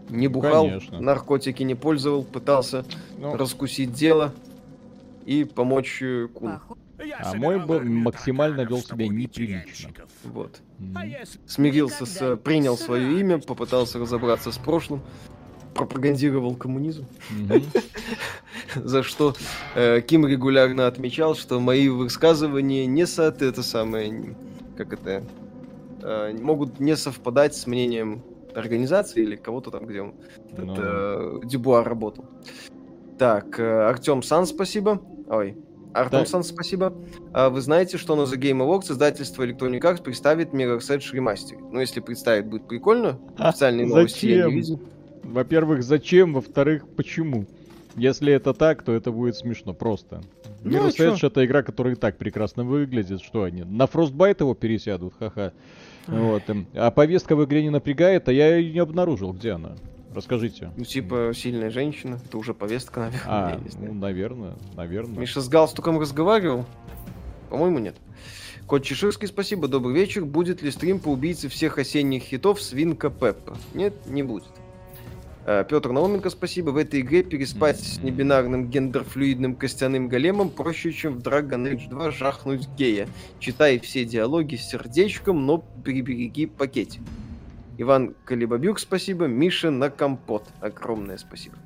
Не 0.09 0.29
бухал, 0.29 0.67
Конечно. 0.67 1.01
наркотики 1.01 1.63
не 1.63 1.75
пользовал, 1.75 2.25
пытался 2.25 2.85
ну... 3.19 3.37
раскусить 3.37 3.93
дело 3.93 4.33
и 5.27 5.45
помочь 5.45 6.01
э, 6.03 6.29
Кун. 6.33 6.61
А 7.21 7.35
мой 7.35 7.65
был 7.65 7.81
максимально 7.81 8.63
вел 8.63 8.81
себя 8.81 9.07
неприлично. 9.09 9.91
Вот. 10.25 10.61
Mm. 10.79 11.29
Смирился 11.47 12.07
с... 12.07 12.37
Принял 12.37 12.77
свое 12.77 13.21
имя, 13.21 13.39
попытался 13.39 13.99
разобраться 13.99 14.51
с 14.51 14.59
прошлым, 14.59 15.03
пропагандировал 15.75 16.57
коммунизм. 16.57 17.07
За 18.75 19.03
что 19.03 19.35
э, 19.75 20.01
Ким 20.01 20.27
регулярно 20.27 20.87
отмечал, 20.87 21.37
что 21.37 21.61
мои 21.61 21.89
высказывания 21.89 22.87
не 22.87 23.07
соот... 23.07 23.43
это 23.43 23.63
самое... 23.63 24.35
Как 24.77 24.93
это... 24.93 25.25
Э, 26.03 26.33
могут 26.33 26.81
не 26.81 26.97
совпадать 26.97 27.55
с 27.55 27.67
мнением 27.67 28.23
организации 28.55 29.23
или 29.23 29.37
кого-то 29.37 29.71
там, 29.71 29.87
где 29.87 30.03
он 30.03 30.15
ну, 30.57 30.73
это, 30.73 31.41
Дюбуа 31.45 31.85
работал. 31.85 32.27
Так, 33.19 33.59
э, 33.59 33.89
Артем 33.89 34.23
Сан, 34.23 34.47
спасибо. 34.47 35.03
Ой, 35.29 35.57
Артем 35.93 36.27
Сан, 36.27 36.45
спасибо. 36.45 36.95
А 37.33 37.51
вы 37.51 37.61
знаете, 37.61 37.99
что 37.99 38.15
на 38.15 38.23
The 38.23 38.37
Game 38.39 38.59
Awards 38.59 38.93
издательство 38.93 39.45
Electronic 39.47 39.81
Arts 39.81 40.03
представит 40.03 40.53
Mirror's 40.53 40.89
Edge 40.89 41.13
Remastered? 41.13 41.69
Ну, 41.73 41.81
если 41.81 42.01
представит, 42.01 42.47
будет 42.47 42.69
прикольно. 42.69 43.19
Официальные 43.37 43.87
а, 43.87 43.89
новости 43.89 44.27
зачем? 44.27 44.39
я 44.39 44.47
не 44.47 44.55
видел. 44.55 44.81
Во-первых, 45.25 45.83
зачем? 45.83 46.35
Во-вторых, 46.35 46.87
почему? 46.97 47.47
Если 47.97 48.33
это 48.33 48.55
так, 48.55 48.83
то 48.83 48.93
это 48.93 49.11
будет 49.11 49.37
смешно 49.37 49.75
просто. 49.75 50.21
Ну, 50.63 50.71
Mirror's 50.71 50.95
а 50.99 51.11
Edge 51.11 51.27
это 51.27 51.45
игра, 51.45 51.63
которая 51.63 51.95
и 51.95 51.97
так 51.97 52.17
прекрасно 52.17 52.65
выглядит. 52.65 53.21
Что 53.21 53.43
они? 53.43 53.65
На 53.65 53.85
Frostbite 53.85 54.37
его 54.41 54.55
пересядут? 54.55 55.15
Ха-ха. 55.19 55.53
Вот. 56.09 56.43
А 56.75 56.91
повестка 56.91 57.37
в 57.37 57.45
игре 57.45 57.63
не 57.63 57.71
напрягает, 57.71 58.29
а 58.29 58.33
я 58.33 58.57
ее 58.57 58.73
не 58.73 58.79
обнаружил. 58.81 59.33
Где 59.33 59.53
она? 59.53 59.77
Расскажите. 60.15 60.73
Ну, 60.77 60.85
типа, 60.85 61.33
сильная 61.35 61.71
женщина. 61.71 62.19
Это 62.25 62.39
уже 62.39 62.55
повестка, 62.55 63.01
наверное. 63.01 63.23
А, 63.27 63.61
ну, 63.79 63.95
наверное, 63.95 64.55
наверное. 64.75 65.19
Миша 65.19 65.41
с 65.41 65.49
галстуком 65.49 65.99
разговаривал? 66.01 66.65
По-моему, 67.51 67.79
нет. 67.79 67.97
Кот 68.67 68.83
Чеширский, 68.83 69.29
спасибо, 69.29 69.69
добрый 69.69 69.95
вечер. 69.95 70.25
Будет 70.25 70.63
ли 70.63 70.71
стрим 70.71 70.99
по 70.99 71.09
убийце 71.09 71.49
всех 71.49 71.79
осенних 71.79 72.23
хитов 72.23 72.61
Свинка 72.61 73.11
Пеппа? 73.11 73.57
Нет, 73.75 73.95
не 74.07 74.23
будет. 74.23 74.49
Э, 75.49 75.65
Петр 75.67 75.93
Науменко, 75.93 76.29
спасибо. 76.29 76.71
В 76.71 76.77
этой 76.77 77.01
игре 77.01 77.23
переспать 77.23 77.81
с 77.81 78.03
небинарным 78.03 78.69
гендерфлюидным 78.69 79.57
костяным 79.57 80.07
големом 80.07 80.51
проще, 80.51 80.93
чем 80.93 81.15
в 81.15 81.23
Dragon 81.23 81.73
Age 81.73 81.89
2 81.89 82.11
жахнуть 82.11 82.69
гея. 82.77 83.09
Читай 83.39 83.79
все 83.79 84.05
диалоги 84.05 84.57
с 84.57 84.69
сердечком, 84.69 85.47
но 85.47 85.57
прибереги 85.57 86.45
пакетик. 86.45 87.01
Иван 87.79 88.15
Калибабюк, 88.27 88.79
спасибо. 88.79 89.25
Миша 89.25 89.71
на 89.71 89.89
компот. 89.89 90.45
Огромное 90.61 91.17
спасибо. 91.17 91.57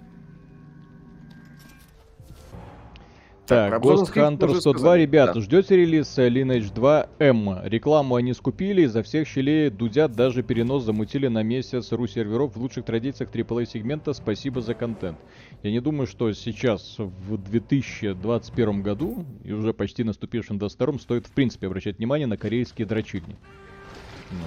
Так, 3.46 3.82
Ghost 3.82 4.14
Hunter 4.14 4.54
102, 4.60 4.96
ребята, 4.98 5.34
да. 5.34 5.40
ждете 5.40 5.76
релиз 5.76 6.16
Lineage 6.16 6.72
2 6.72 7.06
M? 7.18 7.58
Рекламу 7.64 8.14
они 8.14 8.34
скупили, 8.34 8.82
изо 8.82 9.02
всех 9.02 9.26
щелей 9.26 9.68
дудят, 9.68 10.12
даже 10.12 10.44
перенос 10.44 10.84
замутили 10.84 11.26
на 11.26 11.42
месяц 11.42 11.90
ру 11.90 12.06
серверов 12.06 12.54
в 12.54 12.60
лучших 12.60 12.84
традициях 12.84 13.30
AAA 13.30 13.66
сегмента. 13.66 14.12
Спасибо 14.12 14.60
за 14.60 14.74
контент. 14.74 15.18
Я 15.64 15.72
не 15.72 15.80
думаю, 15.80 16.06
что 16.06 16.32
сейчас 16.32 16.96
в 16.98 17.36
2021 17.36 18.82
году 18.82 19.24
и 19.42 19.52
уже 19.52 19.74
почти 19.74 20.04
наступившем 20.04 20.58
22 20.58 20.98
стоит 20.98 21.26
в 21.26 21.32
принципе 21.32 21.66
обращать 21.66 21.98
внимание 21.98 22.28
на 22.28 22.36
корейские 22.36 22.86
дрочильни. 22.86 23.36
Ну. 24.30 24.38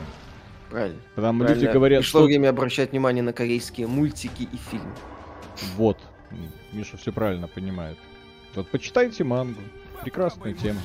Правильно. 0.70 1.00
Потому 1.16 1.40
Правильно. 1.40 1.62
люди 1.62 1.74
говорят, 1.74 2.02
Пришло 2.02 2.22
что... 2.22 2.28
время 2.28 2.50
обращать 2.50 2.92
внимание 2.92 3.24
на 3.24 3.34
корейские 3.34 3.88
мультики 3.88 4.44
и 4.44 4.58
фильмы. 4.58 4.94
Вот. 5.76 5.98
Миша 6.72 6.98
все 6.98 7.12
правильно 7.12 7.48
понимает. 7.48 7.98
Вот 8.56 8.70
почитайте 8.70 9.24
мангу. 9.24 9.62
Прекрасная 10.02 10.54
тема. 10.54 10.80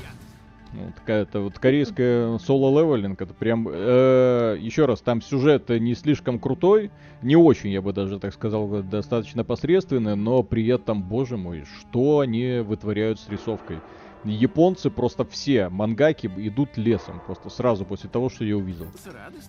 Ну, 0.73 0.93
такая-то 0.95 1.41
вот 1.41 1.59
корейская 1.59 2.39
соло-левелинг, 2.39 3.21
это 3.21 3.35
прям... 3.35 3.67
Э, 3.69 4.57
еще 4.61 4.87
раз, 4.87 5.01
там 5.01 5.21
сюжет 5.21 5.69
не 5.69 5.95
слишком 5.95 6.39
крутой, 6.39 6.93
не 7.23 7.35
очень, 7.35 7.71
я 7.71 7.83
бы 7.83 7.93
даже 7.93 8.21
так 8.21 8.33
сказал, 8.33 8.69
достаточно 8.85 9.43
посредственный, 9.43 10.15
но 10.15 10.45
при 10.45 10.67
этом, 10.69 11.03
боже 11.03 11.37
мой, 11.37 11.65
что 11.65 12.21
они 12.21 12.61
вытворяют 12.61 13.19
с 13.19 13.29
рисовкой. 13.29 13.79
Японцы 14.23 14.91
просто 14.91 15.25
все 15.25 15.71
мангаки 15.71 16.31
идут 16.37 16.77
лесом, 16.77 17.21
просто 17.25 17.49
сразу 17.49 17.85
после 17.85 18.09
того, 18.11 18.29
что 18.29 18.45
я 18.45 18.57
увидел. 18.57 18.87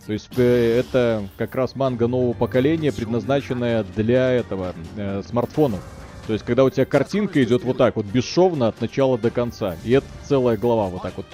То 0.08 0.14
есть 0.14 0.30
э, 0.38 0.80
это 0.80 1.28
как 1.38 1.54
раз 1.54 1.76
манга 1.76 2.08
нового 2.08 2.34
поколения, 2.34 2.92
предназначенная 2.92 3.84
для 3.96 4.32
этого, 4.32 4.74
э, 4.96 5.22
смартфонов. 5.24 6.01
То 6.28 6.34
есть, 6.34 6.46
когда 6.46 6.64
у 6.64 6.70
тебя 6.70 6.86
картинка 6.86 7.44
идет 7.44 7.64
вот 7.64 7.78
так 7.78 7.96
вот, 7.96 8.06
бесшовно 8.06 8.68
от 8.68 8.80
начала 8.80 9.18
до 9.18 9.32
конца. 9.32 9.76
И 9.84 9.92
это 9.92 10.06
целая 10.24 10.58
глава 10.58 10.88
вот 10.88 11.02
так 11.02 11.14
вот. 11.18 11.26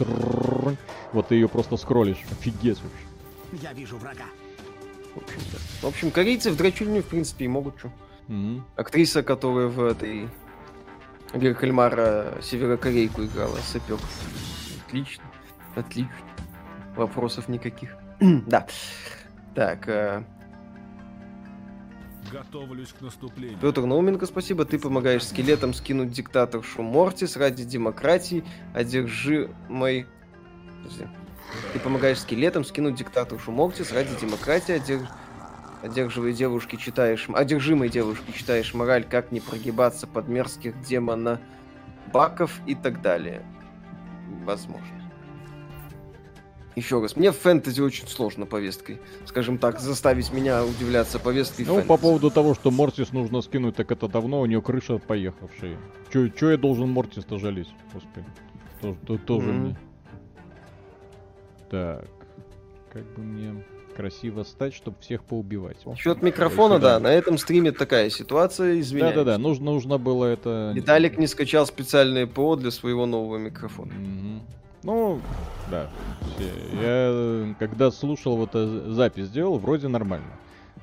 Вот 1.14 1.28
ты 1.28 1.36
ее 1.36 1.48
просто 1.48 1.78
скроллишь. 1.78 2.24
Офигеть 2.32 2.80
вообще. 2.82 3.64
Я 3.64 3.74
вижу 3.74 3.98
врага. 3.98 4.26
В 5.82 5.86
общем, 5.86 6.12
корейцы 6.12 6.52
в 6.52 6.58
драчульне, 6.58 7.02
в 7.02 7.06
принципе, 7.06 7.46
и 7.46 7.48
могут 7.48 7.80
что. 7.80 7.92
Mm-hmm. 8.28 8.62
Актриса, 8.76 9.24
которая 9.24 9.68
в 9.68 9.84
этой 9.84 10.30
Игорь 11.34 11.54
Кальмара 11.54 12.38
северокорейку 12.42 13.24
играла, 13.24 13.58
сапек. 13.58 14.00
Отлично. 14.86 15.24
Отлично. 15.76 16.12
Вопросов 16.96 17.48
никаких. 17.48 17.96
да. 18.20 18.68
Так, 19.56 19.88
э, 19.88 20.24
Готовлюсь 22.32 22.94
к 22.94 23.02
наступлению. 23.02 23.58
Петр 23.60 23.82
Науменко, 23.82 24.26
спасибо. 24.26 24.66
Ты 24.66 24.80
помогаешь 24.80 25.26
скелетам 25.26 25.74
скинуть 25.74 26.12
диктаторшу 26.12 26.82
Мортис 26.82 27.38
ради 27.38 27.64
демократии. 27.64 28.44
Одержимой... 28.74 30.08
Подожди. 30.84 31.08
Ты 31.74 31.80
помогаешь 31.80 32.20
скелетам 32.20 32.66
скинуть 32.66 32.96
диктаторшу 32.96 33.52
Мортис 33.52 33.92
ради 33.92 34.16
демократии. 34.20 34.74
Одерж... 34.74 35.08
Одерживой 35.82 36.34
девушки 36.34 36.76
читаешь... 36.76 37.28
Одержимой 37.34 37.90
девушки 37.90 38.32
читаешь 38.32 38.74
мораль, 38.74 39.06
как 39.06 39.32
не 39.32 39.40
прогибаться 39.40 40.08
под 40.08 40.28
мерзких 40.28 40.82
демона 40.82 41.40
баков 42.12 42.60
и 42.66 42.76
так 42.76 43.02
далее. 43.02 43.46
Возможно. 44.44 44.97
Еще 46.78 47.02
раз, 47.02 47.16
мне 47.16 47.32
фэнтези 47.32 47.82
очень 47.82 48.08
сложно 48.08 48.46
повесткой. 48.46 49.00
Скажем 49.26 49.58
так, 49.58 49.80
заставить 49.80 50.32
меня 50.32 50.64
удивляться 50.64 51.18
повесткой 51.18 51.62
Ну, 51.62 51.74
фэнтези. 51.74 51.88
по 51.88 51.98
поводу 51.98 52.30
того, 52.30 52.54
что 52.54 52.70
Мортис 52.70 53.12
нужно 53.12 53.42
скинуть, 53.42 53.76
так 53.76 53.92
это 53.92 54.08
давно 54.08 54.42
у 54.42 54.46
нее 54.46 54.62
крыша 54.62 55.00
поехавшая. 55.00 55.76
Че, 56.14 56.30
че 56.30 56.52
я 56.52 56.58
должен 56.58 56.88
Мортис-то 56.90 57.40
жалеть? 57.40 57.70
Господи. 57.92 58.28
Тоже, 58.80 58.98
то, 59.08 59.18
тоже 59.18 59.48
mm-hmm. 59.48 59.54
мне. 59.54 59.78
Так. 61.72 62.06
Как 62.94 63.04
бы 63.16 63.24
мне 63.24 63.64
красиво 63.96 64.44
стать, 64.44 64.76
чтобы 64.76 64.98
всех 65.00 65.24
поубивать. 65.24 65.78
Счет 65.98 66.22
микрофона, 66.22 66.78
да, 66.78 67.00
на 67.00 67.12
этом 67.12 67.40
стриме 67.40 67.72
такая 67.72 68.12
ситуация, 68.12 68.80
извиняюсь. 68.80 69.16
Да-да-да, 69.16 69.40
нужно, 69.40 69.66
нужно 69.72 69.98
было 69.98 70.26
это... 70.26 70.74
Виталик 70.76 71.18
не 71.18 71.26
скачал 71.26 71.66
специальное 71.66 72.28
ПО 72.28 72.56
для 72.56 72.70
своего 72.70 73.08
нового 73.08 73.38
микрофона. 73.38 73.94
Угу. 73.94 74.27
Ну, 74.84 75.20
да. 75.70 75.90
Я 76.40 77.56
когда 77.60 77.92
слушал 77.92 78.38
вот 78.38 78.52
э, 78.54 78.86
запись 78.90 79.30
делал, 79.30 79.58
вроде 79.58 79.88
нормально. 79.88 80.32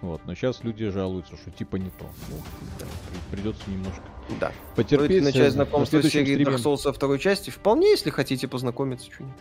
Вот, 0.01 0.21
но 0.27 0.35
сейчас 0.35 0.63
люди 0.63 0.91
жалуются, 0.91 1.37
что 1.37 1.51
типа 1.51 1.77
не 1.77 1.91
то. 1.91 2.05
Ну, 2.29 2.37
да, 2.79 2.87
придется 3.31 3.63
немножко 3.71 4.03
да. 4.39 4.53
потерпеть. 4.77 5.23
Начать 5.23 5.53
знакомство 5.53 6.03
с 6.03 6.09
серией 6.09 6.43
Dark 6.45 6.57
Souls 6.57 6.79
со 6.79 6.93
второй 6.93 7.19
части. 7.19 7.51
Вполне, 7.51 7.91
если 7.91 8.11
хотите 8.11 8.47
познакомиться 8.47 9.11
что-нибудь. 9.11 9.37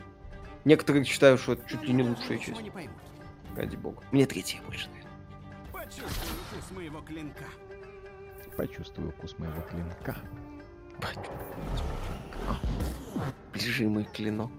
Некоторые 0.64 1.04
считают, 1.04 1.42
что 1.42 1.54
это 1.54 1.70
чуть 1.70 1.84
ли 1.84 1.94
не 1.94 2.04
лучшая 2.04 2.38
часть. 2.38 2.62
Ради 3.56 3.76
бога. 3.76 4.02
Мне 4.12 4.26
третья 4.26 4.62
больше 4.66 4.88
Почувствую 5.72 6.40
вкус 6.48 6.72
моего 6.72 7.02
клинка. 7.02 7.46
Почувствую 8.56 9.12
вкус 9.12 9.36
моего 9.38 9.62
клинка. 9.62 10.16
Ближи 13.54 13.88
мой 13.88 14.08
клинок. 14.12 14.52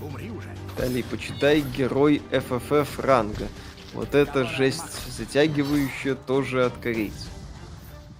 Умри 0.00 0.30
уже. 0.30 0.48
Далее, 0.76 1.04
почитай 1.04 1.60
герой 1.60 2.22
ФФФ 2.30 2.98
ранга. 2.98 3.48
Вот 3.94 4.14
это 4.14 4.44
жесть 4.44 5.12
затягивающая 5.16 6.14
тоже 6.14 6.64
от 6.64 6.76
корейцев. 6.78 7.30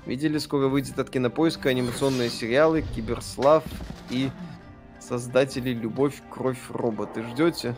Видели, 0.06 0.38
скоро 0.38 0.68
выйдет 0.68 0.98
от 0.98 1.10
кинопоиска 1.10 1.70
анимационные 1.70 2.28
сериалы 2.28 2.82
Киберслав 2.82 3.64
и 4.10 4.30
создатели 5.00 5.70
Любовь, 5.70 6.20
Кровь, 6.30 6.58
Роботы. 6.70 7.22
Ждете? 7.22 7.74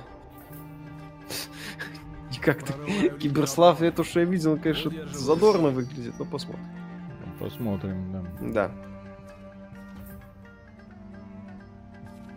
Как-то 2.41 2.73
Киберслав, 3.21 3.83
это 3.83 4.05
что 4.05 4.21
я 4.21 4.27
видел, 4.27 4.59
конечно, 4.59 4.91
задорно 5.13 5.69
выглядит, 5.69 6.15
но 6.19 6.25
посмотрим. 6.25 6.65
Посмотрим, 7.39 8.13
да. 8.13 8.25
Да. 8.41 8.73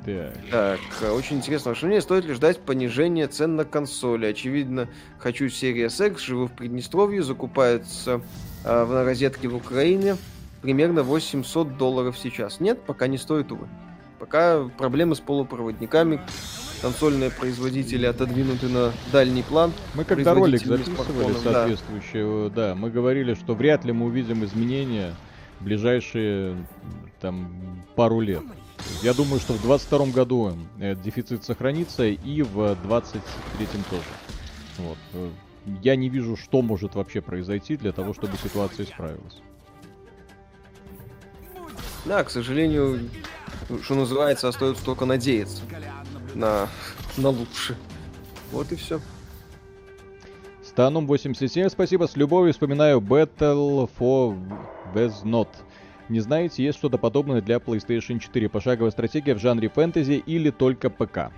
Так. 0.08 0.34
Так, 0.52 0.80
э, 1.02 1.12
очень 1.12 1.38
интересно 1.38 1.72
ваше 1.72 1.86
мнение. 1.86 2.02
Стоит 2.02 2.24
ли 2.24 2.34
ждать 2.34 2.60
понижения 2.60 3.28
цен 3.28 3.58
на 3.58 3.66
консоли? 3.66 4.26
Очевидно, 4.26 4.88
хочу 5.20 5.48
Series 5.48 6.08
X, 6.08 6.22
живу 6.22 6.48
в 6.48 6.54
Приднестровье, 6.54 7.22
закупается 7.22 8.22
э, 8.64 8.84
в 8.86 9.04
розетке 9.04 9.50
в 9.50 9.56
Украине 9.56 10.16
примерно 10.62 11.04
800 11.04 11.78
долларов 11.78 12.18
сейчас. 12.18 12.62
Нет, 12.62 12.82
пока 12.84 13.08
не 13.08 13.18
стоит, 13.18 13.52
увы. 13.52 13.68
Пока 14.18 14.64
проблемы 14.78 15.14
с 15.14 15.20
полупроводниками, 15.20 16.22
консольные 16.82 17.30
производители 17.30 18.06
отодвинуты 18.06 18.70
на 18.70 18.94
дальний 19.12 19.44
план. 19.44 19.74
Мы 19.94 20.06
когда 20.06 20.34
ролик 20.34 20.62
записывали 20.66 20.84
смартфонов, 20.84 21.44
да. 21.44 21.52
соответствующий, 21.52 22.50
да. 22.52 22.76
мы 22.76 22.90
говорили, 22.90 23.34
что 23.34 23.56
вряд 23.56 23.84
ли 23.84 23.92
мы 23.92 24.06
увидим 24.06 24.46
изменения 24.46 25.14
в 25.60 25.66
ближайшие 25.66 26.56
там 27.20 27.84
пару 27.96 28.22
лет. 28.22 28.44
Я 29.02 29.14
думаю, 29.14 29.40
что 29.40 29.54
в 29.54 29.62
22 29.62 30.08
году 30.08 30.54
э, 30.80 30.96
дефицит 30.96 31.44
сохранится 31.44 32.06
и 32.06 32.42
в 32.42 32.76
23 32.84 33.68
тоже. 33.90 34.04
Вот. 34.78 34.98
Э, 35.14 35.30
Я 35.82 35.96
не 35.96 36.10
вижу, 36.10 36.36
что 36.36 36.62
может 36.62 36.96
вообще 36.96 37.22
произойти 37.22 37.78
для 37.78 37.92
того, 37.92 38.14
чтобы 38.14 38.38
ситуация 38.38 38.86
исправилась. 38.86 39.42
Да, 42.06 42.24
к 42.24 42.30
сожалению, 42.30 43.10
что 43.84 43.96
называется, 43.96 44.48
остается 44.48 44.84
только 44.86 45.06
надеяться 45.06 45.62
на, 46.34 46.70
на 47.18 47.30
лучше. 47.30 47.76
Вот 48.52 48.72
и 48.72 48.76
все. 48.76 49.02
Станум 50.64 51.08
87, 51.08 51.70
спасибо. 51.70 52.08
С 52.08 52.16
любовью 52.16 52.54
вспоминаю 52.54 53.00
Battle 53.00 53.90
for 54.00 54.38
Not. 54.94 55.50
Не 56.10 56.22
знаете, 56.22 56.64
есть 56.64 56.78
что-то 56.78 56.98
подобное 56.98 57.42
для 57.42 57.58
PlayStation 57.58 58.20
4? 58.20 58.50
Пошаговая 58.50 58.92
стратегия 58.92 59.36
в 59.36 59.40
жанре 59.40 59.68
фэнтези 59.70 60.14
или 60.26 60.52
только 60.52 60.90
ПК? 60.90 61.32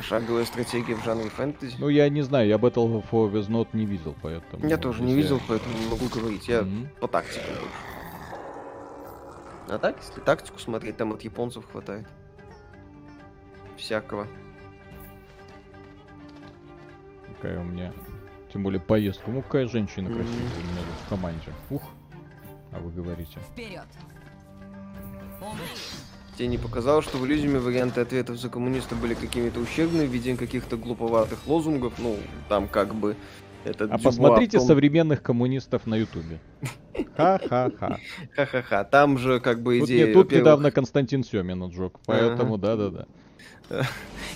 Шаговая 0.00 0.44
стратегия 0.46 0.94
в 0.94 1.04
жанре 1.04 1.28
фэнтези. 1.28 1.76
Ну, 1.78 1.88
я 1.88 2.08
не 2.08 2.22
знаю, 2.22 2.48
я 2.48 2.56
Battle 2.56 3.04
for 3.10 3.30
Not 3.48 3.68
не 3.74 3.84
видел, 3.84 4.16
поэтому... 4.22 4.66
Я 4.66 4.78
тоже 4.78 5.02
не 5.02 5.14
видел, 5.14 5.40
поэтому 5.46 5.78
не 5.78 5.86
могу 5.86 6.06
говорить. 6.08 6.48
Я 6.48 6.62
Мгм. 6.62 6.88
по 7.00 7.06
тактике 7.06 7.44
больше. 7.46 7.74
А 9.68 9.78
так, 9.78 9.98
если 10.00 10.20
тактику 10.20 10.58
смотреть, 10.58 10.96
там 10.96 11.12
от 11.12 11.22
японцев 11.22 11.64
хватает. 11.70 12.06
Всякого. 13.76 14.26
Какая 17.36 17.60
у 17.60 17.64
меня... 17.64 17.92
Тем 18.52 18.64
более 18.64 18.80
поездка. 18.80 19.30
Ну, 19.30 19.42
какая 19.42 19.68
женщина 19.68 20.08
красивая 20.08 20.34
у 20.34 20.72
меня 20.72 20.82
в 21.06 21.08
команде. 21.08 21.52
Ух. 21.70 21.82
А 22.72 22.78
вы 22.78 22.90
говорите. 22.90 23.38
Вперед! 23.52 23.86
Тебе 26.36 26.48
не 26.48 26.58
показалось, 26.58 27.04
что 27.04 27.18
в 27.18 27.26
Иллюзиуме 27.26 27.58
варианты 27.58 28.00
ответов 28.00 28.38
за 28.38 28.48
коммуниста 28.48 28.94
были 28.94 29.14
какими-то 29.14 29.60
ущербными 29.60 30.06
в 30.06 30.10
виде 30.10 30.36
каких-то 30.36 30.76
глуповатых 30.76 31.46
лозунгов? 31.46 31.94
Ну, 31.98 32.16
там 32.48 32.68
как 32.68 32.94
бы... 32.94 33.16
Это 33.64 33.84
А 33.90 33.98
посмотрите 33.98 34.58
современных 34.58 35.22
коммунистов 35.22 35.86
на 35.86 35.96
Ютубе. 35.96 36.40
Ха-ха-ха. 37.16 37.98
Ха-ха-ха. 38.34 38.84
Там 38.84 39.18
же 39.18 39.38
как 39.40 39.62
бы 39.62 39.80
Тут, 39.80 39.88
идея... 39.90 40.06
тут 40.06 40.16
во-первых, 40.16 40.40
недавно 40.40 40.70
Константин 40.70 41.24
Семин 41.24 41.62
отжег, 41.62 41.98
поэтому 42.06 42.56
да-да-да. 42.56 43.06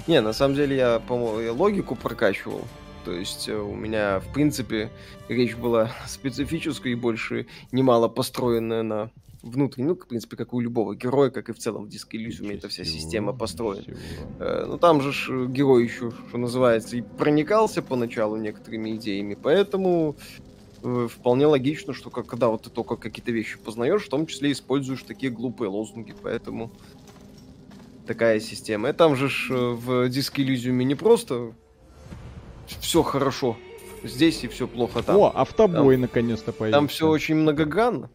Не, 0.06 0.20
на 0.20 0.32
самом 0.32 0.54
деле 0.54 0.76
я, 0.76 1.00
по-моему, 1.00 1.40
я 1.40 1.52
логику 1.52 1.96
прокачивал. 1.96 2.62
То 3.04 3.12
есть 3.12 3.48
э, 3.48 3.56
у 3.56 3.74
меня, 3.74 4.20
в 4.20 4.32
принципе, 4.32 4.90
речь 5.28 5.56
была 5.56 5.90
специфической 6.06 6.92
и 6.92 6.94
больше 6.94 7.46
немало 7.72 8.08
построенная 8.08 8.82
на 8.82 9.10
внутренней, 9.42 9.88
ну, 9.88 9.94
в 9.94 10.06
принципе, 10.08 10.36
как 10.36 10.54
у 10.54 10.60
любого 10.60 10.94
героя, 10.96 11.28
как 11.30 11.50
и 11.50 11.52
в 11.52 11.58
целом 11.58 11.84
в 11.84 11.88
Disco 11.88 12.12
Elysium, 12.14 12.54
эта 12.56 12.68
вся 12.68 12.82
система 12.84 13.34
построена. 13.34 13.84
Э, 14.40 14.64
Ну, 14.66 14.78
там 14.78 15.02
же 15.02 15.12
ж 15.12 15.28
э, 15.30 15.46
герой 15.48 15.84
еще, 15.84 16.10
что 16.28 16.38
называется, 16.38 16.96
и 16.96 17.02
проникался 17.02 17.82
поначалу 17.82 18.36
некоторыми 18.36 18.96
идеями, 18.96 19.34
поэтому 19.34 20.16
э, 20.82 21.08
вполне 21.10 21.46
логично, 21.46 21.92
что 21.92 22.08
как- 22.10 22.26
когда 22.26 22.48
вот 22.48 22.62
ты 22.62 22.70
только 22.70 22.96
какие-то 22.96 23.32
вещи 23.32 23.58
познаешь, 23.58 24.04
в 24.04 24.08
том 24.08 24.26
числе 24.26 24.50
используешь 24.50 25.02
такие 25.02 25.30
глупые 25.30 25.68
лозунги, 25.68 26.14
поэтому 26.22 26.70
такая 28.06 28.40
система. 28.40 28.88
И 28.90 28.92
там 28.92 29.14
же 29.16 29.28
ж, 29.28 29.48
в 29.50 30.08
Disco 30.08 30.36
Elysium 30.44 30.82
не 30.84 30.94
просто 30.94 31.52
все 32.66 33.02
хорошо 33.02 33.56
здесь 34.02 34.44
и 34.44 34.48
все 34.48 34.68
плохо 34.68 35.02
там. 35.02 35.16
О, 35.16 35.30
автобой 35.34 35.96
наконец-то 35.96 36.52
появился. 36.52 36.78
там 36.78 36.88
все 36.88 37.08
очень 37.08 37.36
многогранно. 37.36 38.10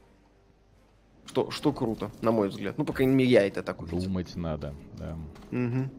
Что, 1.25 1.51
что 1.51 1.71
круто, 1.71 2.09
на 2.21 2.31
мой 2.31 2.49
взгляд. 2.49 2.77
Ну, 2.77 2.85
по 2.85 2.93
крайней 2.93 3.13
мере, 3.13 3.29
я 3.29 3.45
это 3.45 3.61
так 3.61 3.81
увидел. 3.81 4.01
Думать 4.01 4.35
надо, 4.35 4.73
да. 4.97 5.15
Мгм. 5.51 5.91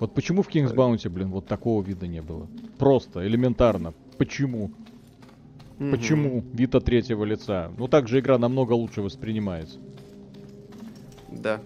Вот 0.00 0.14
почему 0.14 0.42
в 0.42 0.48
King's 0.48 0.74
Bounty, 0.74 1.08
блин, 1.08 1.30
вот 1.30 1.46
такого 1.46 1.82
вида 1.82 2.06
не 2.06 2.22
было? 2.22 2.48
Просто, 2.78 3.24
элементарно. 3.26 3.92
Почему? 4.18 4.72
Мгм. 5.78 5.90
Почему 5.92 6.44
вид 6.52 6.74
от 6.74 6.86
третьего 6.86 7.24
лица? 7.24 7.70
Ну 7.76 7.86
так 7.86 8.08
же 8.08 8.18
игра 8.18 8.38
намного 8.38 8.72
лучше 8.72 9.02
воспринимается. 9.02 9.78
Да. 11.28 11.60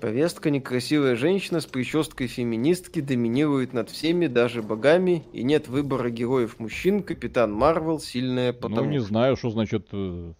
Повестка 0.00 0.50
некрасивая 0.50 1.16
женщина 1.16 1.60
с 1.60 1.66
прической 1.66 2.28
феминистки 2.28 3.00
доминирует 3.00 3.72
над 3.72 3.90
всеми, 3.90 4.28
даже 4.28 4.62
богами, 4.62 5.24
и 5.32 5.42
нет 5.42 5.66
выбора 5.66 6.08
героев 6.10 6.60
мужчин. 6.60 7.02
Капитан 7.02 7.52
Марвел 7.52 7.98
сильная 7.98 8.52
потому. 8.52 8.84
Ну 8.84 8.90
не 8.90 9.00
знаю, 9.00 9.36
что 9.36 9.50
значит 9.50 9.88
э, 9.92 10.34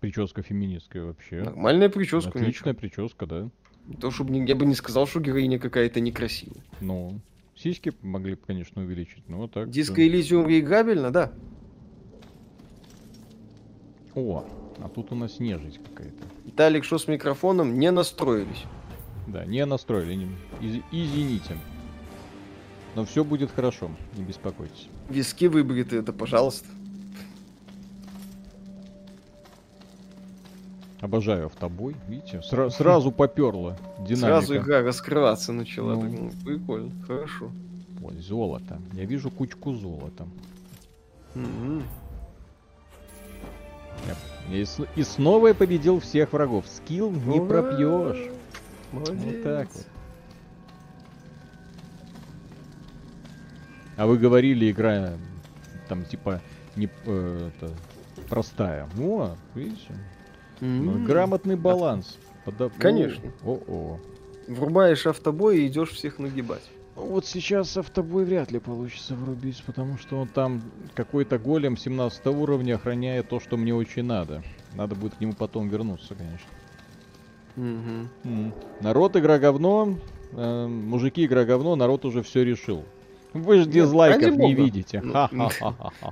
прическа 0.00 0.42
феминистская 0.42 1.04
вообще. 1.04 1.42
Нормальная 1.42 1.88
прическа. 1.88 2.30
Отличная 2.30 2.74
прическа, 2.74 3.26
да. 3.26 3.48
ничего. 3.86 4.00
То, 4.00 4.10
чтобы 4.10 4.36
я 4.36 4.56
бы 4.56 4.66
не 4.66 4.74
сказал, 4.74 5.06
что 5.06 5.20
героиня 5.20 5.60
какая-то 5.60 6.00
некрасивая. 6.00 6.64
Ну, 6.80 7.20
сиськи 7.54 7.92
могли 8.02 8.34
бы, 8.34 8.40
конечно, 8.44 8.82
увеличить, 8.82 9.28
но 9.28 9.38
вот 9.38 9.52
так. 9.52 9.70
Диско. 9.70 10.04
Элизиум 10.04 10.48
реиграбельно, 10.48 11.12
да. 11.12 11.32
О, 14.16 14.44
а 14.78 14.88
тут 14.88 15.12
у 15.12 15.14
нас 15.14 15.38
нежить 15.38 15.78
какая-то. 15.88 16.24
Виталик, 16.44 16.82
что 16.82 16.98
с 16.98 17.06
микрофоном, 17.06 17.78
не 17.78 17.92
настроились. 17.92 18.64
Да, 19.28 19.44
не 19.44 19.64
настроили, 19.66 20.14
не... 20.14 20.24
из- 20.60 20.82
извините. 20.90 21.56
Но 22.94 23.04
все 23.04 23.22
будет 23.24 23.50
хорошо, 23.50 23.90
не 24.16 24.24
беспокойтесь. 24.24 24.88
Виски 25.08 25.46
выбриты, 25.46 25.96
это 25.96 26.12
пожалуйста. 26.12 26.66
Обожаю 31.00 31.46
автобой, 31.46 31.94
видите? 32.08 32.40
Сра- 32.50 32.70
сразу 32.70 33.12
поперло. 33.12 33.76
Динамика. 34.00 34.18
Сразу 34.26 34.56
игра 34.56 34.82
раскрываться 34.82 35.52
начала. 35.52 35.94
Ну. 35.94 36.00
Так, 36.02 36.10
ну, 36.10 36.30
прикольно, 36.44 36.90
хорошо. 37.06 37.50
Ой, 38.02 38.16
золото. 38.20 38.80
Я 38.94 39.04
вижу 39.04 39.30
кучку 39.30 39.74
золота. 39.74 40.26
Мгм. 41.34 41.84
Я- 44.50 44.56
И, 44.56 44.66
и 44.96 45.02
снова 45.04 45.48
я 45.48 45.54
победил 45.54 46.00
всех 46.00 46.32
врагов. 46.32 46.64
Скилл 46.66 47.10
не 47.12 47.38
Ура! 47.38 47.62
пропьешь. 47.62 48.32
Молодец. 48.92 49.24
Вот 49.24 49.42
так 49.42 49.68
вот. 49.74 49.86
А 53.96 54.06
вы 54.06 54.16
говорили, 54.18 54.70
игра 54.70 55.12
там 55.88 56.04
типа 56.04 56.40
не 56.76 56.88
э, 57.06 57.50
это, 57.56 57.72
простая. 58.28 58.88
О, 59.00 59.34
видите? 59.54 59.94
Ну, 60.60 60.92
М. 60.92 61.04
грамотный 61.04 61.56
баланс. 61.56 62.16
Подо- 62.44 62.70
Конечно. 62.78 63.30
О-о. 63.44 63.98
Врубаешь 64.46 65.06
автобой 65.06 65.58
и 65.58 65.66
идешь 65.66 65.90
всех 65.90 66.18
нагибать. 66.18 66.62
Вот 66.94 67.26
сейчас 67.26 67.76
автобой 67.76 68.24
вряд 68.24 68.50
ли 68.50 68.58
получится 68.58 69.14
врубить, 69.14 69.62
потому 69.64 69.98
что 69.98 70.16
он 70.18 70.26
там 70.28 70.62
какой-то 70.94 71.38
голем 71.38 71.76
17 71.76 72.26
уровня 72.28 72.74
охраняет 72.76 73.28
то, 73.28 73.38
что 73.40 73.56
мне 73.56 73.74
очень 73.74 74.02
надо. 74.04 74.42
Надо 74.74 74.94
будет 74.96 75.14
к 75.14 75.20
нему 75.20 75.32
потом 75.32 75.68
вернуться, 75.68 76.14
конечно. 76.14 76.46
Угу. 77.58 78.52
Народ 78.80 79.16
игра 79.16 79.38
говно, 79.38 79.98
э, 80.32 80.66
мужики 80.66 81.24
игра 81.24 81.44
говно, 81.44 81.74
народ 81.76 82.04
уже 82.04 82.22
все 82.22 82.44
решил. 82.44 82.84
Вы 83.32 83.58
же 83.58 83.66
дизлайков 83.66 84.36
не 84.36 84.54
видите. 84.54 85.02
Ну, 85.02 85.28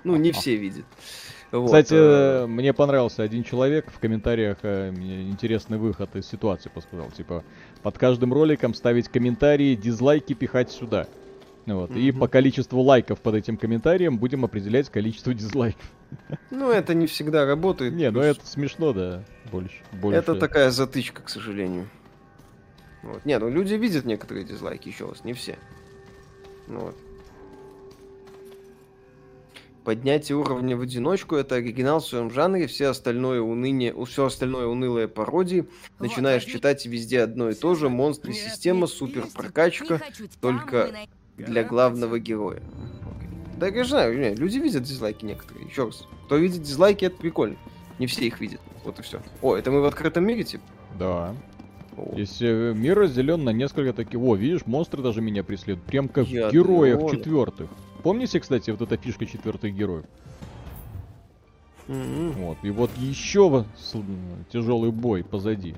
ну, 0.05 0.17
не 0.17 0.33
все 0.33 0.57
видят. 0.57 0.85
Вот. 1.53 1.67
Кстати, 1.67 1.95
э, 1.95 2.47
мне 2.47 2.73
понравился 2.73 3.23
один 3.23 3.45
человек 3.45 3.91
в 3.91 4.01
комментариях 4.01 4.59
э, 4.63 4.91
интересный 4.91 5.79
выход 5.79 6.15
из 6.17 6.27
ситуации 6.27 6.69
подсказал. 6.69 7.11
Типа, 7.11 7.45
под 7.83 7.97
каждым 7.99 8.33
роликом 8.33 8.75
ставить 8.75 9.09
комментарии, 9.09 9.77
дизлайки 9.77 10.33
пихать 10.33 10.73
сюда. 10.73 11.07
Вот. 11.67 11.91
Mm-hmm. 11.91 12.01
И 12.01 12.13
по 12.13 12.29
количеству 12.29 12.81
лайков 12.81 13.21
под 13.21 13.35
этим 13.35 13.57
комментарием 13.57 14.19
будем 14.19 14.45
определять 14.45 14.89
количество 14.89 15.35
дизлайков. 15.35 15.91
Ну, 16.51 16.71
это 16.71 16.95
не 16.95 17.07
всегда 17.09 17.45
работает. 17.45 17.93
Не, 17.93 18.11
ну 18.11 18.21
это 18.21 18.47
смешно, 18.47 18.93
да. 18.93 19.25
Больше, 19.51 19.83
больше. 19.93 20.19
Это 20.19 20.37
такая 20.37 20.71
затычка, 20.71 21.23
к 21.23 21.29
сожалению. 21.29 21.89
Вот. 23.03 23.25
Нет, 23.25 23.41
ну 23.41 23.49
люди 23.49 23.75
видят 23.75 24.05
некоторые 24.05 24.45
дизлайки, 24.45 24.89
еще 24.89 25.09
раз, 25.09 25.25
не 25.25 25.33
все. 25.33 25.59
Ну, 26.69 26.81
вот. 26.81 26.97
Поднятие 29.85 30.37
уровня 30.37 30.77
в 30.77 30.81
одиночку 30.81 31.37
это 31.37 31.57
оригинал 31.57 32.01
в 32.01 32.07
своем 32.07 32.29
жанре, 32.33 32.67
все 32.67 32.89
остальное 32.89 33.41
уныние, 33.41 33.95
все 34.05 34.27
остальное 34.27 34.67
унылые 34.67 35.07
пародии. 35.07 35.69
Начинаешь 36.01 36.45
читать 36.45 36.87
везде 36.87 37.23
одно 37.23 37.51
и 37.51 37.55
то 37.55 37.77
же, 37.77 37.89
монстры, 37.89 38.33
система, 38.33 38.89
супер 38.89 39.29
прокачка, 39.33 40.01
только 40.41 40.93
для 41.37 41.65
главного 41.65 42.19
героя. 42.19 42.63
Да 43.57 43.69
я 43.69 43.85
знаю, 43.85 44.37
люди 44.37 44.59
видят 44.59 44.83
дизлайки 44.83 45.25
некоторые. 45.25 45.67
Еще 45.67 45.87
раз, 45.87 46.07
кто 46.27 46.37
видит 46.37 46.63
дизлайки, 46.63 47.07
это 47.07 47.17
прикольно. 47.17 47.57
Не 47.99 48.07
все 48.07 48.27
их 48.27 48.41
видят. 48.41 48.61
Вот 48.85 48.99
и 48.99 49.03
все. 49.03 49.21
О, 49.41 49.57
это 49.57 49.71
мы 49.71 49.81
в 49.81 49.87
открытом 49.87 50.27
мире, 50.27 50.45
типа? 50.45 50.65
Да. 50.99 51.35
Здесь 52.13 52.37
э, 52.43 52.75
мир 52.77 52.99
разделен 52.99 53.43
на 53.43 53.51
несколько 53.51 53.95
таких. 53.95 54.21
О, 54.21 54.35
видишь, 54.35 54.67
монстры 54.67 55.03
даже 55.03 55.23
меня 55.23 55.43
преследуют. 55.43 55.87
Прям 55.87 56.09
как 56.09 56.27
Я 56.29 56.49
в 56.49 56.53
героях 56.53 56.99
дрон. 56.99 57.17
четвертых. 57.17 57.71
Помните, 58.03 58.39
кстати, 58.39 58.71
вот 58.71 58.83
эта 58.83 58.99
фишка 58.99 59.25
четвертых 59.25 59.75
героев? 59.75 60.05
Mm-hmm. 61.89 62.33
Вот. 62.33 62.59
И 62.63 62.71
вот 62.71 62.91
еще 62.99 63.65
тяжелый 64.51 64.91
бой 64.91 65.25
позади. 65.25 65.75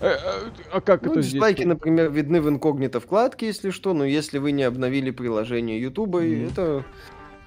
Э, 0.00 0.08
э, 0.08 0.50
а 0.72 0.80
как 0.80 1.02
ну, 1.02 1.12
это 1.12 1.22
дизлайки, 1.22 1.58
здесь? 1.58 1.68
например, 1.68 2.10
видны 2.10 2.40
в 2.40 2.48
инкогнито 2.48 3.00
вкладке, 3.00 3.46
если 3.46 3.70
что, 3.70 3.94
но 3.94 4.04
если 4.04 4.38
вы 4.38 4.52
не 4.52 4.62
обновили 4.62 5.10
приложение 5.10 5.80
YouTube, 5.80 6.16
mm-hmm. 6.16 6.52
это... 6.52 6.84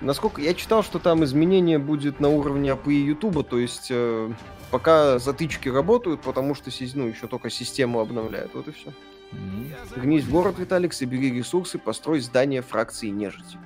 Насколько 0.01 0.41
я 0.41 0.53
читал, 0.53 0.81
что 0.81 0.97
там 0.97 1.25
изменение 1.25 1.77
будет 1.77 2.21
на 2.21 2.29
уровне 2.29 2.69
API 2.69 2.93
YouTube, 2.93 3.45
то 3.45 3.59
есть 3.59 3.87
э, 3.91 4.31
пока 4.71 5.19
затычки 5.19 5.67
работают, 5.67 6.21
потому 6.21 6.55
что 6.55 6.71
ну, 6.95 7.07
еще 7.07 7.27
только 7.27 7.49
систему 7.49 7.99
обновляют, 7.99 8.51
вот 8.53 8.69
и 8.69 8.71
все. 8.71 8.93
Mm-hmm. 9.33 10.01
Гнись 10.01 10.23
в 10.23 10.31
город, 10.31 10.57
Виталик, 10.57 10.93
собери 10.93 11.31
ресурсы, 11.31 11.77
построй 11.77 12.21
здание 12.21 12.61
фракции 12.61 13.09
нежити 13.09 13.57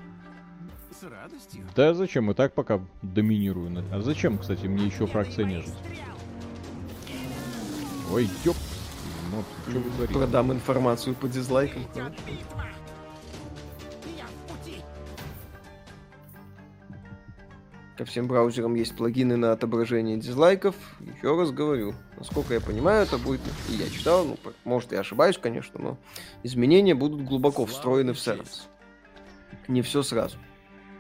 с 1.03 1.09
радостью. 1.09 1.63
Да 1.75 1.93
зачем? 1.93 2.31
И 2.31 2.33
так 2.33 2.53
пока 2.53 2.81
доминирую. 3.01 3.83
А 3.91 4.01
зачем, 4.01 4.37
кстати, 4.37 4.65
мне 4.67 4.85
еще 4.85 5.05
фракция 5.05 5.45
нежить? 5.45 5.73
Ой, 8.11 8.29
ёп. 8.45 8.55
Ну, 9.33 9.43
что 9.67 9.79
вы 9.79 9.89
творите? 9.91 10.13
Продам 10.13 10.51
информацию 10.51 11.15
по 11.15 11.27
дизлайкам. 11.27 11.83
Ко 17.97 18.05
всем 18.05 18.27
браузерам 18.27 18.73
есть 18.75 18.95
плагины 18.95 19.37
на 19.37 19.51
отображение 19.51 20.17
дизлайков. 20.17 20.75
Еще 20.99 21.37
раз 21.37 21.51
говорю, 21.51 21.93
насколько 22.17 22.53
я 22.53 22.59
понимаю, 22.59 23.03
это 23.03 23.17
будет, 23.17 23.41
и 23.69 23.73
я 23.73 23.87
читал, 23.89 24.25
ну, 24.25 24.37
может, 24.63 24.91
я 24.91 25.01
ошибаюсь, 25.01 25.37
конечно, 25.37 25.79
но 25.79 25.97
изменения 26.41 26.95
будут 26.95 27.23
глубоко 27.23 27.65
встроены 27.67 28.13
в 28.13 28.19
сервис. 28.19 28.67
Не 29.67 29.83
все 29.83 30.01
сразу. 30.01 30.37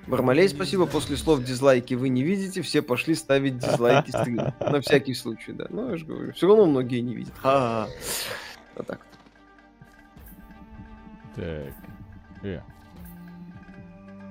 Бармалей, 0.07 0.49
спасибо. 0.49 0.85
После 0.85 1.15
слов 1.15 1.43
дизлайки 1.43 1.93
вы 1.93 2.09
не 2.09 2.23
видите, 2.23 2.61
все 2.61 2.81
пошли 2.81 3.15
ставить 3.15 3.57
дизлайки. 3.57 4.11
На 4.59 4.81
всякий 4.81 5.13
случай, 5.13 5.53
да. 5.53 5.67
Ну, 5.69 5.91
я 5.91 5.97
же 5.97 6.05
говорю, 6.05 6.33
все 6.33 6.47
равно 6.47 6.65
многие 6.65 6.99
не 6.99 7.15
видят. 7.15 7.33
Ха-ха. 7.37 7.89
Вот 8.75 8.87
так. 8.87 8.99
Так. 11.35 11.73
Э. 12.43 12.59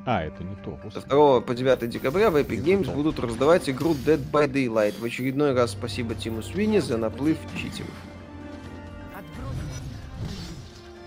А, 0.04 0.24
это 0.24 0.42
не 0.42 0.56
то. 0.56 0.78
Со 0.90 1.00
2 1.00 1.40
по 1.42 1.54
9 1.54 1.88
декабря 1.88 2.30
в 2.30 2.36
Epic 2.36 2.62
Games 2.62 2.92
будут 2.92 3.20
раздавать 3.20 3.70
игру 3.70 3.94
Dead 3.94 4.20
by 4.32 4.50
Daylight. 4.50 5.00
В 5.00 5.04
очередной 5.04 5.54
раз 5.54 5.72
спасибо 5.72 6.14
Тиму 6.14 6.42
Свини 6.42 6.80
за 6.80 6.98
наплыв 6.98 7.38
читеров. 7.56 7.90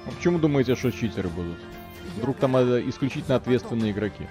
А 0.08 0.12
почему 0.12 0.40
думаете, 0.40 0.76
что 0.76 0.92
читеры 0.92 1.28
будут? 1.30 1.58
Вдруг 2.18 2.38
там 2.38 2.56
э, 2.56 2.88
исключительно 2.88 3.36
ответственные 3.36 3.92
игроки? 3.92 4.28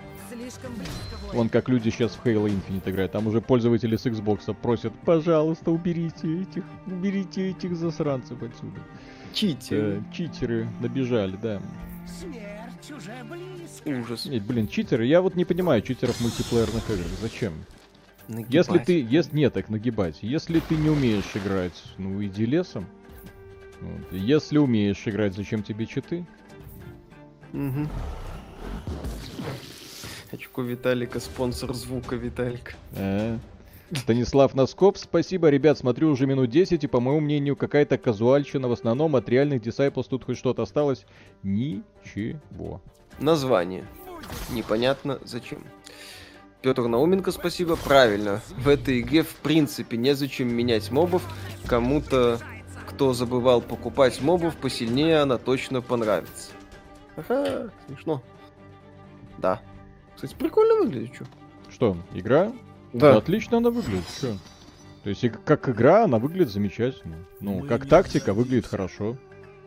Вон 1.33 1.49
как 1.49 1.69
люди 1.69 1.91
сейчас 1.91 2.13
в 2.13 2.25
Halo 2.25 2.47
Infinite 2.47 2.91
играют. 2.91 3.13
Там 3.13 3.27
уже 3.27 3.41
пользователи 3.41 3.97
с 3.97 4.07
Xbox 4.07 4.55
просят, 4.55 4.93
пожалуйста, 5.05 5.71
уберите 5.71 6.43
этих, 6.43 6.65
уберите 6.87 7.51
этих 7.51 7.77
засранцев 7.77 8.43
отсюда. 8.43 8.81
Читеры. 9.33 10.03
Э, 10.09 10.15
читеры 10.15 10.69
набежали, 10.81 11.37
да. 11.37 11.61
Смерть 12.21 12.91
уже 12.91 13.13
близко. 13.25 13.89
Ужас. 13.89 14.27
Нет, 14.27 14.45
блин, 14.45 14.69
читеры. 14.69 15.07
Я 15.07 15.21
вот 15.23 15.35
не 15.35 15.45
понимаю 15.45 15.83
читеров 15.83 16.21
мультиплеерных 16.21 16.89
игр. 16.89 17.05
Зачем? 17.21 17.53
Нагибать. 18.29 18.55
Если 18.55 18.79
ты... 18.79 19.03
Если, 19.03 19.37
нет, 19.37 19.53
так 19.53 19.69
нагибать. 19.69 20.19
Если 20.23 20.61
ты 20.61 20.77
не 20.77 20.89
умеешь 20.89 21.31
играть, 21.35 21.83
ну 21.99 22.25
иди 22.25 22.47
лесом. 22.47 22.87
Вот. 23.81 24.13
Если 24.13 24.59
умеешь 24.59 25.03
играть, 25.07 25.35
зачем 25.35 25.63
тебе 25.63 25.87
читы? 25.87 26.25
Угу. 27.53 27.89
Очко 30.35 30.63
Виталика, 30.63 31.21
спонсор 31.21 31.73
звука 31.75 32.17
Виталик. 32.17 32.75
А, 32.97 33.39
Станислав 33.93 34.55
Носкоп, 34.55 34.99
спасибо. 34.99 35.49
Ребят, 35.49 35.79
смотрю 35.79 36.11
уже 36.11 36.27
минут 36.27 36.51
10, 36.51 36.83
и 36.83 36.87
по 36.89 36.99
моему 36.99 37.21
мнению, 37.21 37.55
какая-то 37.55 37.99
казуальщина. 37.99 38.67
В 38.67 38.73
основном 38.73 39.15
от 39.15 39.29
реальных 39.29 39.63
Disciples 39.63 40.07
тут 40.11 40.25
хоть 40.25 40.37
что-то 40.37 40.63
осталось. 40.63 41.07
Ничего. 41.45 42.83
Название. 43.21 43.87
Непонятно 44.51 45.21
зачем. 45.23 45.63
Петр 46.63 46.83
Науменко, 46.83 47.31
спасибо. 47.31 47.77
Правильно. 47.77 48.41
В 48.57 48.69
этой 48.69 49.03
игре 49.03 49.23
в 49.23 49.37
принципе 49.37 49.97
незачем 49.97 50.53
менять 50.53 50.91
мобов. 50.91 51.23
Кому-то, 51.67 52.41
кто 52.89 53.13
забывал 53.13 53.61
покупать 53.61 54.21
мобов, 54.21 54.57
посильнее 54.57 55.21
она 55.21 55.39
точно 55.39 55.81
понравится. 55.81 56.51
Ага, 57.15 57.71
смешно. 57.87 58.21
Да. 59.39 59.61
Кстати, 60.15 60.35
прикольно 60.35 60.83
выглядит, 60.83 61.15
что? 61.15 61.25
Что, 61.71 61.97
игра? 62.15 62.53
Да. 62.93 63.13
да 63.13 63.17
отлично 63.19 63.59
она 63.59 63.71
выглядит, 63.71 64.05
что? 64.17 64.37
То 65.03 65.11
есть 65.11 65.25
как 65.45 65.69
игра 65.69 66.05
она 66.05 66.19
выглядит 66.19 66.51
замечательно. 66.51 67.17
Ну, 67.41 67.61
Мы 67.61 67.67
как 67.67 67.87
тактика 67.87 68.33
выглядит 68.33 68.67
хорошо. 68.67 69.17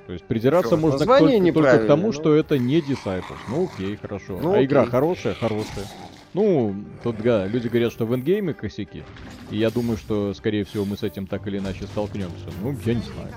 То 0.07 0.13
есть 0.13 0.23
придираться 0.23 0.69
что, 0.69 0.77
можно 0.77 0.99
только, 1.05 1.53
только 1.53 1.79
к 1.79 1.87
тому, 1.87 2.07
но... 2.07 2.11
что 2.13 2.33
это 2.33 2.57
не 2.57 2.79
Disciples. 2.79 3.37
Ну 3.49 3.65
окей, 3.65 3.97
хорошо. 3.97 4.39
Ну, 4.41 4.51
а 4.51 4.53
окей. 4.53 4.65
игра 4.65 4.85
хорошая, 4.85 5.33
хорошая. 5.33 5.85
Ну, 6.33 6.75
тут 7.03 7.17
да, 7.21 7.45
люди 7.45 7.67
говорят, 7.67 7.91
что 7.91 8.05
в 8.05 8.15
эндгейме 8.15 8.53
косяки. 8.53 9.03
И 9.51 9.57
я 9.57 9.69
думаю, 9.69 9.97
что, 9.97 10.33
скорее 10.33 10.63
всего, 10.63 10.85
мы 10.85 10.95
с 10.95 11.03
этим 11.03 11.27
так 11.27 11.45
или 11.47 11.57
иначе 11.57 11.85
столкнемся. 11.87 12.47
Ну, 12.61 12.75
я 12.85 12.93
не 12.95 13.01
знаю. 13.01 13.33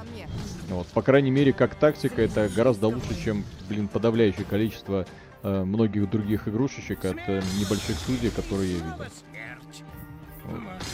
Вот, 0.69 0.87
по 0.89 1.03
крайней 1.03 1.31
мере, 1.31 1.53
как 1.53 1.74
тактика, 1.74 2.23
это 2.23 2.49
гораздо 2.55 2.87
лучше, 2.87 3.20
чем, 3.24 3.45
блин, 3.69 3.89
подавляющее 3.89 4.45
количество 4.45 5.07
э, 5.42 5.64
многих 5.64 6.10
других 6.10 6.48
игрушечек 6.48 7.04
от 7.04 7.18
э, 7.26 7.42
небольших 7.58 7.96
студий, 7.96 8.30
которые 8.30 8.72
я 8.72 8.76
видел. 8.76 9.06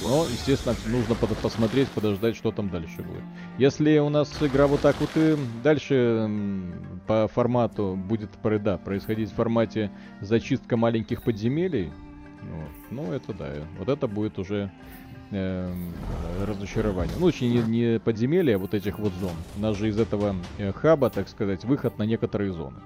Но, 0.02 0.24
естественно, 0.24 0.74
нужно 0.86 1.14
под 1.14 1.36
посмотреть, 1.39 1.89
подождать, 1.89 2.36
что 2.36 2.51
там 2.51 2.68
дальше 2.68 2.98
будет. 2.98 3.23
Если 3.59 3.98
у 3.98 4.09
нас 4.09 4.31
игра 4.43 4.66
вот 4.66 4.81
так 4.81 4.97
вот 5.01 5.10
и 5.16 5.36
дальше 5.62 6.28
по 7.06 7.28
формату 7.28 7.97
будет, 7.97 8.31
да, 8.62 8.77
происходить 8.77 9.31
в 9.31 9.35
формате 9.35 9.90
зачистка 10.20 10.77
маленьких 10.77 11.23
подземелий, 11.23 11.93
вот, 12.43 12.70
ну 12.90 13.12
это 13.12 13.32
да, 13.32 13.51
вот 13.78 13.89
это 13.89 14.06
будет 14.06 14.39
уже 14.39 14.70
э, 15.31 15.74
разочарование. 16.44 17.14
Ну, 17.18 17.27
очень 17.27 17.51
не, 17.51 17.62
не 17.62 18.01
подземелья, 18.01 18.56
а 18.56 18.59
вот 18.59 18.74
этих 18.74 18.98
вот 18.98 19.12
зон. 19.14 19.35
У 19.56 19.60
нас 19.60 19.77
же 19.77 19.89
из 19.89 19.98
этого 19.98 20.36
э, 20.59 20.73
хаба, 20.73 21.10
так 21.10 21.28
сказать, 21.28 21.64
выход 21.64 21.98
на 21.98 22.05
некоторые 22.05 22.52
зоны. 22.52 22.77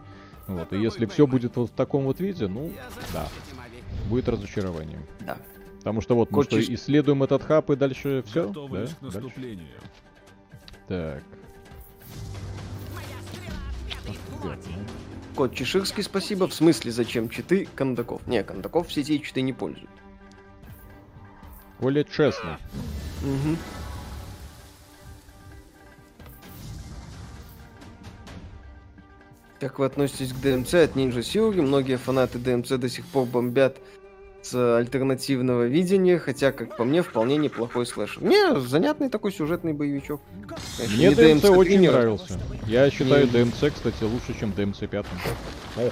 Вот, 0.51 0.73
и 0.73 0.79
если 0.79 1.07
все 1.07 1.27
будет 1.27 1.55
вот 1.57 1.71
в 1.71 1.73
таком 1.73 2.05
вот 2.05 2.19
виде, 2.21 2.49
ну, 2.49 2.73
да, 3.13 3.29
будет 4.09 4.29
разочарование. 4.29 4.99
Да. 5.21 5.37
Потому 5.79 6.01
что 6.01 6.17
вот 6.17 6.31
мы 6.33 6.43
что, 6.43 6.61
исследуем 6.61 7.23
этот 7.23 7.45
хаб 7.45 7.71
и 7.71 7.77
дальше 7.77 8.25
все, 8.27 8.49
да? 8.49 8.87
Дальше. 9.01 9.31
Так. 10.89 11.23
Кот 15.37 15.55
Чеширский, 15.55 16.03
спасибо. 16.03 16.49
В 16.49 16.55
смысле, 16.55 16.91
зачем 16.91 17.29
читы 17.29 17.69
Кондаков? 17.77 18.27
Не, 18.27 18.43
Кондаков 18.43 18.89
в 18.89 18.93
сети 18.93 19.23
читы 19.23 19.43
не 19.43 19.53
пользуют. 19.53 19.89
Коля 21.79 22.05
честно. 22.05 22.59
Угу. 23.23 23.57
Как 29.61 29.79
вы 29.79 29.85
относитесь 29.85 30.33
к 30.33 30.41
ДМЦ 30.41 30.75
от 30.75 30.97
Ninja 30.97 31.19
Theory? 31.19 31.61
Многие 31.61 31.99
фанаты 31.99 32.39
ДМЦ 32.39 32.71
до 32.79 32.89
сих 32.89 33.05
пор 33.05 33.27
бомбят 33.27 33.77
с 34.41 34.79
альтернативного 34.79 35.67
видения, 35.67 36.19
хотя, 36.19 36.51
как 36.51 36.79
по 36.79 36.85
мне, 36.85 37.03
вполне 37.03 37.37
неплохой 37.37 37.85
слэшер. 37.85 38.23
Не, 38.23 38.59
занятный 38.59 39.11
такой 39.11 39.33
сюжетный 39.33 39.75
боевичок. 39.75 40.23
Конечно, 40.79 40.97
мне 40.97 41.09
DMC, 41.09 41.43
DMC 41.43 41.57
очень 41.57 41.91
нравился. 41.91 42.41
Я 42.67 42.91
считаю 42.91 43.27
не... 43.27 43.33
DMC, 43.33 43.73
кстати, 43.73 44.03
лучше, 44.03 44.35
чем 44.41 44.51
DMC 44.57 44.89
5. 44.89 45.07
Да, 45.77 45.85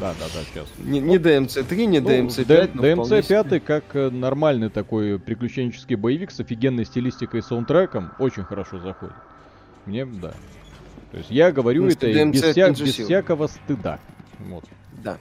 да, 0.00 0.14
да, 0.18 0.40
сейчас. 0.52 0.66
Не, 0.78 1.00
не 1.00 1.16
DMC 1.16 1.64
3, 1.64 1.86
не 1.86 2.00
ну, 2.00 2.10
DMC 2.10 2.44
5, 2.44 2.74
но 2.74 2.82
DMC 2.82 3.48
5 3.48 3.64
как 3.64 3.84
э, 3.94 4.10
нормальный 4.10 4.68
такой 4.68 5.18
приключенческий 5.18 5.96
боевик 5.96 6.30
с 6.30 6.40
офигенной 6.40 6.84
стилистикой 6.84 7.40
и 7.40 7.42
саундтреком 7.42 8.12
очень 8.18 8.44
хорошо 8.44 8.78
заходит. 8.78 9.16
Мне, 9.86 10.04
да. 10.04 10.34
То 11.10 11.18
есть 11.18 11.30
я 11.30 11.52
говорю 11.52 11.84
ну, 11.84 11.90
это 11.90 12.06
без, 12.06 12.42
вся, 12.42 12.70
без 12.70 12.94
всякого 12.94 13.46
стыда. 13.46 13.98
Вот. 14.38 14.64
Да. 15.02 15.18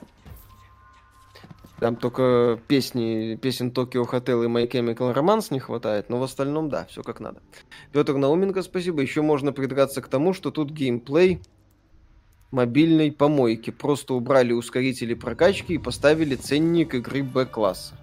Там 1.80 1.96
только 1.96 2.60
песни, 2.68 3.36
песен 3.36 3.72
Токио 3.72 4.04
Хотел 4.06 4.44
и 4.44 4.48
My 4.48 4.70
Chemical 4.70 5.14
Romance 5.14 5.48
не 5.52 5.60
хватает, 5.60 6.10
но 6.10 6.20
в 6.20 6.24
остальном, 6.24 6.70
да, 6.70 6.86
все 6.86 7.04
как 7.04 7.20
надо. 7.20 7.42
Петр 7.92 8.16
Науменко, 8.16 8.64
спасибо. 8.64 9.02
Еще 9.02 9.22
можно 9.22 9.54
придраться 9.54 10.02
к 10.02 10.08
тому, 10.08 10.34
что 10.34 10.50
тут 10.50 10.72
геймплей 10.72 11.40
мобильной 12.52 13.12
помойки. 13.12 13.70
Просто 13.70 14.16
убрали 14.16 14.54
ускорители 14.54 15.14
прокачки 15.14 15.74
и 15.74 15.78
поставили 15.78 16.36
ценник 16.36 16.96
игры 16.96 17.24
Б-класса. 17.24 17.96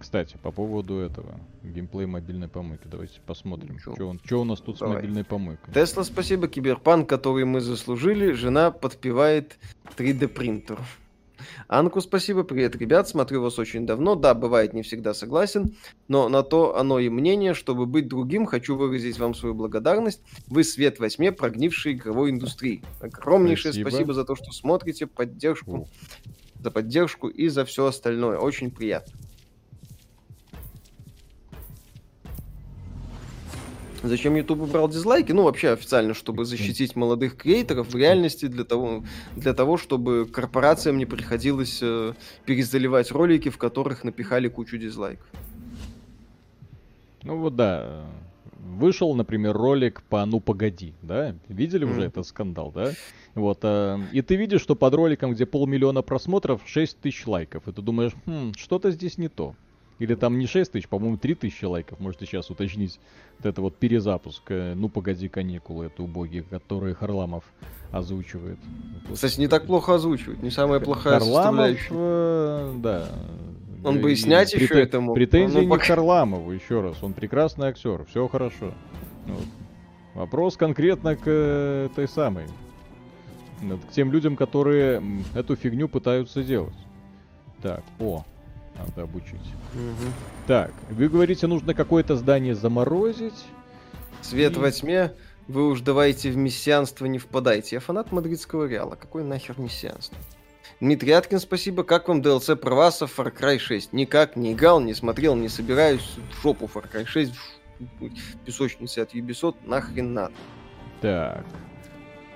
Кстати, 0.00 0.38
по 0.42 0.50
поводу 0.50 0.96
этого, 0.96 1.38
геймплей 1.62 2.06
мобильной 2.06 2.48
помойки, 2.48 2.86
давайте 2.86 3.20
посмотрим, 3.26 3.78
что, 3.78 4.08
он, 4.08 4.18
что 4.24 4.40
у 4.40 4.44
нас 4.44 4.58
тут 4.60 4.78
Давай. 4.78 4.94
с 4.94 4.96
мобильной 4.96 5.24
помойкой. 5.24 5.74
Тесла, 5.74 6.04
спасибо, 6.04 6.48
Киберпанк, 6.48 7.06
который 7.06 7.44
мы 7.44 7.60
заслужили, 7.60 8.32
жена 8.32 8.70
подпевает 8.70 9.58
3D 9.98 10.28
принтеру. 10.28 10.82
Анку 11.68 12.00
спасибо, 12.00 12.44
привет, 12.44 12.76
ребят, 12.76 13.08
смотрю 13.08 13.42
вас 13.42 13.58
очень 13.58 13.86
давно. 13.86 14.14
Да, 14.14 14.32
бывает, 14.32 14.72
не 14.72 14.82
всегда 14.82 15.12
согласен, 15.12 15.76
но 16.08 16.30
на 16.30 16.42
то 16.42 16.78
оно 16.78 16.98
и 16.98 17.10
мнение, 17.10 17.52
чтобы 17.52 17.84
быть 17.84 18.08
другим, 18.08 18.46
хочу 18.46 18.76
выразить 18.76 19.18
вам 19.18 19.34
свою 19.34 19.54
благодарность. 19.54 20.22
Вы 20.46 20.64
свет 20.64 20.98
во 20.98 21.10
тьме 21.10 21.30
прогнившей 21.30 21.92
игровой 21.92 22.30
индустрии. 22.30 22.82
Огромнейшее 23.02 23.74
спасибо, 23.74 23.88
спасибо 23.90 24.14
за 24.14 24.24
то, 24.24 24.34
что 24.34 24.50
смотрите, 24.52 25.06
поддержку, 25.06 25.88
за 26.58 26.70
поддержку 26.70 27.28
и 27.28 27.48
за 27.48 27.66
все 27.66 27.84
остальное. 27.84 28.38
Очень 28.38 28.70
приятно. 28.70 29.12
Зачем 34.02 34.34
YouTube 34.34 34.62
убрал 34.62 34.88
дизлайки? 34.88 35.32
Ну, 35.32 35.42
вообще 35.42 35.70
официально, 35.70 36.14
чтобы 36.14 36.44
защитить 36.44 36.96
молодых 36.96 37.36
креаторов, 37.36 37.92
в 37.92 37.96
реальности 37.96 38.46
для 38.46 38.64
того, 38.64 39.04
для 39.36 39.52
того 39.52 39.76
чтобы 39.76 40.26
корпорациям 40.26 40.96
не 40.96 41.04
приходилось 41.04 41.80
э, 41.82 42.14
перезаливать 42.46 43.10
ролики, 43.12 43.50
в 43.50 43.58
которых 43.58 44.02
напихали 44.04 44.48
кучу 44.48 44.78
дизлайков. 44.78 45.26
Ну 47.22 47.36
вот 47.36 47.56
да. 47.56 48.06
Вышел, 48.58 49.14
например, 49.14 49.54
ролик 49.56 50.02
по 50.08 50.24
«Ну 50.24 50.40
погоди», 50.40 50.94
да? 51.02 51.34
Видели 51.48 51.86
mm. 51.86 51.90
уже 51.90 52.02
этот 52.02 52.26
скандал, 52.26 52.72
да? 52.74 52.92
Вот, 53.34 53.60
э, 53.62 53.98
и 54.12 54.22
ты 54.22 54.36
видишь, 54.36 54.62
что 54.62 54.74
под 54.74 54.94
роликом, 54.94 55.32
где 55.32 55.44
полмиллиона 55.44 56.02
просмотров, 56.02 56.62
6 56.64 57.00
тысяч 57.00 57.26
лайков. 57.26 57.68
И 57.68 57.72
ты 57.72 57.82
думаешь, 57.82 58.12
хм, 58.26 58.52
что-то 58.56 58.90
здесь 58.90 59.18
не 59.18 59.28
то. 59.28 59.54
Или 60.00 60.14
там 60.14 60.38
не 60.38 60.46
6 60.46 60.72
тысяч, 60.72 60.88
по-моему, 60.88 61.18
3 61.18 61.34
тысячи 61.34 61.66
лайков, 61.66 62.00
можете 62.00 62.24
сейчас 62.24 62.50
уточнить. 62.50 62.98
Вот 63.38 63.46
это 63.46 63.60
вот 63.60 63.76
перезапуск. 63.76 64.42
Э, 64.48 64.72
ну, 64.74 64.88
погоди, 64.88 65.28
каникулы, 65.28 65.86
это 65.86 66.02
убогие, 66.02 66.42
которые 66.42 66.94
Харламов 66.94 67.44
озвучивает. 67.92 68.58
Кстати, 69.12 69.38
не 69.38 69.46
так 69.46 69.66
плохо 69.66 69.94
озвучивает, 69.94 70.42
не 70.42 70.50
самая 70.50 70.80
плохая 70.80 71.20
Харламов, 71.20 71.78
э, 71.90 72.74
да. 72.78 73.08
Он 73.84 74.00
бы 74.00 74.12
и 74.12 74.16
снять 74.16 74.52
Прет... 74.52 74.62
еще 74.62 74.80
это 74.80 75.00
мог. 75.02 75.14
Претензии 75.14 75.56
ну, 75.56 75.62
не 75.64 75.68
пока... 75.68 75.84
к 75.84 75.86
Харламову, 75.86 76.50
еще 76.50 76.80
раз. 76.80 77.02
Он 77.02 77.12
прекрасный 77.12 77.68
актер, 77.68 78.06
все 78.06 78.26
хорошо. 78.26 78.72
Вот. 79.26 79.44
Вопрос 80.14 80.56
конкретно 80.56 81.14
к 81.14 81.22
э, 81.26 81.88
той 81.94 82.08
самой. 82.08 82.46
К 83.60 83.92
тем 83.92 84.10
людям, 84.12 84.36
которые 84.36 85.02
эту 85.34 85.56
фигню 85.56 85.88
пытаются 85.88 86.42
делать. 86.42 86.74
Так, 87.60 87.84
о, 87.98 88.24
надо 88.86 89.02
обучить. 89.02 89.34
Угу. 89.74 90.12
Так, 90.46 90.72
вы 90.90 91.08
говорите, 91.08 91.46
нужно 91.46 91.74
какое-то 91.74 92.16
здание 92.16 92.54
заморозить. 92.54 93.44
Свет 94.22 94.56
и... 94.56 94.60
во 94.60 94.70
тьме, 94.70 95.12
вы 95.48 95.68
уж 95.68 95.80
давайте 95.80 96.30
в 96.30 96.36
мессианство 96.36 97.06
не 97.06 97.18
впадайте. 97.18 97.76
Я 97.76 97.80
фанат 97.80 98.12
мадридского 98.12 98.66
Реала. 98.66 98.96
Какой 98.96 99.24
нахер 99.24 99.58
мессианство? 99.58 100.16
Дмитрий 100.80 101.12
Аткин, 101.12 101.40
спасибо. 101.40 101.82
Как 101.82 102.08
вам 102.08 102.20
DLC 102.22 102.56
про 102.56 102.74
вас 102.74 103.02
Far 103.02 103.36
Cry 103.36 103.58
6? 103.58 103.92
Никак 103.92 104.36
не 104.36 104.52
играл, 104.52 104.80
не 104.80 104.94
смотрел, 104.94 105.34
не 105.34 105.48
собираюсь. 105.48 106.16
В 106.30 106.42
жопу 106.42 106.70
Far 106.72 106.90
Cry 106.90 107.04
6, 107.04 107.32
в 107.78 108.38
песочнице 108.44 109.00
от 109.00 109.14
Ubisoft, 109.14 109.56
нахрен 109.66 110.14
надо. 110.14 110.32
Так. 111.00 111.44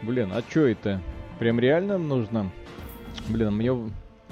Блин, 0.02 0.30
а 0.34 0.42
чё 0.42 0.66
это? 0.66 1.00
Прям 1.38 1.58
реально 1.58 1.96
нужно? 1.96 2.50
Блин, 3.28 3.54
мне 3.54 3.72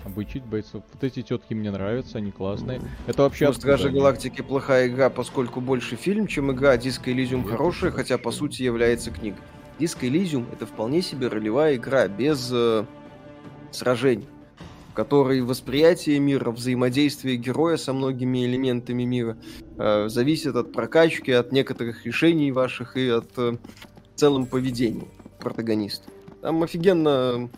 обучить 0.05 0.45
бойцов. 0.45 0.83
Вот 0.93 1.05
эти 1.05 1.23
тетки 1.23 1.55
мне 1.55 1.71
нравятся, 1.71 2.19
они 2.19 2.31
классные. 2.31 2.81
Это 3.07 3.23
вообще... 3.23 3.47
Ну, 3.47 3.53
Стражи 3.53 3.91
Галактики 3.91 4.43
плохая 4.43 4.89
игра, 4.89 5.11
поскольку 5.11 5.61
больше 5.61 5.97
фильм, 5.97 6.27
чем 6.27 6.53
игра. 6.53 6.77
Диско 6.77 7.13
Элизиум 7.13 7.45
хорошая, 7.45 7.91
хотя 7.91 8.19
по 8.19 8.31
сути 8.31 8.63
является 8.63 9.11
книг. 9.11 9.35
Диско 9.79 10.07
Элизиум 10.07 10.47
это 10.53 10.67
вполне 10.67 11.03
себе 11.03 11.29
ролевая 11.29 11.77
игра, 11.77 12.09
без 12.09 12.51
э, 12.53 12.85
сражений 13.71 14.29
в 14.93 14.95
которой 14.95 15.41
восприятие 15.41 16.19
мира, 16.19 16.51
взаимодействие 16.51 17.37
героя 17.37 17.79
со 17.79 17.95
многими 17.95 18.45
элементами 18.45 19.05
мира 19.05 19.39
э, 19.79 20.09
зависит 20.09 20.55
от 20.55 20.71
прокачки, 20.73 21.33
от 21.33 21.51
некоторых 21.51 22.05
решений 22.05 22.53
ваших 22.53 22.99
и 22.99 23.09
от 23.09 23.31
э, 23.39 23.57
целом 24.17 24.45
поведения 24.45 25.09
протагониста. 25.39 26.11
Там 26.43 26.63
офигенно 26.63 27.49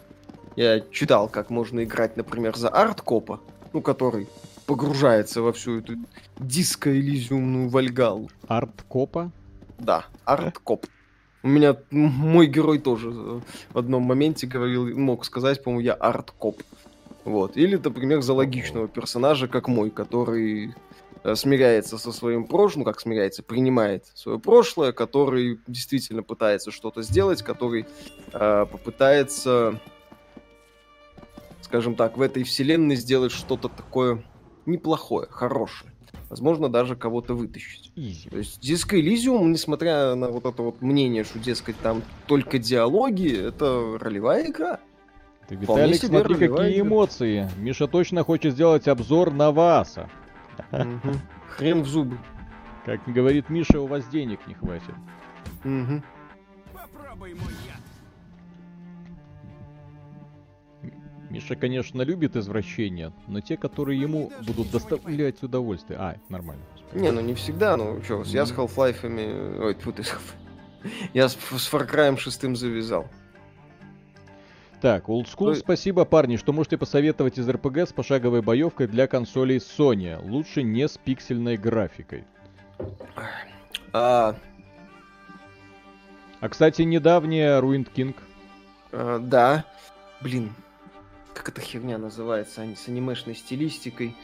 я 0.57 0.81
читал, 0.91 1.29
как 1.29 1.51
можно 1.51 1.85
играть, 1.85 2.17
например, 2.17 2.57
за 2.57 2.69
арт-копа, 2.69 3.41
ну, 3.73 3.83
который 3.83 4.29
погружается 4.67 5.43
во 5.43 5.53
всю 5.53 5.81
эту 5.81 5.95
диско-элизиумную 6.39 7.69
вальгалу. 7.69 8.31
Арт-копа? 8.47 9.31
Да, 9.79 10.07
арт-коп. 10.25 10.87
У 11.43 11.49
меня 11.49 11.77
мой 11.91 12.47
герой 12.47 12.79
тоже 12.79 13.11
в 13.11 13.79
одном 13.79 14.05
моменте 14.05 14.47
говорил, 14.47 14.97
мог 14.97 15.25
сказать, 15.25 15.63
по-моему, 15.63 15.81
я 15.85 15.93
арт-коп. 15.93 16.63
Вот. 17.25 17.57
Или, 17.57 17.77
например, 17.77 18.23
за 18.23 18.33
логичного 18.33 18.89
персонажа, 18.89 19.49
как 19.49 19.69
мой, 19.69 19.91
который 19.91 20.75
э, 21.23 21.35
смиряется 21.35 21.99
со 21.99 22.13
своим 22.13 22.45
прошлым, 22.47 22.81
ну 22.81 22.85
как 22.85 23.01
смиряется, 23.01 23.43
принимает 23.43 24.07
свое 24.15 24.39
прошлое, 24.39 24.93
который 24.93 25.61
действительно 25.67 26.23
пытается 26.23 26.71
что-то 26.71 27.03
сделать, 27.03 27.43
который 27.43 27.87
э, 28.33 28.67
попытается 28.71 29.81
скажем 31.75 31.97
так, 31.97 32.17
в 32.17 32.23
этой 32.23 32.45
вселенной 32.45 32.95
сделать 32.95 33.33
что-то 33.33 33.69
такое 33.69 34.23
неплохое, 34.65 35.27
хорошее. 35.29 35.91
Возможно, 36.31 36.69
даже 36.69 36.95
кого-то 36.95 37.35
вытащить. 37.35 37.91
Easy. 37.97 38.31
То 38.31 38.39
есть 38.39 38.63
Disco 38.63 38.97
Elysium, 38.97 39.47
несмотря 39.47 40.15
на 40.15 40.29
вот 40.29 40.45
это 40.47 40.63
вот 40.63 40.81
мнение, 40.83 41.25
что, 41.25 41.41
дескать, 41.41 41.77
там 41.79 42.05
только 42.29 42.61
диалоги, 42.61 43.49
это 43.49 43.99
ролевая 44.01 44.49
игра. 44.53 44.79
Ты, 45.49 45.57
Виталик, 45.57 45.97
смотри, 45.97 46.35
какие 46.35 46.77
игра. 46.77 46.87
эмоции. 46.87 47.51
Миша 47.57 47.89
точно 47.89 48.23
хочет 48.23 48.53
сделать 48.53 48.87
обзор 48.87 49.33
на 49.33 49.51
Васа. 49.51 50.09
Хрен 51.57 51.83
в 51.83 51.89
зубы. 51.89 52.17
Как 52.85 53.01
говорит 53.09 53.51
Миша, 53.51 53.81
у 53.81 53.89
вас 53.89 54.07
денег 54.07 54.47
не 54.47 54.55
хватит. 54.55 54.95
Попробуй 56.73 57.35
мой 57.35 57.53
Миша, 61.35 61.57
конечно, 61.57 62.01
любит 62.03 62.37
извращения, 62.37 63.13
но 63.27 63.41
те, 63.41 63.57
которые 63.57 64.01
ему 64.01 64.31
будут 64.47 64.71
доставлять 64.71 65.43
удовольствие. 65.43 65.99
А, 65.99 66.17
нормально. 66.29 66.63
Не, 66.93 67.11
ну 67.11 67.21
не 67.21 67.35
всегда, 67.35 67.77
ну 67.77 68.01
что, 68.05 68.23
я 68.27 68.47
с 68.47 68.53
Half-Life... 68.53 69.61
Ой, 69.61 69.75
тьфу 69.75 69.93
ты, 69.93 70.05
я 71.13 71.29
с, 71.29 71.33
с 71.33 71.73
Far 71.73 71.91
Cry 71.91 72.17
6 72.17 72.57
завязал. 72.57 73.09
Так, 74.81 75.09
Old 75.09 75.25
School, 75.25 75.49
Ой. 75.49 75.57
спасибо, 75.57 76.05
парни. 76.05 76.37
Что 76.37 76.53
можете 76.53 76.79
посоветовать 76.79 77.37
из 77.37 77.49
РПГ 77.49 77.79
с 77.79 77.93
пошаговой 77.93 78.41
боевкой 78.41 78.87
для 78.87 79.09
консолей 79.09 79.57
Sony? 79.57 80.17
Лучше 80.23 80.63
не 80.63 80.87
с 80.87 80.99
пиксельной 80.99 81.57
графикой. 81.57 82.25
А, 83.93 84.37
а 86.41 86.49
кстати, 86.49 86.83
недавняя 86.83 87.61
Ruined 87.61 87.89
King. 87.93 88.15
А, 88.93 89.19
да. 89.19 89.65
блин, 90.21 90.53
как 91.35 91.49
эта 91.49 91.61
херня 91.61 91.99
называется, 91.99 92.63
они 92.63 92.77
с 92.77 92.89
анимешной 92.89 93.35
стилистикой, 93.35 94.17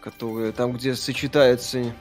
которая 0.00 0.52
там, 0.52 0.72
где 0.72 0.94
сочетается 0.94 1.92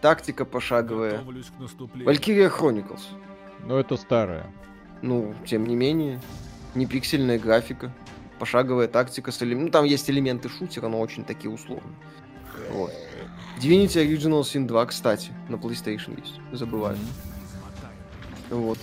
тактика 0.00 0.44
пошаговая. 0.44 1.20
Valkyria 1.20 2.50
Chronicles. 2.50 3.02
Ну, 3.64 3.76
это 3.76 3.96
старая. 3.96 4.50
Ну, 5.02 5.34
тем 5.46 5.66
не 5.66 5.76
менее, 5.76 6.20
не 6.74 6.86
пиксельная 6.86 7.38
графика, 7.38 7.92
пошаговая 8.38 8.88
тактика 8.88 9.30
с 9.30 9.42
элементами. 9.42 9.66
Ну, 9.66 9.70
там 9.70 9.84
есть 9.84 10.08
элементы 10.10 10.48
шутера, 10.48 10.88
но 10.88 11.00
очень 11.00 11.24
такие 11.24 11.50
условные. 11.50 11.94
Вот. 12.70 12.92
Divinity 13.60 14.04
Original 14.06 14.40
Sin 14.42 14.66
2, 14.66 14.86
кстати, 14.86 15.32
на 15.48 15.56
PlayStation 15.56 16.18
есть. 16.20 16.40
Забываю. 16.52 16.96
Mm-hmm. 16.96 18.54
Вот. 18.56 18.78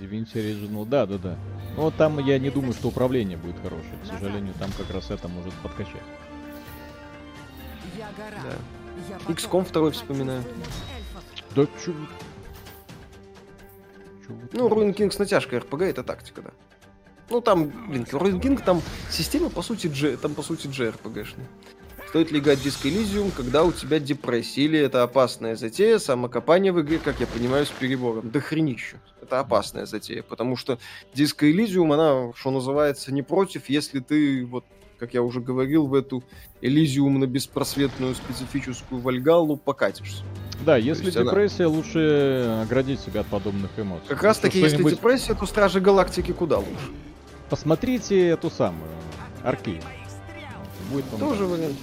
Divinity 0.00 0.34
Original, 0.34 0.86
да, 0.86 1.06
да, 1.06 1.18
да. 1.18 1.36
Но 1.76 1.90
там 1.90 2.18
я 2.18 2.38
не 2.38 2.50
думаю, 2.50 2.72
что 2.72 2.88
управление 2.88 3.36
будет 3.36 3.56
хорошее. 3.60 3.98
К 4.02 4.06
сожалению, 4.06 4.54
там 4.54 4.70
как 4.76 4.90
раз 4.90 5.10
это 5.10 5.28
может 5.28 5.52
подкачать. 5.54 6.02
Да. 8.12 9.32
XCOM 9.32 9.70
2 9.70 9.90
вспоминаю. 9.90 10.42
Да 11.54 11.66
чё 11.84 11.92
ну, 14.52 14.68
Ruin 14.68 14.94
King 14.94 15.10
с 15.10 15.18
натяжкой 15.18 15.60
RPG 15.60 15.84
это 15.84 16.02
тактика, 16.02 16.42
да. 16.42 16.50
Ну, 17.28 17.40
там, 17.40 17.68
блин, 17.88 18.04
Ruin 18.04 18.40
King, 18.40 18.62
там 18.62 18.82
система, 19.10 19.50
по 19.50 19.62
сути, 19.62 19.88
G, 19.88 20.16
там, 20.16 20.34
по 20.34 20.42
сути, 20.42 20.66
JRPG-шная. 20.68 21.46
Стоит 22.08 22.30
ли 22.30 22.38
играть 22.38 22.60
Disco 22.60 22.90
Elysium, 22.90 23.30
когда 23.36 23.64
у 23.64 23.72
тебя 23.72 23.98
депрессия? 23.98 24.62
Или 24.62 24.78
это 24.78 25.02
опасная 25.02 25.56
затея, 25.56 25.98
самокопание 25.98 26.72
в 26.72 26.80
игре, 26.80 26.98
как 26.98 27.20
я 27.20 27.26
понимаю, 27.26 27.66
с 27.66 27.70
перебором? 27.70 28.30
Да 28.30 28.40
хренищу. 28.40 28.96
Это 29.20 29.40
опасная 29.40 29.86
затея, 29.86 30.22
потому 30.22 30.56
что 30.56 30.78
Disco 31.14 31.50
Elysium, 31.50 31.92
она, 31.92 32.32
что 32.36 32.50
называется, 32.50 33.12
не 33.12 33.22
против, 33.22 33.68
если 33.68 33.98
ты, 33.98 34.46
вот, 34.46 34.64
как 34.98 35.14
я 35.14 35.22
уже 35.22 35.40
говорил, 35.40 35.88
в 35.88 35.94
эту 35.94 36.22
Elysium 36.62 37.18
на 37.18 37.26
беспросветную 37.26 38.14
специфическую 38.14 39.00
Вальгаллу 39.00 39.56
покатишься. 39.56 40.22
Да, 40.64 40.76
если 40.76 41.10
депрессия, 41.10 41.64
она... 41.64 41.74
лучше 41.74 42.60
оградить 42.62 43.00
себя 43.00 43.22
от 43.22 43.26
подобных 43.26 43.70
эмоций. 43.76 44.06
Как 44.08 44.22
раз 44.22 44.38
таки, 44.38 44.60
если 44.60 44.82
депрессия, 44.82 45.34
то 45.34 45.44
Стражи 45.44 45.80
Галактики 45.80 46.32
куда 46.32 46.58
лучше. 46.58 46.92
Посмотрите 47.50 48.28
эту 48.28 48.48
самую, 48.48 48.90
Аркейн. 49.42 49.82
Будет 50.90 51.04
Тоже 51.18 51.44
вариант. 51.44 51.76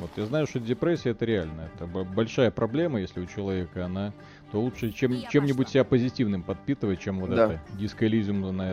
Вот, 0.00 0.10
я 0.16 0.26
знаю, 0.26 0.46
что 0.46 0.58
депрессия 0.60 1.10
это 1.10 1.24
реально. 1.24 1.70
Это 1.74 1.86
большая 1.86 2.50
проблема, 2.50 3.00
если 3.00 3.20
у 3.20 3.26
человека 3.26 3.84
она, 3.84 4.12
то 4.52 4.60
лучше 4.60 4.92
чем, 4.92 5.22
чем-нибудь 5.30 5.68
себя 5.68 5.84
позитивным 5.84 6.42
подпитывать, 6.42 7.00
чем 7.00 7.20
вот 7.20 7.30
да. 7.30 7.44
это 7.46 7.60
диско 7.78 8.06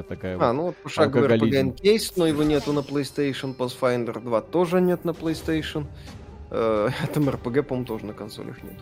такая 0.08 0.36
А, 0.36 0.48
вот, 0.48 0.54
ну 0.54 0.64
вот 0.64 0.78
пошаговый 0.78 1.30
RPG 1.30 1.76
Encase, 1.76 2.14
но 2.16 2.28
его 2.28 2.44
нету 2.44 2.74
на 2.74 2.80
PlayStation, 2.80 3.56
Pathfinder 3.56 4.22
2 4.22 4.42
тоже 4.42 4.82
нет 4.82 5.06
на 5.06 5.12
PlayStation. 5.12 5.86
Э, 6.50 6.90
там 7.14 7.30
RPG, 7.30 7.64
по-моему, 7.64 7.86
тоже 7.86 8.06
на 8.06 8.14
консолях 8.14 8.64
нет. 8.64 8.78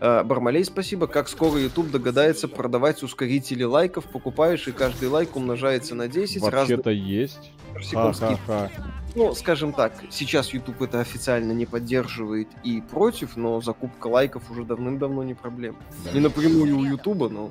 Э, 0.00 0.22
Бармалей, 0.24 0.64
спасибо. 0.64 1.06
Как 1.06 1.28
скоро 1.28 1.58
YouTube 1.58 1.90
догадается 1.90 2.48
продавать 2.48 3.02
ускорители 3.02 3.64
лайков? 3.64 4.04
Покупаешь, 4.06 4.68
и 4.68 4.72
каждый 4.72 5.08
лайк 5.08 5.36
умножается 5.36 5.94
на 5.94 6.08
10. 6.08 6.42
Вообще-то 6.42 6.90
раз... 6.90 6.98
есть. 6.98 7.52
Ха-ха-ха. 7.92 8.70
Ну, 9.14 9.34
скажем 9.34 9.72
так, 9.72 9.92
сейчас 10.10 10.54
YouTube 10.54 10.80
это 10.82 11.00
официально 11.00 11.52
не 11.52 11.66
поддерживает 11.66 12.48
и 12.62 12.80
против, 12.80 13.36
но 13.36 13.60
закупка 13.60 14.06
лайков 14.06 14.50
уже 14.50 14.64
давным-давно 14.64 15.22
не 15.22 15.34
проблема. 15.34 15.78
Да. 16.04 16.12
Не 16.12 16.20
напрямую 16.20 16.78
у 16.78 16.84
YouTube, 16.84 17.30
но 17.30 17.50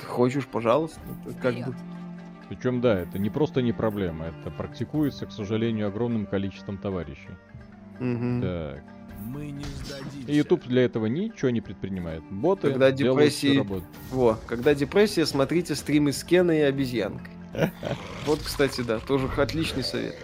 ты 0.00 0.06
хочешь, 0.06 0.46
пожалуйста, 0.46 1.00
это 1.26 1.34
как 1.38 1.54
бы... 1.54 1.74
Причем, 2.48 2.80
да, 2.80 3.00
это 3.00 3.18
не 3.18 3.30
просто 3.30 3.62
не 3.62 3.72
проблема, 3.72 4.26
это 4.26 4.50
практикуется, 4.50 5.26
к 5.26 5.32
сожалению, 5.32 5.88
огромным 5.88 6.26
количеством 6.26 6.78
товарищей. 6.78 7.30
Угу. 7.98 8.42
Так. 8.42 8.82
Мы 9.24 9.50
не 9.50 9.64
сдадимся. 9.64 10.30
И 10.30 10.36
YouTube 10.36 10.66
для 10.66 10.84
этого 10.84 11.06
ничего 11.06 11.50
не 11.50 11.62
предпринимает. 11.62 12.22
Боты 12.30 12.68
когда 12.68 12.90
депрессия... 12.90 13.66
Во, 14.10 14.38
когда 14.46 14.74
депрессия, 14.74 15.24
смотрите 15.24 15.74
стримы 15.74 16.12
с 16.12 16.22
Кеной 16.22 16.58
и 16.58 16.62
обезьянкой. 16.62 17.32
Вот, 18.26 18.40
кстати, 18.42 18.80
да, 18.80 18.98
тоже 19.00 19.28
отличный 19.36 19.84
совет. 19.84 20.16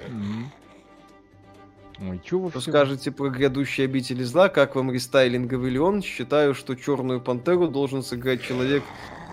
Ой, 2.00 2.20
чё 2.24 2.38
вы 2.38 2.50
Что 2.50 2.60
скажете 2.60 3.10
про 3.10 3.28
грядущие 3.28 3.84
обители 3.84 4.22
зла? 4.22 4.48
Как 4.48 4.74
вам 4.74 4.90
рестайлинговый 4.90 5.70
Леон? 5.70 6.02
Считаю, 6.02 6.54
что 6.54 6.74
Черную 6.74 7.20
Пантеру 7.20 7.68
должен 7.68 8.02
сыграть 8.02 8.42
человек 8.42 8.82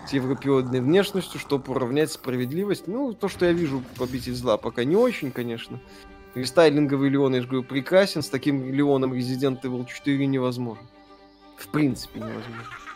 с 0.06 0.12
европеодной 0.12 0.80
внешностью, 0.80 1.40
чтобы 1.40 1.72
уравнять 1.72 2.12
справедливость. 2.12 2.86
Ну, 2.86 3.14
то, 3.14 3.28
что 3.28 3.46
я 3.46 3.52
вижу 3.52 3.82
по 3.96 4.04
обитель 4.04 4.34
зла, 4.34 4.58
пока 4.58 4.84
не 4.84 4.96
очень, 4.96 5.30
конечно. 5.30 5.80
Рестайлинговый 6.34 7.08
Леон, 7.08 7.34
я 7.34 7.40
же 7.40 7.48
говорю, 7.48 7.64
прекрасен. 7.64 8.20
С 8.22 8.28
таким 8.28 8.72
Леоном 8.72 9.14
Resident 9.14 9.62
Evil 9.62 9.86
4 9.86 10.26
невозможно. 10.26 10.86
В 11.56 11.68
принципе 11.68 12.20
невозможно 12.20 12.87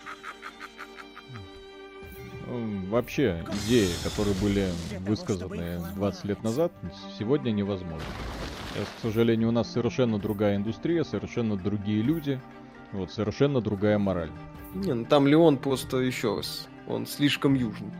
вообще 2.46 3.44
идеи, 3.64 3.88
которые 4.04 4.34
были 4.40 4.68
высказаны 5.00 5.80
20 5.94 6.24
лет 6.24 6.42
назад, 6.42 6.72
сегодня 7.18 7.50
невозможно. 7.50 8.00
Сейчас, 8.74 8.88
к 8.98 9.02
сожалению, 9.02 9.48
у 9.48 9.52
нас 9.52 9.70
совершенно 9.70 10.18
другая 10.18 10.56
индустрия, 10.56 11.04
совершенно 11.04 11.56
другие 11.56 12.02
люди, 12.02 12.40
вот 12.92 13.10
совершенно 13.10 13.60
другая 13.60 13.98
мораль. 13.98 14.30
Не, 14.74 14.94
ну 14.94 15.04
там 15.04 15.26
Леон 15.26 15.58
просто 15.58 15.98
еще 15.98 16.36
раз, 16.36 16.68
он 16.86 17.06
слишком 17.06 17.54
южный 17.54 17.92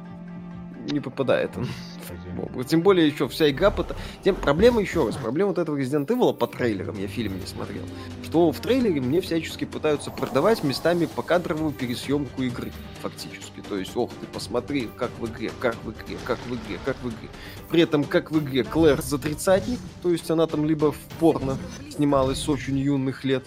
не 0.90 1.00
попадает 1.00 1.50
он 1.56 1.68
Тем 2.68 2.82
более 2.82 3.06
еще 3.06 3.28
вся 3.28 3.50
игра... 3.50 3.70
Под... 3.70 3.96
Тем... 4.22 4.34
Проблема 4.34 4.80
еще 4.80 5.06
раз, 5.06 5.16
проблема 5.16 5.50
вот 5.50 5.58
этого 5.58 5.76
Resident 5.76 6.06
Evil 6.06 6.34
по 6.34 6.46
трейлерам, 6.46 6.98
я 6.98 7.08
фильм 7.08 7.38
не 7.38 7.46
смотрел, 7.46 7.82
что 8.24 8.52
в 8.52 8.60
трейлере 8.60 9.00
мне 9.00 9.20
всячески 9.20 9.64
пытаются 9.64 10.10
продавать 10.10 10.62
местами 10.64 11.06
покадровую 11.06 11.72
пересъемку 11.72 12.42
игры, 12.42 12.72
фактически. 13.00 13.60
То 13.68 13.76
есть, 13.76 13.96
ох, 13.96 14.10
ты 14.20 14.26
посмотри, 14.26 14.88
как 14.96 15.10
в 15.18 15.26
игре, 15.26 15.50
как 15.60 15.76
в 15.84 15.90
игре, 15.90 16.16
как 16.24 16.38
в 16.46 16.54
игре, 16.54 16.78
как 16.84 16.96
в 17.02 17.08
игре. 17.08 17.28
При 17.70 17.82
этом, 17.82 18.04
как 18.04 18.30
в 18.30 18.38
игре, 18.38 18.64
Клэр 18.64 19.00
за 19.02 19.18
тридцатник, 19.18 19.78
то 20.02 20.10
есть 20.10 20.30
она 20.30 20.46
там 20.46 20.64
либо 20.64 20.92
в 20.92 20.98
порно 21.18 21.56
снималась 21.90 22.38
с 22.38 22.48
очень 22.48 22.78
юных 22.78 23.24
лет, 23.24 23.44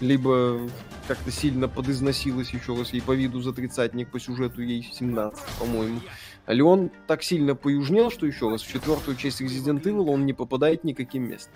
либо 0.00 0.60
как-то 1.08 1.30
сильно 1.30 1.68
подизносилась 1.68 2.50
еще 2.50 2.76
раз 2.76 2.92
ей 2.92 3.00
по 3.00 3.12
виду 3.12 3.40
за 3.40 3.52
тридцатник, 3.52 4.10
по 4.10 4.20
сюжету 4.20 4.62
ей 4.62 4.88
17, 4.92 5.40
по-моему. 5.58 6.00
Леон 6.48 6.90
так 7.06 7.22
сильно 7.22 7.54
поюжнел, 7.54 8.10
что 8.10 8.26
еще 8.26 8.48
раз 8.48 8.62
в 8.62 8.72
четвертую 8.72 9.16
часть 9.16 9.40
Resident 9.40 9.82
Evil 9.82 10.08
он 10.10 10.26
не 10.26 10.32
попадает 10.32 10.82
никаким 10.82 11.28
местом. 11.28 11.54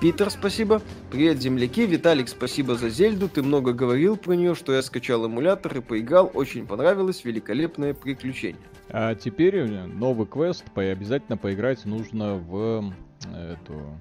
Питер, 0.00 0.30
спасибо. 0.30 0.80
Привет, 1.10 1.42
земляки. 1.42 1.84
Виталик, 1.84 2.28
спасибо 2.28 2.76
за 2.76 2.88
Зельду. 2.88 3.28
Ты 3.28 3.42
много 3.42 3.72
говорил 3.72 4.16
про 4.16 4.34
нее, 4.34 4.54
что 4.54 4.72
я 4.72 4.82
скачал 4.82 5.26
эмулятор 5.26 5.78
и 5.78 5.80
поиграл. 5.80 6.30
Очень 6.34 6.66
понравилось. 6.66 7.24
Великолепное 7.24 7.94
приключение. 7.94 8.62
А 8.90 9.16
теперь 9.16 9.64
новый 9.64 10.28
квест. 10.28 10.64
Обязательно 10.76 11.36
поиграть 11.36 11.84
нужно 11.84 12.36
в 12.36 12.92
эту 13.34 14.00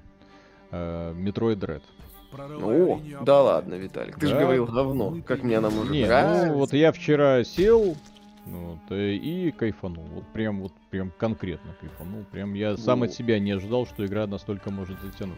э, 0.69 1.13
Metroid 1.17 1.55
Dread. 1.55 1.81
О, 2.61 2.99
да 3.23 3.41
ладно, 3.41 3.75
Виталик. 3.75 4.19
Ты 4.19 4.27
да? 4.27 4.27
же 4.27 4.39
говорил 4.39 4.65
говно. 4.67 5.17
Как 5.25 5.41
мне 5.41 5.57
она 5.57 5.71
может 5.71 5.91
Не, 5.91 6.05
нравиться. 6.05 6.45
ну 6.47 6.53
вот 6.59 6.73
я 6.73 6.91
вчера 6.91 7.43
сел, 7.43 7.95
вот, 8.51 8.91
э, 8.91 9.13
и 9.13 9.51
кайфанул. 9.51 10.05
Вот 10.05 10.27
прям 10.33 10.61
вот 10.61 10.73
прям 10.89 11.11
конкретно 11.17 11.75
кайфанул. 11.79 12.23
Прям 12.31 12.53
я 12.53 12.77
сам 12.77 13.03
от 13.03 13.13
себя 13.13 13.39
не 13.39 13.51
ожидал, 13.51 13.85
что 13.85 14.05
игра 14.05 14.27
настолько 14.27 14.71
может 14.71 14.99
затянуть. 15.01 15.37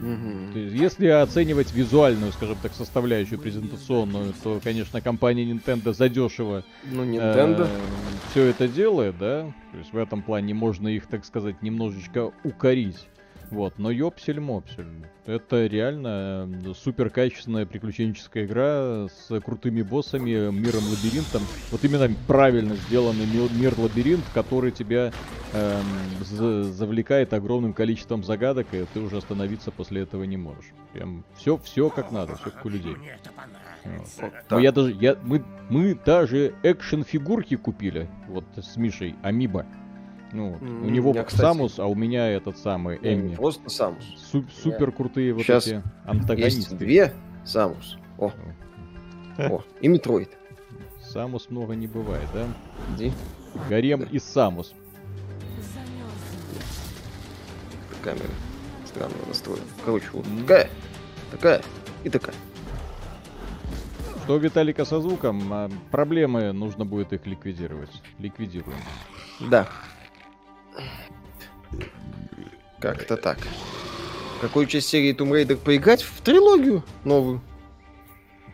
Угу. 0.00 0.58
Если 0.58 1.08
оценивать 1.08 1.72
визуальную, 1.72 2.32
скажем 2.32 2.56
так, 2.62 2.72
составляющую 2.72 3.38
презентационную, 3.38 4.32
то, 4.42 4.60
конечно, 4.62 5.00
компания 5.00 5.44
Nintendo 5.44 5.92
задешево 5.92 6.64
ну, 6.84 7.04
Nintendo. 7.04 7.66
Э, 7.66 7.80
все 8.30 8.44
это 8.44 8.68
делает, 8.68 9.18
да. 9.18 9.52
То 9.72 9.78
есть 9.78 9.92
в 9.92 9.96
этом 9.96 10.22
плане 10.22 10.54
можно 10.54 10.88
их, 10.88 11.06
так 11.06 11.24
сказать, 11.24 11.62
немножечко 11.62 12.32
укорить. 12.44 13.08
Вот, 13.50 13.78
но 13.78 13.90
ёпсель-мопсель. 13.90 14.86
Это 15.26 15.66
реально 15.66 16.48
э, 16.64 16.72
супер 16.74 17.10
качественная 17.10 17.66
приключенческая 17.66 18.46
игра 18.46 19.06
с 19.08 19.40
крутыми 19.40 19.82
боссами, 19.82 20.50
миром 20.50 20.82
лабиринтом. 20.88 21.42
Вот 21.70 21.84
именно 21.84 22.08
правильно 22.26 22.74
сделанный 22.74 23.26
мир-лабиринт, 23.26 24.24
который 24.32 24.70
тебя 24.70 25.12
эм, 25.52 26.64
завлекает 26.72 27.32
огромным 27.32 27.74
количеством 27.74 28.24
загадок, 28.24 28.68
и 28.72 28.86
ты 28.92 29.00
уже 29.00 29.18
остановиться 29.18 29.70
после 29.70 30.02
этого 30.02 30.24
не 30.24 30.36
можешь. 30.36 30.72
Прям 30.92 31.24
все, 31.36 31.58
все 31.58 31.90
как 31.90 32.10
надо, 32.12 32.36
все 32.36 32.50
как 32.50 32.64
у 32.64 32.68
людей. 32.68 32.96
Вот. 33.84 34.32
Но 34.50 34.58
я 34.58 34.72
даже, 34.72 34.92
я, 34.92 35.16
мы, 35.22 35.44
мы 35.68 35.94
даже 35.94 36.54
экшен 36.62 37.04
фигурки 37.04 37.56
купили, 37.56 38.08
вот 38.28 38.44
с 38.56 38.76
Мишей, 38.76 39.14
Amiibo. 39.22 39.66
Ну, 40.32 40.56
mm, 40.60 40.86
у 40.86 40.90
него 40.90 41.12
кстати... 41.12 41.40
Samus, 41.40 41.78
а 41.78 41.86
у 41.86 41.94
меня 41.94 42.28
этот 42.28 42.58
самый 42.58 42.98
E.M.M.I.. 43.02 43.34
Просто 43.34 43.68
Samus. 43.68 44.04
Су- 44.16 44.46
супер 44.62 44.92
крутые 44.92 45.32
вот 45.32 45.42
Сейчас 45.42 45.66
эти 45.66 45.82
антагонисты. 46.04 46.60
Есть 46.60 46.76
две 46.76 47.12
Samus. 47.44 47.98
О. 48.18 48.32
О, 49.38 49.62
и 49.80 49.88
Metroid. 49.88 50.30
Samus 51.00 51.50
много 51.50 51.74
не 51.74 51.86
бывает, 51.86 52.28
да? 52.32 52.46
Иди. 52.94 53.12
Гарем 53.68 54.02
и 54.02 54.18
Samus. 54.18 54.72
Камера 58.02 58.30
странно 58.86 59.14
настроена. 59.26 59.64
Короче, 59.84 60.06
вот 60.12 60.24
такая, 60.40 60.68
такая 61.30 61.62
и 62.04 62.08
такая. 62.10 62.34
Что 64.24 64.34
у 64.34 64.38
Виталика 64.38 64.84
со 64.84 65.00
звуком? 65.00 65.52
А, 65.52 65.70
проблемы, 65.90 66.52
нужно 66.52 66.84
будет 66.84 67.12
их 67.12 67.26
ликвидировать. 67.26 67.90
Ликвидируем. 68.18 68.78
Да. 69.40 69.66
Как-то 72.80 73.16
так. 73.16 73.38
Какую 74.40 74.66
часть 74.66 74.88
серии 74.88 75.14
Tomb 75.14 75.32
Raider 75.32 75.56
поиграть? 75.56 76.02
В 76.02 76.20
трилогию 76.22 76.82
новую. 77.04 77.42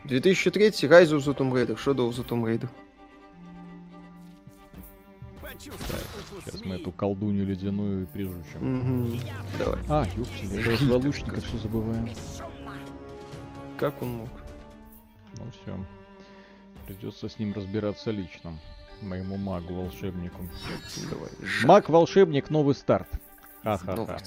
2003 0.04 0.68
Rise 0.68 1.12
of 1.12 1.18
the 1.18 1.36
Tomb 1.36 1.52
Raider, 1.52 1.76
Shadow 1.76 2.08
of 2.08 2.16
the 2.16 2.26
Tomb 2.26 2.44
Raider. 2.44 2.68
Сейчас 6.44 6.64
мы 6.64 6.74
эту 6.76 6.92
колдунью 6.92 7.46
ледяную 7.46 8.06
прижучим. 8.08 9.06
Угу. 9.06 9.20
Давай. 9.58 9.78
А, 9.88 10.06
ёпсель, 10.16 10.88
я 10.88 10.96
лучника 10.96 11.40
все 11.40 11.58
забываем. 11.58 12.08
Как 13.78 14.00
он 14.02 14.08
мог? 14.08 14.28
Ну 15.38 15.44
все. 15.50 15.76
Придется 16.86 17.28
с 17.28 17.38
ним 17.38 17.52
разбираться 17.52 18.10
лично. 18.10 18.58
Моему 19.02 19.36
магу-волшебнику. 19.36 20.48
Давай. 21.10 21.28
Маг-волшебник, 21.64 22.50
новый 22.50 22.74
старт. 22.74 23.08
Ха-ха-ха. 23.66 24.18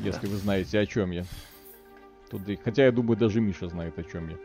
Если 0.00 0.26
вы 0.26 0.36
знаете, 0.36 0.80
о 0.80 0.84
чем 0.84 1.12
я. 1.12 1.24
Тут, 2.28 2.42
хотя 2.64 2.86
я 2.86 2.90
думаю, 2.90 3.16
даже 3.16 3.40
Миша 3.40 3.68
знает, 3.68 3.96
о 3.96 4.02
чем 4.02 4.28
я. 4.30 4.36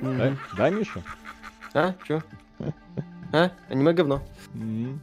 Да? 0.00 0.36
Да, 0.56 0.70
Миша? 0.70 1.04
А? 1.72 1.94
Чё? 2.04 2.20
А? 3.32 3.52
Аниме 3.68 3.92
говно. 3.92 4.22
М. 4.54 5.00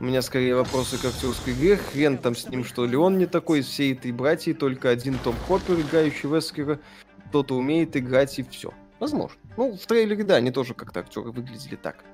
У 0.00 0.04
меня 0.04 0.22
скорее 0.22 0.56
вопросы 0.56 0.98
к 0.98 1.04
актерской 1.04 1.52
игре. 1.52 1.76
Хрен 1.76 2.18
там 2.18 2.34
с 2.34 2.48
ним, 2.48 2.64
что 2.64 2.84
ли 2.84 2.96
он 2.96 3.16
не 3.16 3.26
такой 3.26 3.60
из 3.60 3.66
всей 3.66 3.92
этой 3.92 4.10
братьи, 4.10 4.54
только 4.54 4.90
один 4.90 5.16
Том 5.18 5.36
Хоппер, 5.46 5.78
играющий 5.78 6.28
Вескера. 6.28 6.80
Кто-то 7.28 7.54
умеет 7.54 7.96
играть 7.96 8.36
и 8.40 8.42
все. 8.42 8.74
Возможно. 8.98 9.36
Ну, 9.56 9.76
в 9.76 9.86
трейлере, 9.86 10.24
да, 10.24 10.34
они 10.34 10.50
тоже 10.50 10.74
как-то 10.74 10.98
актеры 10.98 11.30
выглядели 11.30 11.76
так. 11.76 12.04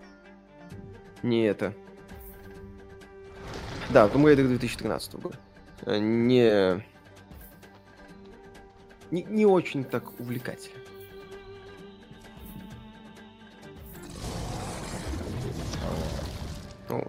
Не 1.22 1.46
это. 1.46 1.72
Да, 3.88 4.08
Tomb 4.08 4.24
Raider 4.24 4.46
2013 4.46 5.14
года. 5.14 5.38
Э, 5.82 5.98
Не... 5.98 6.82
не... 9.10 9.22
Не 9.22 9.46
очень 9.46 9.84
так 9.84 10.18
увлекательно. 10.18 10.78
Ну, 16.88 17.04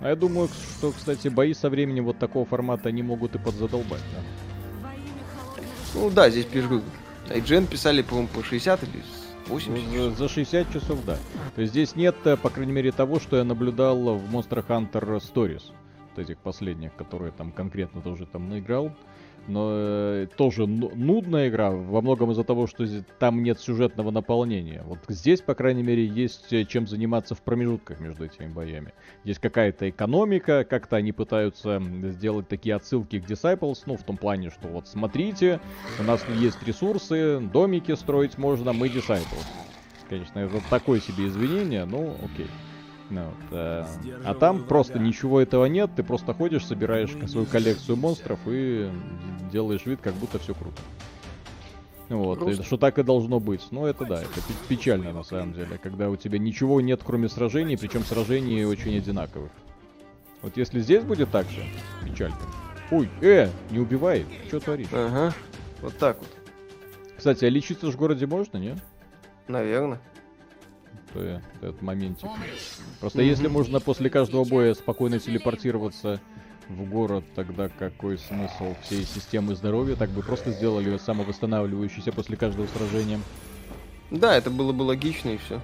А 0.00 0.08
я 0.08 0.16
думаю, 0.16 0.48
что, 0.48 0.92
кстати, 0.92 1.28
бои 1.28 1.54
со 1.54 1.70
временем 1.70 2.04
вот 2.04 2.18
такого 2.18 2.44
формата 2.44 2.88
они 2.88 3.02
могут 3.02 3.34
и 3.34 3.38
подзадолбать, 3.38 4.02
да? 4.14 4.90
Ну 5.94 6.10
да, 6.10 6.30
здесь 6.30 6.44
перерыв. 6.44 6.82
IGN 7.28 7.66
писали, 7.66 8.02
по-моему, 8.02 8.28
по 8.28 8.42
60 8.42 8.82
или 8.84 9.02
80. 9.48 9.92
Ну, 9.92 10.10
За 10.14 10.28
60 10.28 10.72
часов, 10.72 11.04
да. 11.04 11.18
То 11.54 11.62
есть 11.62 11.72
здесь 11.72 11.96
нет, 11.96 12.14
э, 12.24 12.36
по 12.36 12.50
крайней 12.50 12.72
мере, 12.72 12.92
того, 12.92 13.20
что 13.20 13.36
я 13.36 13.44
наблюдал 13.44 13.98
в 14.16 14.34
Monster 14.34 14.64
Hunter 14.66 15.20
Stories. 15.20 15.62
Вот 16.14 16.24
этих 16.24 16.38
последних, 16.38 16.94
которые 16.96 17.32
там 17.32 17.52
конкретно 17.52 18.00
тоже 18.00 18.26
там 18.26 18.48
наиграл. 18.48 18.92
Но 19.48 19.70
э, 19.72 20.26
тоже 20.36 20.66
ну- 20.66 20.92
нудная 20.94 21.48
игра, 21.48 21.70
во 21.70 22.02
многом 22.02 22.32
из-за 22.32 22.44
того, 22.44 22.66
что 22.66 22.86
там 23.18 23.42
нет 23.42 23.58
сюжетного 23.58 24.10
наполнения. 24.10 24.82
Вот 24.84 24.98
здесь, 25.08 25.40
по 25.40 25.54
крайней 25.54 25.82
мере, 25.82 26.04
есть 26.04 26.52
э, 26.52 26.66
чем 26.66 26.86
заниматься 26.86 27.34
в 27.34 27.40
промежутках 27.40 27.98
между 27.98 28.26
этими 28.26 28.46
боями. 28.46 28.92
Есть 29.24 29.40
какая-то 29.40 29.88
экономика, 29.88 30.64
как-то 30.64 30.96
они 30.96 31.12
пытаются 31.12 31.82
сделать 32.10 32.46
такие 32.48 32.74
отсылки 32.74 33.20
к 33.20 33.24
Disciples, 33.24 33.84
ну, 33.86 33.96
в 33.96 34.02
том 34.02 34.18
плане, 34.18 34.50
что 34.50 34.68
вот 34.68 34.86
смотрите, 34.86 35.60
у 35.98 36.02
нас 36.02 36.22
есть 36.38 36.62
ресурсы, 36.66 37.40
домики 37.40 37.94
строить 37.94 38.36
можно, 38.36 38.74
мы 38.74 38.88
Disciples. 38.88 39.46
Конечно, 40.10 40.40
это 40.40 40.60
такое 40.68 41.00
себе 41.00 41.26
извинение, 41.26 41.86
но 41.86 42.14
окей. 42.22 42.48
Ну, 43.10 43.24
вот, 43.24 43.58
э, 43.58 43.86
а 44.24 44.34
там 44.34 44.64
просто 44.64 44.98
ничего 44.98 45.40
этого 45.40 45.64
нет, 45.64 45.90
ты 45.96 46.02
просто 46.02 46.34
ходишь, 46.34 46.66
собираешь 46.66 47.10
свою 47.28 47.46
коллекцию 47.46 47.96
монстров 47.96 48.38
и 48.46 48.90
делаешь 49.50 49.86
вид, 49.86 50.00
как 50.02 50.14
будто 50.14 50.38
все 50.38 50.54
круто. 50.54 50.80
Вот, 52.10 52.38
и 52.38 52.44
Грустно. 52.44 52.64
что 52.64 52.76
так 52.78 52.98
и 52.98 53.02
должно 53.02 53.38
быть. 53.38 53.66
Ну, 53.70 53.86
это 53.86 54.04
да, 54.06 54.22
это 54.22 54.34
пе- 54.34 54.54
печально 54.68 55.12
на 55.12 55.22
самом 55.22 55.52
деле, 55.52 55.78
когда 55.82 56.08
у 56.08 56.16
тебя 56.16 56.38
ничего 56.38 56.80
нет, 56.80 57.00
кроме 57.04 57.28
сражений, 57.28 57.76
причем 57.76 58.02
сражений 58.02 58.64
очень 58.64 58.96
одинаковых. 58.96 59.50
Вот 60.40 60.56
если 60.56 60.80
здесь 60.80 61.04
будет 61.04 61.30
так 61.30 61.46
же, 61.50 61.62
печалька. 62.04 62.38
Ой, 62.90 63.10
э, 63.20 63.48
не 63.70 63.78
убивай, 63.78 64.24
что 64.46 64.60
творишь? 64.60 64.88
Ага. 64.92 65.34
Вот 65.82 65.96
так 65.98 66.18
вот. 66.18 66.28
Кстати, 67.16 67.44
а 67.44 67.48
лечиться 67.50 67.90
ж 67.90 67.94
в 67.94 67.96
городе 67.96 68.26
можно, 68.26 68.56
нет? 68.56 68.78
Наверное. 69.46 70.00
То 71.14 71.22
я- 71.22 71.42
этот 71.62 71.80
моментик. 71.82 72.28
Просто 73.00 73.22
если 73.22 73.48
можно 73.48 73.80
после 73.80 74.10
каждого 74.10 74.44
боя 74.44 74.74
спокойно 74.74 75.18
телепортироваться 75.18 76.20
в 76.68 76.84
город, 76.84 77.24
тогда 77.34 77.70
какой 77.70 78.18
смысл 78.18 78.74
всей 78.82 79.04
системы 79.04 79.54
здоровья? 79.54 79.96
Так 79.96 80.10
бы 80.10 80.22
просто 80.22 80.50
сделали 80.52 80.90
ее 80.90 80.98
самовосстанавливающейся 80.98 82.12
после 82.12 82.36
каждого 82.36 82.66
сражения. 82.66 83.20
Да, 84.10 84.36
это 84.36 84.50
было 84.50 84.72
бы 84.72 84.82
логично 84.82 85.30
и 85.30 85.38
все. 85.38 85.60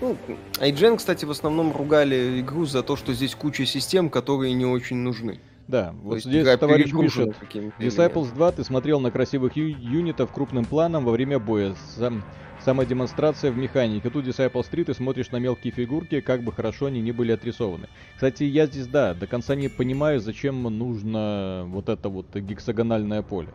Ну, 0.00 0.16
IGN, 0.60 0.96
кстати, 0.96 1.24
в 1.24 1.30
основном 1.30 1.76
ругали 1.76 2.40
игру 2.40 2.64
за 2.64 2.82
то, 2.82 2.96
что 2.96 3.12
здесь 3.12 3.34
куча 3.34 3.66
систем, 3.66 4.08
которые 4.08 4.54
не 4.54 4.64
очень 4.64 4.96
нужны. 4.96 5.40
Да, 5.68 5.90
То 5.90 5.96
вот 6.02 6.14
есть 6.14 6.26
здесь 6.26 6.58
товарищ 6.58 6.90
пишет. 6.90 7.36
Disciples 7.78 8.34
2 8.34 8.52
ты 8.52 8.64
смотрел 8.64 8.98
на 8.98 9.10
красивых 9.12 9.56
ю- 9.56 9.68
юнитов 9.78 10.32
крупным 10.32 10.64
планом 10.64 11.04
во 11.04 11.12
время 11.12 11.38
боя. 11.38 11.74
Сам, 11.96 12.24
самодемонстрация 12.64 13.50
в 13.50 13.56
механике. 13.56 14.10
Тут 14.10 14.26
Disciples 14.26 14.66
3 14.70 14.84
ты 14.84 14.94
смотришь 14.94 15.30
на 15.30 15.38
мелкие 15.38 15.72
фигурки, 15.72 16.20
как 16.20 16.42
бы 16.42 16.52
хорошо 16.52 16.86
они 16.86 17.00
ни 17.00 17.10
были 17.10 17.32
отрисованы. 17.32 17.88
Кстати, 18.14 18.44
я 18.44 18.66
здесь, 18.66 18.86
да, 18.86 19.14
до 19.14 19.26
конца 19.26 19.54
не 19.54 19.68
понимаю, 19.68 20.20
зачем 20.20 20.62
нужно 20.62 21.64
вот 21.68 21.88
это 21.88 22.08
вот 22.08 22.34
гексагональное 22.34 23.22
поле. 23.22 23.48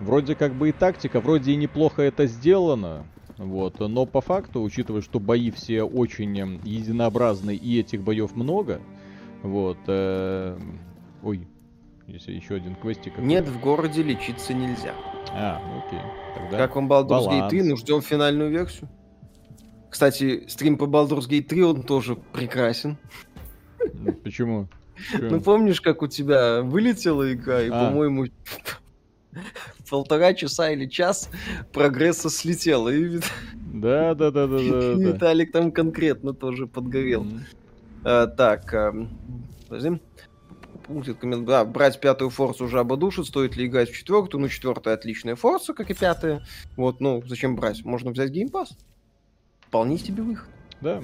Вроде 0.00 0.34
как 0.34 0.54
бы 0.54 0.68
и 0.68 0.72
тактика, 0.72 1.20
вроде 1.20 1.52
и 1.52 1.56
неплохо 1.56 2.02
это 2.02 2.26
сделано. 2.26 3.06
Вот, 3.38 3.80
но 3.80 4.06
по 4.06 4.22
факту, 4.22 4.62
учитывая, 4.62 5.02
что 5.02 5.20
бои 5.20 5.50
все 5.50 5.82
очень 5.82 6.60
единообразны 6.64 7.54
и 7.54 7.80
этих 7.80 8.02
боев 8.02 8.34
много, 8.34 8.80
вот, 9.42 9.76
э, 9.88 10.58
ой, 11.22 11.46
если 12.06 12.32
еще 12.32 12.54
один 12.54 12.74
квестик. 12.76 13.18
Нет, 13.18 13.48
в 13.48 13.60
городе 13.60 14.02
лечиться 14.02 14.54
нельзя. 14.54 14.94
А, 15.32 15.60
окей. 15.86 16.00
Тогда... 16.34 16.58
Как 16.58 16.76
вам 16.76 16.90
Baldur's 16.90 17.26
Gate 17.28 17.48
3? 17.48 17.58
баланс. 17.58 17.70
Ну, 17.70 17.76
ждем 17.76 18.02
финальную 18.02 18.50
версию. 18.50 18.88
Кстати, 19.90 20.46
стрим 20.48 20.78
по 20.78 20.84
Baldur's 20.84 21.28
Gate 21.28 21.44
3, 21.44 21.62
он 21.62 21.82
тоже 21.82 22.16
прекрасен. 22.16 22.96
Ну, 23.94 24.12
Почему? 24.12 24.68
Ну, 25.18 25.40
помнишь, 25.40 25.80
как 25.80 26.02
у 26.02 26.06
тебя 26.06 26.62
вылетела 26.62 27.32
игра, 27.32 27.62
и, 27.62 27.68
А. 27.70 27.86
по-моему, 27.86 28.26
полтора 29.90 30.32
часа 30.34 30.70
или 30.70 30.86
час 30.86 31.30
прогресса 31.72 32.30
слетело, 32.30 32.88
и 32.88 33.20
Да, 33.74 34.14
да, 34.14 34.30
да, 34.30 34.46
да, 34.46 34.56
да. 34.58 34.92
Виталик 34.94 35.52
там 35.52 35.70
конкретно 35.70 36.32
тоже 36.32 36.66
подгорел. 36.66 37.22
М. 37.22 37.44
А, 38.04 38.26
так, 38.26 38.72
ам, 38.72 39.10
подожди. 39.68 40.00
Пункт 40.86 41.08
коммен- 41.08 41.44
Да, 41.44 41.64
брать 41.64 42.00
пятую 42.00 42.30
форсу 42.30 42.64
уже 42.64 42.78
ободушит, 42.78 43.26
стоит 43.26 43.56
ли 43.56 43.66
играть 43.66 43.90
в 43.90 43.96
четвертую? 43.96 44.40
Ну, 44.40 44.48
четвертая 44.48 44.94
отличная 44.94 45.34
форса, 45.34 45.74
как 45.74 45.90
и 45.90 45.94
пятая. 45.94 46.46
Вот, 46.76 47.00
ну, 47.00 47.22
зачем 47.26 47.56
брать? 47.56 47.84
Можно 47.84 48.12
взять 48.12 48.30
геймпас. 48.30 48.76
Вполне 49.60 49.98
себе 49.98 50.22
выход. 50.22 50.48
Да. 50.80 51.02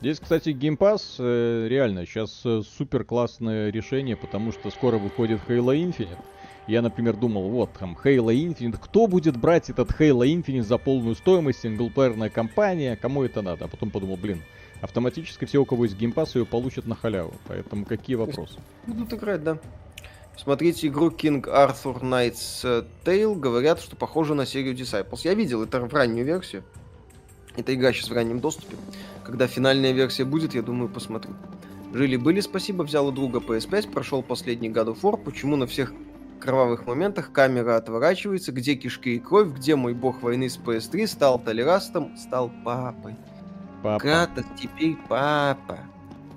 Здесь, 0.00 0.20
кстати, 0.20 0.50
Game 0.50 0.76
Pass 0.76 1.14
э, 1.18 1.66
реально 1.68 2.04
сейчас 2.04 2.44
супер 2.76 3.04
классное 3.04 3.70
решение, 3.70 4.16
потому 4.16 4.52
что 4.52 4.70
скоро 4.70 4.98
выходит 4.98 5.40
Halo 5.48 5.74
Infinite. 5.74 6.18
Я, 6.66 6.82
например, 6.82 7.16
думал, 7.16 7.48
вот 7.48 7.72
там 7.78 7.96
Halo 8.04 8.34
Infinite, 8.34 8.78
кто 8.82 9.06
будет 9.06 9.38
брать 9.38 9.70
этот 9.70 9.90
Halo 9.98 10.26
Infinite 10.26 10.62
за 10.62 10.76
полную 10.76 11.14
стоимость, 11.14 11.60
синглплеерная 11.60 12.28
компания, 12.28 12.96
кому 12.96 13.22
это 13.22 13.40
надо? 13.40 13.64
А 13.64 13.68
потом 13.68 13.90
подумал, 13.90 14.16
блин, 14.16 14.42
автоматически 14.84 15.46
все, 15.46 15.58
у 15.58 15.64
кого 15.64 15.84
есть 15.84 15.96
Pass, 15.96 16.30
ее 16.34 16.46
получат 16.46 16.86
на 16.86 16.94
халяву. 16.94 17.34
Поэтому 17.48 17.84
какие 17.84 18.16
вопросы? 18.16 18.58
Будут 18.86 19.12
играть, 19.12 19.42
да. 19.42 19.58
Смотрите 20.36 20.88
игру 20.88 21.10
King 21.10 21.42
Arthur 21.42 22.00
Knight's 22.02 22.86
Tale. 23.04 23.34
Говорят, 23.34 23.80
что 23.80 23.96
похоже 23.96 24.34
на 24.34 24.46
серию 24.46 24.74
Disciples. 24.74 25.20
Я 25.24 25.34
видел 25.34 25.62
это 25.62 25.80
в 25.80 25.92
раннюю 25.92 26.26
версию. 26.26 26.64
Эта 27.56 27.74
игра 27.74 27.92
сейчас 27.92 28.10
в 28.10 28.12
раннем 28.12 28.40
доступе. 28.40 28.76
Когда 29.24 29.46
финальная 29.46 29.92
версия 29.92 30.24
будет, 30.24 30.54
я 30.54 30.62
думаю, 30.62 30.88
посмотрю. 30.88 31.34
Жили-были, 31.92 32.40
спасибо, 32.40 32.82
взял 32.82 33.06
у 33.06 33.12
друга 33.12 33.38
PS5, 33.38 33.92
прошел 33.92 34.22
последний 34.22 34.68
God 34.68 34.88
of 34.88 35.00
War. 35.02 35.16
Почему 35.16 35.54
на 35.54 35.68
всех 35.68 35.94
кровавых 36.40 36.86
моментах 36.86 37.30
камера 37.30 37.76
отворачивается? 37.76 38.50
Где 38.50 38.74
кишки 38.74 39.14
и 39.14 39.20
кровь? 39.20 39.48
Где 39.54 39.76
мой 39.76 39.94
бог 39.94 40.20
войны 40.20 40.50
с 40.50 40.58
PS3? 40.58 41.06
Стал 41.06 41.38
толерастом, 41.38 42.16
стал 42.16 42.50
папой. 42.64 43.14
Папа. 43.84 44.00
Кратос 44.00 44.46
теперь 44.58 44.96
папа. 45.10 45.78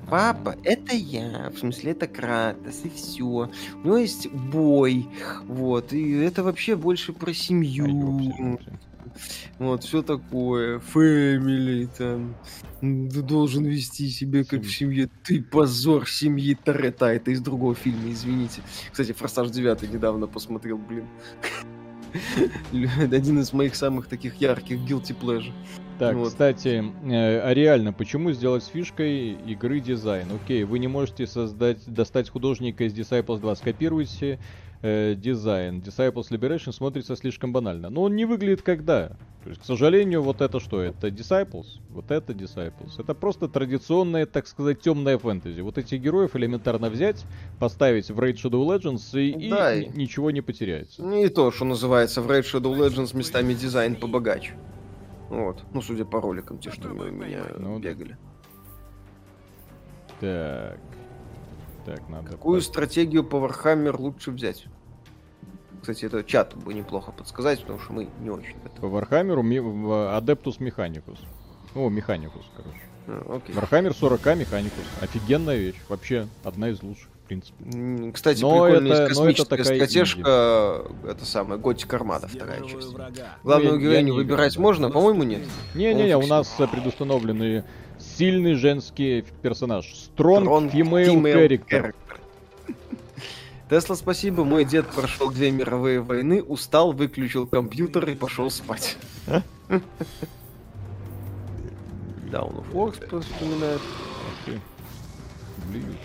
Папа, 0.10 0.58
это 0.66 0.94
я, 0.94 1.50
в 1.50 1.58
смысле, 1.58 1.94
это 1.94 2.06
Кратос, 2.06 2.84
и 2.84 2.90
все. 2.90 3.24
У 3.24 3.88
него 3.88 3.98
есть 3.98 4.30
бой, 4.30 5.08
вот, 5.46 5.94
и 5.94 6.12
это 6.12 6.44
вообще 6.44 6.76
больше 6.76 7.14
про 7.14 7.34
семью. 7.34 8.60
Вот, 9.60 9.86
все 9.86 10.02
такое, 10.02 10.80
фэмили, 10.80 11.88
там, 11.98 12.36
ты 12.82 13.22
должен 13.22 13.64
вести 13.64 14.10
себя 14.10 14.44
как 14.44 14.64
в 14.64 14.70
семье, 14.70 15.10
ты 15.24 15.42
позор 15.42 16.08
семьи 16.08 16.54
Торетта, 16.54 17.14
это 17.14 17.32
из 17.32 17.40
другого 17.40 17.76
фильма, 17.76 18.12
извините. 18.12 18.62
Кстати, 18.92 19.14
Форсаж 19.14 19.52
9 19.52 19.94
недавно 19.94 20.28
посмотрел, 20.28 20.78
блин. 20.78 21.06
Один 23.12 23.40
из 23.40 23.54
моих 23.54 23.74
самых 23.76 24.08
таких 24.08 24.36
ярких 24.36 24.80
guilty 24.80 25.18
pleasure. 25.18 25.54
Так, 26.00 26.16
вот. 26.16 26.30
кстати, 26.30 26.84
э, 27.06 27.40
а 27.40 27.54
реально, 27.54 27.92
почему 27.92 28.32
сделать 28.32 28.64
с 28.64 28.68
фишкой 28.68 29.32
игры 29.32 29.80
дизайн? 29.80 30.28
Окей, 30.44 30.64
вы 30.64 30.80
не 30.80 30.88
можете 30.88 31.26
создать, 31.26 31.80
достать 31.88 32.30
художника 32.30 32.84
из 32.84 32.94
Disciples 32.94 33.40
2, 33.40 33.56
скопируйте 33.56 34.40
э, 34.82 35.16
дизайн. 35.16 35.80
Disciples 35.80 36.30
Liberation 36.30 36.72
смотрится 36.72 37.16
слишком 37.16 37.52
банально. 37.52 37.90
Но 37.90 38.04
он 38.04 38.16
не 38.16 38.26
выглядит 38.26 38.62
как 38.62 38.86
да. 38.86 39.12
То 39.44 39.50
есть, 39.50 39.62
к 39.62 39.66
сожалению, 39.66 40.22
вот 40.22 40.42
это 40.42 40.60
что? 40.60 40.82
Это 40.82 41.08
Disciples, 41.08 41.66
вот 41.90 42.12
это 42.12 42.34
Disciples. 42.34 43.00
Это 43.00 43.14
просто 43.14 43.48
традиционная, 43.48 44.26
так 44.26 44.46
сказать, 44.46 44.82
темная 44.82 45.18
фэнтези. 45.18 45.62
Вот 45.62 45.78
этих 45.78 46.02
героев 46.02 46.36
элементарно 46.36 46.90
взять, 46.90 47.24
поставить 47.58 48.10
в 48.10 48.20
Raid 48.20 48.36
Shadow 48.36 48.66
Legends 48.68 49.20
и, 49.20 49.50
да, 49.50 49.74
и 49.74 49.88
ничего 49.88 50.32
не 50.32 50.42
потеряется. 50.42 51.02
Не 51.02 51.30
то, 51.30 51.52
что 51.52 51.66
называется 51.66 52.22
в 52.22 52.30
Raid 52.30 52.44
Shadow 52.44 52.76
Legends 52.78 53.16
местами 53.16 53.54
дизайн 53.54 53.96
побогаче. 53.96 54.54
Вот. 55.30 55.64
Ну, 55.74 55.82
судя 55.82 56.06
по 56.06 56.22
роликам, 56.22 56.60
те, 56.60 56.72
что 56.72 56.90
у 56.90 56.94
меня 56.94 57.44
ну, 57.58 57.80
бегали. 57.80 58.18
Так. 60.20 60.80
Так, 61.86 62.10
надо... 62.10 62.32
Какую 62.32 62.62
стратегию 62.62 63.24
по 63.24 63.38
Warhammer 63.38 63.96
лучше 63.98 64.32
взять? 64.32 64.66
Кстати, 65.82 66.06
это 66.06 66.24
чат 66.24 66.56
бы 66.56 66.74
неплохо 66.74 67.12
подсказать, 67.12 67.62
потому 67.62 67.80
что 67.80 67.94
мы 67.94 68.10
не 68.20 68.30
очень. 68.30 68.56
По 68.82 68.86
Warhammer 68.86 69.38
Adeptus 70.20 70.60
Mechanicus. 70.60 71.20
О, 71.76 71.90
Mechanicus, 71.90 72.46
короче. 72.56 72.82
А, 73.08 73.38
окей. 73.38 73.56
Warhammer 73.56 73.94
40 73.94 74.22
Mechanicus. 74.22 74.86
Офигенная 75.02 75.58
вещь. 75.58 75.82
Вообще, 75.88 76.28
одна 76.44 76.70
из 76.70 76.82
лучших 76.82 77.10
принципе. 77.28 78.12
Кстати, 78.12 78.42
но 78.42 78.66
прикольная 78.66 78.98
это, 78.98 79.08
космическая 79.08 79.64
стратежка, 79.64 80.84
это 81.08 81.26
самая 81.26 81.58
Готик 81.60 81.94
Армада, 81.94 82.28
вторая 82.28 82.62
часть. 82.62 82.96
Главную 83.44 83.76
ну, 83.76 83.80
героиню 83.80 84.14
выбирать 84.16 84.54
играю, 84.54 84.64
можно? 84.64 84.90
По-моему, 84.90 85.24
нет. 85.24 85.42
Не-не-не, 85.76 86.18
у 86.18 86.26
нас 86.26 86.56
предустановленный 86.72 87.64
сильный 88.18 88.56
женский 88.56 89.26
персонаж. 89.42 89.86
Strong, 89.86 90.46
Strong 90.46 90.72
female, 90.72 91.16
female 91.16 91.48
character. 91.48 91.68
character. 91.70 91.94
Тесла, 93.70 93.96
спасибо. 93.96 94.46
Мой 94.46 94.64
дед 94.64 94.88
прошел 94.88 95.30
две 95.30 95.52
мировые 95.52 96.00
войны, 96.00 96.42
устал, 96.42 96.94
выключил 96.94 97.46
компьютер 97.48 98.10
и 98.10 98.16
пошел 98.16 98.50
спать. 98.50 98.98
Down 102.32 102.56
of 102.56 102.72
Works 102.72 103.22
вспоминает. 103.22 103.82
Блин 105.70 105.98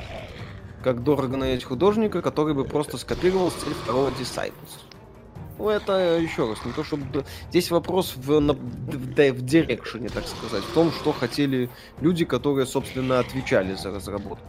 как 0.83 1.03
дорого 1.03 1.37
нанять 1.37 1.65
художника, 1.65 2.21
который 2.21 2.55
бы 2.55 2.65
просто 2.65 2.99
скопировал 2.99 3.51
стиль 3.51 3.75
второго 3.75 4.11
Disciples. 4.11 4.81
Ну, 5.59 5.69
это 5.69 6.19
еще 6.19 6.49
раз, 6.49 6.65
не 6.65 6.73
то 6.73 6.83
чтобы... 6.83 7.25
Здесь 7.51 7.71
вопрос 7.71 8.15
в, 8.17 8.41
на, 8.41 8.53
в, 8.53 8.59
в 8.59 9.45
дирекшене, 9.45 10.09
так 10.09 10.27
сказать, 10.27 10.65
в 10.65 10.75
том, 10.75 10.91
что 10.91 11.13
хотели 11.13 11.71
люди, 12.01 12.25
которые, 12.25 12.67
собственно, 12.67 13.21
отвечали 13.21 13.75
за 13.75 13.91
разработку. 13.91 14.45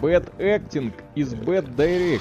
Bad 0.00 0.32
acting 0.38 0.92
is 1.14 1.32
bad 1.44 1.76
directing. 1.76 2.20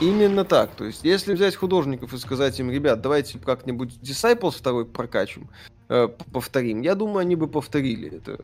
Именно 0.00 0.44
так. 0.44 0.70
То 0.70 0.84
есть, 0.84 1.04
если 1.04 1.34
взять 1.34 1.54
художников 1.54 2.12
и 2.12 2.18
сказать 2.18 2.58
им, 2.58 2.70
ребят, 2.70 3.02
давайте 3.02 3.38
как-нибудь 3.38 3.98
Disciples 4.02 4.52
второй 4.52 4.84
прокачим, 4.86 5.48
э, 5.88 6.08
повторим, 6.32 6.80
я 6.80 6.94
думаю, 6.94 7.18
они 7.18 7.36
бы 7.36 7.46
повторили 7.46 8.16
это 8.16 8.40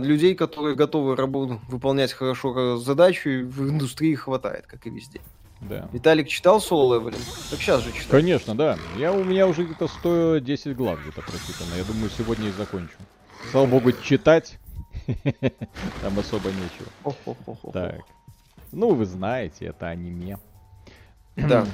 людей, 0.00 0.34
которые 0.34 0.74
готовы 0.74 1.16
работу, 1.16 1.60
выполнять 1.68 2.12
хорошо 2.12 2.76
задачу, 2.76 3.28
и 3.28 3.42
в 3.42 3.68
индустрии 3.68 4.14
хватает, 4.14 4.66
как 4.66 4.86
и 4.86 4.90
везде. 4.90 5.20
Да. 5.60 5.88
Виталик 5.92 6.28
читал 6.28 6.60
соло 6.60 6.96
левелинг? 6.96 7.24
Так 7.50 7.58
сейчас 7.58 7.82
же 7.82 7.92
читал. 7.92 8.10
Конечно, 8.10 8.54
да. 8.54 8.78
Я, 8.96 9.12
у 9.12 9.24
меня 9.24 9.46
уже 9.46 9.64
где-то 9.64 9.88
110 9.88 10.76
глав 10.76 11.00
где-то 11.02 11.22
прочитано. 11.22 11.74
Я 11.76 11.84
думаю, 11.84 12.10
сегодня 12.16 12.48
и 12.48 12.52
закончу. 12.52 12.96
Слава 13.50 13.66
богу, 13.66 13.92
читать 13.92 14.58
там 16.02 16.18
особо 16.18 16.50
нечего. 16.50 17.72
Так. 17.72 18.00
Ну, 18.72 18.94
вы 18.94 19.06
знаете, 19.06 19.66
это 19.66 19.88
аниме. 19.88 20.38
Да. 21.46 21.66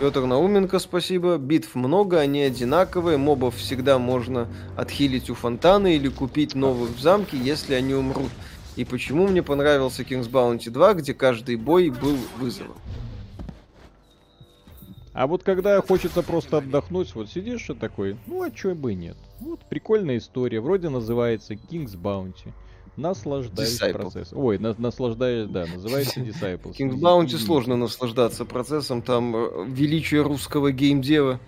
Петр 0.00 0.22
Науменко, 0.22 0.80
спасибо. 0.80 1.36
Битв 1.36 1.76
много, 1.76 2.18
они 2.18 2.42
одинаковые. 2.42 3.16
Мобов 3.16 3.56
всегда 3.56 3.98
можно 3.98 4.48
отхилить 4.76 5.30
у 5.30 5.34
фонтана 5.34 5.94
или 5.94 6.08
купить 6.08 6.54
новых 6.54 6.90
в 6.90 7.00
замке, 7.00 7.36
если 7.36 7.74
они 7.74 7.94
умрут. 7.94 8.30
И 8.76 8.84
почему 8.84 9.28
мне 9.28 9.42
понравился 9.42 10.02
King's 10.02 10.28
Bounty 10.28 10.70
2, 10.70 10.94
где 10.94 11.14
каждый 11.14 11.56
бой 11.56 11.90
был 11.90 12.16
вызовом. 12.38 12.76
А 15.12 15.28
вот 15.28 15.44
когда 15.44 15.80
хочется 15.80 16.22
просто 16.22 16.58
отдохнуть, 16.58 17.14
вот 17.14 17.30
сидишь 17.30 17.70
и 17.70 17.74
такой, 17.74 18.16
ну 18.26 18.42
а 18.42 18.50
чё 18.50 18.74
бы 18.74 18.92
и 18.92 18.96
нет. 18.96 19.16
Вот 19.38 19.60
прикольная 19.60 20.18
история, 20.18 20.60
вроде 20.60 20.88
называется 20.88 21.54
King's 21.54 21.96
Bounty. 21.96 22.52
Наслаждаюсь 22.96 23.80
Disciple. 23.80 23.92
процессом. 23.92 24.38
Ой, 24.38 24.58
на, 24.58 24.74
наслаждаюсь, 24.78 25.48
да, 25.50 25.66
называется 25.66 26.20
Disciples. 26.20 26.76
King's 26.78 26.94
Bounty 26.94 27.36
сложно 27.36 27.76
наслаждаться 27.76 28.44
процессом, 28.44 29.02
там 29.02 29.34
э, 29.34 29.64
величие 29.66 30.22
русского 30.22 30.70
геймдева 30.70 31.40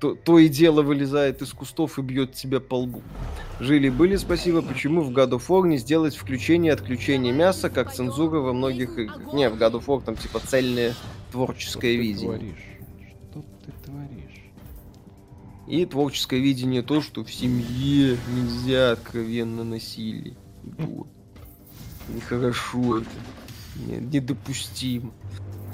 то, 0.00 0.14
то 0.14 0.38
и 0.38 0.48
дело 0.48 0.82
вылезает 0.82 1.42
из 1.42 1.52
кустов 1.52 1.98
и 1.98 2.02
бьет 2.02 2.32
тебя 2.32 2.60
по 2.60 2.76
лбу. 2.76 3.02
Жили-были, 3.60 4.16
спасибо, 4.16 4.62
почему 4.62 5.02
в 5.02 5.10
God 5.10 5.30
of 5.30 5.48
War 5.48 5.66
не 5.66 5.78
сделать 5.78 6.14
включение 6.14 6.70
и 6.70 6.74
отключение 6.74 7.32
мяса, 7.32 7.70
как 7.70 7.92
цензура 7.92 8.38
во 8.38 8.52
многих 8.52 8.98
играх. 8.98 9.32
Не, 9.32 9.50
в 9.50 9.54
God 9.54 9.72
of 9.72 9.86
War 9.86 10.04
там 10.04 10.16
типа 10.16 10.40
цельное 10.40 10.94
творческое 11.32 11.94
что 11.94 12.02
видение. 12.02 12.38
Ты 12.38 13.30
Что 13.30 13.44
ты 13.64 13.72
творишь? 13.84 14.52
И 15.66 15.84
творческое 15.84 16.40
видение 16.40 16.82
то, 16.82 17.02
что 17.02 17.24
в 17.24 17.32
семье 17.32 18.16
нельзя 18.34 18.92
откровенно 18.92 19.64
насилие. 19.64 20.36
Вот. 20.78 21.08
Нехорошо 22.08 22.98
это. 22.98 23.10
Нет, 23.86 24.12
недопустимо. 24.12 25.12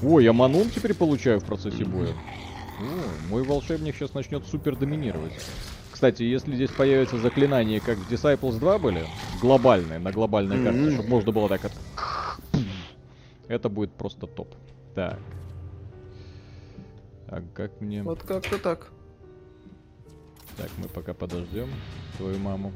Ой, 0.02 0.24
я 0.24 0.32
манун 0.32 0.68
теперь 0.68 0.94
получаю 0.94 1.40
в 1.40 1.44
процессе 1.44 1.84
боя. 1.84 2.12
О, 2.80 3.28
мой 3.30 3.42
волшебник 3.44 3.94
сейчас 3.94 4.14
начнет 4.14 4.44
супер 4.46 4.76
доминировать. 4.76 5.32
Кстати, 5.92 6.24
если 6.24 6.54
здесь 6.54 6.70
появится 6.70 7.18
заклинание, 7.18 7.80
как 7.80 7.98
в 7.98 8.12
Disciples 8.12 8.58
2 8.58 8.78
были, 8.78 9.06
глобальные, 9.40 10.00
на 10.00 10.10
глобальной 10.10 10.62
карте, 10.62 10.80
mm-hmm. 10.80 10.94
чтобы 10.94 11.08
можно 11.08 11.32
было 11.32 11.48
так 11.48 11.64
это... 11.64 11.74
Это 13.46 13.68
будет 13.68 13.92
просто 13.92 14.26
топ. 14.26 14.54
Так. 14.94 15.18
А 17.28 17.42
как 17.54 17.80
мне... 17.80 18.02
Вот 18.02 18.22
как-то 18.22 18.58
так. 18.58 18.90
Так, 20.56 20.70
мы 20.78 20.88
пока 20.88 21.14
подождем 21.14 21.68
твою 22.16 22.38
маму. 22.38 22.72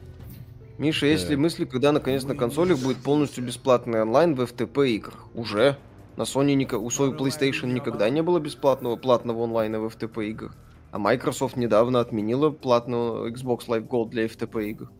Миша, 0.78 1.06
есть 1.06 1.28
ли 1.28 1.34
мысли, 1.34 1.64
когда 1.64 1.90
наконец 1.90 2.22
на 2.22 2.36
консолях 2.36 2.78
будет 2.78 2.98
полностью 2.98 3.44
бесплатный 3.44 4.00
онлайн 4.00 4.36
в 4.36 4.40
FTP 4.40 4.90
играх? 4.90 5.26
Уже. 5.34 5.76
На 6.16 6.22
Sony 6.22 6.54
у 6.76 6.88
Sony 6.88 7.18
PlayStation 7.18 7.66
никогда 7.72 8.08
не 8.10 8.22
было 8.22 8.38
бесплатного 8.38 8.94
платного 8.94 9.42
онлайна 9.42 9.80
в 9.80 9.86
FTP 9.86 10.28
играх. 10.30 10.56
А 10.92 10.98
Microsoft 10.98 11.56
недавно 11.56 11.98
отменила 11.98 12.50
платную 12.50 13.32
Xbox 13.32 13.66
Live 13.66 13.88
Gold 13.88 14.10
для 14.10 14.26
FTP 14.26 14.70
игр. 14.70 14.90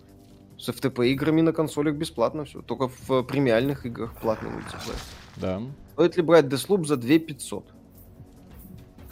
С 0.59 0.69
FTP 0.69 1.11
играми 1.11 1.43
на 1.43 1.53
консолях 1.53 1.95
бесплатно 1.95 2.45
все. 2.45 2.61
Только 2.61 2.89
в 2.89 3.23
премиальных 3.23 3.87
играх 3.87 4.13
платный 4.21 4.51
мультиплеер. 4.51 4.99
Да. 5.37 5.63
Стоит 5.93 6.17
ли 6.17 6.23
брать 6.23 6.47
Deathloop 6.47 6.87
за 6.87 6.97
2500? 6.97 7.65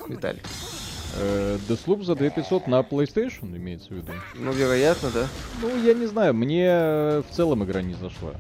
Виталий. 0.09 0.43
Э, 1.19 1.59
Deathloop 1.69 2.05
за 2.05 2.15
2500 2.15 2.67
на 2.67 2.81
PlayStation 2.81 3.57
имеется 3.57 3.89
в 3.89 3.93
виду? 3.93 4.13
Ну, 4.35 4.53
вероятно, 4.53 5.11
да. 5.11 5.27
Ну, 5.63 5.83
я 5.83 5.95
не 5.95 6.07
знаю, 6.07 6.35
мне 6.35 6.69
в 6.69 7.27
целом 7.31 7.65
игра 7.65 7.83
не 7.83 7.95
зашла. 7.95 8.35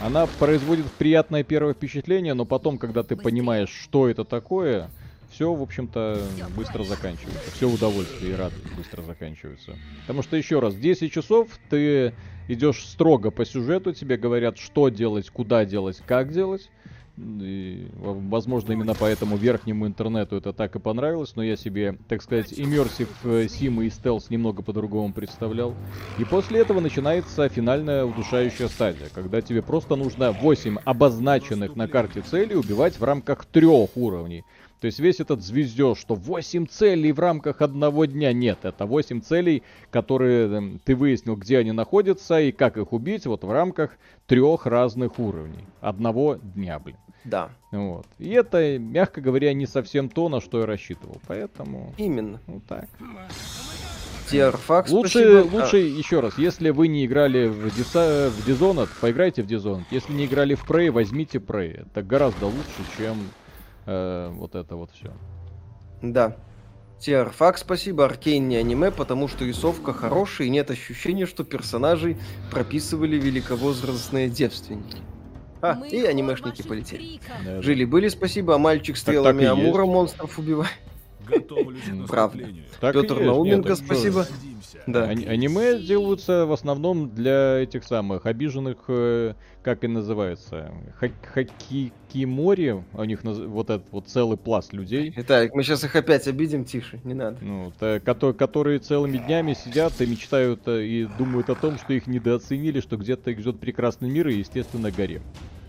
Она 0.00 0.26
производит 0.26 0.86
приятное 0.98 1.44
первое 1.44 1.74
впечатление, 1.74 2.34
но 2.34 2.44
потом, 2.44 2.78
когда 2.78 3.02
ты 3.04 3.14
понимаешь, 3.14 3.70
что 3.70 4.08
это 4.08 4.24
такое, 4.24 4.90
все, 5.30 5.52
в 5.54 5.62
общем-то, 5.62 6.20
быстро 6.56 6.82
заканчивается. 6.82 7.50
Все 7.54 7.68
удовольствие 7.68 8.32
и 8.32 8.34
радость 8.34 8.74
быстро 8.76 9.02
заканчиваются. 9.02 9.76
Потому 10.02 10.22
что, 10.22 10.36
еще 10.36 10.58
раз, 10.58 10.74
10 10.74 11.12
часов 11.12 11.48
ты 11.70 12.14
идешь 12.48 12.84
строго 12.84 13.30
по 13.30 13.44
сюжету, 13.44 13.92
тебе 13.92 14.16
говорят, 14.16 14.58
что 14.58 14.88
делать, 14.88 15.30
куда 15.30 15.64
делать, 15.64 16.02
как 16.04 16.32
делать. 16.32 16.68
И, 17.18 17.88
возможно, 17.94 18.72
именно 18.72 18.94
поэтому 18.94 19.36
верхнему 19.36 19.86
интернету 19.86 20.36
это 20.36 20.54
так 20.54 20.74
и 20.76 20.78
понравилось, 20.78 21.34
но 21.36 21.42
я 21.42 21.56
себе, 21.56 21.98
так 22.08 22.22
сказать, 22.22 22.54
иммерсив 22.56 23.08
симы 23.50 23.86
и 23.86 23.90
стелс 23.90 24.30
немного 24.30 24.62
по-другому 24.62 25.12
представлял. 25.12 25.74
И 26.18 26.24
после 26.24 26.60
этого 26.60 26.80
начинается 26.80 27.48
финальная 27.50 28.06
удушающая 28.06 28.68
стадия, 28.68 29.08
когда 29.14 29.42
тебе 29.42 29.60
просто 29.60 29.94
нужно 29.94 30.32
8 30.32 30.78
обозначенных 30.84 31.76
на 31.76 31.86
карте 31.86 32.22
целей 32.22 32.54
убивать 32.54 32.98
в 32.98 33.04
рамках 33.04 33.44
трех 33.44 33.90
уровней. 33.94 34.44
То 34.82 34.86
есть 34.86 34.98
весь 34.98 35.20
этот 35.20 35.44
звездеж, 35.44 35.96
что 35.96 36.16
8 36.16 36.66
целей 36.66 37.12
в 37.12 37.20
рамках 37.20 37.62
одного 37.62 38.04
дня, 38.04 38.32
нет, 38.32 38.58
это 38.64 38.84
8 38.84 39.20
целей, 39.20 39.62
которые 39.92 40.48
эм, 40.48 40.80
ты 40.84 40.96
выяснил, 40.96 41.36
где 41.36 41.58
они 41.58 41.70
находятся 41.70 42.40
и 42.40 42.50
как 42.50 42.76
их 42.76 42.92
убить, 42.92 43.24
вот 43.26 43.44
в 43.44 43.52
рамках 43.52 43.92
трех 44.26 44.66
разных 44.66 45.20
уровней 45.20 45.66
одного 45.80 46.34
дня, 46.34 46.80
блин. 46.80 46.96
Да. 47.22 47.50
Вот. 47.70 48.08
И 48.18 48.30
это, 48.30 48.76
мягко 48.80 49.20
говоря, 49.20 49.54
не 49.54 49.66
совсем 49.66 50.08
то, 50.08 50.28
на 50.28 50.40
что 50.40 50.58
я 50.58 50.66
рассчитывал. 50.66 51.20
Поэтому. 51.28 51.94
Именно. 51.96 52.40
Вот 52.48 52.64
так. 52.66 52.88
Диарфакс, 54.32 54.90
лучше, 54.90 55.10
спасибо. 55.10 55.56
лучше 55.56 55.76
а... 55.76 55.78
еще 55.78 56.18
раз, 56.18 56.38
если 56.38 56.70
вы 56.70 56.88
не 56.88 57.06
играли 57.06 57.46
в, 57.46 57.72
Диса, 57.76 58.32
в 58.34 58.48
Dishonored, 58.48 58.88
поиграйте 59.00 59.44
в 59.44 59.46
Dishonored. 59.46 59.84
Если 59.92 60.12
не 60.12 60.26
играли 60.26 60.56
в 60.56 60.68
Prey, 60.68 60.90
возьмите 60.90 61.38
Prey. 61.38 61.82
Это 61.82 62.02
гораздо 62.02 62.46
лучше, 62.46 62.82
чем 62.98 63.18
э, 63.86 64.30
вот 64.32 64.54
это 64.54 64.76
вот 64.76 64.90
все. 64.92 65.12
Да. 66.02 66.36
Тиарфак, 66.98 67.58
спасибо, 67.58 68.04
Аркейн 68.04 68.48
не 68.48 68.56
аниме, 68.56 68.92
потому 68.92 69.26
что 69.26 69.44
рисовка 69.44 69.92
хорошая 69.92 70.46
и 70.46 70.50
нет 70.50 70.70
ощущения, 70.70 71.26
что 71.26 71.42
персонажей 71.42 72.16
прописывали 72.50 73.16
великовозрастные 73.16 74.28
девственники. 74.28 74.98
А, 75.60 75.74
Мы 75.74 75.88
и 75.88 76.04
анимешники 76.04 76.62
полетели. 76.62 77.20
Да, 77.44 77.60
Жили-были, 77.60 78.08
спасибо, 78.08 78.54
а 78.54 78.58
мальчик 78.58 78.96
стрелами 78.96 79.44
Амура 79.46 79.84
монстров 79.84 80.38
убивает. 80.38 80.70
Правда. 82.08 82.44
Петр 82.80 83.20
Науменко, 83.20 83.76
спасибо. 83.76 84.26
Да. 84.86 85.04
А- 85.04 85.10
аниме 85.10 85.78
делаются 85.78 86.46
в 86.46 86.52
основном 86.52 87.10
для 87.10 87.58
этих 87.58 87.84
самых 87.84 88.26
обиженных, 88.26 88.78
э, 88.88 89.34
как 89.62 89.84
и 89.84 89.88
называется, 89.88 90.72
хакикимори. 91.34 92.84
У 92.92 93.04
них 93.04 93.20
вот 93.22 93.70
этот 93.70 93.90
вот 93.92 94.08
целый 94.08 94.36
пласт 94.36 94.72
людей. 94.72 95.12
Итак, 95.16 95.54
мы 95.54 95.62
сейчас 95.62 95.84
их 95.84 95.94
опять 95.94 96.26
обидим, 96.26 96.64
тише, 96.64 97.00
не 97.04 97.14
надо. 97.14 97.38
Ну, 97.40 97.72
то, 97.78 98.32
которые 98.32 98.78
целыми 98.78 99.18
днями 99.18 99.54
сидят 99.54 100.00
и 100.00 100.06
мечтают 100.06 100.62
э, 100.66 100.84
и 100.84 101.08
думают 101.18 101.50
о 101.50 101.54
том, 101.54 101.78
что 101.78 101.92
их 101.92 102.06
недооценили, 102.06 102.80
что 102.80 102.96
где-то 102.96 103.30
их 103.30 103.40
ждет 103.40 103.60
прекрасный 103.60 104.10
мир 104.10 104.28
и, 104.28 104.34
естественно, 104.34 104.90
горе. 104.90 105.22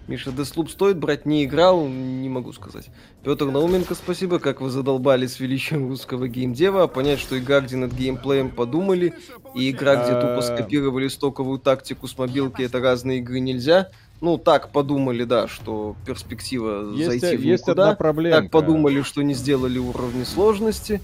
Миша, 0.08 0.32
Деслуп 0.32 0.70
стоит 0.70 0.98
брать, 0.98 1.26
не 1.26 1.46
играл, 1.46 1.88
не 1.88 2.28
могу 2.28 2.52
сказать. 2.52 2.90
Петр 3.24 3.46
Науменко, 3.46 3.96
спасибо, 3.96 4.40
как 4.40 4.60
вы 4.60 4.70
задолбали 4.70 5.28
с 5.28 5.40
величием 5.40 5.88
русского 5.88 6.28
геймдева, 6.28 6.84
а 6.84 6.88
понять, 6.88 7.20
что 7.20 7.40
игра, 7.40 7.62
где 7.62 7.78
над 7.78 7.94
геймплеем 7.94 8.50
подумали, 8.50 9.14
и 9.56 9.72
игра, 9.72 9.96
где 9.96 10.14
тупо 10.14 10.40
а. 10.40 10.42
скопировали 10.42 11.08
стоковую 11.08 11.60
тактику 11.60 12.08
с 12.08 12.18
мобилки, 12.18 12.62
это 12.62 12.82
разные 12.82 13.20
игры 13.20 13.40
нельзя. 13.40 13.90
Ну, 14.20 14.38
так 14.38 14.72
подумали, 14.72 15.24
да, 15.24 15.48
что 15.48 15.96
перспектива 16.06 16.94
есть, 16.94 17.08
зайти 17.08 17.38
в 17.38 17.42
есть 17.42 17.64
никуда. 17.64 17.84
Одна 17.84 17.96
проблема. 17.96 18.42
Так 18.42 18.52
подумали, 18.52 19.02
что 19.02 19.22
не 19.22 19.34
сделали 19.34 19.80
уровни 19.80 20.24
сложности. 20.24 21.02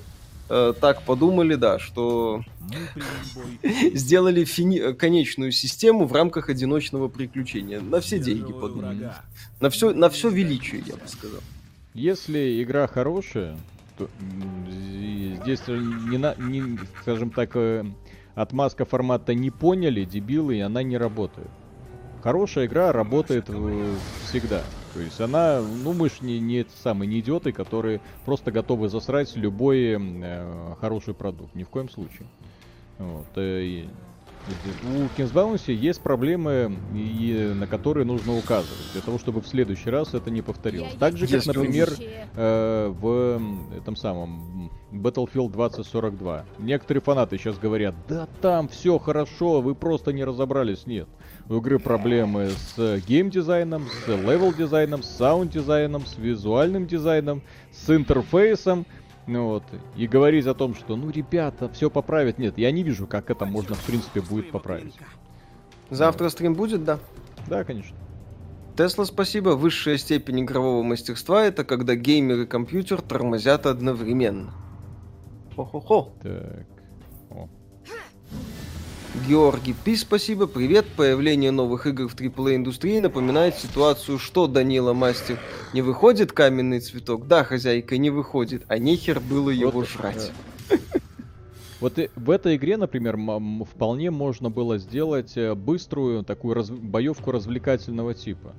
Э, 0.50 0.74
так 0.80 1.04
подумали, 1.04 1.54
да, 1.56 1.78
что 1.78 2.44
сделали 3.94 4.44
фини... 4.46 4.94
конечную 4.94 5.52
систему 5.52 6.08
в 6.08 6.14
рамках 6.14 6.50
одиночного 6.50 7.08
приключения. 7.08 7.80
На 7.80 8.02
все 8.02 8.18
деньги 8.20 8.52
подумали. 8.52 9.12
На 9.60 9.70
все, 9.70 9.94
на 9.94 10.10
все 10.10 10.30
величие, 10.30 10.84
я 10.86 10.96
бы 10.96 11.08
сказал. 11.08 11.42
Если 11.94 12.64
игра 12.64 12.88
хорошая, 12.88 13.58
то 13.98 14.10
здесь 15.42 15.68
не, 15.68 16.18
на, 16.18 16.34
не 16.36 16.80
скажем 17.02 17.30
так, 17.30 17.56
э, 17.56 17.86
отмазка 18.34 18.86
формата 18.86 19.36
не 19.36 19.52
поняли, 19.52 20.04
дебилы, 20.04 20.58
и 20.58 20.62
она 20.62 20.82
не 20.82 20.98
работает. 20.98 21.50
Хорошая 22.22 22.66
игра 22.66 22.92
работает 22.92 23.46
э, 23.48 23.96
всегда. 24.26 24.62
То 24.94 25.00
есть 25.00 25.22
она, 25.22 25.62
ну 25.62 25.94
мы 25.94 26.10
ж 26.10 26.22
не, 26.22 26.40
не 26.40 26.66
самые 26.84 27.08
не 27.08 27.20
идиоты, 27.20 27.52
которые 27.52 28.02
просто 28.26 28.52
готовы 28.52 28.90
засрать 28.90 29.36
любой 29.36 29.98
э, 29.98 30.76
хороший 30.82 31.14
продукт. 31.14 31.56
Ни 31.56 31.64
в 31.64 31.70
коем 31.70 31.90
случае. 31.90 32.28
Вот. 32.98 33.28
Э, 33.36 33.62
и, 33.62 33.90
у 34.84 35.08
King's 35.16 35.44
Bounty 35.44 35.72
есть 35.72 36.02
проблемы, 36.02 36.78
и, 36.94 37.54
на 37.56 37.68
которые 37.68 38.06
нужно 38.06 38.36
указывать, 38.38 38.92
для 38.94 39.02
того, 39.02 39.20
чтобы 39.20 39.42
в 39.42 39.48
следующий 39.48 39.90
раз 39.90 40.14
это 40.14 40.32
не 40.32 40.42
повторилось. 40.42 40.94
Так 41.00 41.18
же, 41.18 41.28
как, 41.28 41.46
например, 41.46 41.90
э, 42.36 42.94
в 43.00 43.42
этом 43.78 43.96
самом 43.96 44.72
Battlefield 44.92 45.52
2042. 45.52 46.46
Некоторые 46.58 47.02
фанаты 47.02 47.38
сейчас 47.38 47.58
говорят, 47.58 47.96
да 48.08 48.28
там 48.42 48.68
все 48.68 48.98
хорошо, 48.98 49.62
вы 49.62 49.76
просто 49.76 50.14
не 50.14 50.24
разобрались. 50.24 50.86
Нет. 50.86 51.08
У 51.48 51.58
игры 51.58 51.80
проблемы 51.80 52.50
с 52.50 53.02
геймдизайном, 53.08 53.88
с 53.88 54.08
левел-дизайном, 54.08 55.04
с 55.04 55.10
саунд-дизайном, 55.18 56.06
с 56.06 56.18
визуальным 56.18 56.88
дизайном, 56.88 57.42
с 57.72 57.90
интерфейсом. 57.90 58.86
Ну 59.30 59.46
вот, 59.46 59.64
и 59.96 60.08
говорить 60.08 60.48
о 60.48 60.56
том, 60.56 60.74
что, 60.74 60.96
ну, 60.96 61.12
ребята, 61.12 61.70
все 61.70 61.92
поправят. 61.92 62.40
Нет, 62.40 62.58
я 62.58 62.72
не 62.72 62.82
вижу, 62.82 63.06
как 63.06 63.30
это 63.30 63.46
можно, 63.46 63.76
в 63.76 63.86
принципе, 63.86 64.22
будет 64.22 64.50
поправить. 64.50 64.96
Завтра 65.92 66.30
стрим 66.30 66.56
будет, 66.56 66.84
да? 66.84 66.98
Да, 67.48 67.64
конечно. 67.64 67.96
Тесла, 68.76 69.06
спасибо. 69.06 69.50
Высшая 69.50 70.00
степень 70.00 70.42
игрового 70.42 70.82
мастерства 70.82 71.44
это 71.44 71.64
когда 71.64 71.96
геймер 71.96 72.42
и 72.42 72.46
компьютер 72.48 73.04
тормозят 73.04 73.68
одновременно. 73.68 74.52
Хо-хо-хо. 75.56 76.12
Так. 76.24 76.66
Георгий 79.28 79.74
Пи, 79.74 79.96
спасибо, 79.96 80.46
привет. 80.46 80.86
Появление 80.96 81.50
новых 81.50 81.88
игр 81.88 82.08
в 82.08 82.16
AAA 82.16 82.58
индустрии 82.58 83.00
напоминает 83.00 83.56
ситуацию, 83.56 84.20
что 84.20 84.46
Данила 84.46 84.94
Мастер 84.94 85.40
не 85.74 85.82
выходит 85.82 86.32
каменный 86.32 86.80
цветок. 86.80 87.28
Да, 87.28 87.44
хозяйка, 87.44 87.98
не 87.98 88.12
выходит, 88.12 88.64
а 88.68 88.78
нехер 88.78 89.20
было 89.20 89.50
его 89.50 89.72
вот, 89.72 89.90
жрать. 89.90 90.32
Вот 91.80 91.98
и 91.98 92.10
в 92.16 92.30
этой 92.30 92.58
игре, 92.58 92.78
например, 92.78 93.18
вполне 93.66 94.12
можно 94.12 94.50
было 94.50 94.78
сделать 94.78 95.38
э, 95.38 95.56
быструю 95.56 96.24
такую 96.24 96.54
раз... 96.54 96.70
боевку 96.70 97.32
развлекательного 97.32 98.14
типа. 98.14 98.54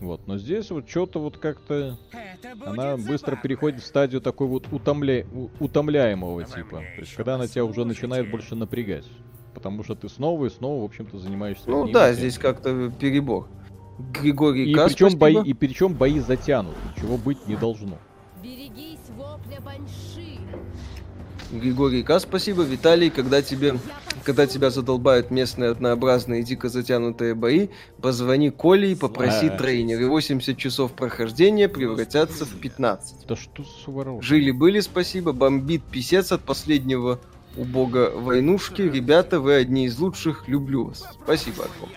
Вот, 0.00 0.26
но 0.26 0.38
здесь 0.38 0.70
вот 0.70 0.88
что-то 0.88 1.20
вот 1.20 1.36
как-то 1.38 1.98
она 2.64 2.96
быстро 2.96 3.36
переходит 3.36 3.82
в 3.82 3.86
стадию 3.86 4.22
такой 4.22 4.46
вот 4.48 4.66
утомля... 4.72 5.26
утомляемого 5.60 6.44
типа. 6.44 6.78
То 6.78 7.00
есть, 7.00 7.14
когда 7.14 7.34
она 7.34 7.46
тебя 7.46 7.66
уже 7.66 7.84
начинает 7.84 8.30
больше 8.30 8.54
напрягать 8.54 9.04
потому 9.54 9.84
что 9.84 9.94
ты 9.94 10.08
снова 10.08 10.46
и 10.46 10.50
снова, 10.50 10.82
в 10.82 10.84
общем-то, 10.84 11.18
занимаешься. 11.18 11.68
Ну 11.70 11.90
да, 11.90 12.08
тем. 12.08 12.18
здесь 12.18 12.38
как-то 12.38 12.90
перебор. 12.90 13.48
Григорий 14.12 14.70
и 14.70 14.74
К, 14.74 14.86
причем 14.86 15.16
бои, 15.16 15.42
и 15.42 15.54
причем 15.54 15.94
бои 15.94 16.18
затянуты, 16.18 16.76
чего 17.00 17.16
быть 17.16 17.46
не 17.46 17.56
должно. 17.56 17.96
Берегись 18.42 18.98
вопля 19.16 19.60
банши. 19.60 20.38
Григорий 21.52 22.02
К, 22.02 22.18
спасибо. 22.18 22.62
Виталий, 22.62 23.10
когда 23.10 23.40
тебе 23.40 23.74
когда 24.24 24.46
тебя 24.46 24.70
задолбают 24.70 25.30
местные 25.30 25.70
однообразные 25.70 26.42
дико 26.42 26.68
затянутые 26.68 27.34
бои, 27.34 27.68
позвони 28.00 28.50
Коле 28.50 28.92
и 28.92 28.94
попроси 28.94 29.48
а, 29.48 29.56
тренер. 29.56 30.00
И 30.00 30.04
80 30.06 30.56
часов 30.56 30.92
прохождения 30.92 31.68
превратятся 31.68 32.46
в 32.46 32.58
15. 32.58 33.26
Да 33.26 33.36
что 33.36 33.62
с 33.62 34.22
Жили-были, 34.22 34.80
спасибо. 34.80 35.32
Бомбит 35.32 35.82
писец 35.84 36.32
от 36.32 36.42
последнего 36.42 37.20
у 37.56 37.64
бога 37.64 38.10
войнушки. 38.14 38.82
Ребята, 38.82 39.40
вы 39.40 39.54
одни 39.54 39.86
из 39.86 39.98
лучших. 39.98 40.48
Люблю 40.48 40.86
вас. 40.86 41.04
Спасибо, 41.22 41.64
Артем. 41.64 41.94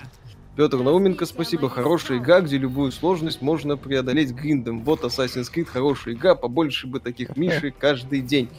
Петр 0.56 0.78
Науменко, 0.78 1.28
спасибо. 1.28 1.70
Хорошая 1.70 2.18
игра, 2.18 2.42
где 2.42 2.58
любую 2.58 2.92
сложность 2.92 3.44
можно 3.44 3.78
преодолеть 3.78 4.32
гриндом. 4.32 4.84
Вот 4.84 5.04
Assassin's 5.04 5.54
Creed, 5.54 5.66
хорошая 5.66 6.16
игра, 6.16 6.34
побольше 6.34 6.88
бы 6.88 7.00
таких 7.00 7.38
Миши 7.38 7.72
каждый 7.78 8.22
день. 8.22 8.50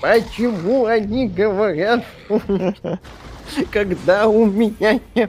Почему 0.00 0.84
они 0.86 1.26
говорят, 1.26 2.04
когда 3.72 4.28
у 4.28 4.46
меня 4.46 5.00
не... 5.14 5.28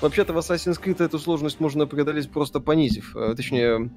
Вообще-то 0.00 0.32
в 0.32 0.38
Assassin's 0.38 0.80
Creed 0.80 1.02
эту 1.02 1.18
сложность 1.18 1.58
можно 1.58 1.86
преодолеть 1.86 2.30
просто 2.30 2.60
понизив. 2.60 3.16
Э, 3.16 3.34
точнее, 3.36 3.90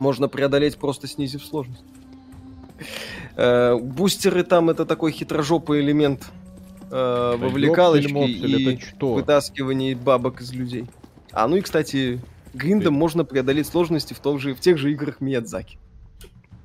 можно 0.00 0.26
преодолеть 0.26 0.78
просто 0.78 1.06
снизив 1.06 1.44
сложность. 1.44 1.84
Э, 3.36 3.76
бустеры 3.76 4.44
там 4.44 4.70
это 4.70 4.86
такой 4.86 5.12
хитрожопый 5.12 5.80
элемент 5.80 6.24
э, 6.90 7.34
вовлекалочки 7.36 8.30
и 8.30 8.78
вытаскивание 9.00 9.96
бабок 9.96 10.40
из 10.40 10.52
людей. 10.52 10.86
А, 11.32 11.48
ну 11.48 11.56
и, 11.56 11.60
кстати, 11.60 12.20
гриндом 12.52 12.94
можно 12.94 13.24
преодолеть 13.24 13.66
сложности 13.66 14.14
в, 14.14 14.20
том 14.20 14.38
же, 14.38 14.54
в 14.54 14.60
тех 14.60 14.78
же 14.78 14.92
играх 14.92 15.20
Миядзаки. 15.20 15.78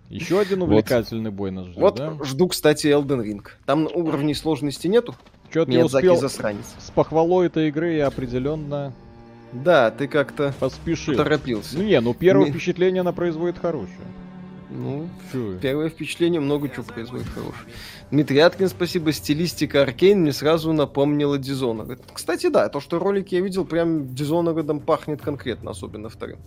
Еще 0.09 0.39
один 0.41 0.61
увлекательный 0.61 1.31
вот. 1.31 1.37
бой 1.37 1.51
нас 1.51 1.65
ждет, 1.65 1.77
Вот 1.77 1.95
да? 1.95 2.17
жду, 2.23 2.47
кстати, 2.47 2.87
Elden 2.87 3.23
Ring. 3.23 3.45
Там 3.65 3.87
уровней 3.91 4.35
сложности 4.35 4.87
нету. 4.87 5.15
Что 5.49 5.65
ты 5.65 5.83
успел 5.83 6.15
засранец. 6.15 6.75
с 6.77 6.91
похвалой 6.91 7.47
этой 7.47 7.69
игры 7.69 7.99
определенно 8.01 8.93
Да, 9.51 9.89
ты 9.89 10.07
как-то 10.07 10.53
поспешил. 10.59 11.15
Торопился. 11.15 11.75
Ну 11.75 11.83
не, 11.83 11.99
ну 11.99 12.13
первое 12.13 12.45
Ми... 12.45 12.51
впечатление 12.51 13.01
она 13.01 13.13
производит 13.13 13.57
хорошее. 13.57 13.97
Ну, 14.69 15.09
первое 15.61 15.89
впечатление 15.89 16.39
много 16.39 16.69
чего 16.69 16.83
производит 16.83 17.27
хорошее. 17.27 17.65
Дмитрий 18.11 18.39
Аткин, 18.39 18.69
спасибо. 18.69 19.11
Стилистика 19.11 19.81
Аркейн 19.81 20.21
мне 20.21 20.31
сразу 20.31 20.71
напомнила 20.73 21.39
Dishonored. 21.39 22.01
Кстати, 22.13 22.49
да, 22.49 22.69
то, 22.69 22.79
что 22.79 22.99
ролики 22.99 23.35
я 23.35 23.41
видел, 23.41 23.65
прям 23.65 24.03
Dishonored 24.03 24.79
пахнет 24.81 25.21
конкретно, 25.21 25.71
особенно 25.71 26.09
вторым. 26.09 26.39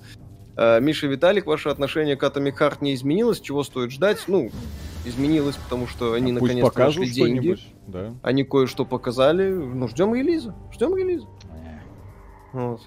Uh, 0.54 0.80
Миша 0.82 1.06
Виталик, 1.06 1.46
ваше 1.46 1.70
отношение 1.70 2.14
к 2.14 2.22
Atomic 2.22 2.58
Heart 2.58 2.78
не 2.82 2.94
изменилось? 2.94 3.40
Чего 3.40 3.64
стоит 3.64 3.90
ждать? 3.90 4.22
Ну, 4.26 4.50
изменилось, 5.06 5.56
потому 5.56 5.86
что 5.86 6.12
они 6.12 6.30
а 6.30 6.34
наконец-то 6.34 6.78
нашли 6.78 7.10
деньги. 7.10 7.56
Да. 7.86 8.14
Они 8.22 8.44
кое-что 8.44 8.84
показали. 8.84 9.50
Ну, 9.50 9.88
ждем 9.88 10.14
релиза. 10.14 10.54
Ждем 10.72 10.94
релиза. 10.94 11.26
Вот. 12.52 12.82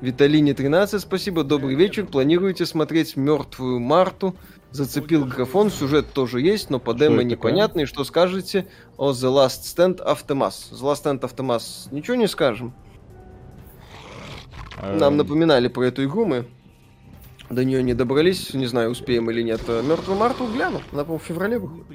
Виталине 0.00 0.52
13, 0.52 1.00
спасибо, 1.00 1.42
добрый 1.42 1.74
вечер. 1.74 2.06
Планируете 2.06 2.66
смотреть 2.66 3.16
мертвую 3.16 3.80
Марту? 3.80 4.36
Зацепил 4.70 5.24
графон, 5.24 5.70
сюжет 5.70 6.12
тоже 6.12 6.42
есть, 6.42 6.68
но 6.68 6.78
по 6.78 6.92
демо 6.92 7.22
непонятный. 7.22 7.86
Что 7.86 8.04
скажете 8.04 8.66
о 8.98 9.12
The 9.12 9.32
Last 9.32 9.62
Stand 9.62 10.04
Aftermath? 10.04 10.72
The 10.72 10.82
Last 10.82 11.04
Stand 11.04 11.20
Aftermath 11.20 11.88
ничего 11.92 12.16
не 12.16 12.28
скажем. 12.28 12.74
Нам 14.82 15.14
эм. 15.14 15.16
напоминали 15.16 15.68
про 15.68 15.86
эту 15.86 16.04
игру, 16.04 16.26
мы 16.26 16.46
до 17.48 17.64
нее 17.64 17.82
не 17.82 17.94
добрались, 17.94 18.52
не 18.52 18.66
знаю, 18.66 18.90
успеем 18.90 19.30
или 19.30 19.40
нет. 19.40 19.62
Мертвую 19.66 20.18
Марту 20.18 20.46
гляну, 20.46 20.82
она, 20.92 21.04
по 21.04 21.18
в 21.18 21.22
феврале 21.22 21.58
выходит. 21.58 21.86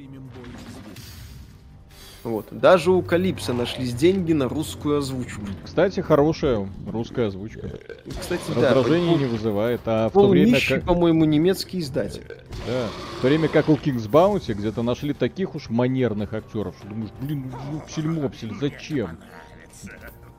Вот. 2.23 2.47
Даже 2.51 2.91
у 2.91 3.01
Калипса 3.01 3.53
нашлись 3.53 3.93
деньги 3.93 4.33
на 4.33 4.47
русскую 4.47 4.99
озвучку. 4.99 5.41
Кстати, 5.63 6.01
хорошая 6.01 6.67
русская 6.87 7.27
озвучка. 7.27 7.79
Кстати, 8.19 8.41
Раздражение 8.49 9.15
да, 9.15 9.23
не 9.23 9.25
вызывает. 9.25 9.81
А 9.85 10.09
в 10.09 10.13
то 10.13 10.27
время 10.27 10.59
как... 10.67 10.83
по-моему, 10.83 11.25
немецкий 11.25 11.79
издатель. 11.79 12.25
Да. 12.67 12.87
В 13.17 13.21
то 13.21 13.27
время 13.27 13.47
как 13.47 13.69
у 13.69 13.73
Kings 13.73 14.07
Bounty 14.09 14.53
где-то 14.53 14.83
нашли 14.83 15.13
таких 15.13 15.55
уж 15.55 15.69
манерных 15.69 16.33
актеров, 16.33 16.75
что 16.77 16.87
думаешь, 16.87 17.11
блин, 17.19 17.51
ну, 17.71 17.81
псель-мопсель, 17.87 18.53
зачем? 18.59 19.17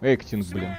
Эктинг, 0.01 0.47
блин. 0.49 0.71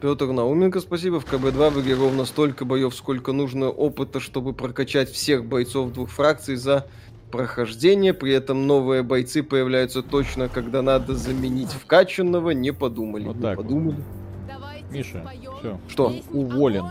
Петр 0.00 0.26
Науменко, 0.26 0.80
спасибо. 0.80 1.20
В 1.20 1.26
КБ-2 1.26 1.70
в 1.70 1.80
игре 1.82 1.94
ровно 1.94 2.24
столько 2.24 2.64
боев, 2.64 2.94
сколько 2.94 3.32
нужно 3.32 3.68
опыта, 3.68 4.18
чтобы 4.18 4.54
прокачать 4.54 5.10
всех 5.10 5.44
бойцов 5.44 5.92
двух 5.92 6.10
фракций 6.10 6.56
за 6.56 6.86
прохождение. 7.30 8.12
При 8.14 8.32
этом 8.32 8.66
новые 8.66 9.02
бойцы 9.02 9.42
появляются 9.42 10.02
точно, 10.02 10.48
когда 10.48 10.82
надо 10.82 11.14
заменить 11.14 11.70
вкачанного. 11.70 12.50
Не 12.50 12.72
подумали. 12.72 13.24
Вот 13.24 13.36
не 13.36 13.42
так 13.42 13.56
подумали. 13.56 13.96
Вот. 13.96 14.90
Миша, 14.90 15.24
все. 15.60 15.78
Что? 15.88 16.14
Уволен. 16.32 16.84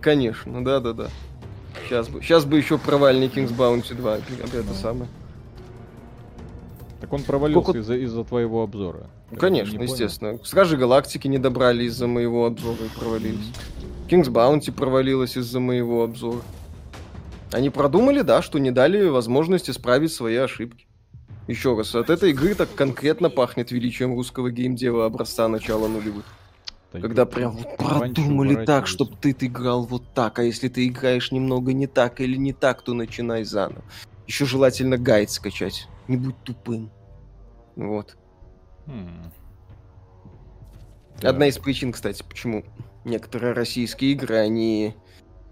Конечно, 0.00 0.64
да-да-да. 0.64 1.08
Сейчас 1.84 2.08
бы, 2.08 2.22
сейчас 2.22 2.44
бы 2.44 2.56
еще 2.56 2.78
провальный 2.78 3.28
King's 3.28 3.54
Bounty 3.56 3.94
2. 3.94 4.16
Это 4.16 4.74
самое. 4.74 5.08
Так 7.00 7.12
он 7.12 7.22
провалился 7.22 7.62
Сколько... 7.62 7.80
из-за 7.80 7.96
из 7.96 8.26
твоего 8.26 8.62
обзора. 8.62 9.10
Ну, 9.30 9.36
конечно, 9.36 9.82
естественно. 9.82 10.38
Стражи 10.42 10.76
Галактики 10.76 11.28
не 11.28 11.38
добрали 11.38 11.84
из-за 11.84 12.06
моего 12.06 12.46
обзора 12.46 12.78
и 12.84 12.98
провалились. 12.98 13.52
King's 14.08 14.30
Bounty 14.30 14.72
провалилась 14.72 15.36
из-за 15.36 15.60
моего 15.60 16.04
обзора. 16.04 16.40
Они 17.52 17.70
продумали, 17.70 18.22
да, 18.22 18.42
что 18.42 18.58
не 18.58 18.70
дали 18.70 19.06
возможности 19.06 19.70
исправить 19.70 20.12
свои 20.12 20.36
ошибки. 20.36 20.86
Еще 21.46 21.76
раз, 21.76 21.94
от 21.94 22.08
этой 22.10 22.30
игры 22.30 22.54
так 22.54 22.74
конкретно 22.74 23.28
пахнет 23.28 23.70
величием 23.70 24.14
русского 24.14 24.50
геймдева 24.50 25.04
образца 25.04 25.46
начала 25.46 25.88
нулевых. 25.88 26.24
Да 26.92 27.00
когда 27.00 27.26
прям 27.26 27.56
вот 27.56 27.76
продумали 27.76 28.64
так, 28.64 28.86
чтобы 28.86 29.16
ты 29.20 29.32
играл 29.32 29.84
вот 29.84 30.04
так, 30.14 30.38
а 30.38 30.44
если 30.44 30.68
ты 30.68 30.86
играешь 30.86 31.32
немного 31.32 31.72
не 31.72 31.86
так 31.86 32.20
или 32.20 32.36
не 32.36 32.52
так, 32.52 32.82
то 32.82 32.94
начинай 32.94 33.44
заново. 33.44 33.84
Еще 34.26 34.46
желательно 34.46 34.96
гайд 34.96 35.30
скачать. 35.30 35.88
Не 36.08 36.16
будь 36.16 36.36
тупым. 36.44 36.90
Вот. 37.76 38.16
Хм. 38.86 39.32
Одна 41.22 41.46
из 41.46 41.58
причин, 41.58 41.92
кстати, 41.92 42.22
почему 42.22 42.64
некоторые 43.04 43.52
российские 43.52 44.12
игры, 44.12 44.36
они 44.36 44.94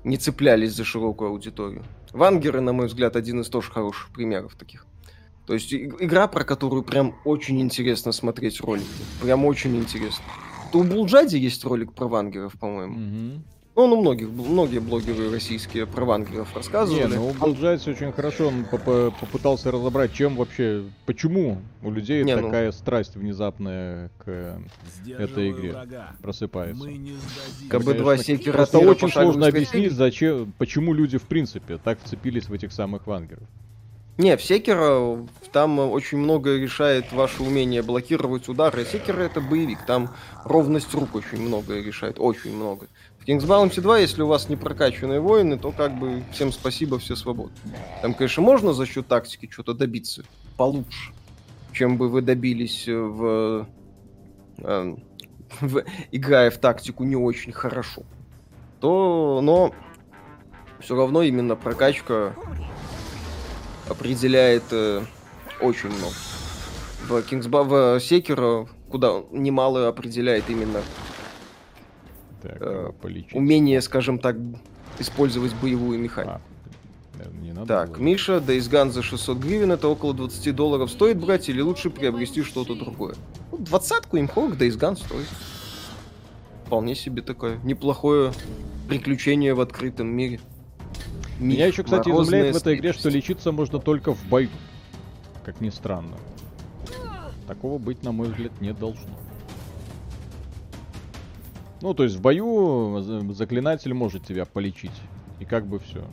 не 0.05 0.17
цеплялись 0.17 0.75
за 0.75 0.85
широкую 0.85 1.31
аудиторию. 1.31 1.85
Вангеры, 2.13 2.61
на 2.61 2.73
мой 2.73 2.87
взгляд, 2.87 3.17
один 3.17 3.41
из 3.41 3.49
тоже 3.49 3.71
хороших 3.71 4.11
примеров 4.11 4.55
таких. 4.55 4.87
То 5.47 5.55
есть 5.55 5.75
игра, 5.75 6.29
про 6.29 6.45
которую 6.45 6.83
прям 6.83 7.17
очень 7.25 7.61
интересно 7.61 8.13
смотреть 8.13 8.61
ролики. 8.61 8.87
Прям 9.21 9.45
очень 9.45 9.77
интересно. 9.77 10.25
То 10.73 10.79
у 10.79 10.85
Булджади 10.85 11.37
есть 11.37 11.65
ролик 11.65 11.93
про 11.93 12.07
вангеров, 12.07 12.59
по-моему. 12.59 12.95
Угу. 13.35 13.43
Ну, 13.75 13.85
он 13.85 13.93
у 13.93 14.01
многих, 14.03 14.29
многие 14.29 14.81
блогеры 14.81 15.31
российские 15.31 15.87
про 15.87 16.05
вангеров 16.05 16.55
рассказывали. 16.55 17.05
Не, 17.05 17.09
ну 17.09 17.29
у 17.29 17.33
Булджайс 17.33 17.87
очень 17.89 18.13
хорошо 18.13 18.49
он 18.49 18.65
поп 18.67 18.85
попытался 19.19 19.71
разобрать, 19.71 20.13
чем 20.13 20.37
вообще, 20.37 20.85
почему 21.07 21.63
у 21.83 21.91
людей 21.91 22.23
Не, 22.23 22.37
ну. 22.37 22.43
такая 22.43 22.67
ну... 22.67 22.73
страсть 22.73 23.17
внезапная 23.17 24.11
к 24.19 24.59
этой 25.07 25.53
игре 25.53 25.73
врага. 25.73 26.11
просыпается. 26.21 26.87
КБ-2 27.71 28.23
секера 28.23 28.53
Просто 28.53 28.79
очень 28.79 29.09
сложно 29.09 29.47
объяснить, 29.47 29.93
зачем, 29.93 30.53
почему 30.59 30.93
люди 30.93 31.17
в 31.17 31.23
принципе 31.23 31.79
так 31.79 31.99
вцепились 32.03 32.49
в 32.49 32.53
этих 32.53 32.73
самых 32.73 33.07
вангеров. 33.07 33.49
Не, 34.19 34.37
в 34.37 34.43
Секера 34.43 35.27
там 35.53 35.79
очень 35.79 36.19
много 36.19 36.59
решает 36.59 37.11
ваше 37.13 37.43
умение 37.43 37.83
блокировать 37.83 38.47
удары. 38.47 38.85
Секера 38.85 39.23
это 39.23 39.41
боевик, 39.41 39.79
там 39.87 40.15
ровность 40.45 40.93
рук 40.93 41.15
очень 41.15 41.41
много 41.41 41.81
решает, 41.81 42.17
очень 42.19 42.55
много. 42.55 42.89
В 43.23 43.25
King's 43.25 43.47
Bounty 43.47 43.81
2, 43.81 43.99
если 44.01 44.23
у 44.23 44.27
вас 44.27 44.49
не 44.49 44.57
прокачанные 44.57 45.21
воины, 45.21 45.57
то 45.57 45.71
как 45.71 45.97
бы 45.97 46.25
всем 46.33 46.51
спасибо, 46.51 46.99
все 46.99 47.15
свободны. 47.15 47.55
Там, 48.03 48.15
конечно, 48.15 48.43
можно 48.43 48.73
за 48.73 48.85
счет 48.85 49.07
тактики 49.07 49.49
что-то 49.49 49.75
добиться 49.75 50.25
получше, 50.57 51.13
чем 51.73 51.99
бы 51.99 52.09
вы 52.09 52.21
добились 52.21 52.89
в, 52.89 53.69
э, 54.59 54.97
в 55.61 55.85
играя 56.11 56.51
в 56.51 56.59
тактику 56.59 57.05
не 57.05 57.15
очень 57.15 57.53
хорошо. 57.53 58.03
То, 58.81 59.41
но 59.41 59.73
все 60.81 60.97
равно 60.97 61.23
именно 61.23 61.55
прокачка 61.55 62.35
определяет 63.89 64.65
э, 64.73 65.05
очень 65.61 65.91
много. 65.91 66.15
В 67.07 67.13
King's 67.19 67.49
в 67.49 67.99
Sekiro 67.99 68.69
куда 68.91 69.23
немало 69.31 69.87
определяет 69.87 70.51
именно 70.51 70.83
так, 72.43 72.57
э, 72.61 72.93
умение, 73.33 73.81
скажем 73.81 74.19
так, 74.19 74.37
использовать 74.99 75.55
боевую 75.55 75.99
механику. 75.99 76.41
А, 77.19 77.43
не 77.43 77.53
надо 77.53 77.67
так, 77.67 77.91
было. 77.91 77.99
Миша, 77.99 78.33
Days 78.37 78.71
Gone 78.71 78.91
за 78.91 79.03
600 79.03 79.39
гривен, 79.39 79.73
это 79.73 79.89
около 79.89 80.15
20 80.15 80.55
долларов 80.55 80.91
стоит 80.91 81.19
брать 81.19 81.49
или 81.49 81.61
лучше 81.61 81.91
приобрести 81.91 82.43
что-то 82.43 82.75
другое? 82.75 83.15
Ну, 83.51 83.59
двадцатку 83.59 84.19
имхок 84.19 84.55
Days 84.55 84.79
Gone 84.79 84.97
стоит. 84.97 85.27
Вполне 86.67 86.95
себе 86.95 87.23
такое 87.23 87.59
неплохое 87.65 88.33
приключение 88.89 89.55
в 89.55 89.61
открытом 89.61 90.09
мире. 90.09 90.41
Миф, 91.39 91.59
Меня 91.59 91.67
еще, 91.67 91.83
кстати, 91.83 92.09
изумляет 92.09 92.55
в 92.55 92.59
этой 92.59 92.77
игре, 92.77 92.93
что 92.93 93.09
лечиться 93.09 93.53
можно 93.53 93.79
только 93.79 94.15
в 94.15 94.25
бою. 94.27 94.49
Как 95.45 95.61
ни 95.61 95.71
странно. 95.71 96.17
Такого 97.47 97.79
быть, 97.79 98.03
на 98.03 98.13
мой 98.13 98.29
взгляд, 98.29 98.53
не 98.61 98.73
должно. 98.73 99.11
Ну, 101.83 101.95
то 101.95 102.05
есть 102.05 102.17
в 102.17 102.21
бою 102.21 103.01
заклинатель 103.33 103.93
может 103.93 104.25
тебя 104.25 104.45
полечить. 104.45 104.93
И 105.41 105.45
как 105.45 105.67
бы 105.67 105.81
все. 105.81 106.05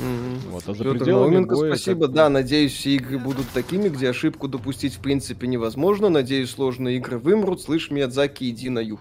Mm-hmm. 0.00 0.50
Вот, 0.50 0.68
а 0.68 0.74
за 0.74 0.84
пределами 0.84 1.44
боя, 1.44 1.74
спасибо. 1.74 2.06
Как... 2.06 2.14
Да, 2.14 2.28
надеюсь, 2.28 2.72
все 2.72 2.96
игры 2.96 3.18
будут 3.18 3.48
такими, 3.50 3.88
где 3.88 4.10
ошибку 4.10 4.48
допустить 4.48 4.94
в 4.94 5.00
принципе 5.00 5.46
невозможно. 5.46 6.08
Надеюсь, 6.08 6.50
сложные 6.50 6.96
игры 6.96 7.18
вымрут. 7.18 7.60
Слышь, 7.62 7.90
Миядзаки, 7.90 8.50
иди 8.50 8.68
на 8.68 8.80
юг. 8.80 9.00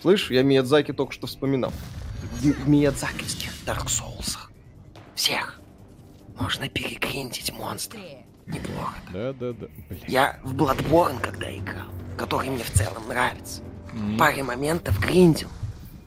Слышь, 0.00 0.30
я 0.30 0.42
Миядзаки 0.42 0.92
только 0.92 1.12
что 1.12 1.26
вспоминал. 1.26 1.72
В 2.40 2.68
Миядзакиских 2.68 3.50
Dark 3.66 3.86
Souls. 3.86 4.36
Всех. 5.14 5.60
Можно 6.38 6.68
перегриндить 6.68 7.52
монстров. 7.52 8.02
Неплохо. 8.46 8.94
Да, 9.12 9.32
да, 9.32 9.52
да. 9.52 9.66
Блин. 9.88 10.02
Я 10.06 10.38
в 10.44 10.54
Bloodborne 10.54 11.20
когда 11.20 11.54
играл, 11.54 11.88
который 12.16 12.48
мне 12.48 12.62
в 12.62 12.70
целом 12.70 13.08
нравится 13.08 13.62
mm. 13.96 14.18
паре 14.18 14.42
моментов 14.42 14.98
гриндил, 15.00 15.48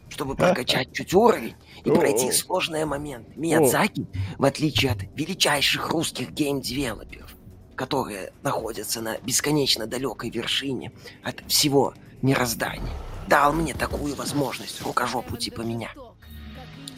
чтобы 0.10 0.36
прокачать 0.36 0.94
чуть 0.94 1.14
уровень 1.14 1.56
и 1.84 1.92
пройти 1.92 2.32
сложные 2.32 2.86
моменты. 2.86 3.32
Миядзаки, 3.36 4.08
в 4.38 4.46
отличие 4.46 4.92
от 4.92 5.04
величайших 5.16 5.90
русских 5.90 6.32
гейм-девелоперов, 6.32 7.36
которые 7.76 8.32
находятся 8.44 9.02
на 9.02 9.18
бесконечно 9.20 9.88
далекой 9.88 10.30
вершине 10.30 10.92
от 11.24 11.42
всего 11.48 11.94
мироздания, 12.22 12.94
дал 13.28 13.54
мне 13.54 13.74
такую 13.74 14.16
возможность 14.16 14.82
рукожопу 14.82 15.38
типа 15.38 15.62
меня. 15.62 15.90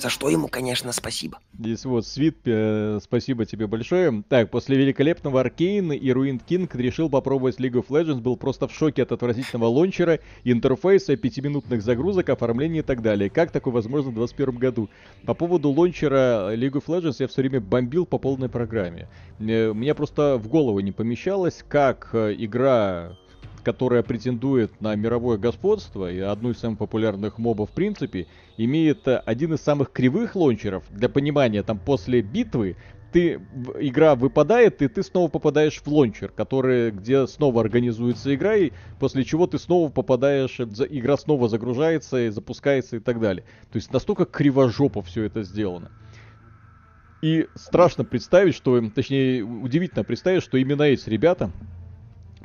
За 0.01 0.09
что 0.09 0.29
ему, 0.29 0.47
конечно, 0.47 0.91
спасибо. 0.93 1.37
Здесь 1.59 1.85
вот, 1.85 2.07
Свит, 2.07 2.39
э, 2.45 2.97
спасибо 3.03 3.45
тебе 3.45 3.67
большое. 3.67 4.23
Так, 4.29 4.49
после 4.49 4.75
великолепного 4.75 5.41
Аркейн 5.41 5.91
и 5.91 6.11
Руин 6.11 6.39
Кинг 6.39 6.73
решил 6.73 7.07
попробовать 7.07 7.59
League 7.59 7.73
of 7.73 7.85
Legends, 7.89 8.19
был 8.19 8.35
просто 8.35 8.67
в 8.67 8.73
шоке 8.73 9.03
от 9.03 9.11
отвратительного 9.11 9.69
лончера, 9.69 10.17
интерфейса, 10.43 11.15
пятиминутных 11.17 11.83
загрузок, 11.83 12.29
оформления 12.29 12.79
и 12.79 12.81
так 12.81 13.03
далее. 13.03 13.29
Как 13.29 13.51
такое 13.51 13.75
возможно 13.75 14.09
в 14.09 14.15
2021 14.15 14.59
году? 14.59 14.89
По 15.27 15.35
поводу 15.35 15.69
лончера 15.69 16.51
League 16.55 16.81
of 16.81 16.85
Legends 16.87 17.17
я 17.19 17.27
все 17.27 17.41
время 17.43 17.61
бомбил 17.61 18.07
по 18.07 18.17
полной 18.17 18.49
программе. 18.49 19.07
Мне 19.37 19.93
просто 19.93 20.37
в 20.37 20.47
голову 20.47 20.79
не 20.79 20.91
помещалось, 20.91 21.63
как 21.69 22.09
э, 22.13 22.33
игра 22.39 23.15
которая 23.63 24.03
претендует 24.03 24.81
на 24.81 24.95
мировое 24.95 25.37
господство 25.37 26.11
и 26.11 26.19
одну 26.19 26.51
из 26.51 26.59
самых 26.59 26.79
популярных 26.79 27.37
мобов 27.37 27.69
в 27.69 27.73
принципе, 27.73 28.27
имеет 28.65 29.07
э, 29.07 29.17
один 29.25 29.53
из 29.53 29.61
самых 29.61 29.91
кривых 29.91 30.35
лончеров. 30.35 30.83
Для 30.89 31.09
понимания, 31.09 31.63
там 31.63 31.79
после 31.79 32.21
битвы 32.21 32.75
ты, 33.11 33.41
игра 33.79 34.15
выпадает, 34.15 34.81
и 34.81 34.87
ты 34.87 35.03
снова 35.03 35.29
попадаешь 35.29 35.81
в 35.81 35.87
лончер, 35.87 36.31
который, 36.31 36.91
где 36.91 37.27
снова 37.27 37.61
организуется 37.61 38.33
игра, 38.33 38.55
и 38.55 38.71
после 38.99 39.23
чего 39.23 39.47
ты 39.47 39.59
снова 39.59 39.89
попадаешь, 39.89 40.59
игра 40.59 41.17
снова 41.17 41.49
загружается 41.49 42.25
и 42.25 42.29
запускается 42.29 42.97
и 42.97 42.99
так 42.99 43.19
далее. 43.19 43.43
То 43.71 43.77
есть 43.77 43.91
настолько 43.91 44.25
кривожопо 44.25 45.01
все 45.01 45.23
это 45.23 45.43
сделано. 45.43 45.91
И 47.21 47.47
страшно 47.53 48.03
представить, 48.03 48.55
что, 48.55 48.81
точнее, 48.89 49.43
удивительно 49.43 50.03
представить, 50.03 50.41
что 50.41 50.57
именно 50.57 50.83
эти 50.83 51.07
ребята, 51.09 51.51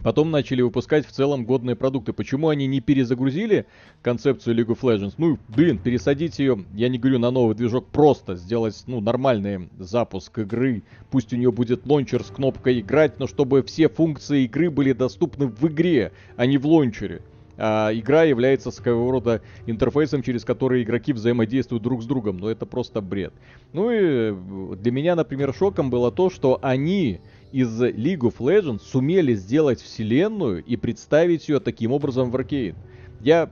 Потом 0.07 0.31
начали 0.31 0.63
выпускать 0.63 1.05
в 1.05 1.11
целом 1.11 1.45
годные 1.45 1.75
продукты. 1.75 2.13
Почему 2.13 2.49
они 2.49 2.69
не 2.69 2.81
перезагрузили 2.81 3.67
концепцию 4.03 4.57
League 4.57 4.69
of 4.69 4.79
Legends? 4.83 5.15
Ну, 5.19 5.37
блин, 5.49 5.79
пересадить 5.79 6.39
ее, 6.39 6.65
я 6.75 6.89
не 6.89 6.97
говорю 6.97 7.19
на 7.19 7.33
новый 7.33 7.57
движок, 7.57 7.89
просто 7.89 8.37
сделать, 8.37 8.81
ну, 8.87 9.01
нормальный 9.01 9.69
запуск 9.81 10.39
игры. 10.39 10.85
Пусть 11.11 11.33
у 11.33 11.37
нее 11.37 11.51
будет 11.51 11.87
лончер 11.87 12.23
с 12.23 12.29
кнопкой 12.29 12.79
играть, 12.79 13.19
но 13.19 13.27
чтобы 13.27 13.65
все 13.65 13.89
функции 13.89 14.45
игры 14.45 14.71
были 14.71 14.93
доступны 14.93 15.49
в 15.49 15.67
игре, 15.67 16.13
а 16.37 16.47
не 16.47 16.57
в 16.57 16.67
лончере. 16.67 17.21
А 17.59 17.91
игра 17.93 18.23
является 18.23 18.71
своего 18.71 19.11
рода 19.11 19.43
интерфейсом, 19.67 20.23
через 20.23 20.45
который 20.45 20.85
игроки 20.85 21.15
взаимодействуют 21.15 21.83
друг 21.83 22.05
с 22.05 22.07
другом. 22.07 22.39
Но 22.39 22.49
это 22.49 22.65
просто 22.65 23.01
бред. 23.01 23.33
Ну 23.73 23.91
и 23.91 24.33
для 24.77 24.93
меня, 24.93 25.17
например, 25.17 25.53
шоком 25.53 25.91
было 25.91 26.13
то, 26.13 26.31
что 26.31 26.61
они 26.63 27.19
из 27.57 27.81
League 27.81 28.21
of 28.21 28.37
Legends 28.37 28.83
сумели 28.83 29.33
сделать 29.33 29.81
вселенную 29.81 30.63
и 30.63 30.77
представить 30.77 31.49
ее 31.49 31.59
таким 31.59 31.91
образом 31.91 32.31
в 32.31 32.37
Аркейн. 32.37 32.77
Я 33.21 33.49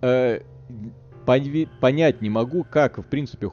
э, 0.00 0.40
понять 1.26 2.22
не 2.22 2.30
могу, 2.30 2.64
как, 2.64 2.96
в 2.96 3.02
принципе, 3.02 3.48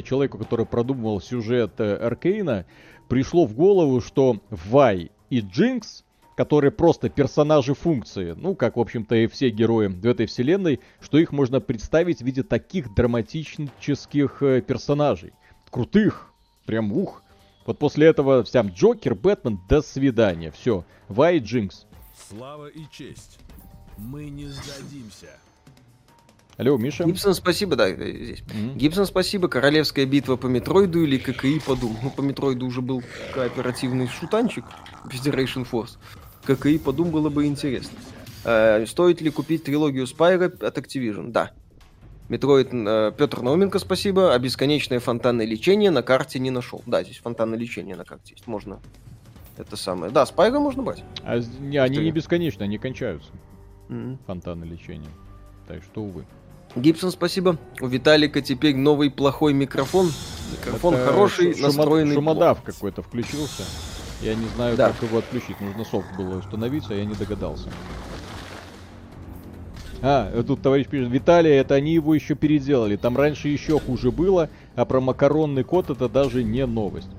человеку, 0.00 0.38
который 0.38 0.64
продумывал 0.64 1.20
сюжет 1.20 1.72
э, 1.80 1.96
Аркейна, 1.96 2.64
пришло 3.10 3.44
в 3.44 3.54
голову, 3.54 4.00
что 4.00 4.40
Вай 4.48 5.10
и 5.28 5.40
Джинкс, 5.40 6.06
которые 6.34 6.70
просто 6.70 7.10
персонажи 7.10 7.74
функции, 7.74 8.32
ну, 8.34 8.54
как, 8.54 8.78
в 8.78 8.80
общем-то, 8.80 9.16
и 9.16 9.26
все 9.26 9.50
герои 9.50 9.88
в 9.88 10.06
этой 10.06 10.24
вселенной, 10.24 10.80
что 10.98 11.18
их 11.18 11.32
можно 11.32 11.60
представить 11.60 12.20
в 12.20 12.24
виде 12.24 12.42
таких 12.42 12.94
драматических 12.94 14.42
э, 14.42 14.62
персонажей. 14.62 15.34
Крутых, 15.70 16.32
прям 16.64 16.90
ух. 16.90 17.22
Вот 17.66 17.78
после 17.78 18.06
этого 18.06 18.44
всем 18.44 18.68
Джокер, 18.68 19.14
Бэтмен, 19.14 19.60
до 19.68 19.82
свидания. 19.82 20.52
Все. 20.52 20.84
Vi, 21.08 21.40
Jinx. 21.40 21.86
Слава 22.28 22.68
и 22.68 22.84
честь. 22.90 23.38
Мы 23.98 24.30
не 24.30 24.46
сдадимся. 24.46 25.28
Алло, 26.56 26.78
Миша. 26.78 27.04
Гибсон, 27.04 27.34
спасибо, 27.34 27.76
да, 27.76 27.90
здесь. 27.90 28.40
Mm-hmm. 28.40 28.76
Гибсон, 28.76 29.04
спасибо. 29.04 29.48
Королевская 29.48 30.06
битва 30.06 30.36
по 30.36 30.46
Metroid'у 30.46 31.02
или 31.02 31.18
ККИ 31.18 31.60
по 31.60 31.71
Doom. 31.71 31.98
Ну, 32.02 32.10
по 32.10 32.22
Metroid'у 32.22 32.66
уже 32.66 32.80
был 32.80 33.02
кооперативный 33.34 34.08
шутанчик 34.08 34.64
Federation 35.04 35.68
Force. 35.70 35.98
ККИ 36.46 36.78
по 36.78 36.89
Doom 36.89 37.10
было 37.10 37.28
бы 37.28 37.44
интересно. 37.44 37.98
Э, 38.44 38.86
стоит 38.86 39.20
ли 39.20 39.30
купить 39.30 39.64
трилогию 39.64 40.06
Spyro 40.06 40.46
от 40.46 40.78
Activision? 40.78 41.30
Да. 41.30 41.52
Metroid 42.28 42.68
э, 42.72 43.12
Петр 43.16 43.42
Науменко, 43.42 43.78
спасибо. 43.78 44.34
А 44.34 44.38
бесконечное 44.38 45.00
фонтанное 45.00 45.46
лечение 45.46 45.90
на 45.90 46.02
карте 46.02 46.38
не 46.38 46.50
нашел. 46.50 46.82
Да, 46.86 47.02
здесь 47.02 47.18
фонтанное 47.18 47.58
лечение 47.58 47.96
на 47.96 48.04
карте 48.04 48.34
есть. 48.34 48.46
Можно 48.46 48.80
это 49.56 49.76
самое. 49.76 50.12
Да, 50.12 50.26
Spyro 50.26 50.58
можно 50.58 50.82
брать. 50.82 51.04
А, 51.22 51.38
не, 51.60 51.78
они 51.78 51.98
не 51.98 52.10
бесконечны, 52.10 52.64
они 52.64 52.78
кончаются. 52.78 53.30
Mm-hmm. 53.88 54.18
Фонтаны 54.26 54.64
лечения. 54.64 55.10
Так 55.68 55.82
что, 55.82 56.02
увы. 56.02 56.26
Гибсон, 56.74 57.10
спасибо. 57.10 57.56
У 57.80 57.86
Виталика 57.86 58.42
теперь 58.42 58.76
новый 58.76 59.10
плохой 59.10 59.52
микрофон. 59.52 60.10
Микрофон 60.52 60.94
это 60.94 61.06
хороший, 61.06 61.54
шума... 61.54 61.66
настроенный. 61.68 62.14
Шумодав 62.14 62.62
какой-то 62.62 63.02
включился. 63.02 63.62
Я 64.20 64.34
не 64.34 64.46
знаю, 64.56 64.76
да. 64.76 64.90
как 64.90 65.02
его 65.02 65.18
отключить. 65.18 65.60
Нужно 65.60 65.84
софт 65.84 66.08
было 66.16 66.38
установить, 66.38 66.84
а 66.90 66.94
я 66.94 67.04
не 67.04 67.14
догадался. 67.14 67.70
А, 70.08 70.40
тут 70.44 70.62
товарищ 70.62 70.86
пишет, 70.86 71.10
Виталий, 71.10 71.50
это 71.50 71.74
они 71.74 71.92
его 71.92 72.14
еще 72.14 72.36
переделали. 72.36 72.94
Там 72.94 73.16
раньше 73.16 73.48
еще 73.48 73.80
хуже 73.80 74.12
было, 74.12 74.48
а 74.76 74.84
про 74.84 75.00
макаронный 75.00 75.64
код 75.64 75.90
это 75.90 76.08
даже 76.08 76.44
не 76.44 76.64
новость. 76.64 77.10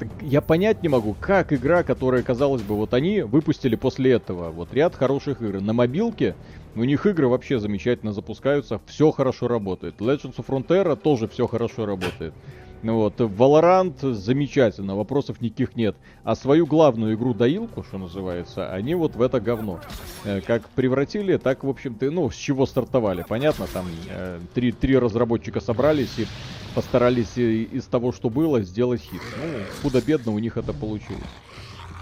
Так 0.00 0.08
я 0.20 0.40
понять 0.40 0.82
не 0.82 0.88
могу, 0.88 1.14
как 1.20 1.52
игра, 1.52 1.84
которая, 1.84 2.24
казалось 2.24 2.62
бы, 2.62 2.74
вот 2.74 2.94
они 2.94 3.20
выпустили 3.22 3.76
после 3.76 4.10
этого 4.10 4.50
вот 4.50 4.74
ряд 4.74 4.96
хороших 4.96 5.40
игр. 5.40 5.60
На 5.60 5.72
мобилке 5.72 6.34
у 6.74 6.82
них 6.82 7.06
игры 7.06 7.28
вообще 7.28 7.60
замечательно 7.60 8.12
запускаются, 8.12 8.80
все 8.86 9.12
хорошо 9.12 9.46
работает. 9.46 9.94
Legends 10.00 10.34
of 10.38 10.46
Frontera 10.48 10.96
тоже 10.96 11.28
все 11.28 11.46
хорошо 11.46 11.86
работает. 11.86 12.34
Ну 12.82 12.96
вот, 12.96 13.18
Valorant 13.18 14.12
замечательно, 14.12 14.94
вопросов 14.94 15.40
никаких 15.40 15.74
нет. 15.74 15.96
А 16.22 16.34
свою 16.34 16.66
главную 16.66 17.14
игру 17.14 17.32
доилку, 17.32 17.82
что 17.82 17.96
называется, 17.96 18.70
они 18.70 18.94
вот 18.94 19.16
в 19.16 19.22
это 19.22 19.40
говно. 19.40 19.80
Э, 20.24 20.40
как 20.42 20.68
превратили, 20.70 21.36
так, 21.38 21.64
в 21.64 21.68
общем-то, 21.68 22.10
ну, 22.10 22.28
с 22.28 22.34
чего 22.34 22.66
стартовали. 22.66 23.24
Понятно, 23.26 23.66
там 23.72 23.86
э, 24.10 24.38
три, 24.52 24.72
три 24.72 24.98
разработчика 24.98 25.60
собрались 25.60 26.18
и 26.18 26.26
постарались 26.74 27.38
из 27.38 27.84
того, 27.84 28.12
что 28.12 28.28
было, 28.28 28.60
сделать 28.62 29.00
хит. 29.00 29.22
Ну, 29.42 29.60
худо-бедно 29.82 30.32
у 30.32 30.38
них 30.38 30.56
это 30.56 30.72
получилось. 30.72 31.22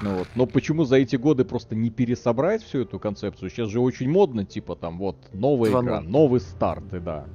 Ну 0.03 0.16
вот. 0.19 0.28
Но 0.35 0.47
почему 0.47 0.85
за 0.85 0.97
эти 0.97 1.16
годы 1.16 1.44
просто 1.44 1.77
не 1.77 1.90
пересобрать 1.90 2.62
всю 2.65 2.81
эту 2.81 2.99
концепцию? 2.99 3.51
Сейчас 3.51 3.69
же 3.69 3.81
очень 3.81 4.11
модно, 4.11 4.44
типа 4.44 4.74
там 4.74 4.99
вот 4.99 5.16
новая 5.32 5.70
игра, 5.70 6.01
новый 6.01 6.40
старт, 6.40 6.93
и 6.93 6.99
да. 6.99 7.27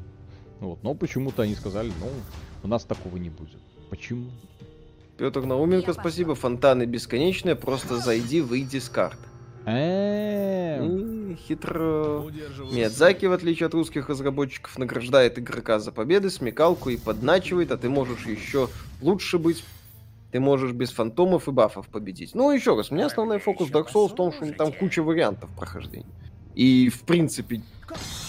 Вот. 0.60 0.84
Но 0.84 0.94
почему-то 0.94 1.44
они 1.44 1.56
сказали, 1.56 1.92
ну, 2.02 2.10
у 2.64 2.68
нас 2.68 2.84
такого 2.84 3.18
не 3.18 3.30
будет. 3.30 3.60
Почему? 3.90 4.26
Петр 5.18 5.46
Науменко, 5.46 5.94
спасибо. 5.94 6.36
Фонтаны 6.36 6.86
бесконечные. 6.86 7.56
Просто 7.56 7.98
зайди, 7.98 8.42
выйди 8.42 8.78
с 8.78 8.90
карт. 8.90 9.18
Хитро. 11.48 12.26
Миядзаки, 12.72 13.26
в 13.26 13.34
отличие 13.34 13.68
от 13.68 13.74
русских 13.74 14.10
разработчиков, 14.10 14.78
награждает 14.78 15.38
игрока 15.40 15.80
за 15.80 15.92
победы, 15.92 16.30
смекалку 16.30 16.90
и 16.90 16.98
подначивает, 16.98 17.72
а 17.72 17.78
ты 17.78 17.90
можешь 17.90 18.26
еще 18.26 18.70
лучше 19.02 19.38
быть. 19.38 19.64
Ты 20.32 20.40
можешь 20.40 20.72
без 20.72 20.92
фантомов 20.92 21.48
и 21.48 21.52
бафов 21.52 21.88
победить. 21.88 22.36
Ну, 22.36 22.52
еще 22.52 22.76
раз, 22.76 22.92
у 22.92 22.96
меня 22.96 23.08
основной 23.08 23.40
фокус 23.40 23.70
Dark 23.70 23.88
Souls 23.94 24.10
в 24.10 24.16
том, 24.16 24.32
что 24.32 24.52
там 24.54 24.72
куча 24.72 25.02
вариантов 25.02 25.50
прохождения. 25.58 26.06
И, 26.54 26.90
в 26.90 27.02
принципе, 27.04 27.62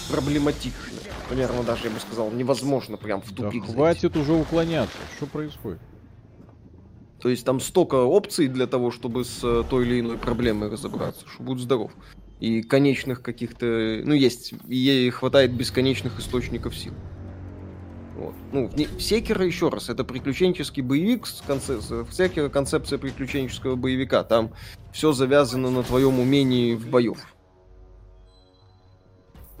проблематично. 0.09 0.99
Примерно 1.29 1.63
даже, 1.63 1.85
я 1.85 1.91
бы 1.91 1.99
сказал, 1.99 2.31
невозможно 2.31 2.97
прям 2.97 3.21
в 3.21 3.33
тупик 3.33 3.65
да 3.67 3.73
хватит 3.73 4.17
уже 4.17 4.33
уклоняться. 4.33 4.97
Что 5.17 5.25
происходит? 5.27 5.79
То 7.21 7.29
есть 7.29 7.45
там 7.45 7.59
столько 7.59 7.95
опций 7.95 8.47
для 8.47 8.65
того, 8.65 8.91
чтобы 8.91 9.25
с 9.25 9.43
э, 9.43 9.63
той 9.69 9.85
или 9.85 9.99
иной 9.99 10.17
проблемой 10.17 10.69
разобраться, 10.69 11.27
что 11.27 11.43
будь 11.43 11.59
здоров. 11.59 11.91
И 12.39 12.61
конечных 12.61 13.21
каких-то... 13.21 14.01
Ну, 14.05 14.13
есть, 14.13 14.53
ей 14.67 15.09
хватает 15.09 15.53
бесконечных 15.53 16.19
источников 16.19 16.75
сил. 16.77 16.93
Вот. 18.15 18.33
Ну, 18.53 18.69
в 18.69 19.01
Секера, 19.01 19.45
еще 19.45 19.69
раз, 19.69 19.89
это 19.89 20.03
приключенческий 20.03 20.81
боевик, 20.81 21.27
с 21.27 21.41
в 21.41 22.11
Секера 22.11 22.49
концепция 22.49 22.97
приключенческого 22.97 23.75
боевика. 23.75 24.23
Там 24.23 24.51
все 24.93 25.11
завязано 25.11 25.69
на 25.69 25.83
твоем 25.83 26.19
умении 26.19 26.75
в 26.75 26.89
боев. 26.89 27.17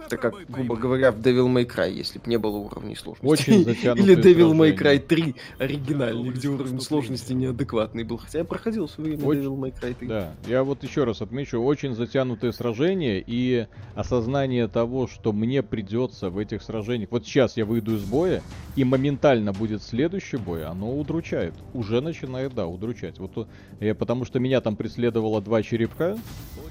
Это 0.09 0.17
как, 0.17 0.33
грубо 0.49 0.75
говоря, 0.75 1.11
в 1.11 1.19
Devil 1.19 1.53
May 1.53 1.67
Cry, 1.67 1.91
если 1.91 2.17
бы 2.17 2.27
не 2.27 2.37
было 2.37 2.57
уровней 2.57 2.95
сложности. 2.95 3.27
Очень 3.27 3.61
Или 3.61 4.17
Devil 4.17 4.53
May 4.53 4.75
Cry 4.75 4.97
3 4.97 5.35
оригинальный, 5.59 6.31
где 6.31 6.47
уровень 6.47 6.81
сложности 6.81 7.33
неадекватный 7.33 8.03
был. 8.03 8.17
Хотя 8.17 8.39
я 8.39 8.43
проходил 8.43 8.87
в 8.87 8.91
свое 8.91 9.11
время 9.11 9.27
очень... 9.27 9.41
Devil 9.41 9.59
May 9.59 9.73
Cry 9.79 9.93
3. 9.93 10.07
Да, 10.07 10.33
я 10.47 10.63
вот 10.63 10.81
еще 10.83 11.03
раз 11.03 11.21
отмечу, 11.21 11.59
очень 11.61 11.93
затянутые 11.93 12.53
сражения 12.53 13.23
и 13.25 13.67
осознание 13.93 14.67
того, 14.67 15.07
что 15.07 15.31
мне 15.31 15.61
придется 15.61 16.31
в 16.31 16.39
этих 16.39 16.63
сражениях... 16.63 17.11
Вот 17.11 17.25
сейчас 17.25 17.55
я 17.55 17.65
выйду 17.65 17.95
из 17.95 18.03
боя, 18.03 18.41
и 18.75 18.83
моментально 18.83 19.53
будет 19.53 19.83
следующий 19.83 20.37
бой, 20.37 20.65
оно 20.65 20.97
удручает. 20.97 21.53
Уже 21.75 22.01
начинает, 22.01 22.55
да, 22.55 22.65
удручать. 22.65 23.19
Вот 23.19 23.47
я, 23.79 23.93
потому 23.93 24.25
что 24.25 24.39
меня 24.39 24.59
там 24.61 24.75
преследовало 24.75 25.39
два 25.39 25.61
черепка, 25.61 26.17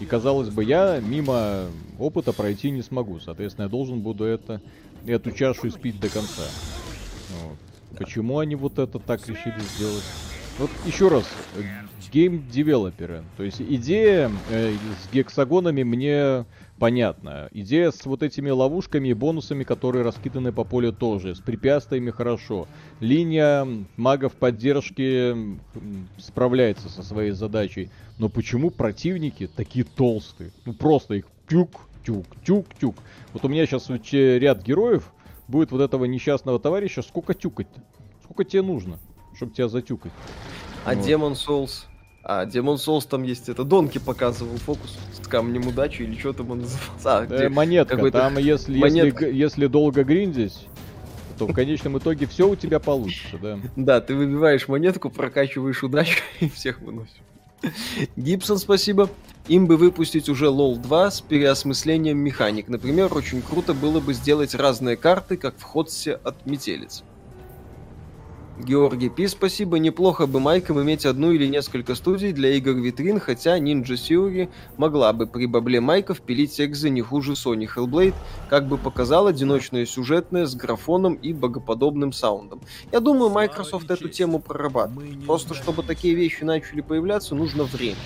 и 0.01 0.07
казалось 0.07 0.49
бы, 0.49 0.65
я 0.65 1.01
мимо 1.01 1.67
опыта 1.99 2.33
пройти 2.33 2.71
не 2.71 2.83
смогу. 2.83 3.21
Соответственно, 3.29 3.67
я 3.67 3.69
должен 3.69 4.01
буду 4.01 4.25
это, 4.25 4.63
эту 5.05 5.33
чашу 5.33 5.69
испить 5.69 6.01
до 6.01 6.09
конца. 6.09 6.45
Почему 7.99 8.39
они 8.39 8.55
вот 8.55 8.79
это 8.79 8.99
так 8.99 9.29
решили 9.29 9.61
сделать? 9.77 10.05
Вот 10.59 10.71
еще 10.87 11.09
раз, 11.09 11.25
гейм-девелоперы. 12.11 13.25
То 13.37 13.43
есть 13.43 13.61
идея 13.61 14.31
э, 14.51 14.73
с 14.73 15.13
гексагонами 15.13 15.83
мне 15.83 16.47
понятна. 16.79 17.51
Идея 17.53 17.91
с 17.91 18.07
вот 18.07 18.23
этими 18.23 18.49
ловушками 18.49 19.09
и 19.09 19.13
бонусами, 19.13 19.63
которые 19.63 20.05
раскиданы 20.05 20.51
по 20.51 20.65
полю 20.65 20.95
тоже. 20.95 21.35
С 21.35 21.41
препятствиями 21.41 22.11
хорошо. 22.11 22.67
Линия 23.01 23.69
магов 23.99 24.33
поддержки 24.33 25.37
справляется 26.17 26.89
со 26.89 27.03
своей 27.03 27.33
задачей. 27.33 27.91
Но 28.17 28.31
почему 28.31 28.71
противники 28.71 29.51
такие 29.55 29.85
толстые? 29.85 30.51
Ну 30.65 30.73
просто 30.73 31.13
их 31.13 31.27
тюк, 31.47 31.89
тюк, 32.09 32.27
тюк, 32.43 32.67
тюк. 32.81 32.97
Вот 33.35 33.45
у 33.45 33.49
меня 33.49 33.67
сейчас 33.67 33.91
ряд 33.91 34.63
героев 34.63 35.13
будет 35.47 35.71
вот 35.71 35.83
этого 35.83 36.07
несчастного 36.07 36.59
товарища. 36.59 37.03
Сколько 37.03 37.35
тюкать-то? 37.35 37.83
Сколько 38.25 38.45
тебе 38.45 38.63
нужно, 38.63 38.99
чтобы 39.37 39.53
тебя 39.53 39.69
затюкать? 39.69 40.13
А 40.87 40.95
вот. 40.95 41.07
Demon 41.07 41.33
Souls? 41.35 41.85
А, 42.23 42.47
Demon 42.47 42.77
Souls 42.77 43.07
там 43.09 43.25
есть, 43.25 43.51
это 43.51 43.63
Донки 43.65 43.99
показывал 43.99 44.57
фокус 44.57 44.99
с 45.13 45.27
камнем 45.27 45.67
удачи 45.67 46.03
или 46.03 46.19
что 46.19 46.33
там 46.33 46.51
он 46.51 46.61
назывался. 46.61 47.19
А, 47.19 47.27
где 47.27 47.45
э, 47.45 47.49
монетка, 47.51 48.11
там 48.11 48.39
если, 48.39 48.79
монетка. 48.79 49.27
если, 49.27 49.39
если 49.39 49.67
долго 49.67 50.03
гриндить, 50.03 50.67
то 51.39 51.47
в 51.47 51.53
конечном 51.53 51.99
итоге 51.99 52.27
все 52.27 52.49
у 52.49 52.57
тебя 52.57 52.81
получится, 52.81 53.39
да. 53.41 53.59
Да, 53.77 54.01
ты 54.01 54.15
выбиваешь 54.15 54.67
монетку, 54.67 55.11
прокачиваешь 55.11 55.83
удачу 55.83 56.21
и 56.41 56.49
всех 56.49 56.81
выносишь. 56.81 57.21
Гибсон, 58.17 58.57
спасибо. 58.59 59.11
Им 59.49 59.67
бы 59.67 59.79
выпустить 59.79 60.29
уже 60.29 60.47
LoL 60.47 60.77
2 60.77 61.11
с 61.11 61.21
переосмыслением 61.23 62.19
механик. 62.19 62.69
Например, 62.69 63.13
очень 63.15 63.41
круто 63.41 63.73
было 63.73 63.99
бы 63.99 64.13
сделать 64.13 64.55
разные 64.55 64.97
карты, 64.97 65.39
как 65.39 65.57
в 65.57 65.63
Ходсе 65.63 66.21
от 66.23 66.45
Метелиц. 66.45 67.03
Георгий 68.59 69.09
Пи, 69.09 69.27
спасибо. 69.27 69.79
Неплохо 69.79 70.27
бы 70.27 70.39
Майком 70.39 70.83
иметь 70.83 71.07
одну 71.07 71.33
или 71.33 71.47
несколько 71.47 71.95
студий 71.95 72.33
для 72.33 72.51
игр 72.57 72.73
витрин, 72.73 73.21
хотя 73.21 73.59
Ninja 73.59 73.95
Theory 73.95 74.51
могла 74.77 75.15
бы 75.15 75.27
при 75.27 75.47
бабле 75.47 75.81
Майков 75.81 76.21
пилить 76.21 76.61
экзы 76.61 76.91
не 76.91 77.01
хуже 77.01 77.33
Sony 77.33 77.67
Hellblade, 77.75 78.15
как 78.51 78.67
бы 78.67 78.77
показал 78.77 79.29
одиночное 79.29 79.87
сюжетное 79.87 80.45
с 80.45 80.55
графоном 80.55 81.15
и 81.15 81.33
богоподобным 81.33 82.13
саундом. 82.13 82.61
Я 82.93 83.01
думаю, 83.01 83.31
Microsoft 83.31 83.91
эту 83.91 84.11
тему 84.11 84.41
прорабатывает. 84.41 85.25
Просто 85.25 85.55
чтобы 85.55 85.85
такие 85.85 86.15
вещи 86.15 86.45
начали 86.45 86.83
появляться, 86.83 87.35
нужно 87.35 87.65
время. 87.65 87.97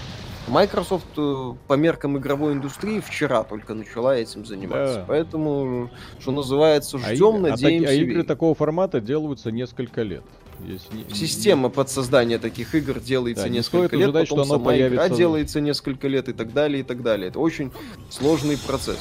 Microsoft 0.49 1.07
э, 1.17 1.53
по 1.69 1.75
меркам 1.75 2.19
игровой 2.19 2.53
индустрии 2.55 3.01
вчера 3.01 3.45
только 3.45 3.75
начала 3.75 4.17
этим 4.17 4.45
заниматься. 4.45 4.97
Да. 4.97 5.05
Поэтому, 5.07 5.91
что 6.19 6.33
называется, 6.33 6.99
ждем, 6.99 7.37
а, 7.37 7.51
надеемся. 7.51 7.89
А, 7.89 7.93
а 7.93 7.95
игры 7.95 8.25
такого 8.25 8.55
формата 8.55 9.01
делаются 9.01 9.53
несколько 9.53 10.03
лет. 10.03 10.25
Если... 10.61 11.15
Система 11.15 11.69
под 11.69 11.91
создание 11.91 12.39
таких 12.39 12.75
игр 12.75 13.01
делается 13.01 13.45
да, 13.45 13.51
несколько 13.51 13.97
лет, 13.97 14.09
ожидать, 14.09 14.29
потом 14.29 14.45
что 14.45 14.55
сама 14.55 14.65
появится... 14.67 15.07
игра 15.07 15.17
делается 15.17 15.61
несколько 15.61 16.09
лет 16.09 16.29
и 16.29 16.33
так 16.33 16.53
далее, 16.53 16.81
и 16.81 16.85
так 16.85 17.03
далее. 17.03 17.29
Это 17.29 17.39
очень 17.39 17.73
сложный 18.11 18.59
процесс. 18.59 18.99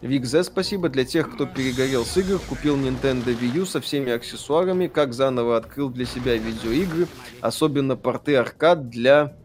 Викзе, 0.00 0.44
спасибо 0.44 0.88
для 0.88 1.04
тех, 1.04 1.32
кто 1.34 1.46
перегорел 1.46 2.04
с 2.04 2.16
игр, 2.16 2.38
купил 2.48 2.76
Nintendo 2.76 3.36
Wii 3.36 3.58
U 3.58 3.66
со 3.66 3.80
всеми 3.80 4.12
аксессуарами, 4.12 4.86
как 4.86 5.12
заново 5.12 5.56
открыл 5.56 5.90
для 5.90 6.06
себя 6.06 6.36
видеоигры, 6.36 7.08
особенно 7.40 7.96
порты 7.96 8.36
аркад 8.36 8.90
для 8.90 9.36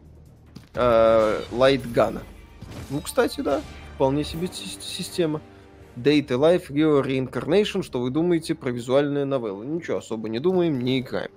Лайтгана. 0.76 2.22
Ну, 2.90 3.00
кстати, 3.00 3.40
да, 3.40 3.60
вполне 3.94 4.24
себе 4.24 4.48
система. 4.52 5.40
Date 5.96 6.28
Life 6.28 6.70
Rio 6.70 7.02
Reincarnation, 7.04 7.82
что 7.84 8.00
вы 8.00 8.10
думаете 8.10 8.54
про 8.56 8.70
визуальные 8.70 9.24
новеллы? 9.24 9.64
Ничего 9.64 9.98
особо 9.98 10.28
не 10.28 10.40
думаем, 10.40 10.80
не 10.80 11.00
играем. 11.00 11.30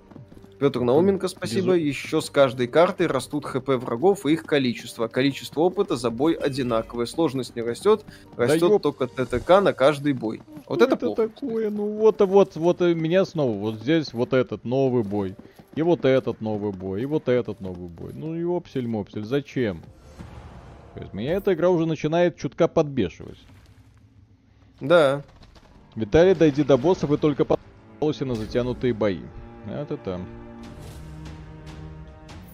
Петр 0.58 0.80
Науменко, 0.80 1.28
спасибо. 1.28 1.74
Безу... 1.74 1.86
Еще 1.86 2.20
с 2.20 2.30
каждой 2.30 2.66
картой 2.66 3.06
растут 3.06 3.44
хп 3.44 3.68
врагов 3.68 4.26
и 4.26 4.32
их 4.32 4.44
количество. 4.44 5.06
Количество 5.06 5.60
опыта 5.60 5.96
за 5.96 6.10
бой 6.10 6.34
одинаковое. 6.34 7.06
Сложность 7.06 7.54
не 7.54 7.62
растет, 7.62 8.04
растет 8.36 8.70
да 8.70 8.78
только 8.78 9.06
ТТК 9.06 9.60
на 9.60 9.72
каждый 9.72 10.14
бой. 10.14 10.42
Вот 10.66 10.82
это, 10.82 10.94
это 10.94 11.06
плохо. 11.06 11.28
такое? 11.28 11.70
Ну 11.70 11.92
вот, 11.92 12.20
вот, 12.20 12.56
вот 12.56 12.80
меня 12.80 13.24
снова. 13.24 13.56
Вот 13.56 13.76
здесь 13.76 14.12
вот 14.12 14.32
этот 14.32 14.64
новый 14.64 15.04
бой. 15.04 15.36
И 15.76 15.82
вот 15.82 16.04
этот 16.04 16.40
новый 16.40 16.72
бой. 16.72 17.02
И 17.02 17.04
вот 17.06 17.28
этот 17.28 17.60
новый 17.60 17.88
бой. 17.88 18.12
Ну 18.12 18.34
и 18.34 18.42
опсель-мопсель. 18.42 19.24
Зачем? 19.24 19.82
То 20.94 21.00
есть 21.02 21.14
меня 21.14 21.34
эта 21.34 21.54
игра 21.54 21.70
уже 21.70 21.86
начинает 21.86 22.36
чутка 22.36 22.66
подбешивать. 22.66 23.38
Да. 24.80 25.22
Виталий, 25.94 26.34
дойди 26.34 26.64
до 26.64 26.76
боссов 26.76 27.12
и 27.12 27.16
только 27.16 27.44
подался 27.44 28.24
на 28.24 28.34
затянутые 28.34 28.92
бои. 28.92 29.20
Это 29.68 29.96
там. 29.96 30.26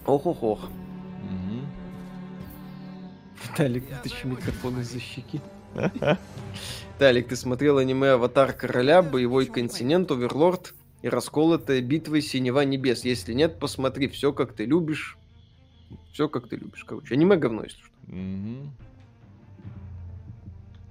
Ох-ох-ох. 0.05 0.65
Угу. 0.65 1.61
Виталик, 3.43 3.89
вытащи 3.89 4.27
микрофон 4.27 4.79
из-за 4.81 4.99
щеки. 4.99 5.41
Талик, 6.99 7.27
ты 7.27 7.35
смотрел 7.35 7.77
аниме 7.77 8.11
«Аватар 8.11 8.53
короля», 8.53 9.01
«Боевой 9.01 9.45
континент», 9.47 10.09
«Оверлорд» 10.11 10.73
и 11.01 11.09
«Расколотая 11.09 11.81
битва 11.81 12.21
Синева 12.21 12.63
небес»? 12.63 13.03
Если 13.03 13.33
нет, 13.33 13.59
посмотри, 13.59 14.07
все 14.07 14.31
как 14.31 14.53
ты 14.53 14.65
любишь. 14.65 15.17
Все 16.13 16.29
как 16.29 16.47
ты 16.47 16.55
любишь, 16.55 16.85
короче. 16.85 17.13
Аниме 17.13 17.35
говно, 17.35 17.63
если 17.63 17.79
что. 17.79 17.91
Угу. 18.07 18.69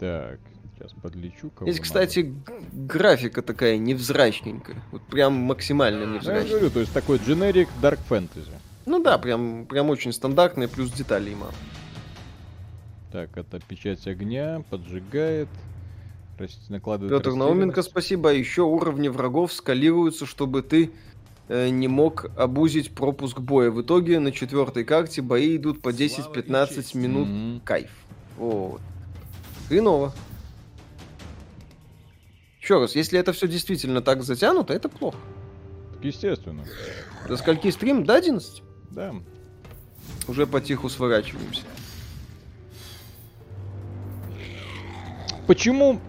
Так, 0.00 0.40
Сейчас 0.76 0.92
подлечу 1.00 1.50
кого 1.50 1.70
Здесь, 1.70 1.80
кстати, 1.80 2.34
графика 2.72 3.42
такая 3.42 3.78
невзрачненькая. 3.78 4.82
Вот 4.90 5.02
прям 5.02 5.34
максимально 5.34 6.04
невзрачная. 6.04 6.42
Я 6.42 6.50
говорю, 6.50 6.70
то 6.70 6.80
есть 6.80 6.92
такой 6.92 7.18
generic 7.18 7.68
Dark 7.80 8.00
Fantasy. 8.08 8.50
Ну 8.86 9.02
да, 9.02 9.18
прям, 9.18 9.66
прям 9.66 9.90
очень 9.90 10.12
стандартный, 10.12 10.68
плюс 10.68 10.90
деталей 10.90 11.34
мало. 11.34 11.52
Так, 13.12 13.36
это 13.36 13.60
печать 13.60 14.06
огня, 14.06 14.64
поджигает. 14.70 15.48
накладывает 16.68 17.16
Петр 17.16 17.36
Науменко, 17.36 17.82
спасибо. 17.82 18.30
А 18.30 18.32
еще 18.32 18.62
уровни 18.62 19.08
врагов 19.08 19.52
скалируются, 19.52 20.26
чтобы 20.26 20.62
ты 20.62 20.90
э, 21.48 21.68
не 21.68 21.86
мог 21.86 22.26
обузить 22.36 22.92
пропуск 22.92 23.38
боя. 23.38 23.70
В 23.70 23.82
итоге 23.82 24.18
на 24.18 24.32
четвертой 24.32 24.84
карте 24.84 25.22
бои 25.22 25.56
идут 25.56 25.80
по 25.80 25.90
10-15 25.90 26.96
минут. 26.98 27.28
Mm-hmm. 27.28 27.60
Кайф. 27.64 27.90
Вот. 28.36 28.80
Хреново. 29.68 30.12
Еще 32.60 32.80
раз, 32.80 32.96
если 32.96 33.18
это 33.18 33.32
все 33.32 33.46
действительно 33.46 34.02
так 34.02 34.22
затянуто, 34.22 34.72
это 34.72 34.88
плохо. 34.88 35.18
Естественно. 36.02 36.64
До 37.28 37.36
скольки 37.36 37.70
стрим? 37.70 38.04
До 38.04 38.16
11? 38.16 38.62
Да. 38.94 39.12
Уже 40.28 40.46
потиху 40.46 40.88
сворачиваемся. 40.88 41.62
Почему 45.46 46.00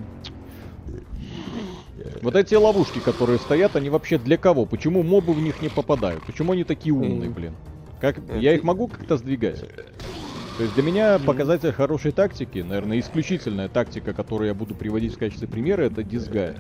вот 2.22 2.36
эти 2.36 2.56
ловушки, 2.56 3.00
которые 3.00 3.40
стоят, 3.40 3.76
они 3.76 3.90
вообще 3.90 4.18
для 4.18 4.38
кого? 4.38 4.66
Почему 4.66 5.04
мобы 5.04 5.34
в 5.34 5.42
них 5.42 5.62
не 5.62 5.70
попадают? 5.70 6.24
Почему 6.26 6.54
они 6.54 6.64
такие 6.64 6.94
умные, 6.94 7.30
блин? 7.30 7.56
Как 8.00 8.18
я 8.40 8.54
их 8.54 8.64
могу 8.64 8.88
как-то 8.88 9.18
сдвигать? 9.18 9.64
То 10.58 10.64
есть 10.64 10.74
для 10.74 10.84
меня 10.84 11.20
показатель 11.20 11.74
хорошей 11.74 12.14
тактики, 12.14 12.60
наверное, 12.60 13.00
исключительная 13.00 13.68
тактика, 13.68 14.14
которую 14.14 14.48
я 14.48 14.54
буду 14.54 14.74
приводить 14.74 15.14
в 15.14 15.18
качестве 15.18 15.50
примера, 15.50 15.82
это 15.82 16.02
дизгай. 16.02 16.54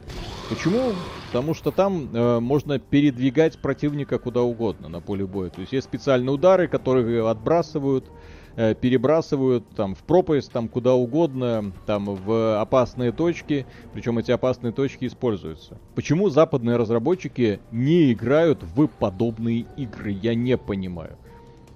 Почему? 0.49 0.91
Потому 1.27 1.53
что 1.53 1.71
там 1.71 2.13
э, 2.13 2.39
можно 2.41 2.77
передвигать 2.77 3.57
противника 3.57 4.19
куда 4.19 4.41
угодно 4.41 4.89
на 4.89 4.99
поле 4.99 5.25
боя. 5.25 5.49
То 5.49 5.61
есть 5.61 5.71
есть 5.71 5.87
специальные 5.87 6.33
удары, 6.33 6.67
которые 6.67 7.27
отбрасывают, 7.29 8.11
э, 8.57 8.75
перебрасывают 8.75 9.63
там 9.77 9.95
в 9.95 10.03
пропасть, 10.03 10.51
там 10.51 10.67
куда 10.67 10.93
угодно, 10.93 11.71
там 11.85 12.13
в 12.13 12.59
опасные 12.59 13.13
точки. 13.13 13.65
Причем 13.93 14.17
эти 14.17 14.31
опасные 14.31 14.73
точки 14.73 15.05
используются. 15.05 15.79
Почему 15.95 16.29
западные 16.29 16.75
разработчики 16.75 17.61
не 17.71 18.11
играют 18.11 18.61
в 18.61 18.87
подобные 18.87 19.65
игры? 19.77 20.11
Я 20.11 20.35
не 20.35 20.57
понимаю. 20.57 21.17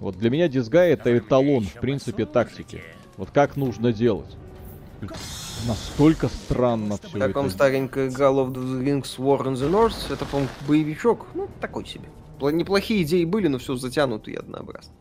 Вот 0.00 0.16
для 0.16 0.30
меня 0.30 0.48
дизгай 0.48 0.90
это 0.90 1.16
эталон, 1.16 1.64
в 1.64 1.74
принципе, 1.74 2.24
тактики. 2.24 2.82
Вот 3.16 3.30
как 3.30 3.56
нужно 3.56 3.92
делать. 3.92 4.34
Настолько 5.66 6.28
странно 6.28 6.96
все 7.02 7.18
это. 7.18 7.32
Как 7.32 7.50
старенькая 7.50 8.08
игра 8.08 8.28
of 8.28 8.52
the 8.52 8.82
Rings 8.82 9.18
War 9.18 9.42
in 9.42 9.54
the 9.54 9.70
North, 9.70 10.12
это, 10.12 10.24
по-моему, 10.24 10.50
боевичок, 10.66 11.26
ну, 11.34 11.48
такой 11.60 11.86
себе. 11.86 12.08
Неплохие 12.40 13.02
идеи 13.02 13.24
были, 13.24 13.48
но 13.48 13.58
все 13.58 13.76
затянуто 13.76 14.30
и 14.30 14.34
однообразно. 14.34 14.92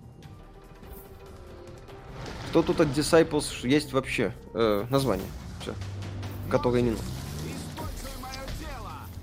Что 2.50 2.64
тут 2.64 2.82
от 2.82 2.90
Disciples 2.90 3.66
есть 3.66 3.94
вообще? 3.94 4.34
Э, 4.54 4.86
название. 4.90 5.28
Все. 5.62 5.74
Которое 6.50 6.82
не 6.82 6.92
нужно. 6.92 7.06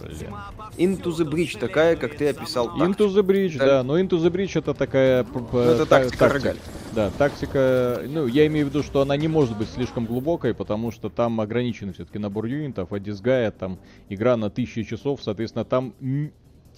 Блин. 0.06 0.34
Into 0.76 1.10
the 1.10 1.28
Bridge 1.28 1.58
такая, 1.58 1.96
как 1.96 2.16
ты 2.16 2.28
описал. 2.28 2.68
Into 2.78 3.08
the 3.08 3.22
Bridge, 3.22 3.58
да. 3.58 3.66
да. 3.66 3.82
Но 3.82 3.98
Into 3.98 4.18
the 4.18 4.30
Bridge 4.30 4.58
это 4.58 4.74
такая... 4.74 5.24
Ну, 5.24 5.58
это 5.58 5.86
тактика 5.86 6.28
рогаль. 6.28 6.56
Да, 6.94 7.10
тактика... 7.10 8.02
Ну, 8.06 8.26
я 8.26 8.46
имею 8.46 8.66
в 8.66 8.70
виду, 8.70 8.82
что 8.82 9.00
она 9.00 9.16
не 9.16 9.28
может 9.28 9.56
быть 9.56 9.68
слишком 9.68 10.06
глубокой, 10.06 10.54
потому 10.54 10.90
что 10.90 11.08
там 11.08 11.40
ограниченный 11.40 11.92
все-таки 11.92 12.18
набор 12.18 12.46
юнитов, 12.46 12.92
а 12.92 12.98
Disgaea 12.98 13.50
там 13.50 13.78
игра 14.08 14.36
на 14.36 14.50
тысячи 14.50 14.82
часов, 14.82 15.22
соответственно, 15.22 15.64
там 15.64 15.94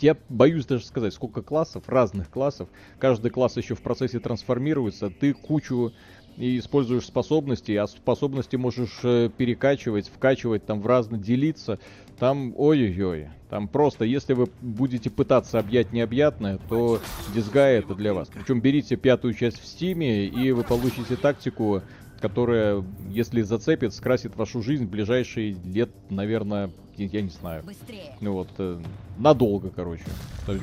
я 0.01 0.17
боюсь 0.29 0.67
даже 0.67 0.85
сказать, 0.85 1.13
сколько 1.13 1.43
классов, 1.43 1.89
разных 1.89 2.31
классов. 2.31 2.69
Каждый 2.99 3.31
класс 3.31 3.57
еще 3.57 3.75
в 3.75 3.83
процессе 3.83 4.21
трансформируется. 4.21 5.11
Ты 5.11 5.35
кучу 5.35 5.93
и 6.37 6.59
используешь 6.59 7.05
способности, 7.05 7.73
а 7.73 7.87
способности 7.89 8.55
можешь 8.55 9.01
э, 9.03 9.29
перекачивать, 9.37 10.09
вкачивать, 10.09 10.65
там 10.65 10.81
в 10.81 10.87
разно 10.87 11.19
делиться. 11.19 11.81
Там, 12.19 12.53
ой-ой-ой, 12.57 13.29
там 13.49 13.69
просто, 13.69 14.05
если 14.05 14.35
вы 14.35 14.49
будете 14.61 15.09
пытаться 15.09 15.59
объять 15.59 15.93
необъятное, 15.93 16.59
то 16.69 17.01
дизгай 17.35 17.79
это 17.79 17.95
для 17.95 18.13
вас. 18.13 18.29
Причем 18.29 18.61
берите 18.61 18.97
пятую 18.97 19.35
часть 19.35 19.61
в 19.61 19.67
стиме, 19.67 20.27
и 20.27 20.51
вы 20.51 20.65
получите 20.65 21.17
тактику, 21.17 21.83
которая, 22.21 22.85
если 23.09 23.43
зацепит, 23.43 23.95
скрасит 23.95 24.37
вашу 24.37 24.63
жизнь 24.63 24.87
в 24.87 24.91
ближайшие 24.91 25.53
лет, 25.65 25.91
наверное, 26.11 26.71
я 26.97 27.23
не 27.23 27.31
знаю. 27.31 27.63
Быстрее. 27.63 28.17
Ну 28.21 28.33
вот, 28.33 28.49
э, 28.59 28.81
надолго, 29.17 29.71
короче. 29.71 30.05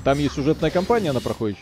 Там 0.04 0.20
есть 0.20 0.36
сюжетная 0.36 0.70
кампания, 0.72 1.12
она 1.12 1.22
проходит, 1.22 1.58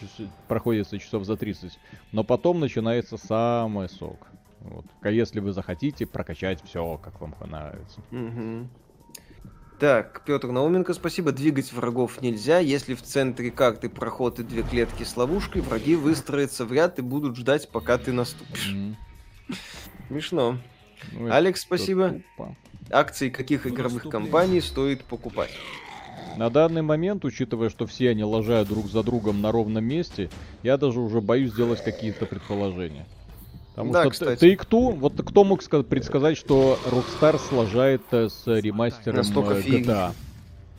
проходится 0.47 0.97
часов 0.97 1.25
за 1.25 1.37
30, 1.37 1.77
но 2.11 2.23
потом 2.23 2.59
начинается 2.59 3.17
самый 3.17 3.87
сок. 3.89 4.27
Вот. 4.61 4.85
А 5.01 5.11
если 5.11 5.39
вы 5.39 5.51
захотите 5.51 6.05
прокачать 6.05 6.63
все, 6.63 6.97
как 7.03 7.19
вам 7.21 7.33
понравится. 7.33 8.01
Угу. 8.11 8.67
Так, 9.79 10.21
Петр 10.25 10.47
Науменко, 10.47 10.93
спасибо. 10.93 11.31
Двигать 11.31 11.73
врагов 11.73 12.21
нельзя. 12.21 12.59
Если 12.59 12.93
в 12.93 13.01
центре 13.01 13.51
карты 13.51 13.89
проход 13.89 14.39
и 14.39 14.43
две 14.43 14.63
клетки 14.63 15.03
с 15.03 15.17
ловушкой, 15.17 15.61
враги 15.61 15.95
выстроятся 15.95 16.65
в 16.65 16.71
ряд 16.71 16.99
и 16.99 17.01
будут 17.01 17.35
ждать, 17.35 17.69
пока 17.69 17.97
ты 17.97 18.11
наступишь. 18.11 18.73
Mm. 18.73 18.95
Смешно. 20.07 20.57
Ну, 21.11 21.31
Алекс, 21.31 21.61
спасибо. 21.61 22.21
Тупо. 22.37 22.55
Акции 22.89 23.29
каких 23.29 23.67
игровых 23.67 24.03
компаний 24.03 24.61
стоит 24.61 25.03
покупать? 25.03 25.51
На 26.37 26.49
данный 26.49 26.81
момент, 26.81 27.25
учитывая, 27.25 27.69
что 27.69 27.85
все 27.85 28.09
они 28.09 28.23
лажают 28.23 28.67
друг 28.67 28.87
за 28.87 29.03
другом 29.03 29.41
на 29.41 29.51
ровном 29.51 29.83
месте, 29.83 30.29
я 30.63 30.77
даже 30.77 30.99
уже 30.99 31.21
боюсь 31.21 31.51
сделать 31.51 31.83
какие-то 31.83 32.25
предположения. 32.25 33.05
Потому 33.75 33.91
да, 33.91 34.01
что 34.01 34.09
кстати. 34.11 34.39
ты 34.39 34.55
кто? 34.55 34.91
Вот 34.91 35.13
кто 35.25 35.43
мог 35.43 35.63
предсказать, 35.63 36.37
что 36.37 36.77
Rockstar 36.85 37.39
сложает 37.39 38.03
э, 38.11 38.29
с 38.29 38.45
ремастером 38.45 39.17
Настолько 39.17 39.53
э, 39.53 39.61
GTA? 39.61 40.11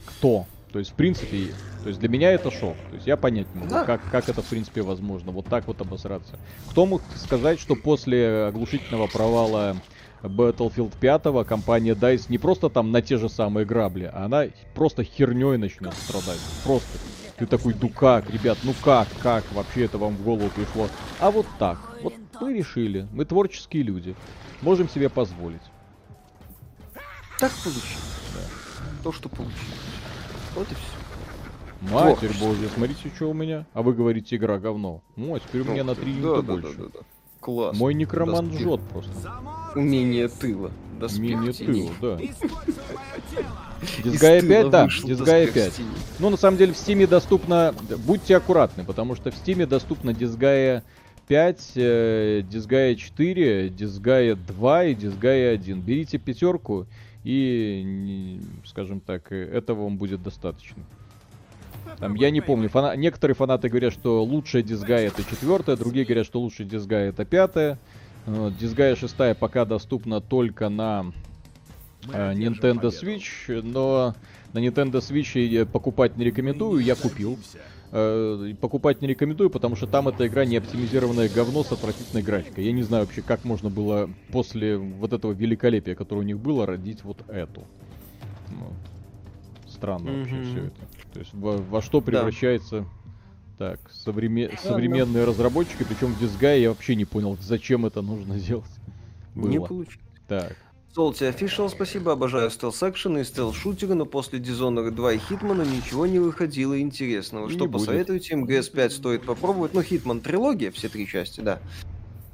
Кто? 0.07 0.47
То 0.73 0.79
есть, 0.79 0.93
в 0.93 0.95
принципе, 0.95 1.53
то 1.83 1.89
есть 1.89 2.01
для 2.01 2.09
меня 2.09 2.33
это 2.33 2.51
шок. 2.51 2.77
То 2.91 2.95
есть 2.95 3.07
я 3.07 3.17
понять 3.17 3.47
не 3.55 3.61
могу, 3.61 3.71
да. 3.71 3.85
как, 3.85 4.01
как 4.11 4.29
это 4.29 4.43
в 4.43 4.47
принципе 4.47 4.83
возможно, 4.83 5.33
вот 5.33 5.47
так 5.47 5.67
вот 5.67 5.81
обосраться. 5.81 6.37
Кто 6.71 6.87
мог 6.87 7.03
сказать, 7.17 7.61
что 7.61 7.75
после 7.75 8.47
оглушительного 8.47 9.07
провала 9.07 9.77
Battlefield 10.23 10.93
5 11.01 11.47
компания 11.47 11.95
DICE 11.95 12.27
не 12.29 12.39
просто 12.39 12.71
там 12.71 12.93
на 12.93 13.03
те 13.03 13.19
же 13.19 13.29
самые 13.29 13.67
грабли, 13.67 14.11
а 14.13 14.25
она 14.25 14.47
просто 14.75 15.05
херней 15.05 15.59
начнет 15.59 15.95
страдать. 15.95 16.41
Просто. 16.65 16.99
Ты 17.37 17.47
такой, 17.47 17.75
ну 17.81 17.89
как, 17.89 18.31
ребят, 18.31 18.59
ну 18.63 18.75
как, 18.85 19.09
как 19.21 19.45
вообще 19.53 19.87
это 19.87 19.99
вам 19.99 20.15
в 20.15 20.23
голову 20.23 20.49
пришло? 20.51 20.89
А 21.19 21.31
вот 21.31 21.47
так. 21.59 21.79
Вот 22.03 22.15
мы 22.41 22.55
решили, 22.55 23.09
мы 23.13 23.25
творческие 23.25 23.83
люди, 23.83 24.15
можем 24.63 24.89
себе 24.89 25.09
позволить. 25.09 25.63
Так 27.41 27.53
получилось. 27.53 27.85
Да. 28.35 29.03
То, 29.03 29.13
что 29.13 29.29
получилось. 29.29 29.59
Вот 30.55 30.71
и 30.71 30.75
все. 30.75 31.93
Матерь 31.93 32.31
Плохо, 32.31 32.45
божья, 32.45 32.69
смотрите, 32.75 33.11
что 33.15 33.31
у 33.31 33.35
меня. 33.35 33.67
А 33.75 33.83
вы 33.83 33.93
говорите, 33.93 34.37
игра 34.37 34.59
говно. 34.59 35.03
Ну, 35.17 35.35
а 35.35 35.41
теперь 35.41 35.63
у 35.63 35.65
меня 35.65 35.85
на 35.85 35.95
3 35.95 36.11
юнита 36.11 36.43
да, 36.43 36.53
больше. 36.53 36.77
Да, 36.77 36.85
да, 36.85 36.91
да. 36.95 37.01
Класс. 37.41 37.77
Мой 37.77 37.95
некромант 37.95 38.53
да, 38.53 38.59
жжет 38.59 38.81
просто. 38.91 39.13
Умение 39.75 40.29
тыла. 40.29 40.71
Умение 41.01 41.53
тыла, 41.53 41.91
да. 42.01 42.19
Дизгай 44.03 44.41
5, 44.41 44.71
да, 44.71 44.89
Дизгай 45.05 45.47
5. 45.49 45.81
Ну, 46.19 46.31
на 46.31 46.37
самом 46.37 46.59
деле, 46.59 46.73
в 46.73 46.77
Стиме 46.77 47.07
доступно... 47.07 47.75
Будьте 48.07 48.37
аккуратны, 48.37 48.85
потому 48.85 49.15
что 49.15 49.31
в 49.31 49.35
Стиме 49.35 49.67
доступно 49.67 50.13
Дизгая 50.13 50.83
5, 51.29 51.73
э, 51.77 52.43
Дизгая 52.49 52.95
4, 52.95 53.69
Дизгая 53.71 54.37
2 54.37 54.85
и 54.85 54.95
Дизгая 54.95 55.55
1. 55.55 55.81
Берите 55.81 56.19
пятерку 56.19 56.87
и, 57.25 58.41
скажем 58.67 59.01
так, 59.01 59.33
этого 59.33 59.85
вам 59.85 59.97
будет 59.97 60.23
достаточно. 60.23 60.83
Там, 61.99 62.15
я 62.15 62.31
не 62.31 62.41
помню, 62.41 62.69
фана... 62.69 62.97
некоторые 62.97 63.35
фанаты 63.35 63.69
говорят, 63.69 63.93
что 63.93 64.23
лучшая 64.23 64.63
дизгай 64.63 65.07
это 65.07 65.23
четвертая, 65.25 65.77
другие 65.77 66.05
говорят, 66.05 66.27
что 66.27 66.41
лучшая 66.41 66.67
дизгай 66.67 67.09
это 67.09 67.25
пятая. 67.25 67.79
Вот, 68.27 68.57
дизгай 68.57 68.97
шестая 68.97 69.35
пока 69.35 69.65
доступна 69.65 70.21
только 70.21 70.69
на 70.69 71.07
э, 71.07 71.34
Nintendo 72.07 72.91
Switch, 72.91 73.63
но 73.63 74.15
на 74.53 74.59
Nintendo 74.59 75.01
Switch 75.01 75.39
я 75.39 75.67
покупать 75.67 76.17
не 76.17 76.25
рекомендую, 76.25 76.81
я 76.81 76.95
купил. 76.95 77.39
Э, 77.97 78.53
покупать 78.61 79.03
не 79.03 79.09
рекомендую, 79.09 79.51
потому 79.51 79.77
что 79.77 79.87
там 79.87 80.09
эта 80.09 80.27
игра 80.27 80.45
не 80.45 80.57
оптимизированное 80.57 81.29
говно 81.29 81.63
с 81.63 81.71
отвратительной 81.71 82.25
графикой. 82.25 82.65
Я 82.65 82.73
не 82.73 82.83
знаю 82.83 83.05
вообще, 83.05 83.23
как 83.23 83.45
можно 83.45 83.71
было 83.71 84.11
после 84.33 84.77
вот 84.77 85.13
этого 85.13 85.31
великолепия, 85.31 85.95
которое 85.95 86.23
у 86.23 86.25
них 86.25 86.41
было, 86.41 86.67
родить 86.67 87.05
вот 87.05 87.19
эту. 87.29 87.63
Вот. 88.49 88.73
Странно 89.69 90.09
mm-hmm. 90.09 90.19
вообще 90.19 90.43
все 90.43 90.65
это. 90.67 91.13
То 91.13 91.19
есть 91.21 91.35
во, 91.35 91.57
во 91.57 91.83
что 91.83 92.01
превращается 92.01 92.85
да. 93.61 93.71
так 93.71 93.91
современ... 93.93 94.51
да, 94.51 94.57
современные 94.57 95.25
да. 95.25 95.31
разработчики, 95.31 95.85
причем 95.85 96.15
в 96.15 96.21
Disgaea 96.21 96.63
я 96.63 96.69
вообще 96.71 96.97
не 96.97 97.05
понял, 97.05 97.39
зачем 97.41 97.87
это 97.87 98.03
нужно 98.03 98.35
делать. 98.41 98.65
Было. 99.37 99.49
Не 99.49 99.61
получилось. 99.61 99.99
Так. 100.27 100.57
Salty 100.97 101.35
Official, 101.35 101.69
спасибо, 101.69 102.13
обожаю 102.13 102.51
стелс-экшены 102.51 103.23
и 103.23 103.25
стелс-шутеры, 103.25 103.95
но 103.95 104.07
после 104.07 104.39
Dishonored 104.39 104.93
2 104.93 105.13
и 105.15 105.19
Хитмана 105.19 105.63
ничего 105.63 106.07
не 106.07 106.21
выходило 106.21 106.81
интересного. 106.81 107.51
Что 107.51 107.67
посоветуете? 107.67 108.35
МГС-5 108.37 108.91
стоит 108.91 109.25
попробовать. 109.25 109.75
Ну, 109.75 109.83
Хитман 109.83 110.21
трилогия, 110.21 110.71
все 110.71 110.89
три 110.89 111.09
части, 111.09 111.41
да. 111.41 111.59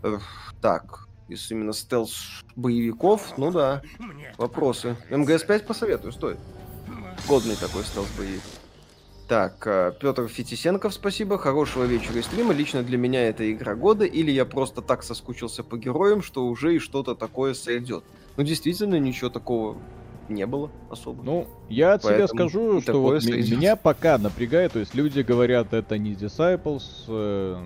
Эх, 0.02 0.52
так, 0.60 1.08
из 1.28 1.50
именно 1.50 1.72
стелс-боевиков, 1.72 3.38
ну 3.38 3.50
да, 3.50 3.80
вопросы. 4.36 4.94
МГС-5 5.08 5.64
посоветую, 5.64 6.12
стоит. 6.12 6.38
Годный 7.26 7.56
такой 7.56 7.82
стелс-боевик. 7.84 8.42
Так, 9.30 9.64
э, 9.64 9.92
Петр 10.00 10.26
Фетисенков, 10.26 10.92
спасибо. 10.92 11.38
Хорошего 11.38 11.84
вечера 11.84 12.18
и 12.18 12.22
стрима. 12.22 12.52
Лично 12.52 12.82
для 12.82 12.98
меня 12.98 13.28
это 13.28 13.48
игра 13.52 13.76
года, 13.76 14.04
или 14.04 14.32
я 14.32 14.44
просто 14.44 14.82
так 14.82 15.04
соскучился 15.04 15.62
по 15.62 15.76
героям, 15.76 16.20
что 16.20 16.48
уже 16.48 16.74
и 16.74 16.78
что-то 16.80 17.14
такое 17.14 17.54
сойдет. 17.54 18.02
Ну, 18.36 18.42
действительно, 18.42 18.98
ничего 18.98 19.30
такого 19.30 19.78
не 20.30 20.46
было 20.46 20.70
особо. 20.90 21.22
Ну, 21.22 21.46
я 21.68 21.94
от 21.94 22.02
себя 22.02 22.26
скажу, 22.26 22.80
что 22.80 23.00
вот 23.00 23.24
меня 23.24 23.76
пока 23.76 24.18
напрягает, 24.18 24.72
то 24.72 24.78
есть 24.78 24.94
люди 24.94 25.20
говорят, 25.20 25.74
это 25.74 25.98
не 25.98 26.14
Disciples, 26.14 26.82
э, 27.08 27.56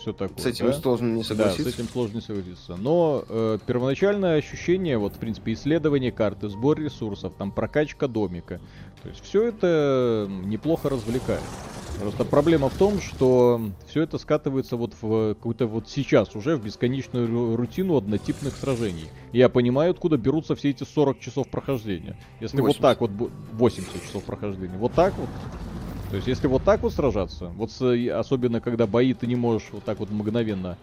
все 0.00 0.12
такое. 0.12 0.38
С 0.38 0.46
этим 0.46 0.66
да? 0.66 0.72
сложно 0.72 1.14
не 1.14 1.24
согласиться. 1.24 1.64
Да, 1.64 1.70
с 1.70 1.74
этим 1.74 1.88
сложно 1.88 2.16
не 2.16 2.22
согласиться. 2.22 2.76
Но 2.76 3.24
э, 3.28 3.58
первоначальное 3.66 4.38
ощущение, 4.38 4.98
вот, 4.98 5.14
в 5.14 5.18
принципе, 5.18 5.52
исследование 5.52 6.12
карты, 6.12 6.48
сбор 6.48 6.78
ресурсов, 6.78 7.34
там, 7.38 7.52
прокачка 7.52 8.08
домика, 8.08 8.60
то 9.06 9.10
есть 9.10 9.24
все 9.24 9.44
это 9.44 10.28
неплохо 10.28 10.88
развлекает. 10.88 11.42
Просто 12.00 12.24
проблема 12.24 12.68
в 12.68 12.74
том, 12.74 13.00
что 13.00 13.60
все 13.88 14.02
это 14.02 14.18
скатывается 14.18 14.76
вот 14.76 14.94
в 15.00 15.34
какую-то 15.34 15.68
вот 15.68 15.88
сейчас 15.88 16.34
уже 16.34 16.56
в 16.56 16.64
бесконечную 16.64 17.56
рутину 17.56 17.96
однотипных 17.96 18.56
сражений. 18.56 19.08
Я 19.32 19.48
понимаю, 19.48 19.92
откуда 19.92 20.16
берутся 20.16 20.56
все 20.56 20.70
эти 20.70 20.82
40 20.82 21.20
часов 21.20 21.48
прохождения. 21.48 22.18
Если 22.40 22.60
80. 22.60 22.66
вот 22.66 22.82
так 22.82 23.00
вот... 23.00 23.30
80 23.52 24.02
часов 24.02 24.24
прохождения. 24.24 24.76
Вот 24.76 24.92
так 24.92 25.14
вот. 25.16 25.28
То 26.10 26.16
есть 26.16 26.26
если 26.26 26.48
вот 26.48 26.64
так 26.64 26.82
вот 26.82 26.92
сражаться, 26.92 27.46
вот 27.56 27.70
с, 27.70 27.80
особенно 28.10 28.60
когда 28.60 28.88
бои 28.88 29.14
ты 29.14 29.28
не 29.28 29.36
можешь 29.36 29.68
вот 29.70 29.84
так 29.84 30.00
вот 30.00 30.10
мгновенно 30.10 30.76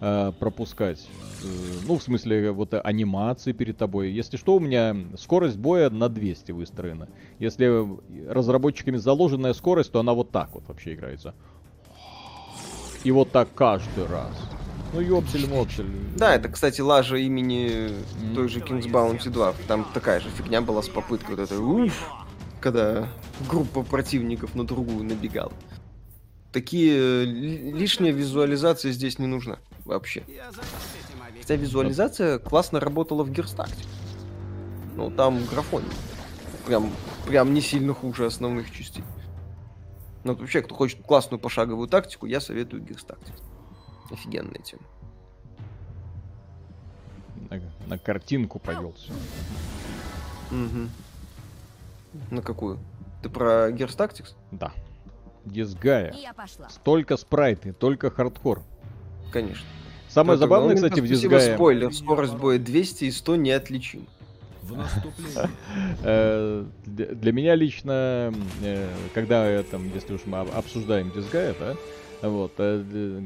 э, 0.00 0.32
пропускать. 0.38 1.06
Э, 1.42 1.46
ну, 1.86 1.98
в 1.98 2.02
смысле, 2.02 2.52
вот 2.52 2.74
анимации 2.74 3.52
перед 3.52 3.76
тобой. 3.76 4.10
Если 4.10 4.36
что, 4.36 4.56
у 4.56 4.60
меня 4.60 4.96
скорость 5.18 5.56
боя 5.56 5.90
на 5.90 6.08
200 6.08 6.52
выстроена. 6.52 7.08
Если 7.38 7.86
разработчиками 8.28 8.96
заложенная 8.96 9.52
скорость, 9.52 9.92
то 9.92 10.00
она 10.00 10.12
вот 10.12 10.30
так 10.30 10.54
вот 10.54 10.64
вообще 10.68 10.94
играется. 10.94 11.34
И 13.04 13.10
вот 13.10 13.30
так 13.30 13.48
каждый 13.54 14.06
раз. 14.06 14.32
Ну, 14.92 15.00
ёпсель-мопсель. 15.00 15.86
Да, 16.16 16.34
это, 16.34 16.48
кстати, 16.48 16.80
лажа 16.80 17.16
имени 17.16 17.90
mm. 17.90 18.34
той 18.34 18.48
же 18.48 18.58
King's 18.58 18.90
Bounty 18.90 19.30
2. 19.30 19.54
Там 19.68 19.86
такая 19.94 20.20
же 20.20 20.28
фигня 20.30 20.60
была 20.60 20.82
с 20.82 20.88
попыткой 20.88 21.36
вот 21.36 21.42
этой 21.42 21.58
уф, 21.58 22.08
когда 22.60 23.08
группа 23.48 23.82
противников 23.82 24.54
на 24.56 24.66
другую 24.66 25.04
набегала. 25.04 25.52
Такие 26.52 27.24
лишняя 27.24 28.12
визуализация 28.12 28.90
здесь 28.90 29.20
не 29.20 29.28
нужна 29.28 29.60
вообще. 29.84 30.24
Хотя 31.38 31.56
визуализация 31.56 32.38
классно 32.38 32.80
работала 32.80 33.24
в 33.24 33.30
Герстакте. 33.30 33.84
Ну, 34.96 35.10
там 35.10 35.44
графон. 35.46 35.82
Прям, 36.66 36.90
прям 37.26 37.54
не 37.54 37.60
сильно 37.60 37.94
хуже 37.94 38.26
основных 38.26 38.70
частей. 38.70 39.04
Но 40.24 40.34
вообще, 40.34 40.62
кто 40.62 40.74
хочет 40.74 41.02
классную 41.02 41.40
пошаговую 41.40 41.88
тактику, 41.88 42.26
я 42.26 42.40
советую 42.40 42.82
Герстактик. 42.82 43.34
Офигенная 44.10 44.60
тема. 44.62 44.82
На, 47.48 47.60
на 47.86 47.98
картинку 47.98 48.58
повелся. 48.58 49.12
Угу. 50.50 50.88
На 52.30 52.42
какую? 52.42 52.78
Ты 53.22 53.28
про 53.28 53.70
Tactics? 53.70 54.34
Да. 54.50 54.72
Дизгая. 55.44 56.14
Столько 56.68 57.16
спрайты, 57.16 57.72
только 57.72 58.10
хардкор. 58.10 58.62
Конечно. 59.32 59.64
Самое 60.08 60.36
Петр, 60.36 60.48
забавное, 60.48 60.74
кстати, 60.74 61.00
в 61.00 61.06
Дизгае... 61.06 61.54
спойлер, 61.54 61.92
скорость 61.92 62.34
боя 62.34 62.58
200 62.58 63.04
и 63.04 63.10
100 63.10 63.36
неотличим. 63.36 64.06
Э, 66.02 66.64
для 66.86 67.32
меня 67.32 67.54
лично, 67.54 68.32
э, 68.62 68.88
когда 69.14 69.62
там, 69.64 69.92
если 69.94 70.14
уж 70.14 70.22
мы 70.26 70.38
обсуждаем 70.38 71.10
Дизгая, 71.10 71.54
да, 71.58 72.28
вот, 72.28 72.52
э, 72.58 73.22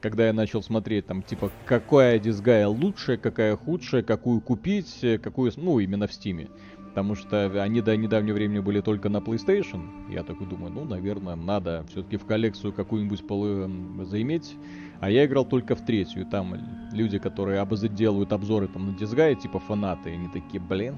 когда 0.00 0.26
я 0.26 0.32
начал 0.32 0.62
смотреть, 0.62 1.06
там, 1.06 1.22
типа, 1.22 1.50
какая 1.64 2.18
дизгая 2.18 2.68
лучшая, 2.68 3.16
какая 3.16 3.56
худшая, 3.56 4.02
какую 4.02 4.40
купить, 4.40 5.04
какую, 5.22 5.52
ну, 5.56 5.78
именно 5.78 6.06
в 6.06 6.12
Стиме. 6.12 6.48
Потому 6.90 7.14
что 7.14 7.62
они 7.62 7.80
до 7.82 7.96
недавнего 7.96 8.34
времени 8.34 8.60
были 8.60 8.80
только 8.80 9.08
на 9.08 9.18
PlayStation. 9.18 9.88
Я 10.10 10.22
такой 10.22 10.46
думаю, 10.46 10.72
ну, 10.72 10.84
наверное, 10.84 11.34
надо 11.34 11.84
все-таки 11.90 12.16
в 12.16 12.24
коллекцию 12.24 12.72
какую-нибудь 12.72 13.26
полы 13.26 13.70
заиметь. 14.04 14.54
А 15.00 15.10
я 15.10 15.26
играл 15.26 15.44
только 15.44 15.74
в 15.74 15.80
третью. 15.80 16.26
Там 16.26 16.56
люди, 16.92 17.18
которые 17.18 17.60
обоз... 17.60 17.80
делают 17.80 18.32
обзоры 18.32 18.68
там 18.68 18.86
на 18.86 18.98
Дизгая, 18.98 19.34
типа 19.34 19.58
фанаты, 19.58 20.10
они 20.10 20.28
такие, 20.28 20.60
блин, 20.60 20.96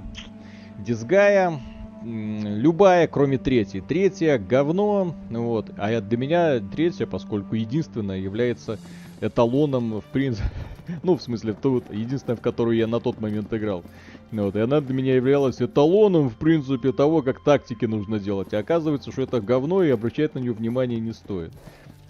Дизгая 0.78 1.58
любая, 2.04 3.06
кроме 3.08 3.38
третьей. 3.38 3.80
Третья 3.80 4.38
говно, 4.38 5.14
вот. 5.30 5.70
А 5.76 6.00
для 6.00 6.18
меня 6.18 6.60
третья, 6.60 7.06
поскольку 7.06 7.54
единственная 7.54 8.18
является 8.18 8.78
эталоном, 9.20 10.00
в 10.00 10.04
принципе, 10.04 10.48
ну, 11.02 11.16
в 11.16 11.22
смысле, 11.22 11.54
тут 11.54 11.84
единственная, 11.90 12.36
в 12.36 12.40
которую 12.40 12.76
я 12.76 12.86
на 12.86 13.00
тот 13.00 13.20
момент 13.20 13.52
играл. 13.52 13.82
Вот, 14.30 14.56
и 14.56 14.60
она 14.60 14.80
для 14.80 14.94
меня 14.94 15.16
являлась 15.16 15.60
эталоном, 15.60 16.28
в 16.28 16.36
принципе, 16.36 16.92
того, 16.92 17.22
как 17.22 17.42
тактики 17.42 17.86
нужно 17.86 18.18
делать. 18.18 18.52
И 18.52 18.56
оказывается, 18.56 19.10
что 19.10 19.22
это 19.22 19.40
говно, 19.40 19.82
и 19.82 19.90
обращать 19.90 20.34
на 20.34 20.38
нее 20.38 20.52
внимание 20.52 21.00
не 21.00 21.12
стоит. 21.12 21.52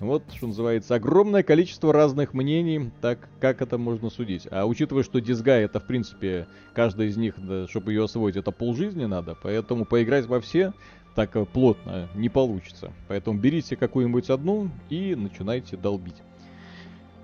Вот, 0.00 0.22
что 0.32 0.46
называется, 0.46 0.94
огромное 0.94 1.42
количество 1.42 1.92
разных 1.92 2.32
мнений, 2.32 2.90
так 3.00 3.28
как 3.40 3.62
это 3.62 3.78
можно 3.78 4.10
судить. 4.10 4.46
А 4.50 4.64
учитывая, 4.64 5.02
что 5.02 5.20
Дизгай 5.20 5.64
это, 5.64 5.80
в 5.80 5.86
принципе, 5.86 6.46
каждая 6.72 7.08
из 7.08 7.16
них, 7.16 7.34
да, 7.36 7.66
чтобы 7.66 7.92
ее 7.92 8.04
освоить, 8.04 8.36
это 8.36 8.52
полжизни 8.52 9.06
надо, 9.06 9.36
поэтому 9.42 9.84
поиграть 9.84 10.26
во 10.26 10.40
все 10.40 10.72
так 11.18 11.34
э, 11.34 11.44
плотно 11.44 12.08
не 12.14 12.28
получится. 12.28 12.92
Поэтому 13.08 13.40
берите 13.40 13.74
какую-нибудь 13.74 14.30
одну 14.30 14.70
и 14.88 15.16
начинайте 15.16 15.76
долбить. 15.76 16.22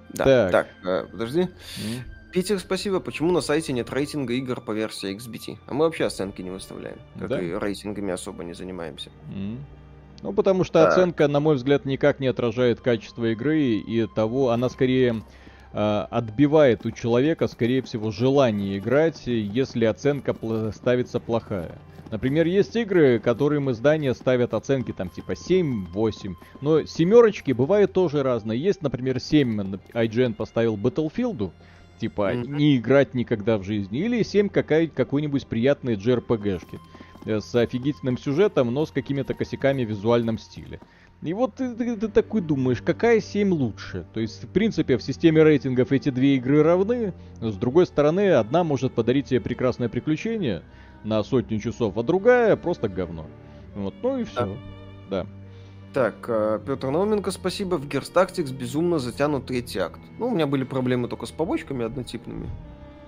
Да, 0.08 0.50
так, 0.50 0.50
так 0.50 0.68
э, 0.84 1.06
подожди. 1.12 1.42
Mm. 1.42 2.30
Питер, 2.32 2.58
спасибо. 2.58 2.98
Почему 2.98 3.30
на 3.30 3.40
сайте 3.40 3.72
нет 3.72 3.92
рейтинга 3.92 4.32
игр 4.32 4.60
по 4.60 4.72
версии 4.72 5.14
XBT? 5.14 5.58
А 5.66 5.74
мы 5.74 5.84
вообще 5.84 6.06
оценки 6.06 6.42
не 6.42 6.50
выставляем, 6.50 6.98
как 7.16 7.28
да? 7.28 7.40
и 7.40 7.52
рейтингами 7.52 8.12
особо 8.12 8.42
не 8.42 8.52
занимаемся. 8.52 9.10
Mm. 9.28 9.58
Ну, 10.24 10.32
потому 10.32 10.64
что 10.64 10.82
да. 10.82 10.88
оценка, 10.88 11.28
на 11.28 11.38
мой 11.38 11.56
взгляд, 11.56 11.84
никак 11.84 12.18
не 12.18 12.28
отражает 12.28 12.80
качество 12.80 13.30
игры 13.32 13.60
и 13.60 14.06
того, 14.06 14.52
она 14.52 14.70
скорее 14.70 15.22
э, 15.74 16.06
отбивает 16.10 16.86
у 16.86 16.92
человека, 16.92 17.46
скорее 17.46 17.82
всего, 17.82 18.10
желание 18.10 18.78
играть, 18.78 19.26
если 19.26 19.84
оценка 19.84 20.34
ставится 20.72 21.20
плохая. 21.20 21.72
Например, 22.10 22.46
есть 22.46 22.74
игры, 22.74 23.18
которым 23.18 23.70
издания 23.70 24.14
ставят 24.14 24.54
оценки 24.54 24.92
там 24.92 25.10
типа 25.10 25.32
7-8. 25.32 26.36
Но 26.62 26.84
семерочки 26.84 27.52
бывают 27.52 27.92
тоже 27.92 28.22
разные. 28.22 28.58
Есть, 28.58 28.80
например, 28.80 29.20
7 29.20 29.76
IGN 29.92 30.32
поставил 30.32 30.78
Battlefield, 30.78 31.50
типа 32.00 32.32
mm-hmm. 32.32 32.48
не 32.48 32.76
играть 32.78 33.12
никогда 33.12 33.58
в 33.58 33.64
жизни. 33.64 33.98
Или 33.98 34.22
7 34.22 34.48
какая- 34.48 34.88
какой-нибудь 34.88 35.46
приятной 35.46 35.96
JRPG-шки. 35.96 36.78
Э, 37.24 37.40
с 37.40 37.54
офигительным 37.54 38.18
сюжетом, 38.18 38.72
но 38.72 38.84
с 38.84 38.90
какими-то 38.90 39.34
косяками 39.34 39.84
в 39.84 39.88
визуальном 39.88 40.38
стиле. 40.38 40.80
И 41.22 41.32
вот 41.32 41.54
ты, 41.54 41.74
ты, 41.74 41.96
ты 41.96 42.08
такой 42.08 42.42
думаешь, 42.42 42.82
какая 42.82 43.20
7 43.20 43.50
лучше? 43.50 44.06
То 44.12 44.20
есть, 44.20 44.44
в 44.44 44.48
принципе, 44.48 44.98
в 44.98 45.02
системе 45.02 45.42
рейтингов 45.42 45.90
эти 45.90 46.10
две 46.10 46.36
игры 46.36 46.62
равны, 46.62 47.14
но 47.40 47.50
с 47.50 47.56
другой 47.56 47.86
стороны, 47.86 48.32
одна 48.32 48.62
может 48.62 48.92
подарить 48.92 49.26
тебе 49.26 49.40
прекрасное 49.40 49.88
приключение 49.88 50.62
на 51.02 51.22
сотню 51.24 51.60
часов, 51.60 51.96
а 51.96 52.02
другая 52.02 52.56
просто 52.56 52.90
говно. 52.90 53.26
Вот, 53.74 53.94
ну 54.02 54.18
и 54.18 54.24
все. 54.24 54.56
Да. 55.08 55.24
да. 55.24 55.26
Так, 55.94 56.26
э, 56.28 56.60
Петр 56.66 56.90
Науменко, 56.90 57.30
спасибо. 57.30 57.76
В 57.76 57.86
Gears 57.86 58.12
Tactics 58.12 58.52
безумно 58.52 58.98
затянут 58.98 59.46
третий 59.46 59.78
акт. 59.78 60.00
Ну, 60.18 60.26
у 60.26 60.30
меня 60.30 60.46
были 60.46 60.64
проблемы 60.64 61.08
только 61.08 61.24
с 61.24 61.30
побочками 61.30 61.86
однотипными. 61.86 62.50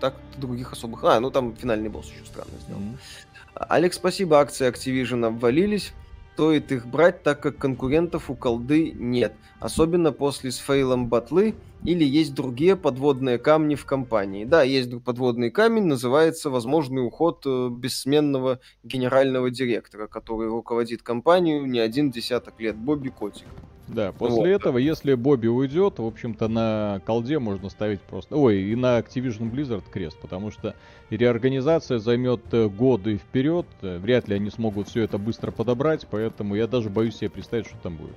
Так, 0.00 0.14
других 0.36 0.72
особых... 0.72 1.04
А, 1.04 1.20
ну 1.20 1.30
там 1.30 1.54
финальный 1.56 1.88
босс 1.88 2.06
еще 2.06 2.24
странно 2.24 2.52
сделал. 2.60 2.80
Mm-hmm. 2.80 3.25
Алекс, 3.56 3.96
спасибо, 3.96 4.38
акции 4.38 4.70
Activision 4.70 5.24
обвалились. 5.26 5.92
Стоит 6.34 6.70
их 6.70 6.86
брать, 6.86 7.22
так 7.22 7.40
как 7.40 7.56
конкурентов 7.56 8.28
у 8.28 8.34
колды 8.34 8.92
нет. 8.92 9.32
Особенно 9.58 10.12
после 10.12 10.50
с 10.50 10.58
фейлом 10.58 11.08
батлы 11.08 11.54
или 11.82 12.04
есть 12.04 12.34
другие 12.34 12.76
подводные 12.76 13.38
камни 13.38 13.74
в 13.74 13.86
компании. 13.86 14.44
Да, 14.44 14.62
есть 14.62 14.90
подводный 15.02 15.50
камень, 15.50 15.84
называется 15.84 16.50
возможный 16.50 17.06
уход 17.06 17.42
э, 17.46 17.70
бессменного 17.70 18.60
генерального 18.84 19.50
директора, 19.50 20.08
который 20.08 20.48
руководит 20.48 21.02
компанию 21.02 21.64
не 21.64 21.78
один 21.78 22.10
десяток 22.10 22.60
лет, 22.60 22.76
Бобби 22.76 23.08
Котик. 23.08 23.46
Да, 23.88 24.12
после 24.12 24.38
вот. 24.38 24.46
этого, 24.46 24.78
если 24.78 25.14
Бобби 25.14 25.46
уйдет, 25.46 25.98
в 25.98 26.04
общем-то, 26.04 26.48
на 26.48 27.00
колде 27.06 27.38
можно 27.38 27.68
ставить 27.70 28.00
просто... 28.00 28.36
Ой, 28.36 28.62
и 28.62 28.74
на 28.74 28.98
Activision 28.98 29.50
Blizzard 29.50 29.84
крест, 29.90 30.18
потому 30.20 30.50
что 30.50 30.74
реорганизация 31.08 31.98
займет 31.98 32.40
э, 32.52 32.68
годы 32.68 33.18
вперед, 33.18 33.66
э, 33.82 33.98
вряд 33.98 34.26
ли 34.26 34.34
они 34.34 34.50
смогут 34.50 34.88
все 34.88 35.02
это 35.02 35.18
быстро 35.18 35.52
подобрать, 35.52 36.06
поэтому 36.10 36.56
я 36.56 36.66
даже 36.66 36.90
боюсь 36.90 37.16
себе 37.16 37.30
представить, 37.30 37.66
что 37.66 37.76
там 37.82 37.96
будет. 37.96 38.16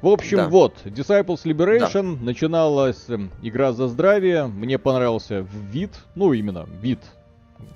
В 0.00 0.08
общем, 0.08 0.38
да. 0.38 0.48
вот, 0.48 0.76
Disciples 0.84 1.44
Liberation, 1.44 2.16
да. 2.16 2.24
начиналась 2.24 3.04
эм, 3.08 3.30
игра 3.42 3.72
за 3.72 3.88
здравие, 3.88 4.46
мне 4.46 4.78
понравился 4.78 5.46
вид, 5.70 5.90
ну, 6.14 6.32
именно 6.32 6.66
вид, 6.80 7.00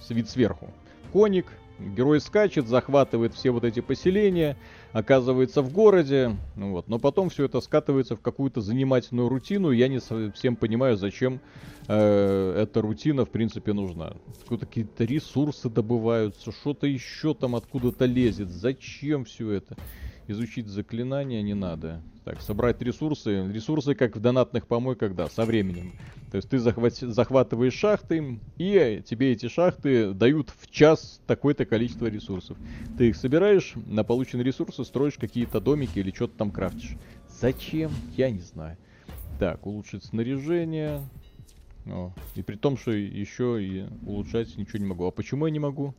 вид 0.08 0.30
сверху. 0.30 0.70
Коник, 1.12 1.46
герой 1.78 2.20
скачет, 2.20 2.68
захватывает 2.68 3.34
все 3.34 3.50
вот 3.50 3.64
эти 3.64 3.80
поселения, 3.80 4.56
оказывается 4.92 5.62
в 5.62 5.72
городе, 5.72 6.36
ну 6.56 6.72
вот, 6.72 6.88
но 6.88 6.98
потом 6.98 7.30
все 7.30 7.44
это 7.44 7.60
скатывается 7.60 8.16
в 8.16 8.20
какую-то 8.20 8.60
занимательную 8.60 9.28
рутину, 9.28 9.70
я 9.70 9.88
не 9.88 10.00
совсем 10.00 10.56
понимаю, 10.56 10.96
зачем 10.96 11.40
э, 11.88 12.62
эта 12.62 12.80
рутина 12.80 13.24
в 13.24 13.30
принципе 13.30 13.72
нужна. 13.72 14.14
Какие-то 14.48 15.04
ресурсы 15.04 15.68
добываются, 15.68 16.52
что-то 16.52 16.86
еще 16.86 17.34
там 17.34 17.56
откуда-то 17.56 18.04
лезет, 18.04 18.50
зачем 18.50 19.24
все 19.24 19.50
это? 19.50 19.76
Изучить 20.26 20.66
заклинания 20.68 21.42
не 21.42 21.54
надо. 21.54 22.00
Так, 22.24 22.40
собрать 22.40 22.80
ресурсы. 22.80 23.46
Ресурсы, 23.52 23.94
как 23.94 24.16
в 24.16 24.20
донатных 24.20 24.66
помойках, 24.66 25.14
да, 25.14 25.28
со 25.28 25.44
временем. 25.44 25.92
То 26.30 26.36
есть 26.36 26.48
ты 26.48 26.58
захват... 26.58 26.94
захватываешь 26.94 27.74
шахты, 27.74 28.40
и 28.56 29.02
тебе 29.04 29.32
эти 29.32 29.48
шахты 29.48 30.14
дают 30.14 30.50
в 30.58 30.70
час 30.70 31.20
такое-то 31.26 31.66
количество 31.66 32.06
ресурсов. 32.06 32.56
Ты 32.96 33.10
их 33.10 33.16
собираешь, 33.16 33.74
на 33.86 34.02
полученные 34.02 34.44
ресурсы 34.44 34.84
строишь 34.84 35.18
какие-то 35.18 35.60
домики 35.60 35.98
или 35.98 36.10
что-то 36.10 36.38
там 36.38 36.50
крафтишь. 36.50 36.96
Зачем? 37.28 37.90
Я 38.16 38.30
не 38.30 38.40
знаю. 38.40 38.78
Так, 39.38 39.66
улучшить 39.66 40.04
снаряжение. 40.04 41.02
О, 41.86 42.14
и 42.34 42.42
при 42.42 42.56
том, 42.56 42.78
что 42.78 42.92
еще 42.92 43.62
и 43.62 43.84
улучшать 44.06 44.56
ничего 44.56 44.78
не 44.78 44.86
могу. 44.86 45.04
А 45.04 45.10
почему 45.10 45.44
я 45.46 45.52
не 45.52 45.58
могу? 45.58 45.94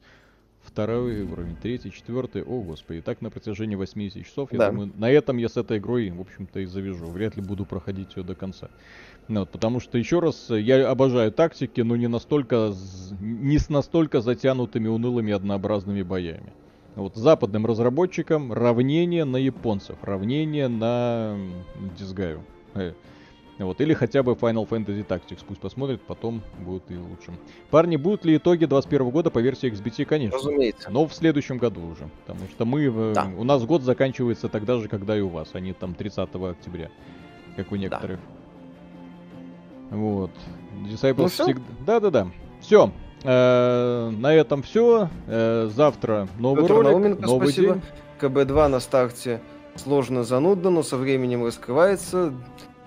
Второй 0.65 1.21
уровень, 1.23 1.55
третий, 1.61 1.91
четвертый. 1.91 2.43
О, 2.43 2.61
господи, 2.61 3.01
так 3.01 3.21
на 3.21 3.29
протяжении 3.29 3.75
80 3.75 4.25
часов. 4.25 4.51
Я 4.51 4.59
да. 4.59 4.69
думаю, 4.71 4.91
на 4.95 5.09
этом 5.09 5.37
я 5.37 5.49
с 5.49 5.57
этой 5.57 5.77
игрой, 5.77 6.09
в 6.09 6.21
общем-то, 6.21 6.59
и 6.59 6.65
завяжу. 6.65 7.05
Вряд 7.05 7.35
ли 7.35 7.41
буду 7.41 7.65
проходить 7.65 8.15
ее 8.15 8.23
до 8.23 8.35
конца. 8.35 8.69
Ну, 9.27 9.41
вот, 9.41 9.49
потому 9.49 9.79
что, 9.79 9.97
еще 9.97 10.19
раз, 10.19 10.49
я 10.49 10.89
обожаю 10.89 11.31
тактики, 11.31 11.81
но 11.81 11.95
не 11.95 12.07
настолько, 12.07 12.73
не 13.19 13.57
с 13.57 13.69
настолько 13.69 14.21
затянутыми, 14.21 14.87
унылыми, 14.87 15.33
однообразными 15.33 16.03
боями. 16.03 16.53
Вот 16.95 17.15
западным 17.15 17.65
разработчикам 17.65 18.53
равнение 18.53 19.25
на 19.25 19.37
японцев, 19.37 19.97
равнение 20.01 20.67
на 20.69 21.37
Дизгаю. 21.97 22.41
Вот, 23.57 23.79
или 23.79 23.93
хотя 23.93 24.21
бы 24.21 24.33
Final 24.33 24.67
Fantasy 24.67 25.05
Tactics. 25.05 25.43
Пусть 25.47 25.61
посмотрят, 25.61 26.01
потом 26.01 26.41
будет 26.59 26.83
и 26.89 26.97
лучше. 26.97 27.31
Парни, 27.69 27.95
будут 27.95 28.25
ли 28.25 28.35
итоги 28.35 28.65
21 28.65 29.09
года 29.09 29.29
по 29.29 29.39
версии 29.39 29.71
XBT? 29.71 30.05
Конечно. 30.05 30.37
Разумеется. 30.37 30.89
Но 30.91 31.07
в 31.07 31.13
следующем 31.13 31.57
году 31.57 31.81
уже. 31.87 32.09
Потому 32.25 32.47
что 32.49 32.65
мы... 32.65 33.13
Да. 33.13 33.27
У 33.37 33.45
нас 33.45 33.63
год 33.63 33.83
заканчивается 33.83 34.49
тогда 34.49 34.77
же, 34.79 34.89
когда 34.89 35.17
и 35.17 35.21
у 35.21 35.29
вас. 35.29 35.49
Они 35.53 35.71
там 35.71 35.93
30 35.93 36.29
октября. 36.35 36.89
Как 37.55 37.71
у 37.71 37.75
некоторых. 37.77 38.19
Да. 39.89 39.95
Вот. 39.95 40.31
Disciples 40.83 41.15
ну, 41.17 41.27
всегда... 41.27 41.63
Да-да-да. 41.85 42.27
Все. 42.59 42.91
Э, 43.23 44.09
на 44.09 44.33
этом 44.33 44.63
все. 44.63 45.09
Э, 45.27 45.69
завтра 45.73 46.27
новый 46.37 46.63
Петр 46.63 46.73
ролик, 46.73 46.89
Науменко, 46.89 47.21
новый 47.21 47.47
спасибо. 47.47 47.73
день. 47.75 47.81
КБ-2 48.19 48.67
на 48.67 48.79
старте 48.79 49.41
сложно, 49.75 50.23
занудно, 50.23 50.69
но 50.69 50.83
со 50.83 50.97
временем 50.97 51.45
раскрывается. 51.45 52.33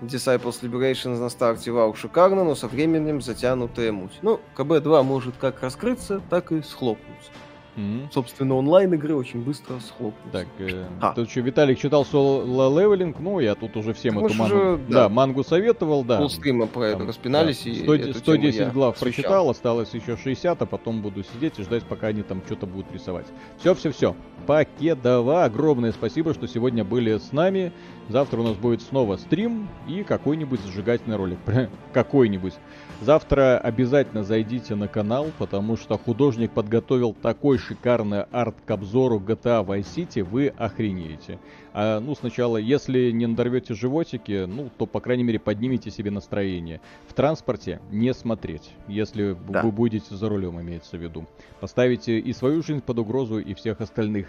Disciples 0.01 0.61
Liberation 0.61 1.17
на 1.19 1.29
старте 1.29 1.71
вау 1.71 1.93
шикарно, 1.93 2.43
но 2.43 2.55
со 2.55 2.67
временем 2.67 3.21
затянутая 3.21 3.91
муть. 3.91 4.19
Ну, 4.21 4.39
КБ-2 4.55 5.03
может 5.03 5.35
как 5.37 5.61
раскрыться, 5.61 6.21
так 6.29 6.51
и 6.51 6.61
схлопнуться. 6.61 7.31
Mm-hmm. 7.75 8.11
Собственно, 8.11 8.55
онлайн 8.55 8.93
игры 8.93 9.15
очень 9.15 9.41
быстро 9.41 9.79
схлопнулся. 9.79 10.31
Так, 10.31 10.47
э, 10.57 10.85
а. 10.99 11.13
тут 11.13 11.29
что, 11.29 11.39
Виталик 11.39 11.79
читал 11.79 12.03
Solo 12.03 12.39
Leveling, 12.39 13.19
ну, 13.19 13.39
я 13.39 13.55
тут 13.55 13.77
уже 13.77 13.93
всем 13.93 14.15
так 14.15 14.25
эту 14.25 14.33
мангу... 14.33 14.55
Уже, 14.55 14.77
да. 14.77 15.03
да, 15.03 15.09
мангу 15.09 15.43
советовал, 15.43 16.03
да. 16.03 16.17
Полстрима 16.17 16.67
про 16.67 16.87
это 16.87 17.05
распинались. 17.05 17.63
Да. 17.63 17.69
И 17.95 18.13
100, 18.13 18.19
110 18.19 18.73
глав 18.73 18.95
освещал. 18.95 19.13
прочитал, 19.13 19.49
осталось 19.49 19.93
еще 19.93 20.17
60, 20.17 20.61
а 20.61 20.65
потом 20.65 21.01
буду 21.01 21.23
сидеть 21.23 21.59
и 21.59 21.63
ждать, 21.63 21.83
пока 21.83 22.07
они 22.07 22.23
там 22.23 22.41
что-то 22.45 22.65
будут 22.65 22.91
рисовать. 22.91 23.27
Все-все-все. 23.59 24.15
Покедова, 24.45 25.45
огромное 25.45 25.93
спасибо, 25.93 26.33
что 26.33 26.47
сегодня 26.47 26.83
были 26.83 27.17
с 27.17 27.31
нами. 27.31 27.71
Завтра 28.09 28.39
у 28.39 28.43
нас 28.43 28.55
будет 28.55 28.81
снова 28.81 29.17
стрим 29.17 29.69
и 29.87 30.03
какой-нибудь 30.03 30.59
зажигательный 30.61 31.15
ролик. 31.15 31.37
какой-нибудь. 31.93 32.55
Завтра 33.01 33.59
обязательно 33.59 34.23
зайдите 34.23 34.73
на 34.75 34.87
канал, 34.87 35.27
потому 35.37 35.77
что 35.77 35.97
художник 35.97 36.51
подготовил 36.51 37.13
такой 37.13 37.59
шикарный 37.59 38.23
арт 38.23 38.55
к 38.65 38.71
обзору 38.71 39.19
GTA 39.19 39.63
Vice 39.65 39.85
City, 39.95 40.23
вы 40.23 40.47
охренеете. 40.47 41.39
А, 41.71 41.99
ну, 41.99 42.15
сначала, 42.15 42.57
если 42.57 43.11
не 43.11 43.27
надорвете 43.27 43.75
животики, 43.75 44.45
ну, 44.45 44.69
то, 44.75 44.87
по 44.87 44.99
крайней 44.99 45.23
мере, 45.23 45.39
поднимите 45.39 45.91
себе 45.91 46.09
настроение. 46.11 46.81
В 47.07 47.13
транспорте 47.13 47.79
не 47.91 48.13
смотреть, 48.13 48.71
если 48.87 49.37
да. 49.47 49.61
вы 49.61 49.71
будете 49.71 50.15
за 50.15 50.27
рулем, 50.27 50.59
имеется 50.59 50.97
в 50.97 51.01
виду. 51.01 51.25
Поставите 51.59 52.17
и 52.17 52.33
свою 52.33 52.63
жизнь 52.63 52.81
под 52.81 52.99
угрозу, 52.99 53.39
и 53.39 53.53
всех 53.53 53.79
остальных. 53.81 54.27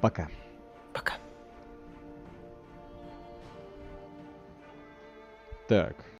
Пока. 0.00 0.28
Пока. 0.92 1.14
Так. 5.66 6.05